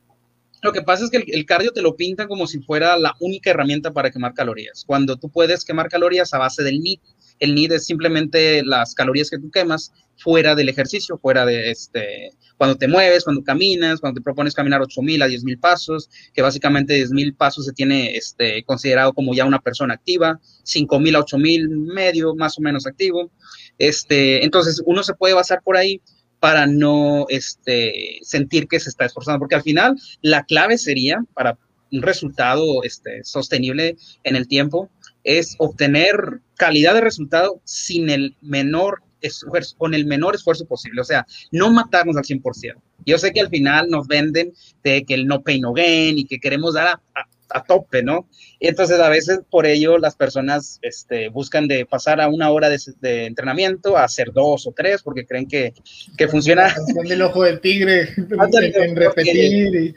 Lo 0.62 0.74
que 0.74 0.82
pasa 0.82 1.04
es 1.04 1.12
que 1.12 1.24
el, 1.28 1.46
cardio 1.46 1.72
te 1.72 1.82
lo 1.82 1.96
pinta 1.96 2.28
como 2.28 2.48
si 2.48 2.60
fuera 2.60 2.98
la 2.98 3.14
única 3.20 3.52
herramienta 3.52 3.94
para 3.94 4.10
quemar 4.10 4.34
calorías, 4.34 4.84
cuando 4.86 5.18
tú 5.18 5.30
puedes 5.30 5.64
quemar 5.64 5.88
calorías 5.88 6.34
a 6.34 6.40
base 6.40 6.64
del 6.64 6.80
NIT. 6.80 7.02
El 7.40 7.54
NIT 7.54 7.74
es 7.74 7.86
simplemente 7.86 8.64
las 8.64 8.96
calorías 8.96 9.30
que 9.30 9.38
tú 9.38 9.52
quemas 9.52 9.92
fuera 10.18 10.56
del 10.56 10.70
ejercicio, 10.70 11.20
fuera 11.20 11.46
de 11.46 11.70
este, 11.70 12.32
cuando 12.58 12.76
te 12.76 12.88
mueves, 12.88 13.24
cuando 13.24 13.44
caminas, 13.44 14.00
cuando 14.00 14.20
te 14.20 14.24
propones 14.24 14.56
caminar 14.56 14.82
8.000 14.82 15.24
a 15.24 15.28
10.000 15.28 15.60
pasos, 15.60 16.10
que 16.34 16.42
básicamente 16.42 17.00
10.000 17.00 17.38
pasos 17.38 17.66
se 17.66 17.74
tiene 17.74 18.16
este, 18.16 18.64
considerado 18.64 19.14
como 19.14 19.36
ya 19.36 19.46
una 19.46 19.60
persona 19.60 19.94
activa, 19.94 20.40
5.000 20.66 21.16
a 21.16 21.20
8.000 21.20 21.94
medio, 21.94 22.34
más 22.34 22.58
o 22.58 22.62
menos 22.62 22.88
activo. 22.88 23.32
Este, 23.78 24.44
entonces, 24.44 24.82
uno 24.86 25.04
se 25.04 25.14
puede 25.14 25.36
basar 25.36 25.62
por 25.64 25.78
ahí 25.78 26.02
para 26.40 26.68
no 26.68 27.26
este, 27.30 28.20
sentir 28.22 28.68
que 28.68 28.80
se 28.80 28.90
está 28.90 29.06
esforzando, 29.06 29.40
porque 29.40 29.56
al 29.56 29.64
final 29.64 29.96
la 30.22 30.44
clave 30.44 30.78
sería 30.78 31.24
para 31.34 31.58
un 31.92 32.02
resultado 32.02 32.84
este, 32.84 33.24
sostenible 33.24 33.96
en 34.24 34.36
el 34.36 34.48
tiempo 34.48 34.90
es 35.24 35.56
obtener 35.60 36.42
calidad 36.56 36.94
de 36.94 37.02
resultado 37.02 37.62
sin 37.66 38.10
el 38.10 38.36
menor 38.42 39.04
esfuerzo, 39.22 39.76
con 39.78 39.94
el 39.94 40.06
menor 40.06 40.36
esfuerzo 40.36 40.66
posible, 40.66 41.02
o 41.02 41.04
sea, 41.04 41.26
no 41.52 41.72
matarnos 41.72 42.16
al 42.16 42.24
100%. 42.24 42.76
Yo 43.06 43.18
sé 43.18 43.32
que 43.32 43.42
al 43.42 43.50
final 43.50 43.90
nos 43.90 44.08
venden 44.08 44.54
de 44.84 45.04
que 45.04 45.14
el 45.14 45.28
no 45.28 45.42
pain 45.42 45.62
no 45.62 45.74
gain 45.74 46.18
y 46.18 46.26
que 46.26 46.40
queremos 46.40 46.74
dar 46.74 46.88
a, 46.88 47.02
a 47.16 47.28
tope, 47.68 48.04
¿no? 48.04 48.28
Y 48.60 48.68
entonces 48.68 49.00
a 49.00 49.10
veces 49.10 49.40
por 49.50 49.66
ello 49.66 49.98
las 49.98 50.16
personas 50.16 50.80
este, 50.82 51.30
buscan 51.30 51.68
de 51.68 51.86
pasar 51.86 52.22
a 52.22 52.28
una 52.28 52.52
hora 52.52 52.70
de, 52.70 53.26
entrenamiento 53.26 53.98
a 53.98 54.04
hacer 54.04 54.32
dos 54.34 54.68
o 54.68 54.74
tres 54.76 55.02
porque 55.04 55.26
creen 55.26 55.48
que, 55.48 55.74
que 56.18 56.28
funciona. 56.28 56.74
el 57.10 57.22
ojo 57.22 57.44
del 57.44 57.60
tigre 57.62 58.10
en 58.18 58.96
repetir. 58.96 59.96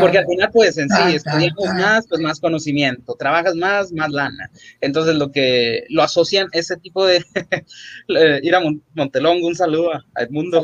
porque 0.00 0.18
al 0.18 0.26
final, 0.26 0.50
pues 0.52 0.76
en 0.78 0.88
sí, 0.88 1.16
estudiamos 1.16 1.66
más, 1.74 2.06
pues 2.08 2.20
más 2.20 2.40
conocimiento, 2.40 3.14
trabajas 3.14 3.54
más, 3.54 3.92
más 3.92 4.10
lana. 4.10 4.50
Entonces, 4.80 5.14
lo 5.14 5.32
que 5.32 5.84
lo 5.88 6.02
asocian 6.02 6.48
ese 6.52 6.76
tipo 6.76 7.06
de 7.06 7.24
ir 8.42 8.54
a 8.54 8.60
Montelongo, 8.94 9.46
un 9.46 9.56
saludo 9.56 9.92
a 9.92 10.22
Edmundo. 10.22 10.62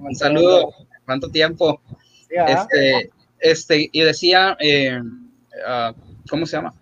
Un 0.00 0.14
saludo. 0.14 0.72
¿Cuánto 1.04 1.30
tiempo? 1.30 1.80
este, 2.28 3.10
este, 3.38 3.88
y 3.92 4.00
decía, 4.00 4.56
eh, 4.60 5.00
Ah, 5.64 5.94
¿cómo 6.28 6.46
se 6.46 6.56
llama? 6.56 6.74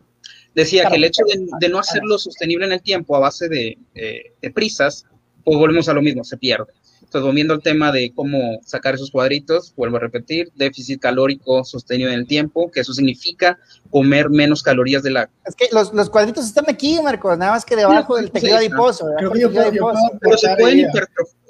Decía 0.54 0.88
que 0.88 0.96
el 0.96 1.04
hecho 1.04 1.22
de, 1.60 1.68
no 1.68 1.78
hacerlo 1.78 2.16
sostenible 2.18 2.66
en 2.66 2.72
el 2.72 2.82
tiempo 2.82 3.16
a 3.16 3.20
base 3.20 3.48
de, 3.48 3.76
eh, 3.94 4.32
de 4.40 4.50
prisas, 4.52 5.04
pues 5.44 5.58
volvemos 5.58 5.88
a 5.88 5.94
lo 5.94 6.00
mismo, 6.00 6.22
se 6.22 6.36
pierde. 6.36 6.72
Entonces, 7.14 7.28
volviendo 7.28 7.54
al 7.54 7.62
tema 7.62 7.92
de 7.92 8.12
cómo 8.12 8.58
sacar 8.64 8.96
esos 8.96 9.12
cuadritos, 9.12 9.72
vuelvo 9.76 9.98
a 9.98 10.00
repetir, 10.00 10.50
déficit 10.56 11.00
calórico 11.00 11.62
sostenido 11.62 12.10
en 12.10 12.18
el 12.18 12.26
tiempo, 12.26 12.72
que 12.72 12.80
eso 12.80 12.92
significa 12.92 13.56
comer 13.88 14.30
menos 14.30 14.64
calorías 14.64 15.04
de 15.04 15.12
la... 15.12 15.30
Es 15.46 15.54
que 15.54 15.68
los, 15.70 15.94
los 15.94 16.10
cuadritos 16.10 16.44
están 16.44 16.64
aquí, 16.66 17.00
Marcos, 17.00 17.38
nada 17.38 17.52
más 17.52 17.64
que 17.64 17.76
debajo 17.76 18.16
del 18.16 18.32
tejido 18.32 18.56
adiposo. 18.56 19.06
Pero 19.16 20.36
se 20.36 20.56
pueden 20.56 20.88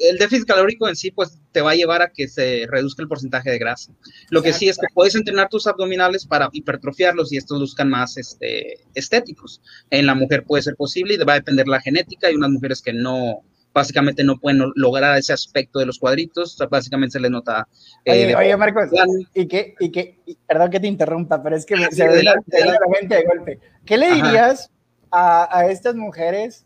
el 0.01 0.19
déficit 0.19 0.47
calórico 0.47 0.87
en 0.87 0.97
sí, 0.97 1.11
pues 1.13 1.41
te 1.53 1.63
va 1.63 1.71
a 1.71 1.77
llevar 1.77 2.03
a 2.03 2.11
que 2.11 2.29
se 2.29 2.67
reduzca 2.69 3.01
el 3.01 3.09
porcentaje 3.09 3.51
de 3.51 3.59
grasa. 3.59 3.91
Lo 4.29 4.43
que 4.43 4.53
sí 4.53 4.69
es 4.69 4.77
que 4.77 4.89
puedes 4.93 5.15
entrenar 5.15 5.49
tus 5.49 5.67
abdominales 5.67 6.27
para 6.27 6.51
hipertrofiarlos 6.53 7.33
y 7.33 7.39
estos 7.39 7.59
buscan 7.59 7.89
más 7.89 8.19
este, 8.19 8.81
estéticos. 8.95 9.63
En 9.89 10.05
la 10.05 10.15
mujer 10.15 10.45
puede 10.45 10.63
ser 10.63 10.77
posible 10.77 11.15
y 11.15 11.17
va 11.17 11.33
a 11.33 11.37
depender 11.37 11.69
la 11.69 11.81
genética. 11.81 12.27
Hay 12.27 12.35
unas 12.35 12.51
mujeres 12.51 12.83
que 12.83 12.93
no, 12.93 13.45
básicamente 13.75 14.23
no 14.23 14.39
pueden 14.39 14.63
lograr 14.77 15.19
ese 15.19 15.33
aspecto 15.33 15.81
de 15.81 15.87
los 15.87 15.99
cuadritos, 15.99 16.57
básicamente 16.71 17.15
se 17.15 17.21
les 17.21 17.31
nota. 17.31 17.67
Eh, 18.05 18.35
oye, 18.35 18.57
Marcos, 18.57 18.91
y 19.35 19.47
que, 19.47 19.75
y 19.81 19.91
que, 19.91 20.21
perdón 20.47 20.71
que 20.71 20.81
te 20.81 20.87
interrumpa, 20.87 21.43
pero 21.43 21.57
es 21.57 21.67
que 21.67 21.77
se 21.91 22.09
ve 22.09 22.23
la, 22.23 22.37
mente 22.89 23.17
de 23.17 23.25
golpe. 23.25 23.59
¿Qué 23.85 23.99
le 23.99 24.13
dirías 24.13 24.71
a, 25.11 25.59
a, 25.59 25.67
estas 25.67 25.97
mujeres, 25.97 26.65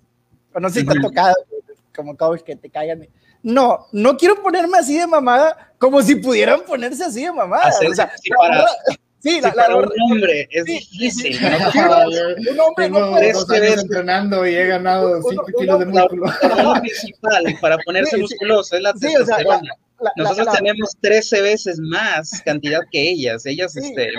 o 0.54 0.60
no 0.60 0.68
sé 0.68 0.80
si 0.80 0.86
te 0.86 0.98
ha 0.98 1.02
tocado 1.02 1.34
como 1.96 2.16
coach 2.16 2.42
que 2.42 2.54
te 2.54 2.68
caigan? 2.68 3.08
No, 3.42 3.86
no 3.92 4.16
quiero 4.16 4.42
ponerme 4.42 4.78
así 4.78 4.98
de 4.98 5.06
mamada 5.06 5.72
como 5.78 6.02
si 6.02 6.16
pudieran 6.16 6.60
ponerse 6.66 7.04
así 7.04 7.24
de 7.24 7.32
mamada. 7.32 7.72
o 7.90 7.94
sea, 7.94 8.12
Sí, 8.20 8.30
la, 9.40 9.54
la, 9.54 9.76
un 9.76 9.88
hombre 10.10 10.48
es 10.50 10.64
difícil. 10.64 11.38
un 11.38 12.60
hombre 12.60 12.90
no 12.90 13.10
puede 13.10 13.32
dos 13.32 13.50
entrenando 13.50 14.46
y 14.46 14.54
he 14.54 14.66
ganado 14.66 15.20
5 15.22 15.46
kilos 15.58 15.78
de 15.80 15.86
músculo. 15.86 16.26
La 16.42 16.80
principal 16.80 17.58
para 17.60 17.78
ponerse 17.78 18.16
musculoso 18.16 18.76
es 18.76 18.82
la 18.82 18.92
testosterona. 18.92 19.70
Nosotros 20.16 20.54
tenemos 20.56 20.96
13 21.00 21.42
veces 21.42 21.80
más 21.80 22.42
cantidad 22.44 22.80
que 22.90 23.10
ellas. 23.10 23.44
Ellas, 23.46 23.76
este, 23.76 24.10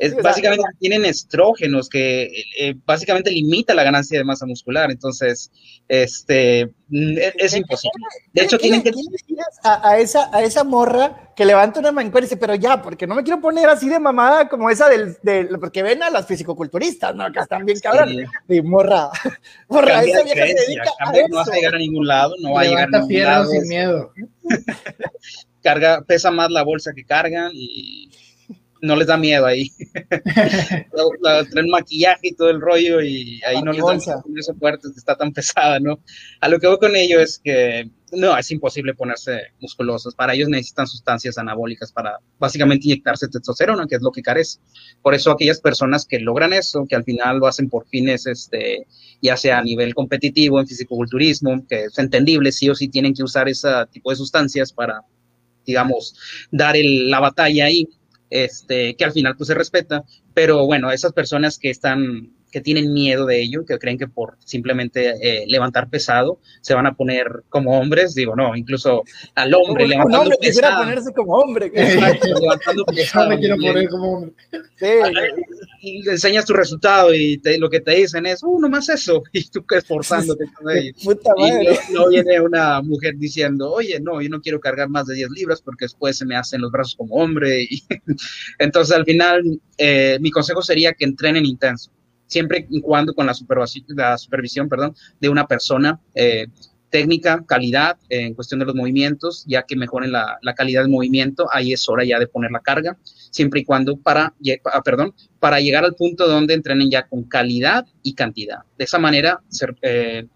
es, 0.00 0.16
básicamente 0.16 0.64
tienen 0.78 1.04
estrógenos 1.04 1.90
que 1.90 2.32
eh, 2.58 2.74
básicamente 2.86 3.30
limita 3.30 3.74
la 3.74 3.84
ganancia 3.84 4.18
de 4.18 4.24
masa 4.24 4.46
muscular. 4.46 4.90
Entonces, 4.90 5.52
este, 5.88 6.70
mm, 6.88 7.18
es, 7.36 7.54
imposible. 7.54 8.06
De 8.32 8.42
hecho, 8.42 8.56
tienen 8.56 8.82
que... 8.82 8.92
A, 9.62 9.90
a, 9.90 9.98
esa, 9.98 10.34
a 10.34 10.42
esa 10.42 10.64
morra 10.64 11.32
que 11.36 11.44
levanta 11.44 11.80
una 11.80 11.92
mancuerna 11.92 12.26
y 12.26 12.30
dice, 12.30 12.38
pero 12.38 12.54
ya, 12.54 12.80
porque 12.80 13.06
no 13.06 13.14
me 13.14 13.22
quiero 13.22 13.42
poner 13.42 13.68
así 13.68 13.90
de 13.90 13.98
mamada 13.98 14.48
como 14.48 14.70
esa 14.70 14.88
del, 14.88 15.18
del 15.22 15.58
porque 15.58 15.82
ven 15.82 16.02
a 16.02 16.08
las 16.08 16.26
fisicoculturistas, 16.26 17.14
¿no? 17.14 17.30
Que 17.30 17.40
están 17.40 17.66
bien 17.66 17.78
cabrón. 17.78 18.10
Y 18.48 18.62
morra, 18.62 19.10
morra, 19.68 20.02
esa 20.02 20.22
vieja 20.22 20.46
se 20.46 20.54
dedica 20.54 20.90
a 20.98 21.12
eso. 21.12 21.28
No 21.28 21.36
vas 21.36 21.50
a 21.50 21.54
llegar 21.54 21.74
a 21.74 21.78
ningún 21.78 22.06
lado, 22.06 22.34
no 22.40 22.52
va 22.52 22.62
a 22.62 22.64
llegar 22.64 22.88
a 22.94 23.00
ningún 23.00 23.22
lado. 23.22 23.50
sin 23.50 23.68
miedo. 23.68 24.12
Carga, 25.62 26.02
pesa 26.06 26.30
más 26.30 26.50
la 26.50 26.62
bolsa 26.62 26.92
que 26.94 27.04
cargan 27.04 27.50
y 27.52 28.10
no 28.82 28.96
les 28.96 29.06
da 29.06 29.16
miedo 29.16 29.46
ahí. 29.46 29.70
traen 31.50 31.70
maquillaje 31.70 32.28
y 32.28 32.34
todo 32.34 32.50
el 32.50 32.60
rollo 32.60 33.00
y 33.02 33.40
ahí 33.46 33.62
no 33.62 33.72
les 33.72 33.82
da 34.06 34.22
miedo 34.26 34.78
está 34.96 35.16
tan 35.16 35.32
pesada, 35.32 35.78
¿no? 35.80 36.00
A 36.40 36.48
lo 36.48 36.58
que 36.58 36.66
voy 36.66 36.78
con 36.78 36.96
ello 36.96 37.20
es 37.20 37.38
que 37.42 37.90
no, 38.12 38.36
es 38.36 38.50
imposible 38.50 38.94
ponerse 38.94 39.52
musculosos. 39.60 40.14
Para 40.14 40.34
ellos 40.34 40.48
necesitan 40.48 40.86
sustancias 40.86 41.38
anabólicas 41.38 41.92
para 41.92 42.18
básicamente 42.38 42.86
inyectarse 42.86 43.28
testosterona, 43.28 43.86
que 43.86 43.96
es 43.96 44.02
lo 44.02 44.10
que 44.10 44.22
carece. 44.22 44.58
Por 45.02 45.14
eso 45.14 45.30
aquellas 45.30 45.60
personas 45.60 46.06
que 46.06 46.18
logran 46.18 46.52
eso, 46.52 46.86
que 46.88 46.96
al 46.96 47.04
final 47.04 47.38
lo 47.38 47.46
hacen 47.46 47.68
por 47.68 47.86
fines, 47.86 48.26
este, 48.26 48.86
ya 49.22 49.36
sea 49.36 49.58
a 49.58 49.62
nivel 49.62 49.94
competitivo, 49.94 50.58
en 50.58 50.66
fisicoculturismo, 50.66 51.64
que 51.68 51.84
es 51.84 51.98
entendible, 51.98 52.52
sí 52.52 52.68
o 52.68 52.74
sí 52.74 52.88
tienen 52.88 53.14
que 53.14 53.22
usar 53.22 53.48
ese 53.48 53.68
tipo 53.92 54.10
de 54.10 54.16
sustancias 54.16 54.72
para, 54.72 55.02
digamos, 55.64 56.14
dar 56.50 56.74
la 56.76 57.20
batalla 57.20 57.66
ahí, 57.66 57.88
este, 58.30 58.96
que 58.96 59.04
al 59.04 59.12
final 59.12 59.36
pues 59.36 59.48
se 59.48 59.54
respeta. 59.54 60.04
Pero 60.34 60.64
bueno, 60.66 60.90
esas 60.90 61.12
personas 61.12 61.58
que 61.58 61.70
están 61.70 62.32
que 62.50 62.60
tienen 62.60 62.92
miedo 62.92 63.26
de 63.26 63.40
ello, 63.40 63.64
que 63.64 63.78
creen 63.78 63.98
que 63.98 64.08
por 64.08 64.36
simplemente 64.44 65.14
eh, 65.22 65.44
levantar 65.46 65.88
pesado 65.88 66.38
se 66.60 66.74
van 66.74 66.86
a 66.86 66.94
poner 66.94 67.44
como 67.48 67.78
hombres, 67.78 68.14
digo, 68.14 68.34
no, 68.36 68.56
incluso 68.56 69.04
al 69.34 69.54
hombre 69.54 69.86
levantando 69.86 70.20
un 70.20 70.24
hombre 70.24 70.38
quisiera 70.40 70.78
ponerse 70.78 71.12
como 71.12 71.32
hombre. 71.34 71.70
levantando 71.72 72.84
pesado. 72.84 73.28
me 73.28 73.38
quiero 73.38 73.56
poner 73.56 73.88
como 73.88 74.12
hombre. 74.12 74.32
Sí. 74.76 74.86
Y 75.82 76.02
le 76.02 76.12
enseñas 76.12 76.44
tu 76.44 76.52
resultado 76.52 77.14
y 77.14 77.40
lo 77.58 77.70
que 77.70 77.80
te 77.80 77.92
dicen 77.92 78.26
es, 78.26 78.42
uh, 78.42 78.58
más 78.68 78.88
eso, 78.88 79.22
y 79.32 79.44
tú 79.48 79.64
que 79.64 79.76
esforzándote 79.76 80.44
con 80.52 80.70
ello. 80.70 80.92
Puta 81.02 81.32
madre. 81.36 81.78
Y 81.88 81.92
no, 81.92 82.08
viene 82.08 82.40
una 82.40 82.82
mujer 82.82 83.16
diciendo, 83.16 83.72
oye, 83.72 83.98
no, 84.00 84.20
yo 84.20 84.28
no 84.28 84.40
quiero 84.40 84.60
cargar 84.60 84.88
más 84.88 85.06
de 85.06 85.14
10 85.14 85.30
libras 85.30 85.62
porque 85.62 85.86
después 85.86 86.18
se 86.18 86.26
me 86.26 86.36
hacen 86.36 86.60
los 86.60 86.70
brazos 86.70 86.96
como 86.96 87.16
hombre. 87.16 87.66
Y 87.70 87.84
entonces, 88.58 88.96
al 88.96 89.04
final, 89.04 89.42
eh, 89.78 90.18
mi 90.20 90.30
consejo 90.30 90.60
sería 90.60 90.92
que 90.92 91.04
entrenen 91.04 91.46
intenso 91.46 91.90
siempre 92.30 92.66
y 92.70 92.80
cuando 92.80 93.12
con 93.12 93.26
la 93.26 93.34
supervisión, 93.34 93.84
la 93.88 94.16
supervisión 94.16 94.68
de 95.20 95.28
una 95.28 95.46
persona 95.46 96.00
eh, 96.14 96.46
técnica, 96.88 97.44
calidad 97.46 97.98
en 98.08 98.34
cuestión 98.34 98.60
de 98.60 98.66
los 98.66 98.74
movimientos, 98.74 99.44
ya 99.46 99.64
que 99.64 99.76
mejoren 99.76 100.12
la, 100.12 100.38
calidad 100.56 100.82
del 100.82 100.90
movimiento, 100.90 101.48
ahí 101.52 101.72
es 101.72 101.88
hora 101.88 102.04
ya 102.04 102.18
de 102.18 102.26
poner 102.26 102.50
la 102.50 102.60
carga, 102.60 102.96
siempre 103.04 103.60
y 103.60 103.64
cuando 103.64 103.96
para, 103.96 104.34
ah, 104.72 104.82
para 105.38 105.60
llegar 105.60 105.84
al 105.84 105.94
punto 105.94 106.26
donde 106.28 106.54
entrenen 106.54 106.90
ya 106.90 107.06
con 107.06 107.24
calidad 107.24 107.86
y 108.02 108.14
cantidad. 108.14 108.60
De 108.78 108.84
esa 108.84 108.98
manera 108.98 109.40
se, 109.48 109.66
eh, 109.82 110.26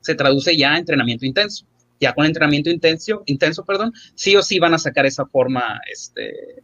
se 0.00 0.14
traduce 0.14 0.56
ya 0.56 0.72
a 0.72 0.78
entrenamiento 0.78 1.26
intenso. 1.26 1.66
Ya 1.98 2.12
con 2.12 2.26
entrenamiento 2.26 2.68
intenso, 2.68 3.22
intenso, 3.24 3.64
perdón, 3.64 3.90
sí 4.14 4.36
o 4.36 4.42
sí 4.42 4.58
van 4.58 4.74
a 4.74 4.78
sacar 4.78 5.06
esa 5.06 5.24
forma, 5.24 5.80
este, 5.90 6.62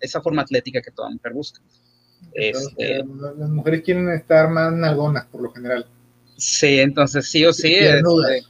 esa 0.00 0.22
forma 0.22 0.40
atlética 0.40 0.80
que 0.80 0.90
toda 0.90 1.10
mujer 1.10 1.34
busca. 1.34 1.60
Este, 2.34 3.04
las 3.38 3.48
mujeres 3.50 3.82
quieren 3.82 4.08
estar 4.10 4.48
más 4.48 4.72
nalgonas 4.72 5.26
por 5.26 5.42
lo 5.42 5.52
general. 5.52 5.86
Sí, 6.36 6.80
entonces 6.80 7.30
sí 7.30 7.44
o 7.44 7.52
sí, 7.52 7.74
este, 7.74 8.42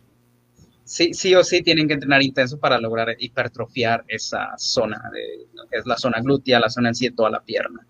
sí, 0.84 1.14
sí 1.14 1.34
o 1.34 1.42
sí 1.44 1.62
tienen 1.62 1.88
que 1.88 1.94
entrenar 1.94 2.22
intenso 2.22 2.58
para 2.58 2.78
lograr 2.78 3.14
hipertrofiar 3.18 4.04
esa 4.08 4.54
zona, 4.56 5.02
de, 5.12 5.46
que 5.70 5.78
es 5.78 5.86
la 5.86 5.96
zona 5.96 6.20
glútea, 6.20 6.60
la 6.60 6.70
zona 6.70 6.90
en 6.90 6.94
sí 6.94 7.08
de 7.08 7.16
toda 7.16 7.30
la 7.30 7.42
pierna. 7.42 7.86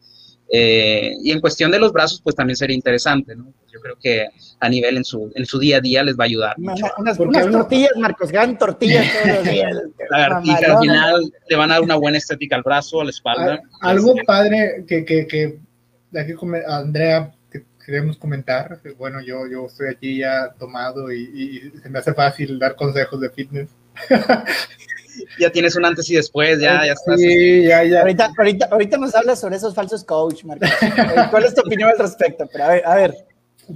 Eh, 0.55 1.15
y 1.23 1.31
en 1.31 1.41
cuestión 1.41 1.71
de 1.71 1.79
los 1.79 1.95
brazos, 1.95 2.21
pues 2.23 2.37
también 2.37 2.57
sería 2.57 2.77
interesante, 2.77 3.35
¿no? 3.35 3.55
Yo 3.73 3.81
creo 3.81 3.97
que 3.99 4.27
a 4.61 4.69
nivel 4.69 4.99
en 4.99 5.05
su, 5.05 5.33
en 5.35 5.47
su 5.47 5.59
día 5.59 5.79
a 5.79 5.81
día 5.81 6.05
les 6.05 6.15
va 6.15 6.25
a 6.25 6.27
ayudar. 6.27 6.57
Unas, 6.59 7.17
tortillas, 7.51 7.93
Marcos, 7.97 8.31
gran 8.31 8.59
tortillas 8.59 9.07
todos 9.23 9.37
los 9.37 9.45
días. 9.45 9.73
al 10.11 10.43
final 10.79 11.33
le 11.49 11.57
van 11.57 11.71
a 11.71 11.75
dar 11.75 11.83
una 11.83 11.95
buena 11.95 12.19
estética 12.19 12.57
al 12.57 12.63
brazo, 12.63 13.01
a 13.01 13.05
la 13.05 13.11
espalda. 13.11 13.63
Algo 13.81 14.15
padre 14.27 14.85
que, 14.87 15.07
que, 15.07 15.59
aquí 16.21 16.35
Andrea 16.67 17.33
queremos 17.85 18.17
comentar. 18.17 18.79
Bueno, 18.97 19.21
yo, 19.21 19.47
yo 19.47 19.67
estoy 19.67 19.89
aquí 19.89 20.19
ya 20.19 20.53
tomado 20.59 21.13
y, 21.13 21.73
se 21.83 21.89
me 21.89 21.99
hace 21.99 22.15
fácil 22.15 22.59
dar 22.59 22.77
consejos 22.77 23.21
de 23.21 23.31
fitness. 23.31 23.69
ya 25.39 25.51
tienes 25.51 25.77
un 25.77 25.85
antes 25.85 26.09
y 26.11 26.15
después, 26.15 26.61
ya, 26.61 26.87
ya 26.87 26.93
estás. 26.93 27.21
Sí, 27.21 27.65
ya, 27.65 27.85
ya. 27.85 28.01
Ahorita, 28.01 28.33
ahorita, 28.39 28.69
ahorita 28.71 28.99
nos 28.99 29.15
hablas 29.15 29.41
sobre 29.41 29.57
esos 29.57 29.75
falsos 29.75 30.05
coach, 30.05 30.45
Marcos. 30.45 30.71
¿Cuál 31.31 31.45
es 31.45 31.55
tu 31.55 31.63
opinión 31.63 31.91
al 31.91 31.99
respecto? 31.99 32.49
Pero 32.51 32.65
a 32.65 32.69
ver, 32.69 32.87
a 32.87 32.95
ver. 32.95 33.15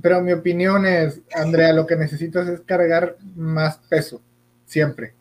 Pero 0.02 0.20
mi 0.20 0.32
opinión 0.32 0.86
es, 0.86 1.20
Andrea, 1.34 1.72
lo 1.72 1.86
que 1.86 1.96
necesitas 1.96 2.48
es 2.48 2.60
cargar 2.60 3.16
más 3.34 3.78
peso, 3.88 4.20
siempre 4.64 5.15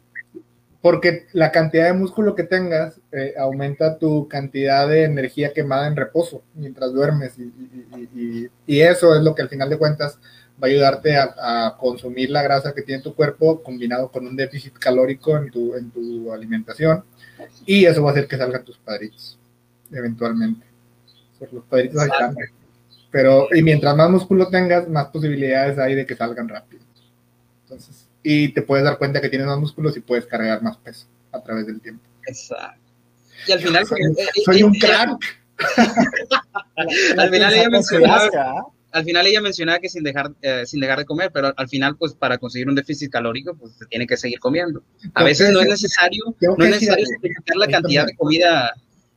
porque 0.85 1.25
la 1.33 1.51
cantidad 1.51 1.85
de 1.85 1.93
músculo 1.93 2.35
que 2.35 2.43
tengas 2.43 3.01
eh, 3.11 3.33
aumenta 3.39 3.97
tu 3.97 4.27
cantidad 4.27 4.87
de 4.87 5.05
energía 5.05 5.51
quemada 5.51 5.87
en 5.87 5.95
reposo 5.95 6.43
mientras 6.53 6.93
duermes 6.93 7.39
y, 7.39 8.51
eso 8.67 9.15
es 9.15 9.23
lo 9.23 9.33
que 9.33 9.41
al 9.41 9.49
final 9.49 9.67
de 9.67 9.79
cuentas 9.79 10.19
va 10.63 10.67
a 10.67 10.69
ayudarte 10.69 11.17
a, 11.17 11.75
consumir 11.79 12.29
la 12.29 12.43
grasa 12.43 12.75
que 12.75 12.83
tiene 12.83 13.01
tu 13.01 13.15
cuerpo 13.15 13.63
combinado 13.63 14.11
con 14.11 14.27
un 14.27 14.35
déficit 14.35 14.73
calórico 14.73 15.35
en 15.35 15.49
tu, 15.49 15.73
en 15.73 15.89
tu 15.89 16.31
alimentación 16.31 17.03
y 17.65 17.85
eso 17.85 18.03
va 18.03 18.09
a 18.09 18.11
hacer 18.11 18.27
que 18.27 18.37
salgan 18.37 18.63
tus 18.63 18.77
padritos 18.77 19.39
eventualmente. 19.91 20.67
los 21.51 21.63
padritos 21.63 21.99
hay 21.99 22.09
Pero, 23.09 23.47
y 23.55 23.63
mientras 23.63 23.95
más 23.95 24.11
músculo 24.11 24.49
tengas, 24.49 24.87
más 24.87 25.07
posibilidades 25.07 25.79
hay 25.79 25.95
de 25.95 26.05
que 26.05 26.15
salgan 26.15 26.47
rápido. 26.47 26.83
Entonces, 27.63 28.04
y 28.27 28.49
te 28.49 28.63
puedes 28.63 28.83
dar 28.83 28.97
cuenta 28.97 29.21
que 29.21 29.29
tienes 29.29 29.45
más 29.45 29.59
músculos 29.59 29.95
y 29.95 29.99
puedes 29.99 30.25
cargar 30.25 30.59
más 30.63 30.77
peso 30.77 31.05
a 31.31 31.39
través 31.43 31.67
del 31.67 31.79
tiempo. 31.79 32.03
Exacto. 32.25 32.81
Y 33.47 33.51
al 33.51 33.59
final... 33.59 33.85
Soy, 33.85 34.01
eh, 34.01 34.59
eh, 34.59 34.63
un 34.63 34.73
crack. 34.73 35.11
al 37.17 37.29
final 37.29 37.53
ella 37.53 37.69
mencionaba... 37.69 38.29
Al 38.91 39.03
final 39.03 39.27
ella 39.27 39.41
mencionaba 39.41 39.77
que 39.79 39.89
sin 39.89 40.03
dejar, 40.03 40.31
eh, 40.41 40.63
sin 40.65 40.79
dejar 40.79 40.99
de 40.99 41.05
comer, 41.05 41.29
pero 41.31 41.53
al 41.55 41.67
final, 41.67 41.97
pues 41.97 42.13
para 42.13 42.37
conseguir 42.39 42.67
un 42.67 42.75
déficit 42.75 43.11
calórico, 43.11 43.53
pues 43.53 43.73
se 43.77 43.85
tiene 43.85 44.07
que 44.07 44.17
seguir 44.17 44.39
comiendo. 44.39 44.81
A 45.13 45.23
veces 45.23 45.51
no 45.51 45.59
es 45.59 45.67
necesario, 45.67 46.23
no 46.39 46.63
es 46.63 46.71
necesario 46.71 47.05
la 47.55 47.67
cantidad 47.67 48.05
de 48.05 48.15
comida, 48.15 48.73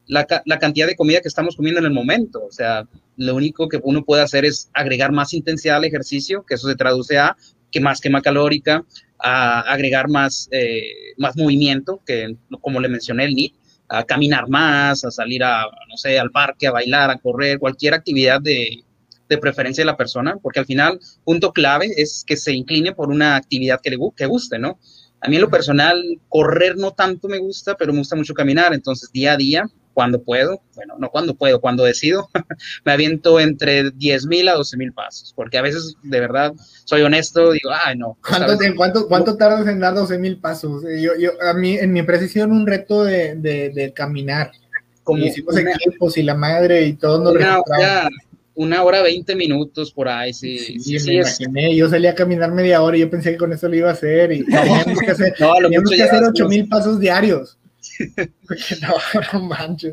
la, 0.07 0.27
la, 0.45 0.59
cantidad 0.59 0.89
de 0.89 0.97
comida 0.97 1.21
que 1.21 1.29
estamos 1.29 1.55
comiendo 1.55 1.79
en 1.79 1.87
el 1.87 1.93
momento. 1.93 2.45
O 2.45 2.51
sea, 2.51 2.89
lo 3.17 3.37
único 3.37 3.69
que 3.69 3.79
uno 3.81 4.05
puede 4.05 4.23
hacer 4.23 4.45
es 4.45 4.69
agregar 4.75 5.13
más 5.13 5.33
intensidad 5.33 5.77
al 5.77 5.85
ejercicio, 5.85 6.45
que 6.45 6.55
eso 6.55 6.69
se 6.69 6.75
traduce 6.75 7.17
a 7.17 7.37
que 7.71 7.81
más 7.81 8.01
quema 8.01 8.23
calórica, 8.23 8.85
a 9.19 9.61
agregar 9.61 10.09
más, 10.09 10.49
eh, 10.53 11.13
más 11.17 11.37
movimiento, 11.37 12.01
que 12.07 12.37
como 12.61 12.81
le 12.81 12.89
mencioné 12.89 13.25
el 13.25 13.35
NIT, 13.35 13.55
a 13.89 14.05
caminar 14.05 14.49
más, 14.49 15.05
a 15.05 15.11
salir 15.11 15.43
a, 15.43 15.65
no 15.89 15.97
sé, 15.97 16.19
al 16.19 16.31
parque, 16.31 16.67
a 16.67 16.73
bailar, 16.73 17.11
a 17.11 17.19
correr, 17.19 17.59
cualquier 17.59 17.95
actividad 17.95 18.41
de, 18.41 18.85
de 19.29 19.39
preferencia 19.39 19.83
de 19.83 19.87
la 19.87 19.97
persona, 19.97 20.37
porque 20.43 20.61
al 20.61 20.67
final, 20.67 21.01
punto 21.25 21.53
clave 21.53 21.89
es 21.97 22.25
que 22.27 22.37
se 22.37 22.53
incline 22.53 22.93
por 22.93 23.11
una 23.11 23.37
actividad 23.37 23.81
que 23.83 23.91
le 23.91 23.99
que 24.17 24.27
guste, 24.27 24.59
¿no? 24.59 24.79
A 25.21 25.29
mí 25.29 25.37
en 25.37 25.43
lo 25.43 25.51
personal, 25.51 26.03
correr 26.29 26.77
no 26.77 26.93
tanto 26.93 27.29
me 27.29 27.39
gusta, 27.39 27.77
pero 27.77 27.93
me 27.93 27.99
gusta 27.99 28.15
mucho 28.15 28.35
caminar, 28.35 28.73
entonces 28.73 29.11
día 29.11 29.33
a 29.33 29.37
día 29.37 29.71
cuando 29.99 30.23
puedo, 30.23 30.63
bueno, 30.77 30.95
no 30.97 31.11
cuando 31.11 31.35
puedo, 31.35 31.61
cuando 31.61 31.83
decido, 31.83 32.29
me 32.85 32.93
aviento 32.93 33.41
entre 33.41 33.91
10 33.91 34.27
mil 34.27 34.49
a 34.49 34.55
12 34.55 34.77
mil 34.77 34.93
pasos, 34.93 35.33
porque 35.35 35.59
a 35.59 35.63
veces, 35.63 35.97
de 36.05 36.21
verdad, 36.21 36.53
soy 36.85 37.03
honesto, 37.03 37.51
digo, 37.51 37.71
ay, 37.85 37.99
no. 37.99 38.17
¿Cuánto, 38.77 39.09
cuánto, 39.09 39.37
tardas 39.37 39.67
en 39.67 39.81
dar 39.81 39.97
12 39.97 40.19
mil 40.19 40.39
pasos? 40.39 40.85
Eh, 40.85 41.03
yo, 41.03 41.17
yo, 41.19 41.33
a 41.43 41.53
mí, 41.53 41.77
en 41.77 41.93
mi 41.93 42.01
precisión, 42.05 42.53
un 42.53 42.65
reto 42.65 43.03
de, 43.03 43.35
de, 43.35 43.93
caminar. 43.93 44.53
Como 45.03 45.25
hicimos 45.25 45.57
equipos 45.57 46.17
y 46.17 46.23
la 46.23 46.37
madre 46.37 46.87
y 46.87 46.93
todo 46.93 47.21
nos 47.21 47.35
una 47.35 47.59
hora, 47.59 48.09
una 48.55 48.85
hora 48.85 49.03
20 49.03 49.35
minutos 49.35 49.91
por 49.91 50.09
ahí, 50.09 50.33
sí. 50.33 50.79
Sí, 50.79 50.97
me 51.07 51.15
imaginé. 51.15 51.75
Yo 51.75 51.89
salía 51.89 52.13
a 52.13 52.15
caminar 52.15 52.53
media 52.53 52.83
hora 52.83 52.97
y 52.97 53.01
yo 53.01 53.11
pensé 53.11 53.33
que 53.33 53.39
con 53.39 53.53
eso 53.53 53.69
lo 53.69 53.75
iba 53.75 53.89
a 53.89 53.95
hacer 53.95 54.31
y 54.31 54.45
teníamos 54.45 55.01
que 55.01 55.11
hacer, 55.11 55.35
no, 55.41 55.55
teníamos 55.55 55.91
que 55.91 56.03
hacer 56.05 56.23
8 56.23 56.49
mil 56.49 56.69
pasos 56.69 57.01
diarios. 57.01 57.58
no, 58.83 58.95
no 59.33 59.47
manches. 59.47 59.93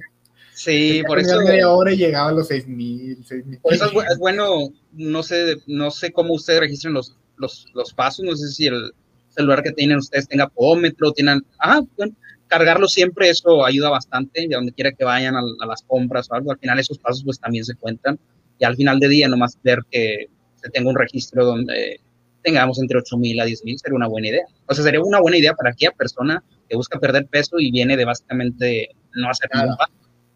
Sí, 0.53 1.03
por 1.06 1.20
eso. 1.20 1.41
media 1.41 1.70
hora 1.70 1.93
y 1.93 1.97
llegaba 1.97 2.30
a 2.30 2.34
los 2.34 2.47
6000, 2.47 3.26
Por 3.62 3.74
eso 3.74 3.86
es, 3.86 4.18
bueno, 4.18 4.70
no 4.93 5.22
sé, 5.22 5.58
no 5.68 5.91
sé 5.91 6.14
cómo 6.14 6.34
ustedes 6.34 6.62
registran 6.62 6.93
los, 6.93 7.18
los, 7.36 7.68
los 7.74 7.93
pasos, 7.93 8.24
no 8.24 8.36
sé 8.36 8.47
si 8.47 8.68
el 8.68 8.91
celular 9.30 9.62
que 9.62 9.74
tienen 9.74 9.97
ustedes 9.97 10.30
tenga 10.30 10.47
podómetro, 10.47 11.12
tienen, 11.12 11.45
ah, 11.60 11.82
bueno, 11.97 12.16
cargarlo 12.47 12.88
siempre, 12.88 13.30
eso 13.30 13.66
ayuda 13.66 13.89
bastante, 13.89 14.47
de 14.47 14.56
donde 14.56 14.72
quiera 14.72 14.93
que 14.93 15.03
vayan 15.03 15.36
a, 15.36 15.41
las 15.68 15.84
compras 15.84 16.30
o 16.32 16.36
algo, 16.36 16.51
al 16.51 16.60
final 16.60 16.80
esos 16.80 16.99
pasos 16.99 17.24
pues 17.26 17.39
también 17.39 17.66
se 17.66 17.76
cuentan, 17.76 18.18
y 18.58 18.64
al 18.64 18.78
final 18.78 18.99
de 18.99 19.10
día 19.10 19.28
nomás 19.28 19.60
ver 19.62 19.80
que 19.91 20.30
se 20.56 20.70
tenga 20.70 20.89
un 20.89 20.95
registro 20.95 21.43
donde 21.43 21.99
tengamos 22.46 22.80
entre 22.80 23.00
8.000 23.00 23.41
a 23.41 23.46
10.000 23.46 23.78
sería 23.78 23.96
una 23.96 24.08
buena 24.08 24.28
idea. 24.30 24.46
O 24.68 24.74
sea, 24.74 24.84
sería 24.84 25.02
una 25.02 25.20
buena 25.20 25.38
idea 25.38 25.54
para 25.54 25.72
aquella 25.72 25.91
persona 25.91 26.43
que 26.70 26.76
busca 26.76 27.00
perder 27.00 27.26
peso 27.28 27.60
y 27.60 27.72
viene 27.72 27.98
de 27.98 28.06
básicamente 28.06 28.89
no 29.16 29.30
hacer 29.30 29.50
nada, 29.54 29.76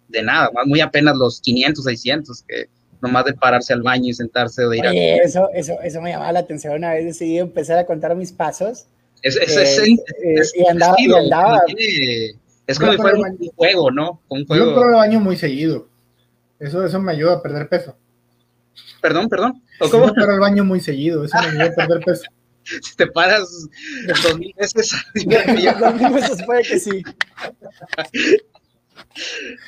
de 0.07 0.24
nada, 0.24 0.49
muy 0.66 0.82
apenas 0.82 1.16
los 1.16 1.39
500, 1.39 1.86
600, 1.86 2.43
que 2.47 2.66
nomás 3.01 3.26
de 3.26 3.34
pararse 3.34 3.74
al 3.74 3.84
baño 3.84 4.10
y 4.10 4.14
sentarse 4.14 4.66
o 4.66 4.70
de 4.70 4.78
ir 4.80 4.88
a... 4.88 4.93
Eso, 4.93 5.49
eso, 5.53 5.80
eso 5.84 6.01
me 6.01 6.12
llamaba 6.12 6.32
la 6.32 6.39
atención. 6.39 6.74
Una 6.74 6.93
vez 6.93 7.05
decidí 7.05 7.38
empezar 7.38 7.78
a 7.78 7.86
contar 7.86 8.16
mis 8.16 8.32
pasos. 8.32 8.88
Es, 9.22 9.36
es, 9.36 9.80
eh, 9.80 9.95
eh, 10.24 10.41
y 10.55 10.66
andaba, 10.66 10.95
y 10.97 11.14
andaba 11.14 11.62
Es 12.66 12.80
como 12.80 12.93
si 12.93 12.97
fuera 12.97 13.20
un 13.20 13.38
juego, 13.55 13.91
¿no? 13.91 14.22
Un 14.30 14.45
juego. 14.45 14.66
Yo 14.66 14.74
pruebo 14.74 14.89
el 14.89 14.95
baño 14.95 15.20
muy 15.20 15.38
seguido. 15.38 15.88
Eso, 16.60 16.86
eso 16.86 16.99
me 16.99 17.12
ayuda 17.12 17.36
a 17.36 17.41
perder 17.41 17.70
peso. 17.70 17.95
Perdón, 19.01 19.30
perdón. 19.30 19.63
¿O 19.80 19.89
cómo? 19.89 20.07
Yo 20.07 20.24
el 20.24 20.39
baño 20.39 20.63
muy 20.63 20.80
seguido. 20.80 21.24
Eso 21.24 21.38
me 21.41 21.47
ayuda 21.47 21.65
a 21.65 21.76
perder 21.76 22.03
peso. 22.03 22.24
si 22.82 22.95
te 22.95 23.07
paras 23.07 23.49
dos 24.24 24.38
mil 24.38 24.53
veces, 24.57 24.93
dos 25.15 26.13
veces 26.13 26.43
puede 26.45 26.63
que 26.63 26.80
sí. 26.80 27.03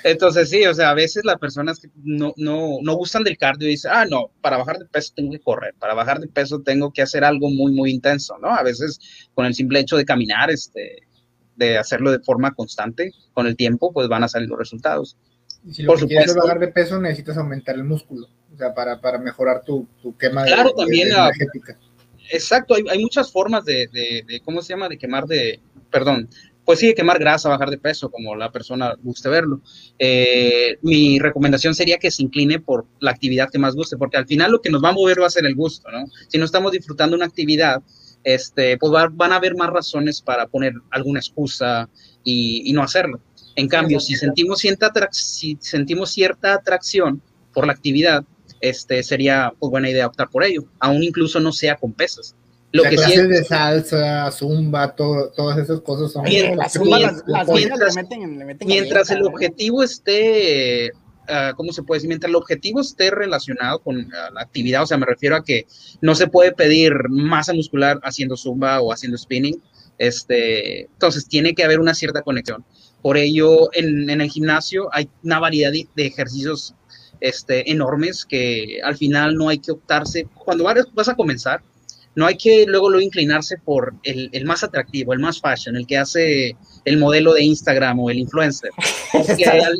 Entonces 0.04 0.49
sí, 0.49 0.66
o 0.66 0.74
sea, 0.74 0.91
a 0.91 0.93
veces 0.93 1.26
las 1.26 1.38
personas 1.38 1.80
que 1.80 1.89
no, 2.04 2.34
no, 2.38 2.78
no 2.82 2.93
gustan 2.95 3.24
del 3.24 3.38
cardio 3.38 3.68
dicen, 3.68 3.91
ah, 3.93 4.06
no, 4.06 4.32
para 4.41 4.58
bajar 4.58 4.78
de 4.78 4.86
peso 4.86 5.14
tengo 5.16 5.32
que 5.32 5.39
correr, 5.39 5.74
para 5.80 5.93
bajar 5.93 6.20
de 6.20 6.28
peso 6.28 6.62
tengo 6.62 6.91
que 6.91 7.02
hacer 7.02 7.24
algo 7.24 7.49
muy, 7.49 7.72
muy 7.72 7.91
intenso, 7.91 8.38
¿no? 8.39 8.49
A 8.49 8.64
veces 8.64 8.99
con 9.34 9.45
el 9.45 9.56
simple 9.56 9.80
hecho 9.80 9.97
de 9.97 10.06
caminar, 10.06 10.52
este, 10.52 11.08
de 11.56 11.78
hacerlo 11.78 12.12
de 12.12 12.20
forma 12.20 12.54
constante, 12.54 13.12
con 13.34 13.47
el 13.47 13.56
tiempo, 13.56 13.91
pues 13.91 14.08
van 14.08 14.24
a 14.24 14.28
salir 14.28 14.49
los 14.49 14.60
resultados. 14.60 15.18
Y 15.66 15.74
si 15.74 15.84
lo 15.84 15.93
Por 15.93 15.99
que 15.99 16.07
quieres 16.07 16.36
bajar 16.36 16.59
de 16.59 16.68
peso, 16.70 16.99
necesitas 16.99 17.38
aumentar 17.38 17.76
el 17.76 17.84
músculo, 17.84 18.28
o 18.53 18.57
sea, 18.57 18.74
para, 18.74 18.99
para 18.99 19.20
mejorar 19.20 19.64
tu, 19.64 19.88
tu 20.01 20.18
quema 20.18 20.43
claro, 20.43 20.74
también 20.74 21.09
energética. 21.09 21.78
exacto, 22.32 22.74
hay, 22.76 22.84
hay, 22.89 22.99
muchas 22.99 23.32
formas 23.32 23.64
de, 23.66 23.88
de, 23.93 24.24
de, 24.28 24.41
¿cómo 24.41 24.62
se 24.62 24.74
llama?, 24.74 24.89
de 24.89 24.97
quemar 24.97 25.26
de, 25.26 25.59
perdón, 25.91 26.28
pues 26.66 26.80
sí, 26.80 26.93
quemar 26.93 27.20
grasa, 27.20 27.49
bajar 27.49 27.70
de 27.70 27.78
peso, 27.78 28.09
como 28.09 28.36
la 28.36 28.51
persona 28.51 28.95
guste 29.01 29.30
verlo. 29.30 29.62
Eh, 29.97 30.78
mi 30.82 31.20
recomendación 31.20 31.76
sería 31.76 31.97
que 31.97 32.12
se 32.12 32.24
incline 32.24 32.59
por 32.59 32.86
la 32.99 33.12
actividad 33.12 33.49
que 33.49 33.59
más 33.59 33.76
guste, 33.76 33.97
porque 33.97 34.18
al 34.18 34.28
final 34.28 34.51
lo 34.51 34.62
que 34.62 34.70
nos 34.70 34.84
va 34.84 34.89
a 34.89 34.93
mover 34.93 35.22
va 35.22 35.28
a 35.28 35.32
ser 35.32 35.45
el 35.45 35.55
gusto, 35.55 35.89
¿no? 35.91 36.05
Si 36.28 36.38
no 36.38 36.45
estamos 36.45 36.72
disfrutando 36.72 37.16
una 37.16 37.26
actividad, 37.26 37.82
este, 38.24 38.78
pues 38.78 38.91
van 38.91 39.32
a 39.32 39.36
haber 39.36 39.55
más 39.55 39.70
razones 39.70 40.22
para 40.22 40.47
poner 40.47 40.74
alguna 40.91 41.20
excusa 41.20 41.89
y, 42.24 42.72
no 42.74 42.84
hacerlo. 42.84 43.20
En 43.56 43.68
cambio, 43.68 43.99
si 43.99 44.16
sentimos 44.16 44.60
cierta, 44.60 44.91
si 45.12 45.58
sentimos 45.60 46.12
cierta 46.12 46.54
atracción 46.54 47.22
por 47.54 47.68
la 47.68 47.74
actividad, 47.74 48.24
este, 48.62 49.04
sería 49.04 49.54
pues, 49.60 49.70
buena 49.70 49.89
idea 49.89 50.08
optar 50.08 50.30
por 50.30 50.43
ello, 50.43 50.64
aún 50.80 51.04
incluso 51.04 51.39
no 51.39 51.52
sea 51.52 51.76
con 51.76 51.93
pesas. 51.93 52.36
Lo 52.74 52.84
que 52.84 52.95
clases 52.95 53.28
de 53.28 53.43
salsa, 53.43 54.32
zumba, 54.32 54.95
todas 54.95 55.58
esas 55.58 55.82
cosas 55.82 56.14
son. 56.14 56.24
Mientras, 56.24 56.80
mientras, 58.66 59.12
el 59.12 59.24
objetivo 59.24 59.84
esté, 59.84 60.91
uh, 61.28 61.54
¿cómo 61.58 61.74
se 61.74 61.84
puede 61.84 61.97
decir? 61.97 62.08
Mientras 62.08 62.30
el 62.30 62.36
objetivo 62.38 62.80
esté 62.80 63.12
relacionado 63.12 63.80
con 63.80 64.08
ah, 64.14 64.30
la 64.34 64.41
actividad, 64.41 64.84
o 64.84 64.86
sea, 64.86 64.97
me 64.97 65.06
refiero 65.06 65.36
a 65.36 65.43
que 65.43 65.66
no 65.99 66.16
se 66.16 66.28
puede 66.28 66.54
pedir 66.54 66.93
masa 67.10 67.54
muscular 67.54 67.99
haciendo 68.04 68.38
zumba 68.38 68.80
o 68.80 68.93
haciendo 68.93 69.18
spinning. 69.18 69.62
Este, 69.97 70.84
entonces 70.86 71.28
tiene 71.28 71.54
que 71.54 71.66
haber 71.66 71.80
una 71.80 71.93
cierta 71.93 72.22
conexión. 72.22 72.64
Por 73.02 73.18
ello, 73.18 73.70
en, 73.74 74.10
en 74.10 74.22
el 74.22 74.30
gimnasio 74.30 74.89
hay 74.93 75.10
una 75.24 75.39
variedad 75.39 75.72
de, 75.72 75.88
de 75.95 76.06
ejercicios 76.06 76.76
este, 77.22 77.72
enormes 77.72 78.26
que 78.26 78.80
al 78.84 78.97
final 78.97 79.36
no 79.36 79.49
hay 79.49 79.60
que 79.60 79.72
optarse. 79.72 80.28
Cuando 80.34 80.64
vas 80.64 81.10
a 81.10 81.16
comenzar, 81.16 81.62
no 82.16 82.26
hay 82.26 82.36
que 82.36 82.66
luego, 82.68 82.89
luego 82.89 83.06
inclinarse 83.06 83.58
por 83.58 83.93
el, 84.04 84.30
el, 84.34 84.45
más 84.45 84.64
atractivo, 84.64 85.14
el 85.14 85.20
más 85.20 85.39
fashion, 85.39 85.78
el 85.78 85.88
que 85.88 85.97
hace 85.97 86.58
el 86.84 86.97
modelo 86.97 87.34
de 87.34 87.43
Instagram 87.43 87.99
o 87.99 88.10
el 88.10 88.20
influencer. 88.20 88.72
Porque, 89.12 89.45
al, 89.45 89.80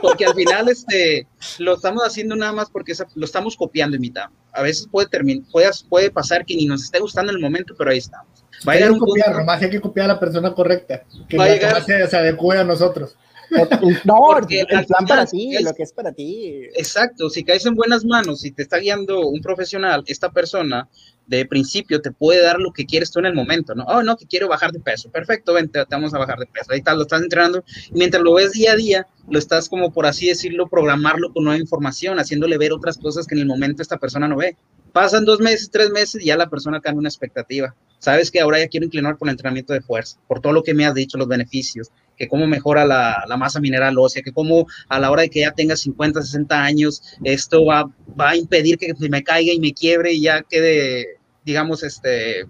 porque 0.00 0.24
al 0.26 0.34
final 0.34 0.68
este, 0.68 1.26
lo 1.58 1.74
estamos 1.74 2.02
haciendo 2.04 2.36
nada 2.36 2.52
más 2.52 2.70
porque 2.70 2.92
lo 3.14 3.24
estamos 3.24 3.56
copiando 3.56 3.96
en 3.96 4.02
mitad. 4.02 4.26
A 4.52 4.62
veces 4.62 4.86
puede, 4.88 5.08
puede, 5.50 5.70
puede 5.88 6.10
pasar 6.10 6.44
que 6.46 6.54
ni 6.54 6.66
nos 6.66 6.84
esté 6.84 7.00
gustando 7.00 7.32
en 7.32 7.36
el 7.36 7.42
momento, 7.42 7.74
pero 7.76 7.90
ahí 7.90 7.98
estamos. 7.98 8.41
Va 8.66 8.72
a 8.72 8.76
llegar 8.76 8.92
un 8.92 8.98
copiar, 8.98 9.36
nomás 9.36 9.62
hay 9.62 9.70
que 9.70 9.80
copiar 9.80 10.04
a 10.04 10.14
la 10.14 10.20
persona 10.20 10.54
correcta, 10.54 11.02
que 11.28 11.36
va 11.36 11.44
a 11.44 11.48
llegar, 11.48 11.82
se, 11.82 12.06
se 12.06 12.16
adecue 12.16 12.58
a 12.58 12.64
nosotros. 12.64 13.16
No, 14.04 14.38
el 14.38 14.86
plan 14.86 15.06
para 15.06 15.26
ti, 15.26 15.56
lo 15.62 15.74
que 15.74 15.82
es 15.82 15.92
para 15.92 16.12
ti. 16.12 16.64
Exacto, 16.74 17.28
si 17.30 17.44
caes 17.44 17.66
en 17.66 17.74
buenas 17.74 18.04
manos 18.04 18.44
y 18.44 18.50
te 18.50 18.62
está 18.62 18.78
guiando 18.78 19.28
un 19.28 19.40
profesional, 19.40 20.02
esta 20.06 20.30
persona 20.30 20.88
de 21.26 21.46
principio 21.46 22.00
te 22.00 22.10
puede 22.10 22.42
dar 22.42 22.58
lo 22.58 22.72
que 22.72 22.84
quieres 22.84 23.10
tú 23.10 23.20
en 23.20 23.26
el 23.26 23.34
momento, 23.34 23.74
¿no? 23.74 23.84
Oh, 23.84 24.02
no, 24.02 24.16
que 24.16 24.26
quiero 24.26 24.48
bajar 24.48 24.72
de 24.72 24.80
peso. 24.80 25.10
Perfecto, 25.10 25.54
vente, 25.54 25.84
te 25.84 25.94
vamos 25.94 26.12
a 26.14 26.18
bajar 26.18 26.38
de 26.38 26.46
peso. 26.46 26.72
Ahí 26.72 26.78
está, 26.78 26.94
lo 26.94 27.02
estás 27.02 27.22
entrenando. 27.22 27.64
mientras 27.92 28.22
lo 28.22 28.34
ves 28.34 28.52
día 28.52 28.72
a 28.72 28.76
día, 28.76 29.06
lo 29.28 29.38
estás 29.38 29.68
como, 29.68 29.92
por 29.92 30.06
así 30.06 30.28
decirlo, 30.28 30.68
programarlo 30.68 31.32
con 31.32 31.44
nueva 31.44 31.60
información, 31.60 32.18
haciéndole 32.18 32.58
ver 32.58 32.72
otras 32.72 32.98
cosas 32.98 33.26
que 33.26 33.34
en 33.34 33.42
el 33.42 33.46
momento 33.46 33.82
esta 33.82 33.98
persona 33.98 34.28
no 34.28 34.36
ve. 34.36 34.56
Pasan 34.92 35.24
dos 35.24 35.40
meses, 35.40 35.70
tres 35.70 35.90
meses 35.90 36.22
y 36.22 36.26
ya 36.26 36.36
la 36.36 36.50
persona 36.50 36.80
cambia 36.80 37.00
una 37.00 37.08
expectativa. 37.08 37.74
Sabes 37.98 38.30
que 38.30 38.40
ahora 38.40 38.58
ya 38.58 38.68
quiero 38.68 38.84
inclinar 38.84 39.16
por 39.16 39.28
el 39.28 39.32
entrenamiento 39.32 39.72
de 39.72 39.80
fuerza, 39.80 40.18
por 40.26 40.40
todo 40.40 40.52
lo 40.52 40.62
que 40.62 40.74
me 40.74 40.84
has 40.84 40.94
dicho, 40.94 41.16
los 41.16 41.28
beneficios, 41.28 41.90
que 42.16 42.28
cómo 42.28 42.46
mejora 42.46 42.84
la, 42.84 43.24
la, 43.28 43.36
masa 43.36 43.60
mineral 43.60 43.96
ósea, 43.96 44.22
que 44.22 44.32
cómo 44.32 44.66
a 44.88 44.98
la 44.98 45.10
hora 45.10 45.22
de 45.22 45.30
que 45.30 45.40
ya 45.40 45.52
tenga 45.52 45.76
50, 45.76 46.20
60 46.20 46.62
años, 46.62 47.02
esto 47.22 47.64
va, 47.64 47.88
va 48.20 48.30
a 48.30 48.36
impedir 48.36 48.76
que 48.76 48.92
me 49.08 49.22
caiga 49.22 49.52
y 49.52 49.60
me 49.60 49.72
quiebre 49.72 50.12
y 50.12 50.22
ya 50.22 50.42
quede, 50.42 51.18
digamos, 51.44 51.84
este, 51.84 52.46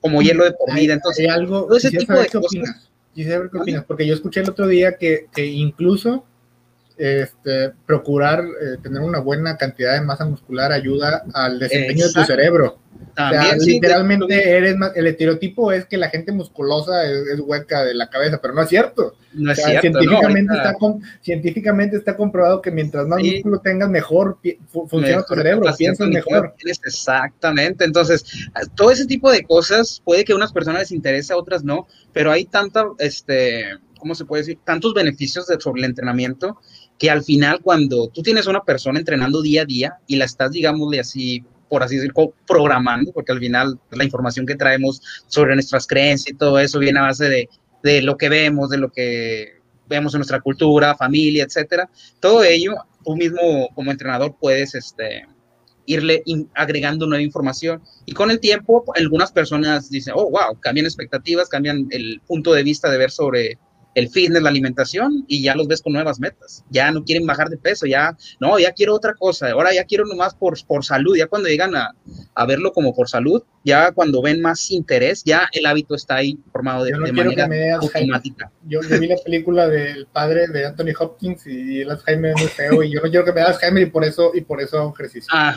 como 0.00 0.22
hielo 0.22 0.44
de 0.44 0.52
por 0.52 0.72
vida. 0.74 0.94
Entonces, 0.94 1.26
hay 1.26 1.34
algo, 1.34 1.74
ese 1.76 1.90
tipo 1.90 2.12
de 2.12 2.26
cosas. 2.26 2.46
Opinas. 2.46 2.90
Quisiera 3.12 3.48
qué 3.50 3.58
opinas, 3.58 3.84
porque 3.84 4.06
yo 4.06 4.14
escuché 4.14 4.40
el 4.40 4.50
otro 4.50 4.68
día 4.68 4.96
que, 4.96 5.26
que 5.34 5.44
incluso 5.44 6.24
este, 7.00 7.72
procurar 7.86 8.40
eh, 8.40 8.76
tener 8.82 9.00
una 9.00 9.20
buena 9.20 9.56
cantidad 9.56 9.94
de 9.94 10.02
masa 10.02 10.26
muscular 10.26 10.70
ayuda 10.70 11.24
al 11.32 11.58
desempeño 11.58 12.06
de 12.06 12.12
tu 12.12 12.22
cerebro. 12.24 12.78
literalmente 13.64 14.50
eres 14.50 14.76
el 14.94 15.06
estereotipo 15.06 15.72
es 15.72 15.86
que 15.86 15.96
la 15.96 16.10
gente 16.10 16.30
musculosa 16.30 17.06
es, 17.06 17.40
hueca 17.40 17.84
de 17.84 17.94
la 17.94 18.10
cabeza, 18.10 18.38
pero 18.42 18.52
no 18.52 18.60
es 18.60 18.68
cierto. 18.68 19.14
No 19.32 19.50
es 19.50 19.62
cierto 19.62 19.80
científicamente, 19.80 20.54
está 20.54 20.76
científicamente 21.22 21.96
está 21.96 22.16
comprobado 22.18 22.60
que 22.60 22.70
mientras 22.70 23.06
más 23.06 23.22
músculo 23.22 23.60
tengas, 23.60 23.88
mejor 23.88 24.38
funciona 24.70 25.22
tu 25.22 25.34
cerebro, 25.34 25.72
piensas 25.78 26.06
mejor. 26.06 26.54
Exactamente. 26.66 27.86
Entonces, 27.86 28.26
todo 28.74 28.90
ese 28.90 29.06
tipo 29.06 29.30
de 29.30 29.42
cosas 29.42 30.02
puede 30.04 30.26
que 30.26 30.34
a 30.34 30.36
unas 30.36 30.52
personas 30.52 30.80
les 30.80 30.92
interese, 30.92 31.32
a 31.32 31.38
otras 31.38 31.64
no, 31.64 31.86
pero 32.12 32.30
hay 32.30 32.44
tanta, 32.44 32.84
este, 32.98 33.78
¿cómo 33.98 34.14
se 34.14 34.24
puede 34.26 34.42
decir? 34.42 34.58
Tantos 34.64 34.92
beneficios 34.92 35.46
sobre 35.60 35.80
el 35.80 35.84
entrenamiento 35.86 36.58
que 37.00 37.10
al 37.10 37.24
final 37.24 37.60
cuando 37.62 38.08
tú 38.08 38.22
tienes 38.22 38.46
una 38.46 38.62
persona 38.62 38.98
entrenando 38.98 39.40
día 39.40 39.62
a 39.62 39.64
día 39.64 39.94
y 40.06 40.16
la 40.16 40.26
estás, 40.26 40.52
digamos, 40.52 40.94
así, 40.98 41.42
por 41.66 41.82
así 41.82 41.96
decirlo, 41.96 42.34
programando, 42.46 43.10
porque 43.12 43.32
al 43.32 43.38
final 43.38 43.80
la 43.90 44.04
información 44.04 44.44
que 44.44 44.54
traemos 44.54 45.00
sobre 45.26 45.54
nuestras 45.54 45.86
creencias 45.86 46.34
y 46.34 46.36
todo 46.36 46.58
eso 46.58 46.78
viene 46.78 46.98
a 47.00 47.04
base 47.04 47.30
de, 47.30 47.48
de 47.82 48.02
lo 48.02 48.18
que 48.18 48.28
vemos, 48.28 48.68
de 48.68 48.76
lo 48.76 48.92
que 48.92 49.60
vemos 49.88 50.12
en 50.12 50.18
nuestra 50.18 50.40
cultura, 50.40 50.94
familia, 50.94 51.44
etcétera. 51.44 51.88
Todo 52.20 52.44
ello, 52.44 52.74
tú 53.02 53.16
mismo 53.16 53.70
como 53.74 53.90
entrenador 53.90 54.36
puedes 54.38 54.74
este, 54.74 55.26
irle 55.86 56.22
agregando 56.54 57.06
nueva 57.06 57.22
información. 57.22 57.82
Y 58.04 58.12
con 58.12 58.30
el 58.30 58.40
tiempo, 58.40 58.84
algunas 58.94 59.32
personas 59.32 59.88
dicen, 59.88 60.12
oh, 60.16 60.30
wow, 60.30 60.60
cambian 60.60 60.84
expectativas, 60.84 61.48
cambian 61.48 61.88
el 61.92 62.20
punto 62.26 62.52
de 62.52 62.62
vista 62.62 62.90
de 62.90 62.98
ver 62.98 63.10
sobre 63.10 63.58
el 63.94 64.08
fitness, 64.08 64.42
la 64.42 64.50
alimentación 64.50 65.24
y 65.26 65.42
ya 65.42 65.54
los 65.54 65.66
ves 65.66 65.82
con 65.82 65.92
nuevas 65.92 66.20
metas. 66.20 66.64
Ya 66.70 66.90
no 66.90 67.04
quieren 67.04 67.26
bajar 67.26 67.48
de 67.48 67.56
peso, 67.56 67.86
ya, 67.86 68.16
no, 68.40 68.58
ya 68.58 68.72
quiero 68.72 68.94
otra 68.94 69.14
cosa, 69.14 69.50
ahora 69.50 69.74
ya 69.74 69.84
quiero 69.84 70.04
nomás 70.06 70.34
por, 70.34 70.54
por 70.66 70.84
salud, 70.84 71.16
ya 71.16 71.26
cuando 71.26 71.48
llegan 71.48 71.74
a, 71.74 71.94
a 72.34 72.46
verlo 72.46 72.72
como 72.72 72.94
por 72.94 73.08
salud, 73.08 73.42
ya 73.64 73.92
cuando 73.92 74.22
ven 74.22 74.40
más 74.40 74.70
interés, 74.70 75.22
ya 75.24 75.48
el 75.52 75.66
hábito 75.66 75.94
está 75.94 76.16
ahí 76.16 76.38
formado 76.50 76.84
de, 76.84 76.92
manera 77.12 77.76
automática. 77.76 78.50
Yo, 78.66 78.80
vi 78.80 79.06
la 79.06 79.16
película 79.16 79.68
del 79.68 80.06
padre 80.06 80.48
de 80.48 80.66
Anthony 80.66 80.94
Hopkins 80.98 81.46
y 81.46 81.82
el 81.82 81.90
Alzheimer 81.90 82.32
es 82.34 82.40
muy 82.40 82.50
feo 82.50 82.82
y 82.82 82.92
yo 82.92 83.00
no 83.00 83.10
quiero 83.10 83.24
que 83.24 83.32
me 83.32 83.42
hagas 83.42 83.56
Alzheimer 83.56 83.82
y 83.82 83.90
por 83.90 84.04
eso, 84.04 84.30
y 84.34 84.40
por 84.40 84.62
eso 84.62 84.78
hago 84.78 84.94
ejercicio. 84.94 85.28
Ah, 85.32 85.54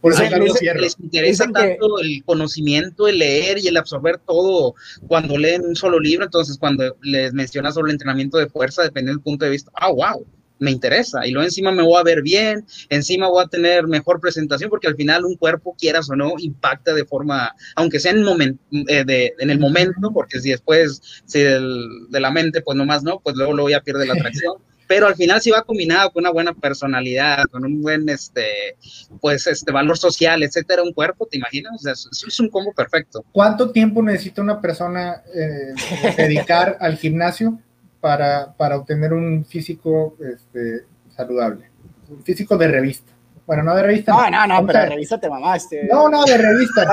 por 0.00 0.12
eso, 0.12 0.22
les, 0.22 0.96
interesa 1.00 1.46
tanto 1.52 1.98
el 2.00 2.22
conocimiento, 2.24 3.08
el 3.08 3.18
leer 3.18 3.58
y 3.58 3.68
el 3.68 3.76
absorber 3.76 4.18
todo 4.18 4.74
cuando 5.08 5.36
leen 5.36 5.64
un 5.64 5.74
solo 5.74 5.98
libro, 5.98 6.24
entonces 6.24 6.56
cuando 6.58 6.96
les 7.02 7.32
sobre 7.70 7.90
el 7.90 7.94
entrenamiento 7.94 8.38
de 8.38 8.48
fuerza, 8.48 8.82
dependiendo 8.82 9.18
del 9.18 9.22
punto 9.22 9.44
de 9.44 9.50
vista, 9.52 9.70
ah, 9.74 9.92
wow, 9.92 10.26
me 10.62 10.70
interesa. 10.70 11.26
Y 11.26 11.32
luego 11.32 11.44
encima 11.44 11.72
me 11.72 11.82
voy 11.82 12.00
a 12.00 12.04
ver 12.04 12.22
bien, 12.22 12.64
encima 12.88 13.28
voy 13.28 13.44
a 13.44 13.48
tener 13.48 13.86
mejor 13.86 14.20
presentación, 14.20 14.70
porque 14.70 14.86
al 14.86 14.96
final 14.96 15.24
un 15.24 15.36
cuerpo, 15.36 15.76
quieras 15.78 16.08
o 16.08 16.16
no, 16.16 16.34
impacta 16.38 16.94
de 16.94 17.04
forma, 17.04 17.54
aunque 17.76 18.00
sea 18.00 18.12
en 18.12 18.18
el, 18.18 18.24
momento, 18.24 18.62
eh, 18.88 19.04
de, 19.04 19.34
en 19.38 19.50
el 19.50 19.58
momento, 19.58 20.10
porque 20.14 20.40
si 20.40 20.50
después, 20.50 21.22
si 21.26 21.40
de 21.40 22.20
la 22.20 22.30
mente, 22.30 22.62
pues 22.62 22.76
nomás 22.76 23.02
no, 23.02 23.20
pues 23.20 23.36
luego, 23.36 23.52
luego 23.52 23.70
ya 23.70 23.80
pierde 23.80 24.06
la 24.06 24.14
atracción. 24.14 24.54
Pero 24.92 25.06
al 25.06 25.14
final 25.14 25.40
si 25.40 25.50
va 25.50 25.62
combinado 25.62 26.10
con 26.10 26.22
una 26.22 26.30
buena 26.30 26.52
personalidad, 26.52 27.44
con 27.50 27.64
un 27.64 27.80
buen, 27.80 28.06
este, 28.10 28.76
pues, 29.22 29.46
este 29.46 29.72
valor 29.72 29.96
social, 29.96 30.42
etcétera, 30.42 30.82
un 30.82 30.92
cuerpo, 30.92 31.26
¿te 31.26 31.38
imaginas? 31.38 31.72
O 31.76 31.78
sea, 31.78 31.92
es 31.94 32.40
un 32.40 32.50
combo 32.50 32.74
perfecto. 32.74 33.24
¿Cuánto 33.32 33.70
tiempo 33.70 34.02
necesita 34.02 34.42
una 34.42 34.60
persona 34.60 35.22
eh, 35.34 35.72
dedicar 36.18 36.76
al 36.80 36.98
gimnasio 36.98 37.58
para, 38.00 38.52
para 38.54 38.76
obtener 38.76 39.14
un 39.14 39.46
físico 39.46 40.14
este, 40.20 40.84
saludable, 41.16 41.70
un 42.10 42.22
físico 42.22 42.58
de 42.58 42.68
revista. 42.68 43.12
Bueno, 43.52 43.64
no 43.64 43.76
de 43.76 43.82
revista. 43.82 44.12
No, 44.12 44.30
no, 44.30 44.46
no, 44.46 44.66
pero 44.66 44.78
de 44.78 44.86
revista 44.86 45.20
te 45.20 45.28
mamaste. 45.28 45.84
No, 45.84 46.08
no, 46.08 46.24
de 46.24 46.38
revista. 46.38 46.90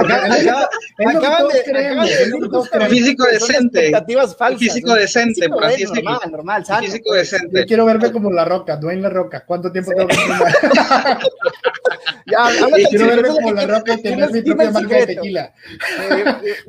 Físico 2.89 3.25
decente. 3.27 3.79
Expectativas 3.79 4.35
falsas. 4.35 4.59
Físico 4.59 4.93
decente, 4.93 5.47
por 5.47 5.63
así 5.63 5.83
decirlo. 5.83 6.11
Normal, 6.11 6.31
normal, 6.31 6.65
sano. 6.65 6.81
Físico 6.81 7.13
decente. 7.13 7.61
Yo 7.61 7.65
quiero 7.65 7.85
verme 7.85 8.11
como 8.11 8.29
La 8.29 8.43
Roca, 8.43 8.75
Dwayne 8.75 9.03
La 9.03 9.09
Roca. 9.09 9.45
¿Cuánto 9.45 9.71
tiempo 9.71 9.93
tengo 9.95 10.09
que 10.09 10.15
Ya, 12.25 12.49
quiero 12.89 13.07
verme 13.07 13.29
como 13.29 13.53
La 13.53 13.65
Roca 13.65 13.93
y 13.93 14.01
tener 14.01 14.29
mi 14.29 14.41
propia 14.41 14.71
marca 14.71 14.95
de 14.97 15.07
tequila. 15.07 15.53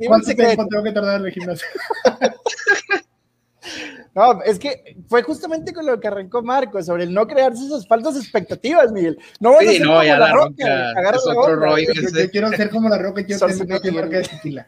¿Cuánto 0.07 0.33
tiempo 0.33 0.67
tengo 0.69 0.83
que 0.83 0.91
tardar 0.93 1.19
en 1.19 1.25
el 1.25 1.33
gimnasio? 1.33 1.67
No, 4.13 4.41
es 4.43 4.59
que 4.59 4.97
fue 5.07 5.23
justamente 5.23 5.73
con 5.73 5.85
lo 5.85 5.99
que 5.99 6.07
arrancó 6.07 6.41
Marco, 6.41 6.83
sobre 6.83 7.05
el 7.05 7.13
no 7.13 7.25
crearse 7.27 7.65
esas 7.65 7.87
falsas 7.87 8.17
expectativas, 8.17 8.91
Miguel. 8.91 9.17
No 9.39 9.51
vas 9.51 9.65
a 9.65 9.71
ser 9.71 9.85
como 9.85 10.03
la, 10.03 10.33
roca, 10.33 10.91
es 11.13 11.27
otro 11.27 11.55
rollo. 11.55 11.93
Yo, 11.93 12.29
quiero 12.29 12.49
ser 12.49 12.69
como 12.69 12.89
la 12.89 12.97
roca 12.97 13.21
y 13.21 13.25
quiero 13.25 13.47
tener 13.47 13.81
una 13.81 13.91
marca 14.01 14.17
de 14.17 14.23
tequila. 14.23 14.65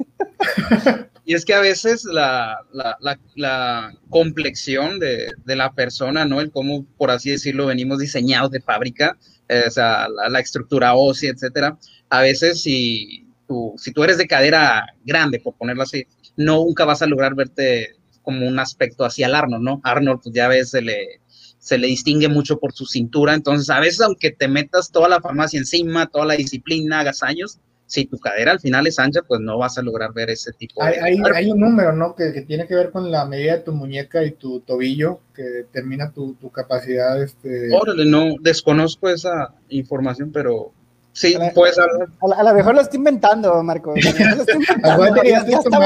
Y 1.25 1.35
es 1.35 1.45
que 1.45 1.53
a 1.53 1.61
veces 1.61 2.03
la, 2.03 2.57
la, 2.73 2.97
la, 3.35 3.93
complexión 4.09 4.99
de, 4.99 5.31
de, 5.45 5.55
la 5.55 5.71
persona, 5.71 6.25
¿no? 6.25 6.41
El 6.41 6.51
cómo, 6.51 6.85
por 6.97 7.11
así 7.11 7.31
decirlo, 7.31 7.67
venimos 7.67 7.99
diseñados 7.99 8.51
de 8.51 8.59
fábrica, 8.59 9.17
eh, 9.47 9.63
o 9.67 9.71
sea, 9.71 10.07
la, 10.09 10.39
estructura 10.39 10.95
ósea, 10.95 11.31
etcétera. 11.31 11.77
A 12.09 12.21
veces 12.21 12.61
si 12.61 13.27
tú, 13.47 13.73
si 13.77 13.91
tú 13.91 14.03
eres 14.03 14.17
de 14.17 14.27
cadera 14.27 14.85
grande, 15.05 15.39
por 15.39 15.55
ponerlo 15.55 15.83
así, 15.83 16.05
no 16.35 16.57
nunca 16.57 16.85
vas 16.85 17.01
a 17.01 17.07
lograr 17.07 17.35
verte 17.35 17.95
como 18.23 18.47
un 18.47 18.57
aspecto 18.59 19.05
hacia 19.05 19.27
el 19.27 19.35
Arnold, 19.35 19.63
¿no? 19.63 19.81
Arnold, 19.83 20.21
pues 20.23 20.33
ya 20.33 20.47
ves, 20.47 20.71
se 20.71 20.81
le, 20.81 21.21
se 21.59 21.77
le 21.77 21.87
distingue 21.87 22.29
mucho 22.29 22.57
por 22.57 22.73
su 22.73 22.85
cintura, 22.85 23.33
entonces 23.33 23.69
a 23.69 23.79
veces 23.79 24.01
aunque 24.01 24.31
te 24.31 24.47
metas 24.47 24.91
toda 24.91 25.07
la 25.07 25.21
farmacia 25.21 25.59
encima, 25.59 26.07
toda 26.07 26.25
la 26.25 26.35
disciplina, 26.35 27.01
hagas 27.01 27.21
años, 27.21 27.59
si 27.85 28.05
tu 28.05 28.17
cadera 28.17 28.51
al 28.51 28.59
final 28.59 28.87
es 28.87 28.97
ancha, 28.97 29.21
pues 29.27 29.39
no 29.39 29.57
vas 29.57 29.77
a 29.77 29.83
lograr 29.83 30.13
ver 30.13 30.29
ese 30.31 30.51
tipo 30.53 30.81
hay, 30.81 31.19
de... 31.19 31.31
Hay, 31.35 31.51
un 31.51 31.59
número, 31.59 31.93
¿no? 31.93 32.15
Que, 32.15 32.31
tiene 32.41 32.65
que 32.65 32.75
ver 32.75 32.89
con 32.89 33.11
la 33.11 33.25
medida 33.25 33.57
de 33.57 33.63
tu 33.63 33.71
muñeca 33.71 34.23
y 34.23 34.31
tu 34.31 34.61
tobillo, 34.61 35.19
que 35.35 35.43
determina 35.43 36.11
tu, 36.11 36.33
tu 36.33 36.49
capacidad. 36.49 37.21
Este... 37.21 37.69
Órale, 37.71 38.05
no, 38.05 38.35
desconozco 38.41 39.09
esa 39.09 39.53
información, 39.69 40.31
pero 40.31 40.71
Sí, 41.13 41.37
puedes 41.53 41.77
hablar. 41.77 42.07
A 42.35 42.43
lo 42.43 42.53
mejor 42.55 42.73
lo 42.73 42.81
estoy 42.81 42.97
inventando, 42.97 43.61
Marco. 43.61 43.93
ya, 43.95 44.09
está 44.09 45.79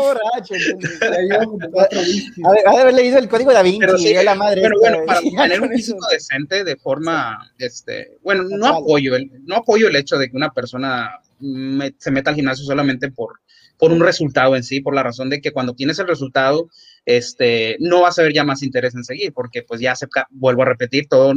borracho. 0.00 0.54
Ha 2.46 2.72
de 2.72 2.80
haber 2.80 2.94
leído 2.94 3.18
el 3.18 3.28
código 3.28 3.50
de 3.50 3.56
Da 3.56 3.62
Vinci, 3.62 4.14
la 4.14 4.34
madre. 4.34 4.62
Pero 4.62 4.78
bueno, 4.78 4.98
para 5.06 5.20
tener 5.20 5.60
un 5.60 5.70
físico 5.70 6.06
decente 6.10 6.62
de 6.62 6.76
forma, 6.76 7.52
este, 7.58 8.18
bueno, 8.22 8.44
no 8.44 8.66
apoyo, 8.66 9.16
el, 9.16 9.30
no 9.44 9.56
apoyo 9.56 9.88
el 9.88 9.96
hecho 9.96 10.18
de 10.18 10.30
que 10.30 10.36
una 10.36 10.52
persona 10.52 11.20
se 11.98 12.10
meta 12.10 12.30
al 12.30 12.36
gimnasio 12.36 12.64
solamente 12.64 13.10
por, 13.10 13.40
por 13.76 13.92
un 13.92 14.00
resultado 14.00 14.56
en 14.56 14.62
sí, 14.62 14.80
por 14.80 14.94
la 14.94 15.02
razón 15.02 15.30
de 15.30 15.40
que 15.40 15.52
cuando 15.52 15.74
tienes 15.74 15.98
el 15.98 16.06
resultado, 16.06 16.68
este, 17.06 17.76
no 17.78 18.02
vas 18.02 18.18
a 18.18 18.22
ver 18.22 18.34
ya 18.34 18.44
más 18.44 18.62
interés 18.62 18.94
en 18.94 19.04
seguir, 19.04 19.32
porque 19.32 19.62
pues 19.62 19.80
ya 19.80 19.94
se, 19.94 20.06
vuelvo 20.30 20.62
a 20.62 20.66
repetir, 20.66 21.06
todo, 21.08 21.32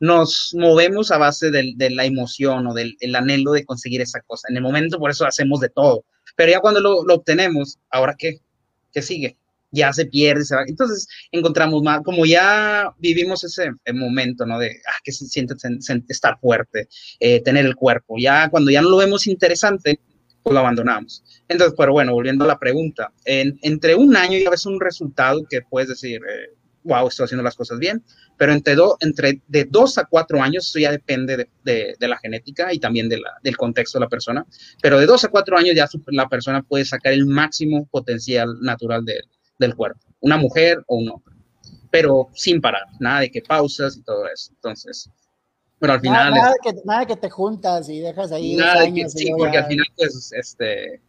nos 0.00 0.52
movemos 0.58 1.12
a 1.12 1.18
base 1.18 1.50
de, 1.50 1.90
la 1.90 2.04
emoción 2.04 2.66
o 2.66 2.74
del 2.74 2.96
anhelo 3.14 3.52
de 3.52 3.64
conseguir 3.64 4.00
esa 4.00 4.20
cosa. 4.20 4.48
En 4.50 4.56
el 4.56 4.62
momento, 4.62 4.98
por 4.98 5.12
eso 5.12 5.24
hacemos 5.24 5.60
de 5.60 5.70
todo. 5.70 6.04
Pero 6.36 6.50
ya 6.50 6.60
cuando 6.60 6.80
lo, 6.80 6.98
obtenemos, 7.14 7.78
¿ahora 7.88 8.16
qué? 8.18 8.40
¿Qué 8.92 9.00
sigue? 9.00 9.36
Ya 9.70 9.92
se 9.92 10.06
pierde, 10.06 10.44
se 10.44 10.56
va. 10.56 10.64
Entonces 10.66 11.06
encontramos 11.30 11.82
más, 11.82 12.00
como 12.02 12.26
ya 12.26 12.92
vivimos 12.98 13.44
ese 13.44 13.70
momento, 13.94 14.44
¿no? 14.44 14.58
De, 14.58 14.70
ah, 14.86 15.00
que 15.04 15.12
se 15.12 15.26
siente 15.26 15.54
estar 16.08 16.38
fuerte, 16.40 16.88
eh, 17.20 17.40
tener 17.42 17.64
el 17.64 17.76
cuerpo. 17.76 18.16
Ya 18.18 18.50
cuando 18.50 18.70
ya 18.70 18.82
no 18.82 18.90
lo 18.90 18.96
vemos 18.96 19.26
interesante, 19.26 20.00
lo 20.50 20.58
abandonamos. 20.58 21.22
Entonces, 21.48 21.74
pero 21.78 21.92
bueno, 21.92 22.12
volviendo 22.12 22.44
a 22.44 22.48
la 22.48 22.58
pregunta, 22.58 23.12
entre 23.24 23.94
un 23.94 24.16
año 24.16 24.38
ya 24.38 24.50
ves 24.50 24.66
un 24.66 24.80
resultado 24.80 25.42
que 25.48 25.62
puedes 25.62 25.88
decir, 25.88 26.20
eh, 26.28 26.54
wow, 26.84 27.06
estoy 27.06 27.24
haciendo 27.24 27.44
las 27.44 27.54
cosas 27.54 27.78
bien, 27.78 28.02
pero 28.36 28.52
entre, 28.52 28.74
entre 29.00 29.40
de 29.46 29.64
dos 29.64 29.98
a 29.98 30.04
cuatro 30.04 30.42
años, 30.42 30.68
eso 30.68 30.80
ya 30.80 30.90
depende 30.90 31.48
de, 31.62 31.96
la 32.00 32.18
genética 32.18 32.72
y 32.72 32.78
también 32.78 33.08
del 33.08 33.56
contexto 33.56 33.98
de 33.98 34.04
la 34.04 34.08
persona, 34.08 34.44
pero 34.80 34.98
de 34.98 35.06
dos 35.06 35.24
a 35.24 35.28
cuatro 35.28 35.56
años 35.56 35.76
ya 35.76 35.88
la 36.08 36.28
persona 36.28 36.62
puede 36.62 36.84
sacar 36.84 37.12
el 37.12 37.26
máximo 37.26 37.86
potencial 37.86 38.58
natural 38.60 39.04
de, 39.04 39.20
del 39.58 39.76
cuerpo, 39.76 40.00
una 40.20 40.36
mujer 40.36 40.82
o 40.86 40.96
un 40.96 41.10
hombre, 41.10 41.34
pero 41.90 42.28
sin 42.34 42.60
parar, 42.60 42.86
nada 42.98 43.20
de 43.20 43.30
que 43.30 43.42
pausas 43.42 43.96
y 43.96 44.02
todo 44.02 44.26
eso. 44.26 44.50
Entonces, 44.54 45.08
pero 45.82 45.94
al 45.94 46.00
final... 46.00 46.32
Nada, 46.32 46.52
de, 46.52 46.56
que, 46.62 46.80
nada 46.84 47.06
que 47.06 47.16
te 47.16 47.28
juntas 47.28 47.88
y 47.88 47.98
dejas 47.98 48.30
ahí... 48.30 48.54
Nada 48.54 48.82
de 48.82 48.94
que, 48.94 49.08
sí, 49.08 49.32
porque 49.36 49.58
al 49.58 49.66
final 49.66 49.86
pues, 49.96 50.32
este, 50.32 51.00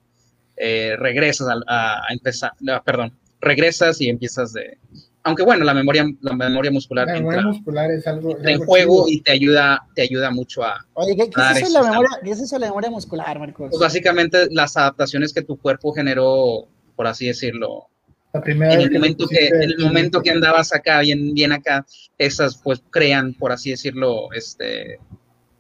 eh, 0.58 0.96
regresas 0.98 1.48
a, 1.68 2.06
a 2.10 2.12
empezar, 2.12 2.54
perdón, 2.84 3.14
regresas 3.40 4.02
y 4.02 4.10
empiezas 4.10 4.52
de 4.54 4.80
aunque 5.26 5.44
bueno, 5.44 5.64
la 5.64 5.74
memoria, 5.74 6.06
la 6.22 6.34
memoria 6.34 6.72
muscular, 6.72 7.08
la 7.08 7.14
memoria 7.14 7.44
muscular 7.44 7.90
es 7.92 8.06
algo, 8.08 8.38
en 8.44 8.66
juego 8.66 9.06
y 9.08 9.22
te 9.22 9.32
ayuda, 9.32 9.88
te 9.96 10.02
ayuda 10.02 10.32
mucho 10.32 10.64
a. 10.64 10.86
Oye, 10.96 11.16
¿qué, 11.16 11.24
es, 11.24 11.62
eso 11.62 11.82
la 11.82 11.90
memoria, 11.90 12.10
¿qué 12.24 12.32
es 12.32 12.42
eso 12.42 12.60
la 12.60 12.68
memoria 12.68 12.90
muscular, 12.90 13.40
Marcos? 13.40 13.70
Pues 13.70 13.80
básicamente 13.80 14.48
las 14.52 14.76
adaptaciones 14.76 15.34
que 15.34 15.42
tu 15.42 15.56
cuerpo 15.58 15.94
generó, 15.94 16.68
por 16.98 17.08
así 17.08 17.28
decirlo. 17.28 17.88
La 18.34 18.42
primera 18.42 18.74
en 18.74 18.82
el 18.82 18.92
momento 18.92 19.28
que, 19.28 19.48
en 19.48 19.62
el 19.62 19.78
momento 19.78 20.22
que 20.22 20.32
andabas 20.32 20.74
acá, 20.74 21.02
bien, 21.02 21.36
bien 21.36 21.52
acá, 21.52 21.86
esas 22.18 22.58
pues 22.58 22.82
crean, 22.90 23.36
por 23.36 23.52
así 23.52 23.70
decirlo, 23.70 24.34
este, 24.34 24.98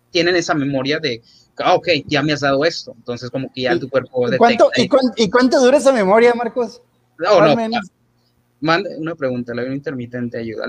tienen 0.09 0.35
esa 0.35 0.55
memoria 0.55 0.97
de, 0.97 1.21
ah, 1.59 1.75
ok, 1.75 1.87
ya 2.07 2.23
me 2.23 2.33
has 2.33 2.39
dado 2.39 2.65
esto, 2.65 2.93
entonces 2.97 3.29
como 3.29 3.51
que 3.53 3.61
ya 3.61 3.77
tu 3.77 3.89
cuerpo. 3.89 4.27
¿Y 4.33 4.37
cuánto, 4.37 4.71
¿y 4.75 4.87
cuánto, 4.87 5.13
¿y 5.17 5.29
cuánto 5.29 5.59
dura 5.59 5.77
esa 5.77 5.91
memoria, 5.91 6.33
Marcos? 6.33 6.81
No, 7.19 7.55
no, 7.55 7.79
Mande 8.61 8.97
una 8.97 9.13
pregunta, 9.13 9.53
la 9.53 9.61
ayuno 9.61 9.75
intermitente 9.75 10.39
ayuda. 10.39 10.65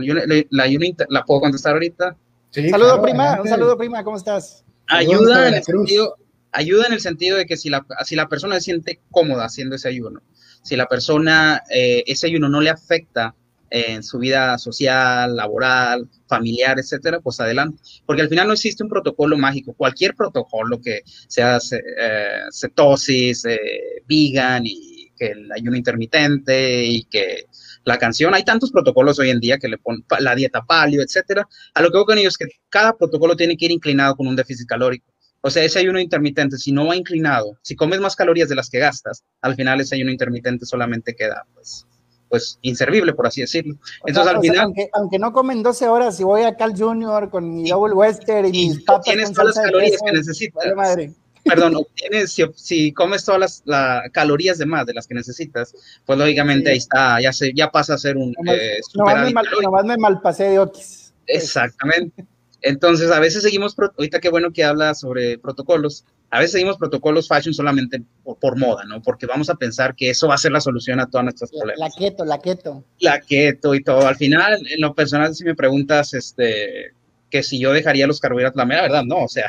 La, 0.50 0.66
la, 1.08 1.24
puedo 1.24 1.40
contestar 1.40 1.72
ahorita? 1.72 2.16
Sí, 2.50 2.68
saludo 2.68 3.00
prima, 3.00 3.40
un 3.40 3.48
saludo 3.48 3.78
prima, 3.78 4.04
¿cómo 4.04 4.16
estás? 4.18 4.62
Ayuda 4.88 5.48
en, 5.48 5.54
el 5.54 5.62
sentido, 5.62 6.16
ayuda 6.52 6.86
en 6.86 6.92
el 6.92 7.00
sentido 7.00 7.38
de 7.38 7.46
que 7.46 7.56
si 7.56 7.70
la, 7.70 7.86
si 8.04 8.14
la 8.14 8.28
persona 8.28 8.56
se 8.56 8.62
siente 8.62 9.00
cómoda 9.10 9.44
haciendo 9.46 9.76
ese 9.76 9.88
ayuno, 9.88 10.20
si 10.64 10.76
la 10.76 10.86
persona, 10.86 11.62
eh, 11.70 12.02
ese 12.06 12.26
ayuno 12.26 12.48
no 12.48 12.60
le 12.60 12.70
afecta 12.70 13.34
en 13.68 14.02
su 14.02 14.18
vida 14.18 14.56
social, 14.56 15.36
laboral, 15.36 16.08
familiar, 16.26 16.78
etcétera, 16.78 17.20
pues 17.20 17.40
adelante. 17.40 17.82
Porque 18.06 18.22
al 18.22 18.28
final 18.28 18.46
no 18.46 18.54
existe 18.54 18.82
un 18.82 18.88
protocolo 18.88 19.36
mágico. 19.36 19.74
Cualquier 19.74 20.14
protocolo 20.14 20.80
que 20.80 21.02
sea 21.28 21.58
eh, 21.58 22.44
cetosis, 22.52 23.44
eh, 23.44 24.02
vegan 24.08 24.62
y 24.64 25.10
que 25.16 25.26
el 25.32 25.52
ayuno 25.52 25.76
intermitente 25.76 26.84
y 26.84 27.04
que 27.04 27.46
la 27.84 27.98
canción. 27.98 28.34
Hay 28.34 28.44
tantos 28.44 28.70
protocolos 28.70 29.18
hoy 29.18 29.30
en 29.30 29.40
día 29.40 29.58
que 29.58 29.68
le 29.68 29.78
ponen 29.78 30.04
la 30.18 30.34
dieta 30.34 30.62
palio, 30.62 31.02
etcétera. 31.02 31.46
A 31.74 31.82
lo 31.82 31.90
que 31.90 31.98
veo 31.98 32.06
con 32.06 32.18
ellos 32.18 32.34
es 32.34 32.38
que 32.38 32.56
cada 32.70 32.96
protocolo 32.96 33.36
tiene 33.36 33.56
que 33.56 33.66
ir 33.66 33.72
inclinado 33.72 34.16
con 34.16 34.26
un 34.26 34.36
déficit 34.36 34.66
calórico. 34.66 35.13
O 35.46 35.50
sea, 35.50 35.62
ese 35.62 35.78
ayuno 35.78 36.00
intermitente, 36.00 36.56
si 36.56 36.72
no 36.72 36.86
va 36.86 36.96
inclinado, 36.96 37.58
si 37.60 37.76
comes 37.76 38.00
más 38.00 38.16
calorías 38.16 38.48
de 38.48 38.54
las 38.54 38.70
que 38.70 38.78
gastas, 38.78 39.22
al 39.42 39.54
final 39.54 39.78
ese 39.78 39.94
ayuno 39.94 40.10
intermitente 40.10 40.64
solamente 40.64 41.14
queda, 41.14 41.44
pues, 41.52 41.86
pues 42.30 42.58
inservible, 42.62 43.12
por 43.12 43.26
así 43.26 43.42
decirlo. 43.42 43.76
Entonces, 44.06 44.34
al 44.34 44.40
final. 44.40 44.72
aunque, 44.94 45.18
no 45.18 45.34
comen 45.34 45.62
12 45.62 45.86
horas, 45.86 46.16
si 46.16 46.24
voy 46.24 46.44
a 46.44 46.56
Cal 46.56 46.72
Junior 46.74 47.28
con 47.28 47.56
mi 47.56 47.68
Double 47.68 47.92
Western 47.92 48.46
y, 48.46 48.68
mis 48.68 48.84
papas. 48.84 49.04
Tienes 49.04 49.32
todas 49.32 49.54
las 49.54 49.66
calorías 49.66 50.00
que 50.02 50.12
necesitas. 50.12 50.74
madre 50.74 51.12
perdón, 51.44 51.76
obtienes, 51.76 52.34
si, 52.56 52.92
comes 52.92 53.22
todas 53.22 53.62
las 53.66 54.10
calorías 54.12 54.56
de 54.56 54.64
más 54.64 54.86
de 54.86 54.94
las 54.94 55.06
que 55.06 55.12
necesitas, 55.12 55.74
pues 56.06 56.18
lógicamente 56.18 56.70
ahí 56.70 56.78
está, 56.78 57.20
ya, 57.20 57.34
se, 57.34 57.52
ya 57.52 57.70
pasa 57.70 57.92
a 57.92 57.98
ser 57.98 58.16
un... 58.16 58.34
No, 58.42 58.50
eh, 58.50 58.80
me, 58.94 59.30
mal, 59.30 59.46
me 59.84 59.96
malpasé 59.98 60.44
de 60.44 60.58
oquis. 60.58 61.12
Exactamente. 61.26 62.24
Entonces, 62.66 63.10
a 63.10 63.20
veces 63.20 63.42
seguimos, 63.42 63.76
ahorita 63.78 64.20
qué 64.20 64.30
bueno 64.30 64.50
que 64.50 64.64
habla 64.64 64.94
sobre 64.94 65.36
protocolos, 65.36 66.06
a 66.30 66.38
veces 66.38 66.52
seguimos 66.52 66.78
protocolos 66.78 67.28
fashion 67.28 67.52
solamente 67.52 68.02
por, 68.40 68.58
moda, 68.58 68.84
¿no? 68.86 69.02
Porque 69.02 69.26
vamos 69.26 69.50
a 69.50 69.54
pensar 69.56 69.94
que 69.94 70.08
eso 70.08 70.28
va 70.28 70.36
a 70.36 70.38
ser 70.38 70.50
la 70.50 70.62
solución 70.62 70.98
a 70.98 71.06
todas 71.06 71.24
nuestras 71.24 71.50
problemas. 71.50 71.78
La 71.78 71.90
keto, 71.90 72.24
la 72.24 72.38
keto. 72.38 72.82
La 73.00 73.20
keto 73.20 73.74
y 73.74 73.82
todo. 73.82 74.08
Al 74.08 74.16
final, 74.16 74.66
en 74.66 74.80
lo 74.80 74.94
personal, 74.94 75.34
si 75.34 75.44
me 75.44 75.54
preguntas, 75.54 76.14
este, 76.14 76.94
que 77.28 77.42
si 77.42 77.58
yo 77.58 77.70
dejaría 77.70 78.06
los 78.06 78.18
carbohidratos, 78.18 78.56
la 78.56 78.64
mera 78.64 78.80
verdad, 78.80 79.04
no, 79.04 79.24
o 79.24 79.28
sea, 79.28 79.46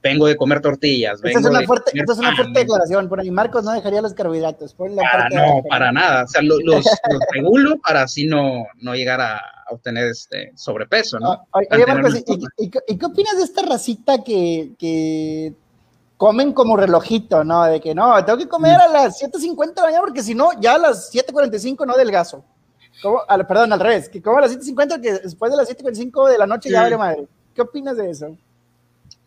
vengo 0.00 0.28
de 0.28 0.36
comer 0.36 0.60
tortillas. 0.60 1.20
Esta 1.24 1.40
es 1.40 1.44
una, 1.44 1.62
fuerte, 1.62 1.90
esta 1.92 2.12
es 2.12 2.18
una 2.20 2.36
fuerte 2.36 2.60
declaración. 2.60 3.08
Por 3.08 3.18
ahí 3.18 3.32
Marcos 3.32 3.64
no 3.64 3.72
dejaría 3.72 4.00
los 4.00 4.14
carbohidratos. 4.14 4.74
para, 4.74 5.28
no, 5.30 5.64
para 5.68 5.90
nada. 5.90 6.22
O 6.22 6.28
sea, 6.28 6.42
los, 6.42 6.60
los, 6.62 6.86
regulo 7.32 7.80
para 7.80 8.02
así 8.02 8.28
no, 8.28 8.64
no 8.80 8.94
llegar 8.94 9.20
a 9.20 9.42
obtener 9.70 10.08
este 10.08 10.52
sobrepeso, 10.56 11.18
¿no? 11.18 11.32
Ah, 11.52 11.60
oye, 11.70 11.86
Marcos, 11.86 12.14
¿y, 12.56 12.70
qué 12.70 13.06
opinas 13.06 13.36
de 13.36 13.44
esta 13.44 13.62
racita 13.62 14.22
que, 14.24 14.72
que 14.78 15.54
comen 16.16 16.52
como 16.52 16.76
relojito, 16.76 17.44
¿no? 17.44 17.64
De 17.64 17.80
que 17.80 17.94
no, 17.94 18.24
tengo 18.24 18.38
que 18.38 18.48
comer 18.48 18.80
a 18.80 18.88
las 18.88 19.20
7.50 19.22 19.68
de 19.68 19.74
la 19.74 19.82
mañana 19.82 20.00
porque 20.00 20.22
si 20.22 20.34
no, 20.34 20.50
ya 20.60 20.74
a 20.74 20.78
las 20.78 21.12
7.45 21.12 21.86
no 21.86 21.96
delgazo. 21.96 22.44
¿Cómo? 23.02 23.20
perdón, 23.46 23.72
al 23.72 23.80
revés, 23.80 24.08
que 24.08 24.20
como 24.20 24.38
a 24.38 24.40
las 24.40 24.56
7.50 24.56 25.00
que 25.00 25.12
después 25.12 25.50
de 25.50 25.56
las 25.56 25.68
7.45 25.70 26.30
de 26.30 26.38
la 26.38 26.46
noche 26.46 26.70
ya 26.70 26.82
vale 26.82 26.96
madre. 26.96 27.28
¿Qué 27.54 27.62
opinas 27.62 27.96
de 27.96 28.10
eso? 28.10 28.36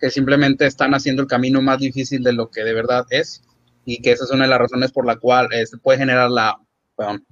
que 0.01 0.09
simplemente 0.09 0.65
están 0.65 0.93
haciendo 0.95 1.21
el 1.21 1.27
camino 1.27 1.61
más 1.61 1.77
difícil 1.79 2.23
de 2.23 2.33
lo 2.33 2.49
que 2.49 2.63
de 2.63 2.73
verdad 2.73 3.05
es 3.11 3.43
y 3.85 4.01
que 4.01 4.11
esa 4.11 4.25
es 4.25 4.31
una 4.31 4.45
de 4.45 4.49
las 4.49 4.59
razones 4.59 4.91
por 4.91 5.05
la 5.05 5.15
cual 5.17 5.47
se 5.51 5.61
este, 5.61 5.77
puede 5.77 5.99
generar 5.99 6.29
la, 6.29 6.57
perdón, 6.97 7.23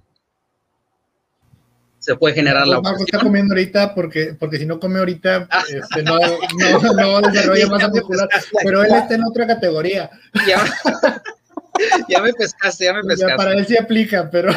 se 1.99 2.15
puede 2.15 2.35
generar 2.35 2.67
la 2.67 2.81
Marco 2.81 3.03
está 3.03 3.19
comiendo 3.19 3.53
ahorita 3.53 3.93
porque, 3.93 4.35
porque 4.39 4.57
si 4.57 4.65
no 4.65 4.79
come 4.79 4.99
ahorita 4.99 5.47
ah. 5.51 5.63
este, 5.69 6.03
no, 6.03 6.17
no, 6.17 7.21
no, 7.21 7.29
desarrolla 7.29 7.67
masa 7.67 7.87
muscular, 7.89 8.27
pero 8.63 8.83
él 8.83 8.93
está 8.93 9.15
en 9.15 9.23
otra 9.25 9.45
categoría. 9.45 10.09
Ya, 10.47 10.63
ya 12.09 12.21
me 12.21 12.33
pescaste, 12.33 12.85
ya 12.85 12.93
me 12.93 13.01
pescaste. 13.01 13.31
Ya 13.31 13.37
para 13.37 13.53
él 13.53 13.65
sí 13.67 13.77
aplica, 13.77 14.29
pero... 14.31 14.51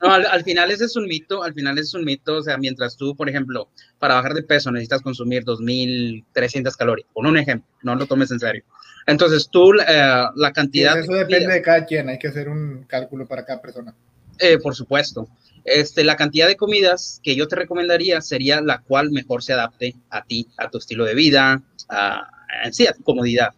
No, 0.00 0.12
al, 0.12 0.44
final 0.44 0.70
ese 0.70 0.84
es 0.84 0.94
un 0.94 1.06
mito, 1.06 1.42
al 1.42 1.52
final 1.52 1.76
es 1.78 1.94
un 1.94 2.04
mito, 2.04 2.36
o 2.36 2.42
sea, 2.42 2.56
mientras 2.56 2.96
tú, 2.96 3.16
por 3.16 3.28
ejemplo, 3.28 3.68
para 3.98 4.14
bajar 4.14 4.34
de 4.34 4.42
peso 4.42 4.70
necesitas 4.70 5.02
consumir 5.02 5.44
2.300 5.44 6.76
calorías, 6.76 7.08
por 7.12 7.26
un 7.26 7.36
ejemplo, 7.36 7.68
no 7.82 7.96
lo 7.96 8.06
tomes 8.06 8.30
en 8.30 8.38
serio. 8.38 8.62
Entonces 9.06 9.48
tú, 9.50 9.72
eh, 9.74 10.24
la 10.36 10.52
cantidad... 10.52 10.96
eso 10.96 11.12
depende 11.12 11.52
de 11.52 11.62
cada 11.62 11.84
quien, 11.86 12.08
hay 12.08 12.18
que 12.18 12.28
hacer 12.28 12.48
un 12.48 12.84
cálculo 12.84 13.26
para 13.26 13.44
cada 13.44 13.60
persona. 13.60 13.92
Eh, 14.38 14.58
por 14.58 14.74
supuesto. 14.74 15.28
Este, 15.64 16.04
la 16.04 16.16
cantidad 16.16 16.46
de 16.46 16.56
comidas 16.56 17.20
que 17.22 17.36
yo 17.36 17.46
te 17.48 17.56
recomendaría 17.56 18.20
sería 18.20 18.60
la 18.60 18.80
cual 18.80 19.10
mejor 19.10 19.42
se 19.42 19.52
adapte 19.52 19.96
a 20.08 20.24
ti, 20.24 20.46
a 20.56 20.70
tu 20.70 20.78
estilo 20.78 21.04
de 21.04 21.14
vida, 21.14 21.62
a, 21.88 22.30
a 22.64 22.92
tu 22.96 23.02
comodidad, 23.02 23.50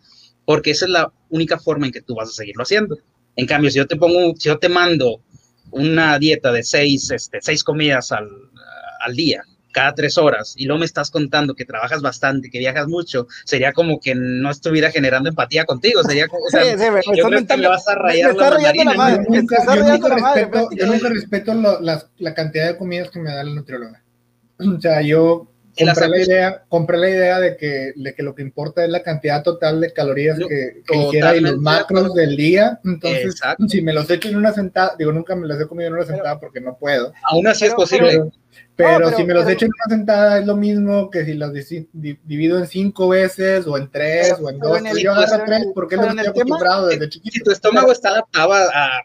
porque 0.44 0.72
esa 0.72 0.86
es 0.86 0.90
la 0.90 1.12
única 1.30 1.58
forma 1.58 1.86
en 1.86 1.92
que 1.92 2.02
tú 2.02 2.14
vas 2.14 2.28
a 2.28 2.32
seguirlo 2.32 2.62
haciendo. 2.62 2.98
En 3.36 3.46
cambio, 3.46 3.70
si 3.70 3.78
yo 3.78 3.86
te 3.86 3.96
pongo, 3.96 4.34
si 4.36 4.48
yo 4.48 4.58
te 4.58 4.68
mando 4.68 5.22
una 5.70 6.18
dieta 6.18 6.52
de 6.52 6.62
seis, 6.62 7.10
este, 7.10 7.38
seis 7.40 7.64
comidas 7.64 8.12
al, 8.12 8.28
al 9.00 9.16
día, 9.16 9.42
cada 9.72 9.94
tres 9.94 10.18
horas, 10.18 10.54
y 10.56 10.66
luego 10.66 10.80
me 10.80 10.86
estás 10.86 11.10
contando 11.10 11.54
que 11.54 11.64
trabajas 11.64 12.02
bastante, 12.02 12.50
que 12.50 12.58
viajas 12.58 12.86
mucho, 12.86 13.26
sería 13.44 13.72
como 13.72 14.00
que 14.00 14.14
no 14.14 14.50
estuviera 14.50 14.90
generando 14.90 15.28
empatía 15.28 15.64
contigo, 15.64 16.02
sería 16.02 16.28
como, 16.28 16.44
o 16.44 16.50
sea, 16.50 16.62
sí, 16.62 16.70
sí, 16.70 17.10
yo 17.16 17.24
creo 17.28 17.46
que 17.46 17.56
le 17.56 17.68
vas 17.68 17.88
a 17.88 17.94
rayar 17.94 18.34
la 18.34 18.50
mandarina. 18.50 18.94
Yo 18.94 19.30
nunca, 19.30 21.08
respeto, 21.08 21.54
la, 21.54 22.06
la, 22.18 22.34
cantidad 22.34 22.68
de 22.68 22.76
comidas 22.76 23.10
que 23.10 23.18
me 23.18 23.32
da 23.32 23.44
la 23.44 23.54
nutrióloga. 23.54 24.02
O 24.62 24.80
sea, 24.80 25.02
yo 25.02 25.48
compré 25.76 26.08
la 26.08 26.18
idea, 26.18 26.64
compré 26.68 26.98
la 26.98 27.10
idea 27.10 27.40
de 27.40 27.56
que, 27.56 27.92
de 27.96 28.14
que 28.14 28.22
lo 28.22 28.34
que 28.34 28.42
importa 28.42 28.84
es 28.84 28.90
la 28.90 29.02
cantidad 29.02 29.42
total 29.42 29.80
de 29.80 29.92
calorías 29.92 30.38
que, 30.38 30.82
que 30.86 31.36
y 31.36 31.40
los 31.40 31.58
macros 31.58 32.14
del 32.14 32.36
día. 32.36 32.78
Entonces, 32.84 33.40
si 33.68 33.82
me 33.82 33.92
los 33.92 34.08
echo 34.10 34.28
en 34.28 34.36
una 34.36 34.52
sentada, 34.52 34.94
digo, 34.98 35.12
nunca 35.12 35.34
me 35.34 35.46
los 35.46 35.60
he 35.60 35.66
comido 35.66 35.88
en 35.88 35.94
una 35.94 36.04
sentada 36.04 36.38
porque 36.38 36.60
no 36.60 36.76
puedo. 36.76 37.12
Aún 37.24 37.46
así 37.46 37.64
es 37.64 37.74
posible. 37.74 38.10
Pero, 38.10 38.32
si 39.16 39.24
me 39.24 39.34
los 39.34 39.48
echo 39.48 39.66
en 39.66 39.72
una 39.72 39.96
sentada 39.96 40.38
es 40.38 40.46
lo 40.46 40.56
mismo 40.56 41.10
que 41.10 41.24
si 41.24 41.34
los 41.34 41.52
divido 41.92 42.58
en 42.58 42.66
cinco 42.66 43.08
veces 43.08 43.66
o 43.66 43.76
en 43.76 43.90
tres 43.90 44.34
o 44.40 44.50
en 44.50 44.58
dos. 44.58 44.80
yo 45.00 45.12
agarro 45.12 45.44
tres 45.44 45.66
porque 45.74 45.96
lo 45.96 46.04
estoy 46.04 46.26
acostumbrado 46.26 46.86
desde 46.88 47.08
chiquito. 47.08 47.34
Si 47.34 47.44
tu 47.44 47.50
estómago 47.50 47.92
está 47.92 48.10
adaptado 48.10 48.52
a 48.52 48.62
a 48.74 49.02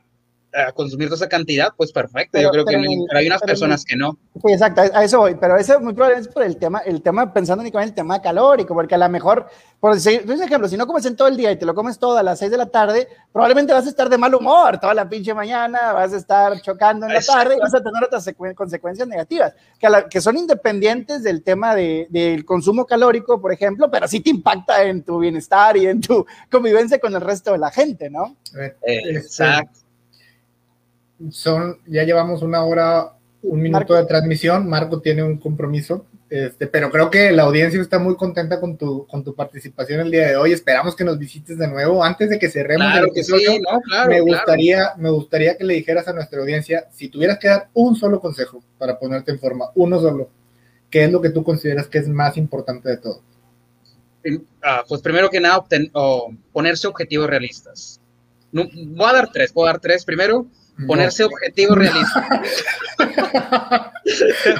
consumir 0.74 1.08
toda 1.08 1.18
esa 1.18 1.30
cantidad, 1.30 1.70
pues 1.76 1.92
perfecto. 1.92 2.40
Yo 2.40 2.50
creo 2.52 2.66
que 2.66 2.76
hay 2.76 3.28
unas 3.28 3.42
personas 3.42 3.84
que 3.86 3.96
no. 3.96 4.18
Sí, 4.44 4.52
exacto, 4.52 4.82
a 4.82 5.04
eso 5.04 5.20
voy, 5.20 5.36
pero 5.36 5.58
eso 5.58 5.80
muy 5.80 5.94
probablemente 5.94 6.30
es 6.30 6.34
por 6.34 6.44
el 6.44 6.58
tema, 6.58 6.80
el 6.80 7.02
tema 7.02 7.34
pensando 7.34 7.62
únicamente 7.62 7.88
en 7.88 7.90
el 7.90 7.96
tema 7.96 8.22
calórico, 8.22 8.74
porque 8.74 8.96
a 8.96 8.98
lo 8.98 9.10
mejor, 9.10 9.48
por 9.80 9.94
decir, 9.94 10.24
un 10.28 10.42
ejemplo, 10.42 10.68
si 10.68 10.78
no 10.78 10.88
comes 10.88 11.06
en 11.06 11.16
todo 11.16 11.28
el 11.28 11.38
día 11.38 11.52
y 11.52 11.58
te 11.58 11.66
lo 11.66 11.74
comes 11.74 12.00
todo 12.00 12.18
a 12.18 12.24
las 12.24 12.40
6 12.40 12.52
de 12.52 12.58
la 12.58 12.68
tarde, 12.68 13.08
probablemente 13.32 13.74
vas 13.74 13.86
a 13.86 13.90
estar 13.90 14.10
de 14.10 14.18
mal 14.18 14.34
humor 14.34 14.80
toda 14.80 14.94
la 14.94 15.08
pinche 15.08 15.34
mañana, 15.34 15.94
vas 15.94 16.14
a 16.14 16.18
estar 16.18 16.60
chocando 16.62 17.06
en 17.06 17.14
la 17.14 17.22
tarde 17.22 17.56
y 17.56 17.60
vas 17.60 17.74
a 17.74 17.84
tener 17.84 18.04
otras 18.04 18.28
consecuencias 18.56 19.08
negativas, 19.08 19.54
que, 19.80 19.88
que 20.10 20.22
son 20.22 20.38
independientes 20.38 21.24
del 21.24 21.44
tema 21.44 21.76
de, 21.76 22.08
del 22.10 22.46
consumo 22.46 22.86
calórico, 22.86 23.40
por 23.42 23.52
ejemplo, 23.52 23.90
pero 23.90 24.08
sí 24.08 24.20
te 24.20 24.30
impacta 24.30 24.84
en 24.84 25.04
tu 25.04 25.20
bienestar 25.20 25.78
y 25.78 25.88
en 25.88 26.02
tu 26.02 26.26
convivencia 26.52 27.00
con 27.00 27.14
el 27.16 27.22
resto 27.22 27.52
de 27.52 27.58
la 27.58 27.72
gente, 27.72 28.10
¿no? 28.10 28.36
Exacto 28.82 29.87
son, 31.32 31.80
ya 31.88 32.04
llevamos 32.04 32.42
una 32.42 32.64
hora, 32.64 33.14
un 33.44 33.62
minuto 33.62 33.94
de 33.94 34.06
transmisión. 34.06 34.68
Marco 34.68 35.02
tiene 35.02 35.24
un 35.24 35.38
compromiso, 35.38 36.06
este, 36.30 36.68
pero 36.68 36.90
creo 36.90 37.10
que 37.10 37.32
la 37.32 37.44
audiencia 37.44 37.80
está 37.82 38.00
muy 38.00 38.16
contenta 38.16 38.60
con 38.60 38.78
tu, 38.78 39.08
con 39.08 39.24
tu 39.24 39.34
participación 39.34 40.02
el 40.02 40.12
día 40.12 40.28
de 40.28 40.36
hoy. 40.36 40.52
Esperamos 40.52 40.96
que 40.96 41.04
nos 41.04 41.18
visites 41.18 41.58
de 41.58 41.68
nuevo. 41.68 42.04
Antes 42.04 42.30
de 42.30 42.40
que 42.40 42.50
cerremos 42.50 42.96
el 42.96 43.06
episodio, 43.08 43.52
me, 44.08 44.22
gustaría, 44.22 44.94
me 44.98 45.10
gustaría 45.10 45.58
que 45.58 45.64
le 45.64 45.76
dijeras 45.76 46.08
a 46.08 46.14
nuestra 46.14 46.40
audiencia, 46.40 46.88
si 46.92 47.10
tuvieras 47.10 47.40
que 47.40 47.48
dar 47.48 47.70
un 47.74 47.96
solo 47.96 48.20
consejo 48.20 48.64
para 48.78 49.00
ponerte 49.00 49.32
en 49.32 49.40
forma, 49.40 49.66
uno 49.76 50.00
solo, 50.00 50.30
¿qué 50.90 51.06
es 51.06 51.12
lo 51.12 51.22
que 51.22 51.30
tú 51.30 51.44
consideras 51.44 51.88
que 51.88 52.00
es 52.00 52.08
más 52.08 52.38
importante 52.38 52.90
de 52.90 52.98
todo? 52.98 53.22
Ah, 54.62 54.84
pues 54.88 55.02
primero 55.02 55.30
que 55.30 55.40
nada, 55.40 55.64
ponerse 56.52 56.88
objetivos 56.88 57.30
realistas. 57.30 58.02
No, 58.52 58.66
voy 58.74 59.10
a 59.10 59.14
dar 59.14 59.32
tres, 59.32 59.54
voy 59.54 59.68
a 59.68 59.74
dar 59.74 59.80
tres. 59.80 60.06
Primero, 60.06 60.48
ponerse 60.86 61.24
objetivo 61.24 61.76
realista. 61.76 62.30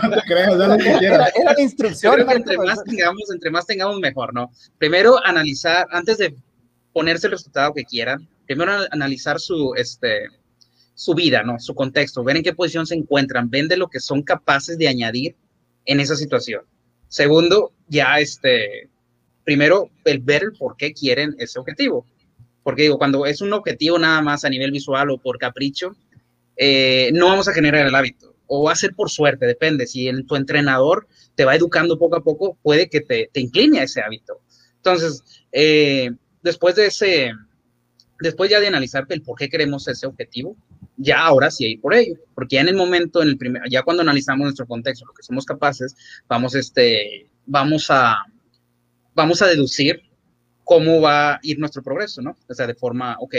no 0.04 0.10
te 0.10 0.22
creas, 0.26 0.56
lo 0.56 0.78
que 0.78 0.98
quieras. 0.98 1.32
Era, 1.36 1.54
la 1.54 1.62
instrucción. 1.62 2.30
entre 2.30 2.58
más 2.58 2.84
tengamos, 2.84 3.32
entre 3.32 3.52
más 3.52 3.66
tengamos, 3.66 4.00
mejor, 4.00 4.34
¿no? 4.34 4.52
Primero, 4.78 5.24
analizar, 5.26 5.88
antes 5.92 6.18
de 6.18 6.36
ponerse 6.94 7.28
el 7.28 7.32
resultado 7.32 7.74
que 7.74 7.84
quieran, 7.84 8.28
primero 8.46 8.72
analizar 8.92 9.40
su, 9.40 9.74
este, 9.76 10.28
su 10.96 11.14
vida, 11.14 11.44
¿no? 11.44 11.60
Su 11.60 11.76
contexto, 11.76 12.24
ver 12.24 12.38
en 12.38 12.44
qué 12.44 12.54
posición 12.54 12.88
se 12.88 12.96
encuentran, 12.96 13.50
ven 13.50 13.68
de 13.68 13.78
lo 13.78 13.88
que 13.88 14.00
son 14.00 14.24
capaces 14.24 14.78
de 14.78 14.88
añadir 14.88 15.36
en 15.86 16.00
esa 16.00 16.16
situación. 16.16 16.64
Segundo, 17.08 17.72
ya 17.88 18.20
este, 18.20 18.90
primero, 19.44 19.90
el 20.06 20.20
ver 20.20 20.44
el 20.44 20.54
por 20.54 20.76
qué 20.76 20.94
quieren 20.94 21.36
ese 21.40 21.60
objetivo. 21.60 22.06
Porque 22.64 22.82
digo, 22.82 22.98
cuando 22.98 23.26
es 23.26 23.40
un 23.40 23.54
objetivo 23.54 23.98
nada 23.98 24.22
más 24.22 24.44
a 24.44 24.50
nivel 24.50 24.72
visual 24.72 25.10
o 25.10 25.18
por 25.18 25.38
capricho, 25.38 25.96
eh, 26.58 27.12
no 27.14 27.28
vamos 27.28 27.48
a 27.48 27.54
generar 27.54 27.86
el 27.86 27.96
hábito. 27.96 28.36
O 28.48 28.64
va 28.64 28.72
a 28.72 28.76
ser 28.76 28.94
por 28.96 29.10
suerte, 29.10 29.46
depende. 29.46 29.88
Si 29.88 30.10
tu 30.24 30.36
entrenador 30.36 31.08
te 31.36 31.46
va 31.46 31.56
educando 31.56 32.00
poco 32.00 32.16
a 32.16 32.24
poco, 32.24 32.58
puede 32.62 32.90
que 32.90 33.02
te, 33.02 33.30
te 33.32 33.40
incline 33.42 33.80
a 33.80 33.84
ese 33.84 34.02
hábito. 34.02 34.42
Entonces, 34.78 35.24
eh, 35.52 36.12
después 36.42 36.76
de 36.76 36.88
ese, 36.88 37.32
después 38.22 38.50
ya 38.50 38.60
de 38.60 38.68
analizar 38.68 39.06
el 39.10 39.22
por 39.22 39.38
qué 39.38 39.50
queremos 39.50 39.88
ese 39.88 40.08
objetivo, 40.08 40.56
ya 40.96 41.26
ahora 41.26 41.52
sí 41.52 41.66
ir 41.66 41.82
por 41.82 41.94
ello, 41.94 42.16
porque 42.34 42.56
ya 42.56 42.62
en 42.62 42.70
el 42.70 42.76
momento, 42.76 43.22
en 43.22 43.30
el 43.30 43.38
primer, 43.38 43.64
ya 43.70 43.84
cuando 43.84 44.02
analizamos 44.02 44.46
nuestro 44.46 44.66
contexto, 44.66 45.06
lo 45.06 45.14
que 45.14 45.24
somos 45.24 45.46
capaces, 45.46 45.96
vamos, 46.28 46.56
este, 46.56 47.30
vamos 47.46 47.88
a, 47.90 48.18
vamos 49.14 49.42
a 49.42 49.48
deducir 49.48 50.02
cómo 50.64 51.02
va 51.02 51.36
a 51.36 51.40
ir 51.44 51.60
nuestro 51.60 51.84
progreso, 51.84 52.22
¿no? 52.22 52.36
O 52.48 52.54
sea, 52.54 52.66
de 52.66 52.76
forma, 52.76 53.16
ok, 53.20 53.36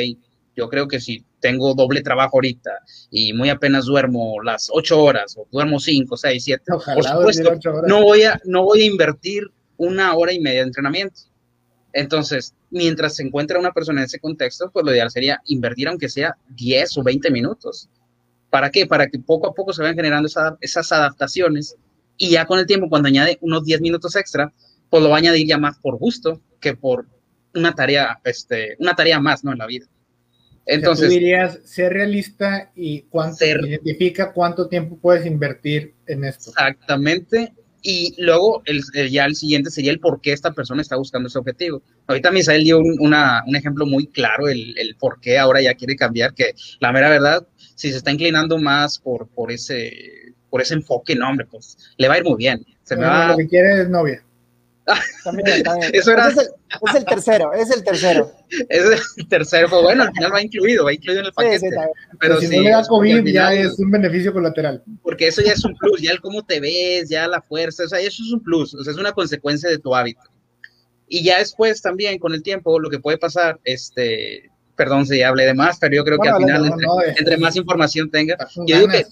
yo 0.56 0.68
creo 0.68 0.86
que 0.86 1.00
si 1.00 1.24
tengo 1.40 1.74
doble 1.74 2.02
trabajo 2.02 2.36
ahorita 2.36 2.70
y 3.10 3.32
muy 3.32 3.48
apenas 3.48 3.86
duermo 3.86 4.42
las 4.42 4.68
ocho 4.72 5.02
horas 5.02 5.36
o 5.36 5.46
duermo 5.50 5.78
cinco, 5.80 6.16
seis, 6.16 6.44
siete, 6.44 6.64
por 6.66 7.04
supuesto, 7.04 7.52
no 7.86 8.02
voy, 8.02 8.22
a, 8.22 8.40
no 8.44 8.64
voy 8.64 8.82
a 8.82 8.86
invertir 8.86 9.44
una 9.76 10.14
hora 10.14 10.32
y 10.32 10.40
media 10.40 10.60
de 10.60 10.66
entrenamiento. 10.66 11.20
Entonces, 11.92 12.54
mientras 12.70 13.16
se 13.16 13.22
encuentra 13.22 13.58
una 13.58 13.72
persona 13.72 14.00
en 14.00 14.06
ese 14.06 14.18
contexto, 14.18 14.70
pues 14.70 14.84
lo 14.84 14.92
ideal 14.92 15.10
sería 15.10 15.40
invertir 15.46 15.88
aunque 15.88 16.08
sea 16.08 16.36
10 16.50 16.98
o 16.98 17.02
20 17.02 17.30
minutos. 17.30 17.88
¿Para 18.50 18.70
qué? 18.70 18.86
Para 18.86 19.08
que 19.08 19.18
poco 19.18 19.48
a 19.48 19.54
poco 19.54 19.72
se 19.72 19.82
vayan 19.82 19.96
generando 19.96 20.28
esas 20.60 20.92
adaptaciones 20.92 21.76
y 22.16 22.30
ya 22.30 22.46
con 22.46 22.58
el 22.58 22.66
tiempo, 22.66 22.88
cuando 22.88 23.08
añade 23.08 23.38
unos 23.40 23.64
10 23.64 23.80
minutos 23.80 24.16
extra, 24.16 24.52
pues 24.90 25.02
lo 25.02 25.08
va 25.08 25.16
a 25.16 25.18
añadir 25.18 25.46
ya 25.46 25.58
más 25.58 25.78
por 25.78 25.96
gusto 25.98 26.40
que 26.60 26.74
por 26.74 27.06
una 27.54 27.74
tarea, 27.74 28.20
este, 28.24 28.76
una 28.78 28.94
tarea 28.94 29.20
más, 29.20 29.44
¿no? 29.44 29.52
En 29.52 29.58
la 29.58 29.66
vida. 29.66 29.86
Entonces, 30.68 31.08
dirías 31.08 31.60
ser 31.64 31.94
realista 31.94 32.70
y 32.76 33.02
cuánto, 33.02 33.44
identifica 33.44 34.32
cuánto 34.32 34.68
tiempo 34.68 34.98
puedes 34.98 35.24
invertir 35.24 35.94
en 36.06 36.24
esto. 36.24 36.50
Exactamente. 36.50 37.54
Y 37.80 38.14
luego 38.18 38.62
el, 38.66 38.82
ya 39.10 39.24
el 39.24 39.34
siguiente 39.34 39.70
sería 39.70 39.92
el 39.92 40.00
por 40.00 40.20
qué 40.20 40.32
esta 40.32 40.52
persona 40.52 40.82
está 40.82 40.96
buscando 40.96 41.28
ese 41.28 41.38
objetivo. 41.38 41.82
Ahorita 42.06 42.30
Misael 42.30 42.64
dio 42.64 42.80
un, 42.80 42.96
una, 43.00 43.42
un 43.46 43.56
ejemplo 43.56 43.86
muy 43.86 44.08
claro, 44.08 44.48
el, 44.48 44.76
el, 44.76 44.94
por 44.96 45.20
qué 45.20 45.38
ahora 45.38 45.62
ya 45.62 45.74
quiere 45.74 45.96
cambiar, 45.96 46.34
que 46.34 46.54
la 46.80 46.92
mera 46.92 47.08
verdad, 47.08 47.46
si 47.74 47.90
se 47.90 47.96
está 47.96 48.10
inclinando 48.10 48.58
más 48.58 48.98
por, 48.98 49.28
por, 49.28 49.50
ese, 49.50 50.34
por 50.50 50.60
ese 50.60 50.74
enfoque, 50.74 51.14
no, 51.14 51.30
hombre, 51.30 51.46
pues 51.46 51.78
le 51.96 52.08
va 52.08 52.14
a 52.14 52.18
ir 52.18 52.24
muy 52.24 52.36
bien. 52.36 52.66
Se 52.82 52.94
me 52.94 53.06
va... 53.06 53.28
Lo 53.28 53.38
que 53.38 53.48
quiere 53.48 53.82
es 53.82 53.88
novia. 53.88 54.22
También, 55.24 55.62
también. 55.62 55.90
Eso 55.94 56.12
era... 56.12 56.28
es, 56.28 56.38
el, 56.94 57.04
tercero, 57.04 57.52
es 57.52 57.70
el 57.70 57.84
tercero. 57.84 58.32
es 58.68 59.14
el 59.16 59.28
tercero, 59.28 59.68
pero 59.68 59.82
bueno, 59.82 60.04
al 60.04 60.12
final 60.12 60.32
va 60.32 60.42
incluido, 60.42 60.84
va 60.84 60.92
incluido 60.92 61.20
en 61.20 61.26
el 61.26 61.32
paquete. 61.32 61.70
pero, 62.18 62.40
si 62.40 62.56
no 62.56 62.62
le 62.62 62.70
da 62.70 62.82
COVID, 62.84 63.24
ya 63.26 63.52
es 63.52 63.78
un 63.78 63.90
beneficio 63.90 64.32
colateral. 64.32 64.82
Porque 65.02 65.28
eso 65.28 65.42
ya 65.42 65.52
es 65.52 65.64
un 65.64 65.76
plus, 65.76 66.00
ya 66.00 66.12
el 66.12 66.20
cómo 66.20 66.44
te 66.44 66.60
ves, 66.60 67.08
ya 67.08 67.28
la 67.28 67.42
fuerza, 67.42 67.84
o 67.84 67.88
sea, 67.88 68.00
eso 68.00 68.22
es 68.24 68.32
un 68.32 68.42
plus, 68.42 68.74
o 68.74 68.82
sea, 68.82 68.92
es 68.92 68.98
una 68.98 69.12
consecuencia 69.12 69.68
de 69.68 69.78
tu 69.78 69.94
hábito. 69.94 70.22
Y 71.06 71.22
ya 71.22 71.38
después 71.38 71.80
también, 71.80 72.18
con 72.18 72.34
el 72.34 72.42
tiempo, 72.42 72.78
lo 72.78 72.90
que 72.90 72.98
puede 72.98 73.18
pasar, 73.18 73.58
este, 73.64 74.50
perdón 74.76 75.06
si 75.06 75.22
hablé 75.22 75.46
de 75.46 75.54
más, 75.54 75.78
pero 75.78 75.96
yo 75.96 76.04
creo 76.04 76.18
que 76.18 76.28
al 76.28 76.38
final, 76.38 76.72
entre, 77.16 77.36
más 77.38 77.56
información 77.56 78.10
tenga, 78.10 78.36
yo 78.66 78.76
digo 78.76 78.88
que, 78.88 79.06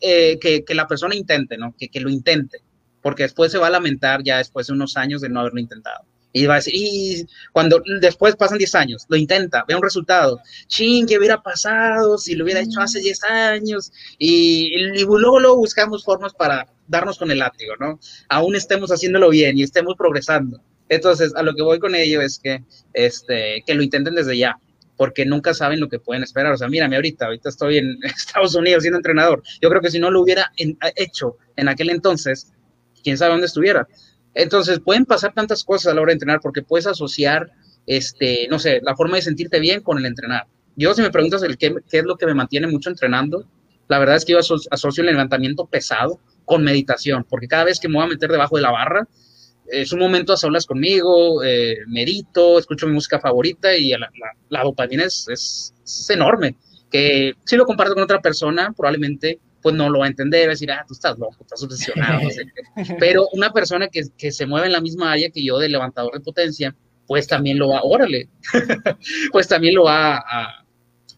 eh, 0.00 0.38
que, 0.38 0.64
que, 0.64 0.74
la 0.74 0.86
persona 0.86 1.14
intente, 1.14 1.56
¿no? 1.56 1.74
Que, 1.76 1.88
que 1.88 2.00
lo 2.00 2.10
intente 2.10 2.62
porque 3.02 3.24
después 3.24 3.52
se 3.52 3.58
va 3.58 3.68
a 3.68 3.70
lamentar 3.70 4.22
ya 4.22 4.38
después 4.38 4.66
de 4.66 4.72
unos 4.72 4.96
años 4.96 5.20
de 5.20 5.28
no 5.28 5.40
haberlo 5.40 5.60
intentado. 5.60 6.04
Y 6.32 6.46
va 6.46 6.54
a 6.54 6.56
decir, 6.56 6.74
y 6.76 7.26
cuando 7.52 7.82
después 8.00 8.36
pasan 8.36 8.58
10 8.58 8.74
años, 8.74 9.06
lo 9.08 9.16
intenta, 9.16 9.64
ve 9.66 9.74
un 9.74 9.82
resultado. 9.82 10.40
Ching, 10.66 11.06
¿qué 11.06 11.18
hubiera 11.18 11.42
pasado 11.42 12.18
si 12.18 12.34
lo 12.34 12.44
hubiera 12.44 12.60
hecho 12.60 12.80
hace 12.80 13.00
10 13.00 13.24
años? 13.24 13.90
Y, 14.18 14.74
y, 14.74 15.04
luego, 15.04 15.40
luego 15.40 15.56
buscamos 15.56 16.04
formas 16.04 16.34
para 16.34 16.68
darnos 16.86 17.18
con 17.18 17.30
el 17.30 17.38
látigo, 17.38 17.74
¿no? 17.80 17.98
Aún 18.28 18.56
estemos 18.56 18.90
haciéndolo 18.90 19.30
bien 19.30 19.56
y 19.56 19.62
estemos 19.62 19.94
progresando. 19.96 20.60
Entonces, 20.90 21.34
a 21.34 21.42
lo 21.42 21.54
que 21.54 21.62
voy 21.62 21.78
con 21.78 21.94
ello 21.94 22.20
es 22.20 22.38
que, 22.38 22.62
este, 22.92 23.62
que 23.66 23.74
lo 23.74 23.82
intenten 23.82 24.14
desde 24.14 24.36
ya, 24.36 24.58
porque 24.96 25.24
nunca 25.24 25.54
saben 25.54 25.80
lo 25.80 25.88
que 25.88 25.98
pueden 25.98 26.22
esperar. 26.22 26.52
O 26.52 26.56
sea, 26.58 26.68
mírame 26.68 26.96
ahorita, 26.96 27.26
ahorita 27.26 27.48
estoy 27.48 27.78
en 27.78 27.98
Estados 28.02 28.54
Unidos 28.54 28.82
siendo 28.82 28.98
entrenador. 28.98 29.42
Yo 29.62 29.70
creo 29.70 29.80
que 29.80 29.90
si 29.90 29.98
no 29.98 30.10
lo 30.10 30.20
hubiera 30.20 30.52
hecho 30.96 31.36
en 31.56 31.68
aquel 31.68 31.90
entonces, 31.90 32.52
quién 33.02 33.18
sabe 33.18 33.32
dónde 33.32 33.46
estuviera. 33.46 33.86
Entonces, 34.34 34.80
pueden 34.80 35.04
pasar 35.04 35.32
tantas 35.34 35.64
cosas 35.64 35.92
a 35.92 35.94
la 35.94 36.02
hora 36.02 36.10
de 36.10 36.14
entrenar 36.14 36.40
porque 36.40 36.62
puedes 36.62 36.86
asociar, 36.86 37.50
este, 37.86 38.46
no 38.50 38.58
sé, 38.58 38.80
la 38.82 38.94
forma 38.96 39.16
de 39.16 39.22
sentirte 39.22 39.60
bien 39.60 39.80
con 39.82 39.98
el 39.98 40.06
entrenar. 40.06 40.46
Yo, 40.76 40.94
si 40.94 41.02
me 41.02 41.10
preguntas 41.10 41.42
el 41.42 41.58
qué, 41.58 41.74
qué 41.90 41.98
es 41.98 42.04
lo 42.04 42.16
que 42.16 42.26
me 42.26 42.34
mantiene 42.34 42.68
mucho 42.68 42.90
entrenando, 42.90 43.44
la 43.88 43.98
verdad 43.98 44.16
es 44.16 44.24
que 44.24 44.32
yo 44.32 44.38
asocio 44.38 45.00
el 45.02 45.06
levantamiento 45.06 45.66
pesado 45.66 46.20
con 46.44 46.62
meditación, 46.62 47.26
porque 47.28 47.48
cada 47.48 47.64
vez 47.64 47.80
que 47.80 47.88
me 47.88 47.96
voy 47.96 48.04
a 48.04 48.08
meter 48.08 48.30
debajo 48.30 48.56
de 48.56 48.62
la 48.62 48.70
barra, 48.70 49.08
es 49.70 49.92
un 49.92 49.98
momento 49.98 50.32
a 50.32 50.36
solas 50.36 50.66
conmigo, 50.66 51.42
eh, 51.42 51.78
medito, 51.88 52.58
escucho 52.58 52.86
mi 52.86 52.94
música 52.94 53.20
favorita 53.20 53.76
y 53.76 53.90
la, 53.90 54.10
la, 54.48 54.62
dopamina 54.62 55.04
es, 55.04 55.26
es, 55.28 56.10
enorme. 56.10 56.56
Que 56.90 57.34
si 57.44 57.56
lo 57.56 57.66
comparto 57.66 57.94
con 57.94 58.02
otra 58.02 58.20
persona, 58.20 58.72
probablemente 58.74 59.40
pues 59.62 59.74
no 59.74 59.90
lo 59.90 60.00
va 60.00 60.06
a 60.06 60.08
entender, 60.08 60.46
va 60.46 60.52
a 60.52 60.54
decir, 60.54 60.70
ah, 60.70 60.84
tú 60.86 60.94
estás 60.94 61.18
loco, 61.18 61.36
estás 61.40 61.62
obsesionado. 61.62 62.28
Pero 62.98 63.28
una 63.32 63.52
persona 63.52 63.88
que, 63.88 64.02
que, 64.16 64.30
se 64.30 64.46
mueve 64.46 64.66
en 64.66 64.72
la 64.72 64.80
misma 64.80 65.12
área 65.12 65.30
que 65.30 65.44
yo 65.44 65.58
de 65.58 65.68
levantador 65.68 66.12
de 66.14 66.20
potencia, 66.20 66.74
pues 67.06 67.26
también 67.26 67.58
lo 67.58 67.68
va, 67.68 67.82
órale, 67.82 68.28
pues 69.32 69.48
también 69.48 69.74
lo 69.74 69.84
va 69.84 70.18
a, 70.18 70.64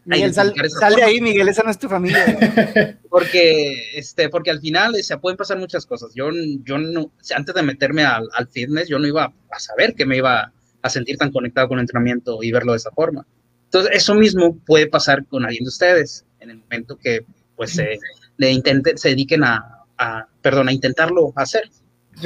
Miguel, 0.03 0.33
sal, 0.33 0.53
de 0.95 1.03
ahí, 1.03 1.21
Miguel, 1.21 1.47
esa 1.47 1.61
no 1.61 1.69
es 1.69 1.77
tu 1.77 1.87
familia. 1.87 2.97
porque, 3.09 3.97
este, 3.97 4.29
porque 4.29 4.49
al 4.49 4.59
final 4.59 4.95
se 4.95 5.17
pueden 5.17 5.37
pasar 5.37 5.59
muchas 5.59 5.85
cosas. 5.85 6.11
Yo, 6.15 6.29
yo 6.63 6.79
no, 6.79 7.11
antes 7.35 7.53
de 7.53 7.61
meterme 7.61 8.03
al, 8.03 8.27
al, 8.33 8.47
fitness, 8.47 8.89
yo 8.89 8.97
no 8.97 9.05
iba 9.05 9.31
a 9.51 9.59
saber 9.59 9.93
que 9.93 10.07
me 10.07 10.17
iba 10.17 10.51
a 10.81 10.89
sentir 10.89 11.17
tan 11.17 11.31
conectado 11.31 11.67
con 11.67 11.77
el 11.77 11.83
entrenamiento 11.83 12.41
y 12.41 12.51
verlo 12.51 12.71
de 12.71 12.79
esa 12.79 12.89
forma. 12.91 13.27
Entonces, 13.65 13.91
eso 13.93 14.15
mismo 14.15 14.57
puede 14.65 14.87
pasar 14.87 15.25
con 15.27 15.45
alguien 15.45 15.65
de 15.65 15.69
ustedes 15.69 16.25
en 16.39 16.49
el 16.49 16.57
momento 16.57 16.97
que, 16.97 17.23
pues, 17.55 17.73
se, 17.73 17.99
le 18.37 18.51
intenten, 18.51 18.97
se 18.97 19.09
dediquen 19.09 19.43
a, 19.43 19.85
a, 19.97 20.27
perdón, 20.41 20.69
a 20.69 20.73
intentarlo 20.73 21.33
hacer. 21.35 21.63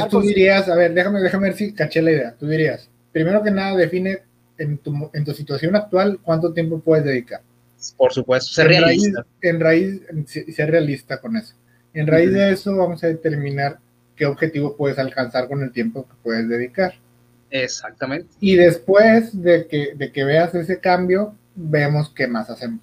tú 0.09 0.21
dirías, 0.21 0.69
a 0.69 0.75
ver, 0.75 0.93
déjame, 0.93 1.21
déjame 1.21 1.49
ver 1.49 1.57
si 1.57 1.73
caché 1.73 2.01
la 2.01 2.11
idea. 2.11 2.35
Tú 2.39 2.47
dirías, 2.47 2.89
primero 3.11 3.43
que 3.43 3.51
nada, 3.51 3.75
define 3.75 4.19
en 4.57 4.77
tu, 4.77 5.09
en 5.13 5.25
tu 5.25 5.33
situación 5.33 5.75
actual 5.75 6.19
cuánto 6.23 6.53
tiempo 6.53 6.79
puedes 6.79 7.05
dedicar 7.05 7.41
por 7.97 8.13
supuesto, 8.13 8.53
ser 8.53 8.67
realista. 8.67 9.25
en 9.41 9.59
raíz, 9.59 10.01
ser 10.55 10.71
realista 10.71 11.19
con 11.19 11.37
eso. 11.37 11.53
En 11.93 12.07
raíz 12.07 12.31
de 12.31 12.51
eso 12.51 12.75
vamos 12.75 13.03
a 13.03 13.07
determinar 13.07 13.79
qué 14.15 14.25
objetivo 14.25 14.75
puedes 14.75 14.97
alcanzar 14.97 15.47
con 15.47 15.61
el 15.61 15.71
tiempo 15.71 16.07
que 16.07 16.15
puedes 16.23 16.47
dedicar. 16.47 16.95
Exactamente. 17.49 18.27
Y 18.39 18.55
después 18.55 19.41
de 19.41 19.67
que, 19.67 19.93
de 19.95 20.11
que 20.11 20.23
veas 20.23 20.53
ese 20.55 20.79
cambio, 20.79 21.35
vemos 21.55 22.11
qué 22.13 22.27
más 22.27 22.49
hacemos. 22.49 22.81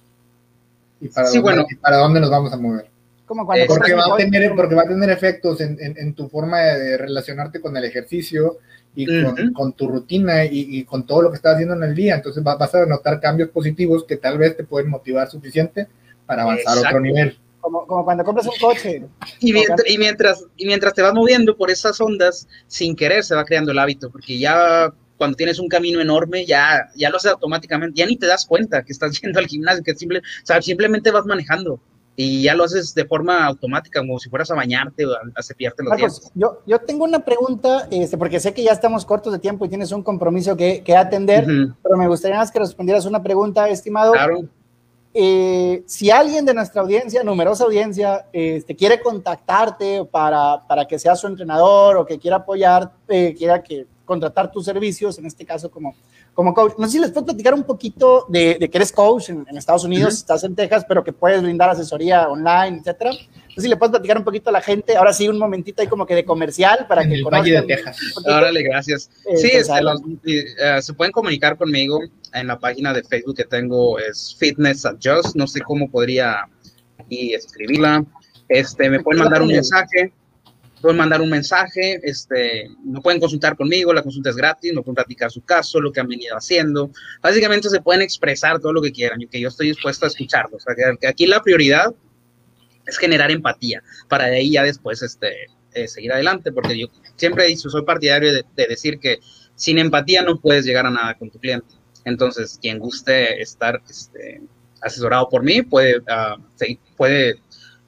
Y 0.99 1.09
para, 1.09 1.29
dónde, 1.29 1.77
para 1.81 1.97
dónde 1.97 2.19
nos 2.21 2.29
vamos 2.29 2.53
a 2.53 2.57
mover. 2.57 2.89
Como 3.33 3.47
porque, 3.67 3.95
va 3.95 4.13
a 4.13 4.17
tener, 4.17 4.53
porque 4.55 4.75
va 4.75 4.83
a 4.83 4.87
tener 4.87 5.09
efectos 5.09 5.59
en, 5.61 5.77
en, 5.79 6.13
tu 6.13 6.29
forma 6.29 6.59
de 6.59 6.97
relacionarte 6.97 7.59
con 7.59 7.75
el 7.75 7.83
ejercicio, 7.83 8.59
y 8.95 9.51
con, 9.53 9.73
tu 9.73 9.87
rutina 9.87 10.45
y, 10.45 10.83
con 10.83 11.05
todo 11.05 11.23
lo 11.23 11.29
que 11.29 11.37
estás 11.37 11.55
haciendo 11.55 11.75
en 11.75 11.83
el 11.83 11.95
día. 11.95 12.15
Entonces 12.15 12.43
vas 12.43 12.75
a 12.75 12.85
notar 12.85 13.19
cambios 13.19 13.49
positivos 13.49 14.03
que 14.03 14.17
tal 14.17 14.37
vez 14.37 14.55
te 14.55 14.63
pueden 14.63 14.89
motivar 14.89 15.29
suficiente 15.29 15.87
para 16.25 16.43
avanzar 16.43 16.77
a 16.77 16.81
otro 16.81 16.99
nivel. 16.99 17.37
Como, 17.59 17.87
como, 17.87 18.03
cuando 18.03 18.23
compras 18.23 18.45
un 18.45 18.53
coche. 18.59 19.03
Y 19.39 19.53
mientras, 19.53 19.89
y, 19.89 19.97
mientras, 19.97 20.45
y 20.57 20.65
mientras 20.65 20.93
te 20.93 21.01
vas 21.01 21.13
moviendo 21.13 21.55
por 21.55 21.71
esas 21.71 21.99
ondas, 22.01 22.47
sin 22.67 22.95
querer 22.95 23.23
se 23.23 23.35
va 23.35 23.45
creando 23.45 23.71
el 23.71 23.79
hábito, 23.79 24.11
porque 24.11 24.37
ya 24.37 24.93
cuando 25.17 25.37
tienes 25.37 25.59
un 25.59 25.69
camino 25.69 26.01
enorme, 26.01 26.45
ya, 26.45 26.89
ya 26.95 27.09
lo 27.09 27.17
haces 27.17 27.31
automáticamente, 27.31 27.97
ya 27.97 28.05
ni 28.05 28.17
te 28.17 28.27
das 28.27 28.45
cuenta 28.45 28.83
que 28.83 28.91
estás 28.91 29.17
yendo 29.21 29.39
al 29.39 29.47
gimnasio, 29.47 29.83
que 29.83 29.95
simple, 29.95 30.19
o 30.19 30.45
sea, 30.45 30.61
simplemente 30.61 31.09
vas 31.11 31.25
manejando 31.25 31.79
y 32.15 32.43
ya 32.43 32.53
lo 32.53 32.63
haces 32.63 32.93
de 32.93 33.05
forma 33.05 33.45
automática, 33.45 33.99
como 34.01 34.19
si 34.19 34.29
fueras 34.29 34.51
a 34.51 34.55
bañarte 34.55 35.05
o 35.05 35.13
a, 35.13 35.41
cepillarte 35.41 35.83
los 35.83 35.97
dientes. 35.97 36.31
Yo, 36.35 36.59
yo 36.65 36.79
tengo 36.79 37.05
una 37.05 37.19
pregunta, 37.19 37.87
este, 37.89 38.17
porque 38.17 38.39
sé 38.39 38.53
que 38.53 38.63
ya 38.63 38.71
estamos 38.71 39.05
cortos 39.05 39.33
de 39.33 39.39
tiempo 39.39 39.65
y 39.65 39.69
tienes 39.69 39.91
un 39.91 40.03
compromiso 40.03 40.55
que, 40.55 40.83
que 40.83 40.95
atender, 40.95 41.45
pero 41.81 41.97
me 41.97 42.07
gustaría 42.07 42.37
más 42.37 42.51
que 42.51 42.59
respondieras 42.59 43.05
una 43.05 43.23
pregunta, 43.23 43.67
estimado. 43.67 44.13
Claro. 44.13 44.41
Eh, 45.15 45.83
si 45.85 46.09
alguien 46.09 46.43
de 46.43 46.55
nuestra 46.55 46.81
audiencia, 46.81 47.23
numerosa 47.23 47.65
audiencia, 47.65 48.25
este, 48.33 48.75
quiere 48.75 48.99
contactarte 48.99 50.05
para, 50.05 50.63
para, 50.67 50.85
que 50.85 50.97
seas 50.97 51.19
su 51.19 51.27
entrenador 51.27 51.97
o 51.97 52.05
que 52.05 52.17
quiera 52.17 52.37
apoyar, 52.37 52.91
eh, 53.07 53.35
quiera 53.37 53.61
que 53.61 53.85
contratar 54.05 54.51
tus 54.51 54.65
servicios, 54.65 55.17
en 55.17 55.25
este 55.25 55.45
caso 55.45 55.71
como 55.71 55.95
como 56.33 56.53
coach. 56.53 56.73
No 56.77 56.85
sé 56.87 56.93
si 56.93 56.99
les 56.99 57.11
puedo 57.11 57.27
platicar 57.27 57.53
un 57.53 57.63
poquito 57.63 58.25
de, 58.27 58.57
que 58.57 58.77
eres 58.77 58.91
coach 58.91 59.29
en, 59.29 59.45
Estados 59.55 59.83
Unidos, 59.83 60.15
estás 60.15 60.43
en 60.43 60.55
Texas, 60.55 60.85
pero 60.87 61.03
que 61.03 61.13
puedes 61.13 61.41
brindar 61.41 61.69
asesoría 61.69 62.27
online, 62.27 62.79
etcétera. 62.79 63.11
No 63.11 63.55
sé 63.55 63.61
si 63.61 63.67
le 63.67 63.77
puedes 63.77 63.91
platicar 63.91 64.17
un 64.17 64.23
poquito 64.23 64.49
a 64.49 64.53
la 64.53 64.61
gente. 64.61 64.95
Ahora 64.95 65.13
sí, 65.13 65.27
un 65.27 65.37
momentito 65.37 65.81
ahí 65.81 65.87
como 65.87 66.05
que 66.05 66.15
de 66.15 66.25
comercial 66.25 66.87
para 66.87 67.07
que 67.07 67.13
el 67.13 67.23
Valle 67.23 67.51
de 67.51 67.61
Texas. 67.61 67.97
Órale, 68.25 68.63
gracias. 68.63 69.09
Eh, 69.25 69.37
sí, 69.37 69.49
pues, 69.53 69.69
este, 69.69 70.77
eh, 70.77 70.81
se 70.81 70.93
pueden 70.93 71.11
comunicar 71.11 71.55
conmigo 71.55 71.99
en 72.33 72.47
la 72.47 72.57
página 72.57 72.93
de 72.93 73.03
Facebook 73.03 73.35
que 73.35 73.45
tengo, 73.45 73.99
es 73.99 74.35
Fitness 74.39 74.85
Adjust. 74.85 75.35
No 75.35 75.45
sé 75.45 75.61
cómo 75.61 75.89
podría 75.89 76.47
y 77.09 77.33
escribirla. 77.33 78.03
Este, 78.49 78.89
me 78.89 79.01
pueden 79.01 79.21
mandar 79.21 79.43
un 79.43 79.49
mensaje 79.49 80.11
pueden 80.83 80.97
mandar 80.97 81.21
un 81.21 81.29
mensaje, 81.29 82.01
este, 82.03 82.67
no 82.83 83.01
pueden 83.01 83.21
consultar 83.21 83.55
conmigo, 83.55 83.93
la 83.93 84.03
consulta 84.03 84.31
es 84.31 84.35
gratis, 84.35 84.73
no 84.73 84.83
pueden 84.83 84.95
platicar 84.95 85.31
su 85.31 85.41
caso, 85.41 85.79
lo 85.79 85.93
que 85.93 86.01
han 86.01 86.09
venido 86.09 86.35
haciendo. 86.35 86.91
Básicamente 87.21 87.69
se 87.69 87.79
pueden 87.79 88.01
expresar 88.01 88.59
todo 88.59 88.73
lo 88.73 88.81
que 88.81 88.91
quieran 88.91 89.21
y 89.21 89.27
que 89.27 89.39
yo 89.39 89.47
estoy 89.47 89.69
dispuesto 89.69 90.05
a 90.05 90.09
escucharlos. 90.09 90.61
O 90.61 90.65
sea, 90.65 90.75
que 90.99 91.07
aquí 91.07 91.25
la 91.25 91.41
prioridad 91.41 91.95
es 92.85 92.97
generar 92.97 93.31
empatía 93.31 93.81
para 94.09 94.25
de 94.25 94.35
ahí 94.35 94.51
ya 94.51 94.63
después 94.63 95.01
este, 95.01 95.47
eh, 95.71 95.87
seguir 95.87 96.11
adelante, 96.11 96.51
porque 96.51 96.77
yo 96.77 96.87
siempre 97.15 97.45
dicho, 97.45 97.69
soy 97.69 97.83
partidario 97.83 98.33
de, 98.33 98.43
decir 98.67 98.99
que 98.99 99.19
sin 99.55 99.77
empatía 99.77 100.21
no 100.21 100.37
puedes 100.41 100.65
llegar 100.65 100.85
a 100.85 100.91
nada 100.91 101.17
con 101.17 101.29
tu 101.29 101.39
cliente. 101.39 101.75
Entonces, 102.03 102.59
quien 102.61 102.77
guste 102.77 103.41
estar 103.41 103.81
este, 103.89 104.41
asesorado 104.81 105.29
por 105.29 105.43
mí 105.43 105.61
puede, 105.61 105.99
uh, 105.99 106.43
puede 106.97 107.35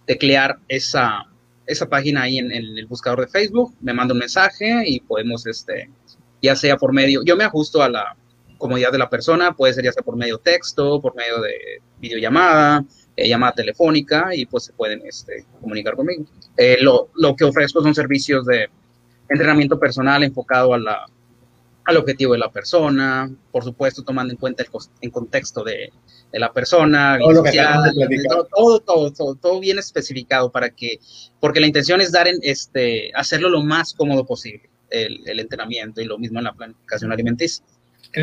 teclear 0.05 0.59
esa 0.69 1.25
esa 1.67 1.87
página 1.87 2.23
ahí 2.23 2.37
en, 2.37 2.51
el 2.51 2.85
buscador 2.87 3.21
de 3.21 3.27
Facebook, 3.27 3.73
me 3.81 3.93
manda 3.93 4.13
un 4.13 4.19
mensaje 4.19 4.83
y 4.85 4.99
podemos, 4.99 5.45
este, 5.47 5.89
ya 6.41 6.55
sea 6.55 6.77
por 6.77 6.93
medio, 6.93 7.23
yo 7.23 7.35
me 7.35 7.43
ajusto 7.43 7.81
a 7.81 7.89
la 7.89 8.15
comodidad 8.57 8.91
de 8.91 8.97
la 8.97 9.09
persona, 9.09 9.53
puede 9.53 9.73
ser 9.73 9.83
ya 9.83 9.91
sea 9.91 10.03
por 10.03 10.15
medio 10.15 10.37
texto, 10.37 11.01
por 11.01 11.15
medio 11.15 11.41
de 11.41 11.81
videollamada, 11.99 12.85
eh, 13.15 13.27
llamada 13.27 13.53
telefónica 13.53 14.29
y 14.33 14.45
pues 14.45 14.65
se 14.65 14.73
pueden 14.73 15.01
este, 15.05 15.45
comunicar 15.61 15.95
conmigo. 15.95 16.25
Eh, 16.57 16.77
lo, 16.81 17.09
lo, 17.15 17.35
que 17.35 17.45
ofrezco 17.45 17.81
son 17.81 17.95
servicios 17.95 18.45
de 18.45 18.69
entrenamiento 19.29 19.79
personal 19.79 20.23
enfocado 20.23 20.73
a 20.73 20.79
la, 20.79 21.05
al 21.85 21.97
objetivo 21.97 22.33
de 22.33 22.39
la 22.39 22.51
persona, 22.51 23.31
por 23.51 23.63
supuesto 23.63 24.03
tomando 24.03 24.33
en 24.33 24.39
cuenta 24.39 24.63
el, 24.63 24.69
en 25.01 25.11
contexto 25.11 25.63
de, 25.63 25.91
de 26.31 26.39
la 26.39 26.51
persona, 26.51 27.17
todo, 27.19 28.79
todo, 28.79 29.11
todo, 29.11 29.35
todo, 29.35 29.59
bien 29.59 29.77
especificado 29.77 30.51
para 30.51 30.71
que, 30.71 30.99
porque 31.39 31.59
la 31.59 31.67
intención 31.67 32.01
es 32.01 32.11
dar 32.11 32.27
en, 32.27 32.39
este, 32.41 33.11
hacerlo 33.13 33.49
lo 33.49 33.61
más 33.61 33.93
cómodo 33.93 34.25
posible, 34.25 34.69
el, 34.89 35.21
el 35.27 35.39
entrenamiento 35.39 36.01
y 36.01 36.05
lo 36.05 36.17
mismo 36.17 36.39
en 36.39 36.45
la 36.45 36.53
planificación 36.53 37.11
alimenticia. 37.11 37.63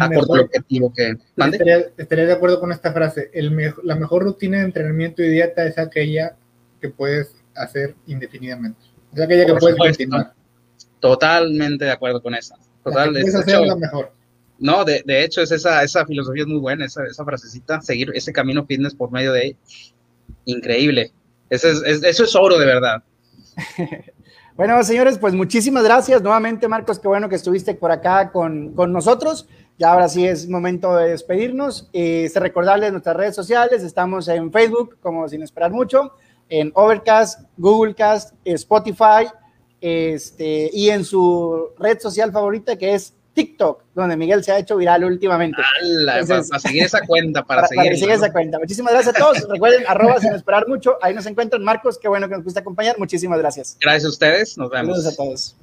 Acorde 0.01 0.41
al 0.41 0.45
objetivo 0.47 0.93
que... 0.93 1.17
Estaría, 1.37 1.79
estaría, 1.97 2.27
de 2.27 2.33
acuerdo 2.33 2.59
con 2.59 2.73
esta 2.73 2.93
frase, 2.93 3.31
el 3.35 3.55
la 3.83 3.95
mejor 3.95 4.25
rutina 4.25 4.59
de 4.59 4.65
entrenamiento 4.65 5.23
y 5.23 5.29
dieta 5.29 5.67
es 5.67 5.77
aquella 5.79 6.37
que 6.81 6.89
puedes 6.89 7.35
hacer 7.55 7.95
indefinidamente. 8.07 8.81
Es 9.15 9.21
aquella 9.21 9.45
que 9.45 9.55
puedes 9.55 9.77
continuar. 9.77 10.33
Totalmente 10.99 11.85
de 11.85 11.91
acuerdo 11.91 12.23
con 12.23 12.35
esa. 12.35 12.57
Total, 12.85 13.13
mejor. 13.13 14.13
No, 14.59 14.85
de, 14.85 15.03
de, 15.05 15.25
hecho, 15.25 15.43
es 15.43 15.51
esa, 15.51 15.83
esa 15.83 16.07
filosofía 16.07 16.43
es 16.43 16.49
muy 16.49 16.59
buena, 16.59 16.87
esa, 16.87 17.05
esa 17.05 17.25
frasecita, 17.25 17.81
seguir 17.81 18.13
ese 18.15 18.33
camino 18.33 18.65
fitness 18.65 18.95
por 18.95 19.11
medio 19.11 19.33
de 19.33 19.57
increíble. 20.45 21.13
Eso 21.51 21.69
es, 21.69 22.03
eso 22.03 22.25
es 22.25 22.35
oro 22.35 22.59
de 22.59 22.67
verdad. 22.67 23.03
bueno, 24.57 24.83
señores, 24.85 25.19
pues 25.19 25.35
muchísimas 25.35 25.85
gracias 25.85 26.23
nuevamente, 26.23 26.69
Marcos. 26.69 26.99
Qué 26.99 27.09
bueno 27.09 27.29
que 27.29 27.35
estuviste 27.35 27.75
por 27.75 27.91
acá 27.91 28.31
con, 28.31 28.73
con 28.73 28.93
nosotros. 28.93 29.49
Ya 29.79 29.93
ahora 29.93 30.09
sí 30.09 30.27
es 30.27 30.49
momento 30.49 30.97
de 30.97 31.11
despedirnos. 31.11 31.89
Eh, 31.93 32.31
recordarles 32.35 32.93
nuestras 32.93 33.17
redes 33.17 33.35
sociales. 33.35 33.83
Estamos 33.83 34.29
en 34.29 34.53
Facebook, 34.53 34.97
como 35.01 35.29
sin 35.29 35.43
esperar 35.43 35.73
mucho, 35.73 36.13
en 36.49 36.71
Overcast, 36.75 37.41
Googlecast, 37.57 38.35
Spotify, 38.45 39.27
este, 39.83 40.71
y 40.73 40.91
en 40.91 41.05
su 41.05 41.71
red 41.79 41.99
social 41.99 42.33
favorita 42.33 42.77
que 42.77 42.95
es 42.95 43.13
TikTok, 43.35 43.83
donde 43.95 44.17
Miguel 44.17 44.45
se 44.45 44.53
ha 44.53 44.59
hecho 44.59 44.77
viral 44.77 45.05
últimamente. 45.05 45.61
para, 46.07 46.61
seguir 46.61 46.85
esa 46.85 47.01
cuenta, 47.01 47.45
para, 47.45 47.67
seguir. 47.67 47.93
esa 47.93 48.31
cuenta. 48.33 48.59
Muchísimas 48.59 48.93
gracias 48.93 49.17
a 49.17 49.19
todos. 49.19 49.49
Recuerden, 49.49 49.85
arroba 49.87 50.21
sin 50.21 50.35
esperar 50.35 50.69
mucho. 50.69 50.99
Ahí 51.03 51.15
nos 51.15 51.27
encuentran. 51.27 51.65
Marcos, 51.65 51.99
qué 51.99 52.09
bueno 52.09 52.29
que 52.29 52.37
nos 52.37 52.45
gusta 52.45 52.61
acompañar. 52.61 52.99
Muchísimas 52.99 53.39
gracias. 53.39 53.77
Gracias 53.81 54.05
a 54.05 54.09
ustedes. 54.09 54.59
Nos 54.59 54.71
vemos. 54.71 54.97
Saludos 54.97 55.13
a 55.13 55.17
todos. 55.17 55.57